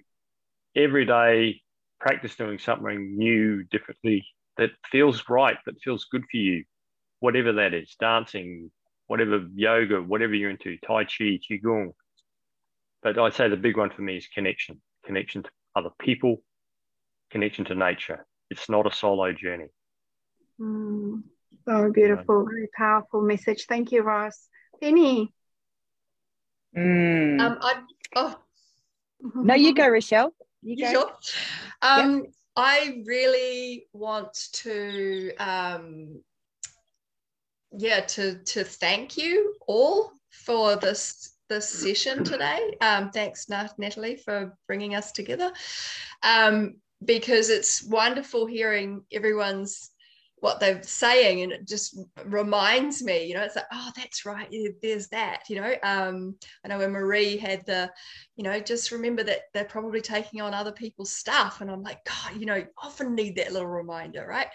every 0.76 1.06
day, 1.06 1.62
practice 2.00 2.36
doing 2.36 2.58
something 2.58 3.16
new, 3.16 3.64
differently, 3.64 4.26
that 4.58 4.72
feels 4.92 5.24
right, 5.30 5.58
that 5.66 5.82
feels 5.82 6.06
good 6.06 6.24
for 6.30 6.38
you, 6.38 6.64
whatever 7.20 7.54
that 7.54 7.74
is 7.74 7.96
dancing, 8.00 8.72
whatever 9.08 9.48
yoga, 9.56 10.02
whatever 10.02 10.34
you're 10.34 10.50
into, 10.50 10.78
Tai 10.86 11.06
Chi, 11.06 11.40
Qigong. 11.50 11.94
But 13.02 13.18
I'd 13.18 13.34
say 13.34 13.50
the 13.50 13.58
big 13.58 13.78
one 13.78 13.90
for 13.90 14.02
me 14.02 14.18
is 14.18 14.28
connection, 14.28 14.82
connection 15.06 15.44
to 15.44 15.50
other 15.76 15.90
people, 16.00 16.42
connection 17.32 17.66
to 17.66 17.76
nature. 17.76 18.26
It's 18.50 18.70
not 18.70 18.88
a 18.88 18.96
solo 18.96 19.34
journey. 19.34 19.68
Mm, 20.60 21.24
so 21.66 21.92
beautiful, 21.92 22.46
very 22.46 22.70
powerful 22.78 23.22
message. 23.22 23.66
Thank 23.68 23.92
you, 23.92 24.04
Ross. 24.04 24.48
Penny. 24.80 25.34
Mm. 26.78 27.40
Um, 27.40 27.58
I, 27.62 27.82
oh. 28.16 28.36
No, 29.36 29.54
you 29.56 29.74
go, 29.74 29.88
Rochelle. 29.88 30.34
You, 30.62 30.76
you 30.76 30.86
go. 30.86 30.92
Sure? 30.92 31.12
Um, 31.82 32.16
yep. 32.24 32.34
I 32.56 33.04
really 33.06 33.88
want 33.94 34.34
to 34.54 35.32
um, 35.38 36.22
yeah 37.72 38.02
to 38.02 38.36
to 38.44 38.64
thank 38.64 39.18
you 39.18 39.56
all 39.68 40.12
for 40.30 40.76
this 40.76 41.34
this 41.50 41.70
session 41.70 42.24
today. 42.24 42.76
Um, 42.82 43.10
thanks, 43.12 43.48
Natalie, 43.50 44.18
for 44.18 44.58
bringing 44.68 44.96
us 44.96 45.12
together. 45.12 45.52
Um, 46.22 46.76
because 47.04 47.50
it's 47.50 47.84
wonderful 47.84 48.46
hearing 48.46 49.04
everyone's 49.12 49.92
what 50.44 50.60
they're 50.60 50.84
saying 50.84 51.42
and 51.42 51.54
it 51.54 51.66
just 51.66 51.98
reminds 52.26 53.02
me 53.02 53.24
you 53.24 53.34
know 53.34 53.44
it's 53.44 53.56
like 53.56 53.64
oh 53.72 53.90
that's 53.96 54.26
right 54.26 54.54
there's 54.82 55.08
that 55.08 55.44
you 55.48 55.56
know? 55.56 55.74
Um, 55.84 56.36
i 56.66 56.68
know 56.68 56.80
when 56.80 56.92
marie 56.92 57.38
had 57.38 57.66
the 57.66 57.90
you 58.36 58.44
know 58.44 58.60
just 58.60 58.92
remember 58.92 59.24
that 59.24 59.44
they're 59.54 59.64
probably 59.64 60.02
taking 60.02 60.42
on 60.42 60.54
other 60.54 60.74
people's 60.74 61.16
stuff 61.16 61.62
and 61.62 61.72
i'm 61.72 61.82
like 61.82 62.04
god 62.04 62.38
you 62.38 62.46
know 62.46 62.62
often 62.78 63.16
need 63.16 63.38
that 63.38 63.54
little 63.54 63.70
reminder 63.70 64.28
right? 64.28 64.48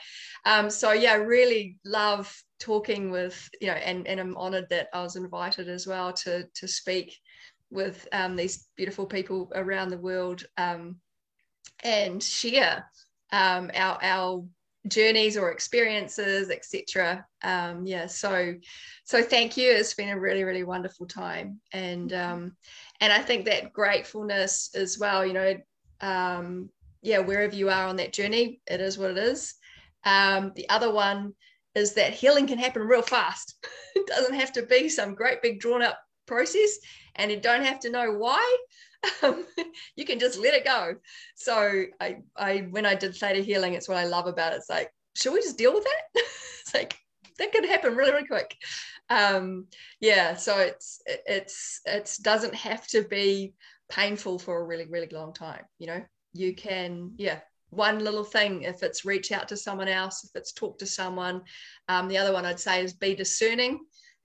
Um, 0.44 0.68
so 0.68 0.92
yeah 0.92 1.14
really 1.14 1.78
love 1.86 2.30
talking 2.60 3.10
with 3.10 3.48
you 3.62 3.68
know 3.68 3.74
and, 3.74 4.06
and 4.06 4.20
i'm 4.20 4.36
honored 4.36 4.68
that 4.68 4.88
i 4.92 5.00
was 5.00 5.16
invited 5.16 5.70
as 5.70 5.86
well 5.86 6.12
to 6.12 6.44
to 6.54 6.68
speak 6.68 7.16
with 7.70 8.06
um, 8.12 8.36
these 8.36 8.66
beautiful 8.76 9.06
people 9.06 9.50
around 9.54 9.88
the 9.88 9.96
world 9.96 10.44
um, 10.58 10.96
and 11.82 12.22
share 12.22 12.84
um, 13.32 13.70
our 13.74 13.98
our 14.02 14.44
journeys 14.86 15.36
or 15.36 15.50
experiences 15.50 16.50
etc 16.50 17.24
um 17.42 17.84
yeah 17.84 18.06
so 18.06 18.54
so 19.04 19.22
thank 19.22 19.56
you. 19.56 19.70
It's 19.70 19.94
been 19.94 20.10
a 20.10 20.20
really 20.20 20.44
really 20.44 20.64
wonderful 20.64 21.06
time. 21.06 21.60
And 21.72 22.12
um 22.12 22.56
and 23.00 23.12
i 23.12 23.20
think 23.20 23.46
that 23.46 23.72
gratefulness 23.72 24.70
as 24.74 24.98
well 24.98 25.24
you 25.24 25.32
know 25.32 25.54
um 26.00 26.68
yeah 27.02 27.18
wherever 27.18 27.54
you 27.54 27.70
are 27.70 27.86
on 27.86 27.96
that 27.96 28.12
journey 28.12 28.60
it 28.66 28.80
is 28.80 28.98
what 28.98 29.10
it 29.10 29.18
is. 29.18 29.54
Um 30.04 30.52
the 30.54 30.68
other 30.68 30.92
one 30.92 31.34
is 31.74 31.94
that 31.94 32.14
healing 32.14 32.46
can 32.46 32.58
happen 32.58 32.82
real 32.82 33.02
fast. 33.02 33.56
It 33.96 34.06
doesn't 34.06 34.34
have 34.34 34.52
to 34.52 34.62
be 34.62 34.88
some 34.88 35.16
great 35.16 35.42
big 35.42 35.58
drawn 35.58 35.82
up 35.82 35.98
process 36.26 36.78
and 37.16 37.32
you 37.32 37.40
don't 37.40 37.64
have 37.64 37.80
to 37.80 37.90
know 37.90 38.12
why 38.12 38.56
you 39.96 40.04
can 40.04 40.18
just 40.18 40.38
let 40.38 40.54
it 40.54 40.64
go. 40.64 40.94
So 41.36 41.84
I, 42.00 42.18
I, 42.36 42.68
when 42.70 42.86
I 42.86 42.94
did 42.94 43.14
theta 43.14 43.40
healing, 43.40 43.74
it's 43.74 43.88
what 43.88 43.98
I 43.98 44.04
love 44.04 44.26
about 44.26 44.52
it. 44.52 44.56
It's 44.56 44.70
like, 44.70 44.92
should 45.14 45.32
we 45.32 45.40
just 45.40 45.58
deal 45.58 45.74
with 45.74 45.84
that? 45.84 46.02
it's 46.60 46.74
like 46.74 46.98
that 47.38 47.52
could 47.52 47.64
happen 47.64 47.96
really, 47.96 48.12
really 48.12 48.26
quick. 48.26 48.56
Um, 49.10 49.66
yeah. 50.00 50.34
So 50.34 50.58
it's, 50.58 51.00
it's, 51.06 51.80
it 51.86 52.16
doesn't 52.22 52.54
have 52.54 52.86
to 52.88 53.04
be 53.04 53.54
painful 53.88 54.38
for 54.38 54.60
a 54.60 54.64
really, 54.64 54.86
really 54.86 55.08
long 55.10 55.32
time. 55.32 55.64
You 55.78 55.86
know, 55.88 56.04
you 56.34 56.54
can, 56.54 57.12
yeah, 57.16 57.40
one 57.70 57.98
little 57.98 58.24
thing 58.24 58.62
if 58.62 58.82
it's 58.82 59.04
reach 59.04 59.30
out 59.32 59.48
to 59.48 59.56
someone 59.56 59.88
else 59.88 60.24
if 60.24 60.30
it's 60.34 60.52
talk 60.52 60.78
to 60.78 60.86
someone 60.86 61.42
um, 61.88 62.08
the 62.08 62.16
other 62.16 62.32
one 62.32 62.46
i'd 62.46 62.58
say 62.58 62.82
is 62.82 62.94
be 62.94 63.14
discerning 63.14 63.78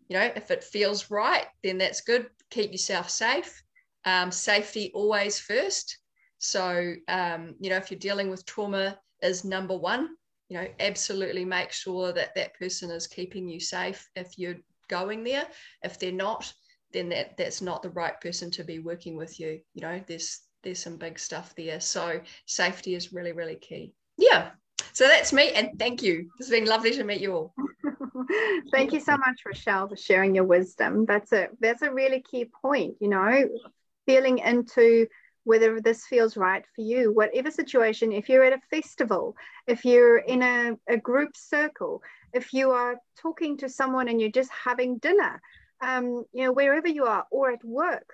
you 0.08 0.18
know 0.18 0.32
if 0.36 0.50
it 0.50 0.64
feels 0.64 1.12
right 1.12 1.48
then 1.64 1.78
that's 1.78 2.02
good 2.02 2.30
keep 2.50 2.72
yourself 2.72 3.10
safe 3.10 3.62
um, 4.05 4.31
safety 4.31 4.91
always 4.93 5.39
first. 5.39 5.97
So, 6.39 6.93
um, 7.07 7.55
you 7.59 7.69
know, 7.69 7.77
if 7.77 7.89
you're 7.89 7.99
dealing 7.99 8.30
with 8.30 8.45
trauma, 8.45 8.97
is 9.23 9.43
number 9.43 9.75
one. 9.75 10.09
You 10.49 10.59
know, 10.59 10.67
absolutely 10.80 11.45
make 11.45 11.71
sure 11.71 12.13
that 12.13 12.35
that 12.35 12.53
person 12.59 12.91
is 12.91 13.07
keeping 13.07 13.47
you 13.47 13.59
safe 13.59 14.07
if 14.15 14.38
you're 14.38 14.57
going 14.89 15.23
there. 15.23 15.47
If 15.81 15.97
they're 15.97 16.11
not, 16.11 16.53
then 16.91 17.09
that 17.09 17.38
that's 17.38 17.61
not 17.61 17.81
the 17.81 17.89
right 17.89 18.19
person 18.21 18.51
to 18.51 18.63
be 18.63 18.80
working 18.80 19.15
with 19.17 19.39
you. 19.39 19.61
You 19.73 19.81
know, 19.81 20.01
there's 20.05 20.41
there's 20.61 20.84
some 20.84 20.97
big 20.97 21.17
stuff 21.17 21.55
there. 21.55 21.80
So 21.80 22.21
safety 22.45 22.93
is 22.93 23.13
really 23.13 23.31
really 23.31 23.55
key. 23.55 23.93
Yeah. 24.17 24.51
So 24.91 25.07
that's 25.07 25.34
me, 25.34 25.51
and 25.53 25.80
thank 25.80 26.03
you. 26.03 26.30
It's 26.39 26.49
been 26.49 26.65
lovely 26.65 26.91
to 26.91 27.03
meet 27.03 27.21
you 27.21 27.34
all. 27.34 27.55
thank 28.71 28.93
you 28.93 28.99
so 28.99 29.17
much, 29.17 29.41
Rochelle, 29.43 29.88
for 29.88 29.95
sharing 29.95 30.35
your 30.35 30.43
wisdom. 30.43 31.05
That's 31.05 31.31
a 31.31 31.47
that's 31.59 31.81
a 31.81 31.91
really 31.91 32.21
key 32.21 32.45
point. 32.61 32.95
You 32.99 33.09
know, 33.09 33.49
feeling 34.05 34.39
into 34.39 35.07
whether 35.45 35.81
this 35.81 36.05
feels 36.05 36.38
right 36.38 36.63
for 36.75 36.81
you, 36.81 37.11
whatever 37.11 37.51
situation, 37.51 38.11
if 38.11 38.30
you're 38.30 38.45
at 38.45 38.53
a 38.53 38.61
festival, 38.69 39.35
if 39.67 39.84
you're 39.84 40.19
in 40.19 40.41
a, 40.41 40.77
a 40.88 40.97
group 40.97 41.35
circle, 41.35 42.01
if 42.34 42.53
you 42.53 42.71
are 42.71 42.97
talking 43.17 43.57
to 43.57 43.67
someone 43.67 44.07
and 44.07 44.21
you're 44.21 44.30
just 44.30 44.49
having 44.51 44.97
dinner, 44.99 45.41
um, 45.81 46.23
you 46.31 46.45
know, 46.45 46.53
wherever 46.53 46.88
you 46.88 47.05
are, 47.05 47.25
or 47.30 47.51
at 47.51 47.63
work, 47.63 48.13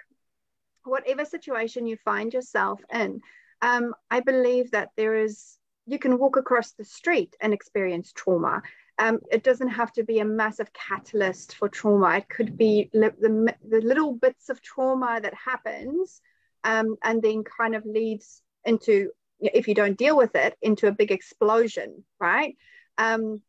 whatever 0.83 1.23
situation 1.23 1.85
you 1.85 1.97
find 1.97 2.33
yourself 2.33 2.81
in, 2.91 3.21
um, 3.61 3.93
I 4.09 4.21
believe 4.21 4.71
that 4.71 4.89
there 4.97 5.15
is, 5.15 5.57
you 5.85 5.99
can 5.99 6.17
walk 6.17 6.35
across 6.35 6.71
the 6.71 6.85
street 6.85 7.35
and 7.41 7.53
experience 7.53 8.11
trauma. 8.11 8.63
Um, 8.99 9.19
it 9.31 9.43
doesn't 9.43 9.69
have 9.69 9.93
to 9.93 10.03
be 10.03 10.19
a 10.19 10.26
massive 10.26 10.71
catalyst 10.73 11.55
for 11.55 11.69
trauma. 11.69 12.17
It 12.17 12.27
could 12.27 12.57
be 12.57 12.89
li- 12.93 13.09
the, 13.19 13.55
the 13.67 13.80
little 13.80 14.13
bits 14.13 14.49
of 14.49 14.61
trauma 14.61 15.19
that 15.21 15.34
happens 15.34 16.21
um, 16.65 16.97
and 17.01 17.21
then 17.21 17.43
kind 17.43 17.76
of 17.76 17.85
leads 17.85 18.41
into, 18.65 19.11
if 19.39 19.69
you 19.69 19.73
don't 19.73 19.97
deal 19.97 20.17
with 20.17 20.35
it, 20.35 20.57
into 20.61 20.88
a 20.88 20.91
big 20.91 21.11
explosion, 21.11 22.03
right? 22.19 22.57
Um, 22.97 23.41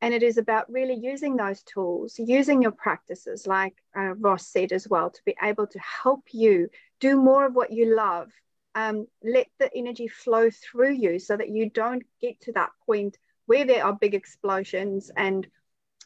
and 0.00 0.14
it 0.14 0.22
is 0.22 0.38
about 0.38 0.70
really 0.70 0.94
using 0.94 1.36
those 1.36 1.62
tools, 1.62 2.18
using 2.18 2.62
your 2.62 2.72
practices, 2.72 3.46
like 3.46 3.74
uh, 3.96 4.14
Ross 4.14 4.46
said 4.46 4.72
as 4.72 4.88
well, 4.88 5.10
to 5.10 5.20
be 5.24 5.36
able 5.42 5.66
to 5.66 5.78
help 5.78 6.24
you 6.32 6.68
do 7.00 7.16
more 7.16 7.46
of 7.46 7.54
what 7.54 7.72
you 7.72 7.94
love. 7.94 8.30
Um, 8.74 9.06
let 9.22 9.46
the 9.58 9.70
energy 9.74 10.08
flow 10.08 10.50
through 10.50 10.94
you 10.94 11.18
so 11.18 11.36
that 11.36 11.50
you 11.50 11.70
don't 11.70 12.02
get 12.20 12.40
to 12.42 12.52
that 12.52 12.70
point 12.86 13.18
where 13.46 13.64
there 13.64 13.84
are 13.84 13.92
big 13.92 14.14
explosions 14.14 15.10
and 15.16 15.46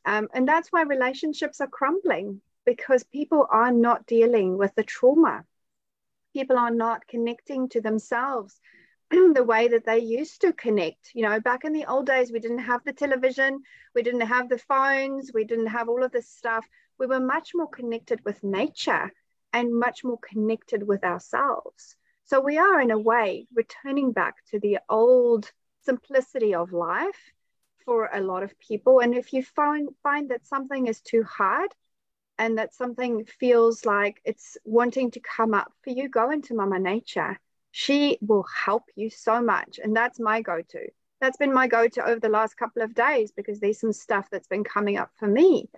um, 0.05 0.28
and 0.32 0.48
that's 0.48 0.70
why 0.70 0.82
relationships 0.82 1.60
are 1.60 1.66
crumbling 1.66 2.40
because 2.65 3.02
people 3.05 3.47
are 3.51 3.73
not 3.73 4.06
dealing 4.06 4.56
with 4.56 4.74
the 4.74 4.85
trauma 4.85 5.44
people 6.35 6.59
are 6.59 6.70
not 6.70 7.06
connecting 7.09 7.69
to 7.69 7.81
themselves 7.81 8.60
the 9.10 9.44
way 9.44 9.69
that 9.69 9.86
they 9.86 9.98
used 9.98 10.43
to 10.43 10.52
connect. 10.52 11.10
You 11.15 11.23
know, 11.23 11.40
back 11.40 11.65
in 11.65 11.73
the 11.73 11.86
old 11.86 12.06
days, 12.06 12.31
we 12.31 12.40
didn't 12.40 12.59
have 12.59 12.85
the 12.85 12.93
television, 12.93 13.60
we 13.94 14.02
didn't 14.02 14.20
have 14.20 14.48
the 14.48 14.59
phones, 14.59 15.31
we 15.32 15.44
didn't 15.44 15.69
have 15.69 15.89
all 15.89 16.05
of 16.05 16.12
this 16.12 16.28
stuff. 16.28 16.66
We 16.98 17.06
were 17.06 17.20
much 17.20 17.52
more 17.55 17.69
connected 17.69 18.20
with 18.24 18.43
nature 18.43 19.10
and 19.52 19.74
much 19.74 20.05
more 20.05 20.19
connected 20.19 20.86
with 20.86 21.05
ourselves. 21.05 21.97
So 22.24 22.40
we 22.40 22.59
are, 22.59 22.81
in 22.81 22.90
a 22.90 22.98
way, 22.98 23.47
returning 23.55 24.12
back 24.12 24.35
to 24.51 24.60
the 24.60 24.78
old 24.90 25.51
simplicity 25.89 26.55
of 26.55 26.73
life 26.73 27.23
for 27.85 28.10
a 28.12 28.20
lot 28.20 28.43
of 28.43 28.59
people. 28.59 29.01
And 29.01 29.15
if 29.15 29.32
you 29.32 29.43
find 29.43 29.89
find 30.02 30.31
that 30.31 30.47
something 30.47 30.86
is 30.86 31.01
too 31.01 31.23
hard, 31.24 31.70
and 32.39 32.59
that 32.59 32.74
something 32.74 33.24
feels 33.24 33.85
like 33.85 34.20
it's 34.24 34.56
wanting 34.65 35.10
to 35.10 35.20
come 35.20 35.55
up 35.55 35.73
for 35.82 35.90
you, 35.90 36.09
go 36.09 36.31
into 36.31 36.55
Mama 36.55 36.78
Nature. 36.78 37.39
She 37.73 38.19
will 38.20 38.47
help 38.65 38.85
you 38.94 39.10
so 39.10 39.43
much. 39.43 39.81
And 39.82 39.94
that's 39.94 40.20
my 40.20 40.40
go 40.40 40.62
to. 40.62 40.86
That's 41.20 41.36
been 41.36 41.52
my 41.52 41.66
go 41.66 41.89
to 41.89 42.09
over 42.09 42.20
the 42.20 42.28
last 42.28 42.56
couple 42.56 42.82
of 42.82 42.94
days 42.94 43.32
because 43.32 43.59
there's 43.59 43.81
some 43.81 43.93
stuff 43.93 44.28
that's 44.31 44.47
been 44.47 44.65
coming 44.65 44.97
up 44.97 45.10
for 45.19 45.27
me. 45.27 45.69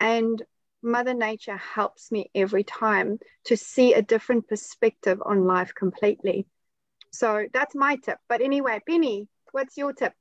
And 0.00 0.42
Mother 0.82 1.14
Nature 1.14 1.58
helps 1.58 2.10
me 2.10 2.30
every 2.34 2.64
time 2.64 3.18
to 3.44 3.56
see 3.56 3.92
a 3.92 4.02
different 4.02 4.48
perspective 4.48 5.20
on 5.24 5.44
life 5.44 5.74
completely. 5.74 6.46
So 7.12 7.46
that's 7.52 7.74
my 7.74 7.96
tip. 7.96 8.18
But 8.28 8.40
anyway, 8.40 8.80
Penny, 8.86 9.28
what's 9.52 9.76
your 9.76 9.92
tip? 9.92 10.12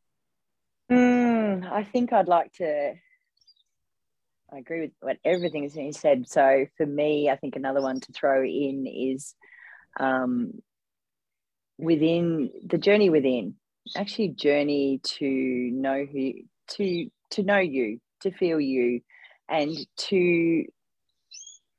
Mm, 0.91 1.69
I 1.71 1.83
think 1.83 2.13
I'd 2.13 2.27
like 2.27 2.53
to 2.53 2.93
I 4.51 4.59
agree 4.59 4.81
with 4.81 4.91
what 5.01 5.17
everything 5.25 5.63
has 5.63 5.73
been 5.73 5.91
said. 5.91 6.27
So 6.29 6.65
for 6.77 6.85
me, 6.85 7.29
I 7.29 7.35
think 7.35 7.55
another 7.55 7.81
one 7.81 7.99
to 7.99 8.13
throw 8.13 8.43
in 8.43 8.87
is 8.87 9.35
um, 9.99 10.53
within 11.77 12.51
the 12.65 12.77
journey 12.77 13.09
within, 13.09 13.55
actually 13.95 14.29
journey 14.29 15.01
to 15.03 15.25
know 15.25 16.05
who 16.05 16.33
to 16.69 17.09
to 17.31 17.43
know 17.43 17.57
you, 17.57 17.99
to 18.21 18.31
feel 18.31 18.59
you, 18.59 19.01
and 19.49 19.75
to 19.97 20.65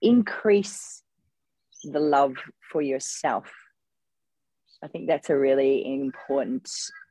increase 0.03 1.03
the 1.85 2.01
love 2.01 2.35
for 2.71 2.83
yourself. 2.83 3.51
I 4.83 4.89
think 4.89 5.09
that's 5.09 5.31
a 5.31 5.39
really 5.39 5.85
important 5.87 6.71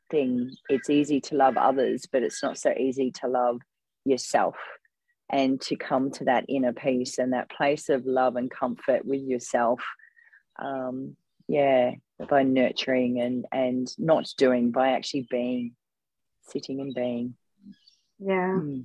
thing. 0.09 0.51
It's 0.69 0.89
easy 0.89 1.21
to 1.21 1.35
love 1.35 1.57
others, 1.57 2.05
but 2.11 2.23
it's 2.23 2.43
not 2.43 2.57
so 2.57 2.71
easy 2.71 3.11
to 3.21 3.27
love 3.27 3.61
yourself 4.05 4.55
and 5.29 5.59
to 5.61 5.75
come 5.75 6.11
to 6.11 6.25
that 6.25 6.45
inner 6.47 6.73
peace 6.73 7.17
and 7.17 7.33
that 7.33 7.49
place 7.49 7.89
of 7.89 8.05
love 8.05 8.35
and 8.35 8.49
comfort 8.49 9.05
with 9.05 9.21
yourself 9.21 9.81
um, 10.59 11.15
yeah 11.47 11.91
by 12.29 12.43
nurturing 12.43 13.19
and 13.21 13.45
and 13.51 13.93
not 13.97 14.27
doing 14.37 14.71
by 14.71 14.89
actually 14.89 15.27
being 15.29 15.73
sitting 16.41 16.81
and 16.81 16.93
being 16.93 17.35
yeah 18.19 18.55
mm. 18.57 18.83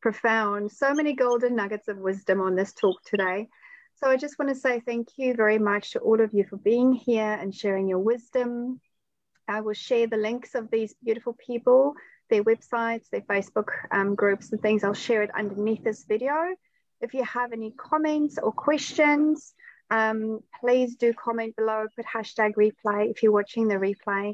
profound 0.00 0.70
so 0.70 0.94
many 0.94 1.14
golden 1.14 1.56
nuggets 1.56 1.88
of 1.88 1.98
wisdom 1.98 2.40
on 2.40 2.54
this 2.54 2.72
talk 2.72 3.02
today 3.04 3.48
so 3.96 4.08
i 4.08 4.16
just 4.16 4.38
want 4.38 4.48
to 4.48 4.54
say 4.54 4.80
thank 4.80 5.08
you 5.16 5.34
very 5.34 5.58
much 5.58 5.92
to 5.92 5.98
all 5.98 6.20
of 6.20 6.32
you 6.32 6.44
for 6.44 6.56
being 6.56 6.92
here 6.92 7.36
and 7.40 7.54
sharing 7.54 7.88
your 7.88 7.98
wisdom 7.98 8.80
i 9.48 9.60
will 9.60 9.74
share 9.74 10.06
the 10.06 10.16
links 10.16 10.54
of 10.54 10.70
these 10.70 10.94
beautiful 11.04 11.36
people 11.46 11.94
their 12.32 12.42
websites, 12.42 13.10
their 13.10 13.20
Facebook 13.20 13.68
um, 13.90 14.14
groups 14.14 14.50
and 14.50 14.60
things. 14.62 14.82
I'll 14.82 14.94
share 14.94 15.22
it 15.22 15.30
underneath 15.36 15.84
this 15.84 16.04
video. 16.04 16.34
If 17.02 17.12
you 17.12 17.22
have 17.24 17.52
any 17.52 17.72
comments 17.72 18.38
or 18.42 18.52
questions, 18.52 19.52
um, 19.90 20.40
please 20.58 20.96
do 20.96 21.12
comment 21.12 21.54
below, 21.56 21.86
put 21.94 22.06
hashtag 22.06 22.54
replay 22.54 23.10
if 23.10 23.22
you're 23.22 23.32
watching 23.32 23.68
the 23.68 23.74
replay. 23.74 24.32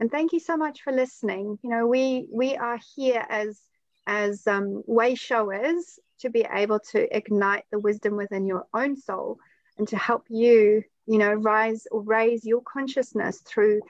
And 0.00 0.10
thank 0.10 0.32
you 0.32 0.40
so 0.40 0.56
much 0.56 0.82
for 0.82 0.92
listening. 0.92 1.58
You 1.62 1.70
know, 1.70 1.86
we 1.86 2.26
we 2.32 2.56
are 2.56 2.80
here 2.96 3.24
as 3.28 3.60
as 4.08 4.44
um, 4.48 4.82
way 4.86 5.14
showers 5.14 6.00
to 6.20 6.30
be 6.30 6.44
able 6.50 6.80
to 6.90 7.16
ignite 7.16 7.64
the 7.70 7.78
wisdom 7.78 8.16
within 8.16 8.46
your 8.46 8.66
own 8.74 8.96
soul 8.96 9.38
and 9.78 9.86
to 9.88 9.96
help 9.96 10.24
you, 10.28 10.82
you 11.06 11.18
know, 11.18 11.32
rise 11.32 11.86
or 11.92 12.02
raise 12.02 12.44
your 12.44 12.62
consciousness 12.62 13.40
through 13.46 13.82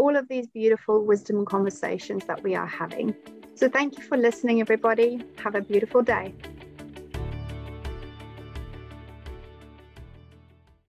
all 0.00 0.16
of 0.16 0.26
these 0.28 0.46
beautiful 0.46 1.04
wisdom 1.04 1.44
conversations 1.44 2.24
that 2.24 2.42
we 2.42 2.54
are 2.54 2.66
having. 2.66 3.14
So, 3.54 3.68
thank 3.68 3.98
you 3.98 4.04
for 4.04 4.16
listening, 4.16 4.60
everybody. 4.60 5.22
Have 5.44 5.54
a 5.54 5.60
beautiful 5.60 6.02
day. 6.02 6.34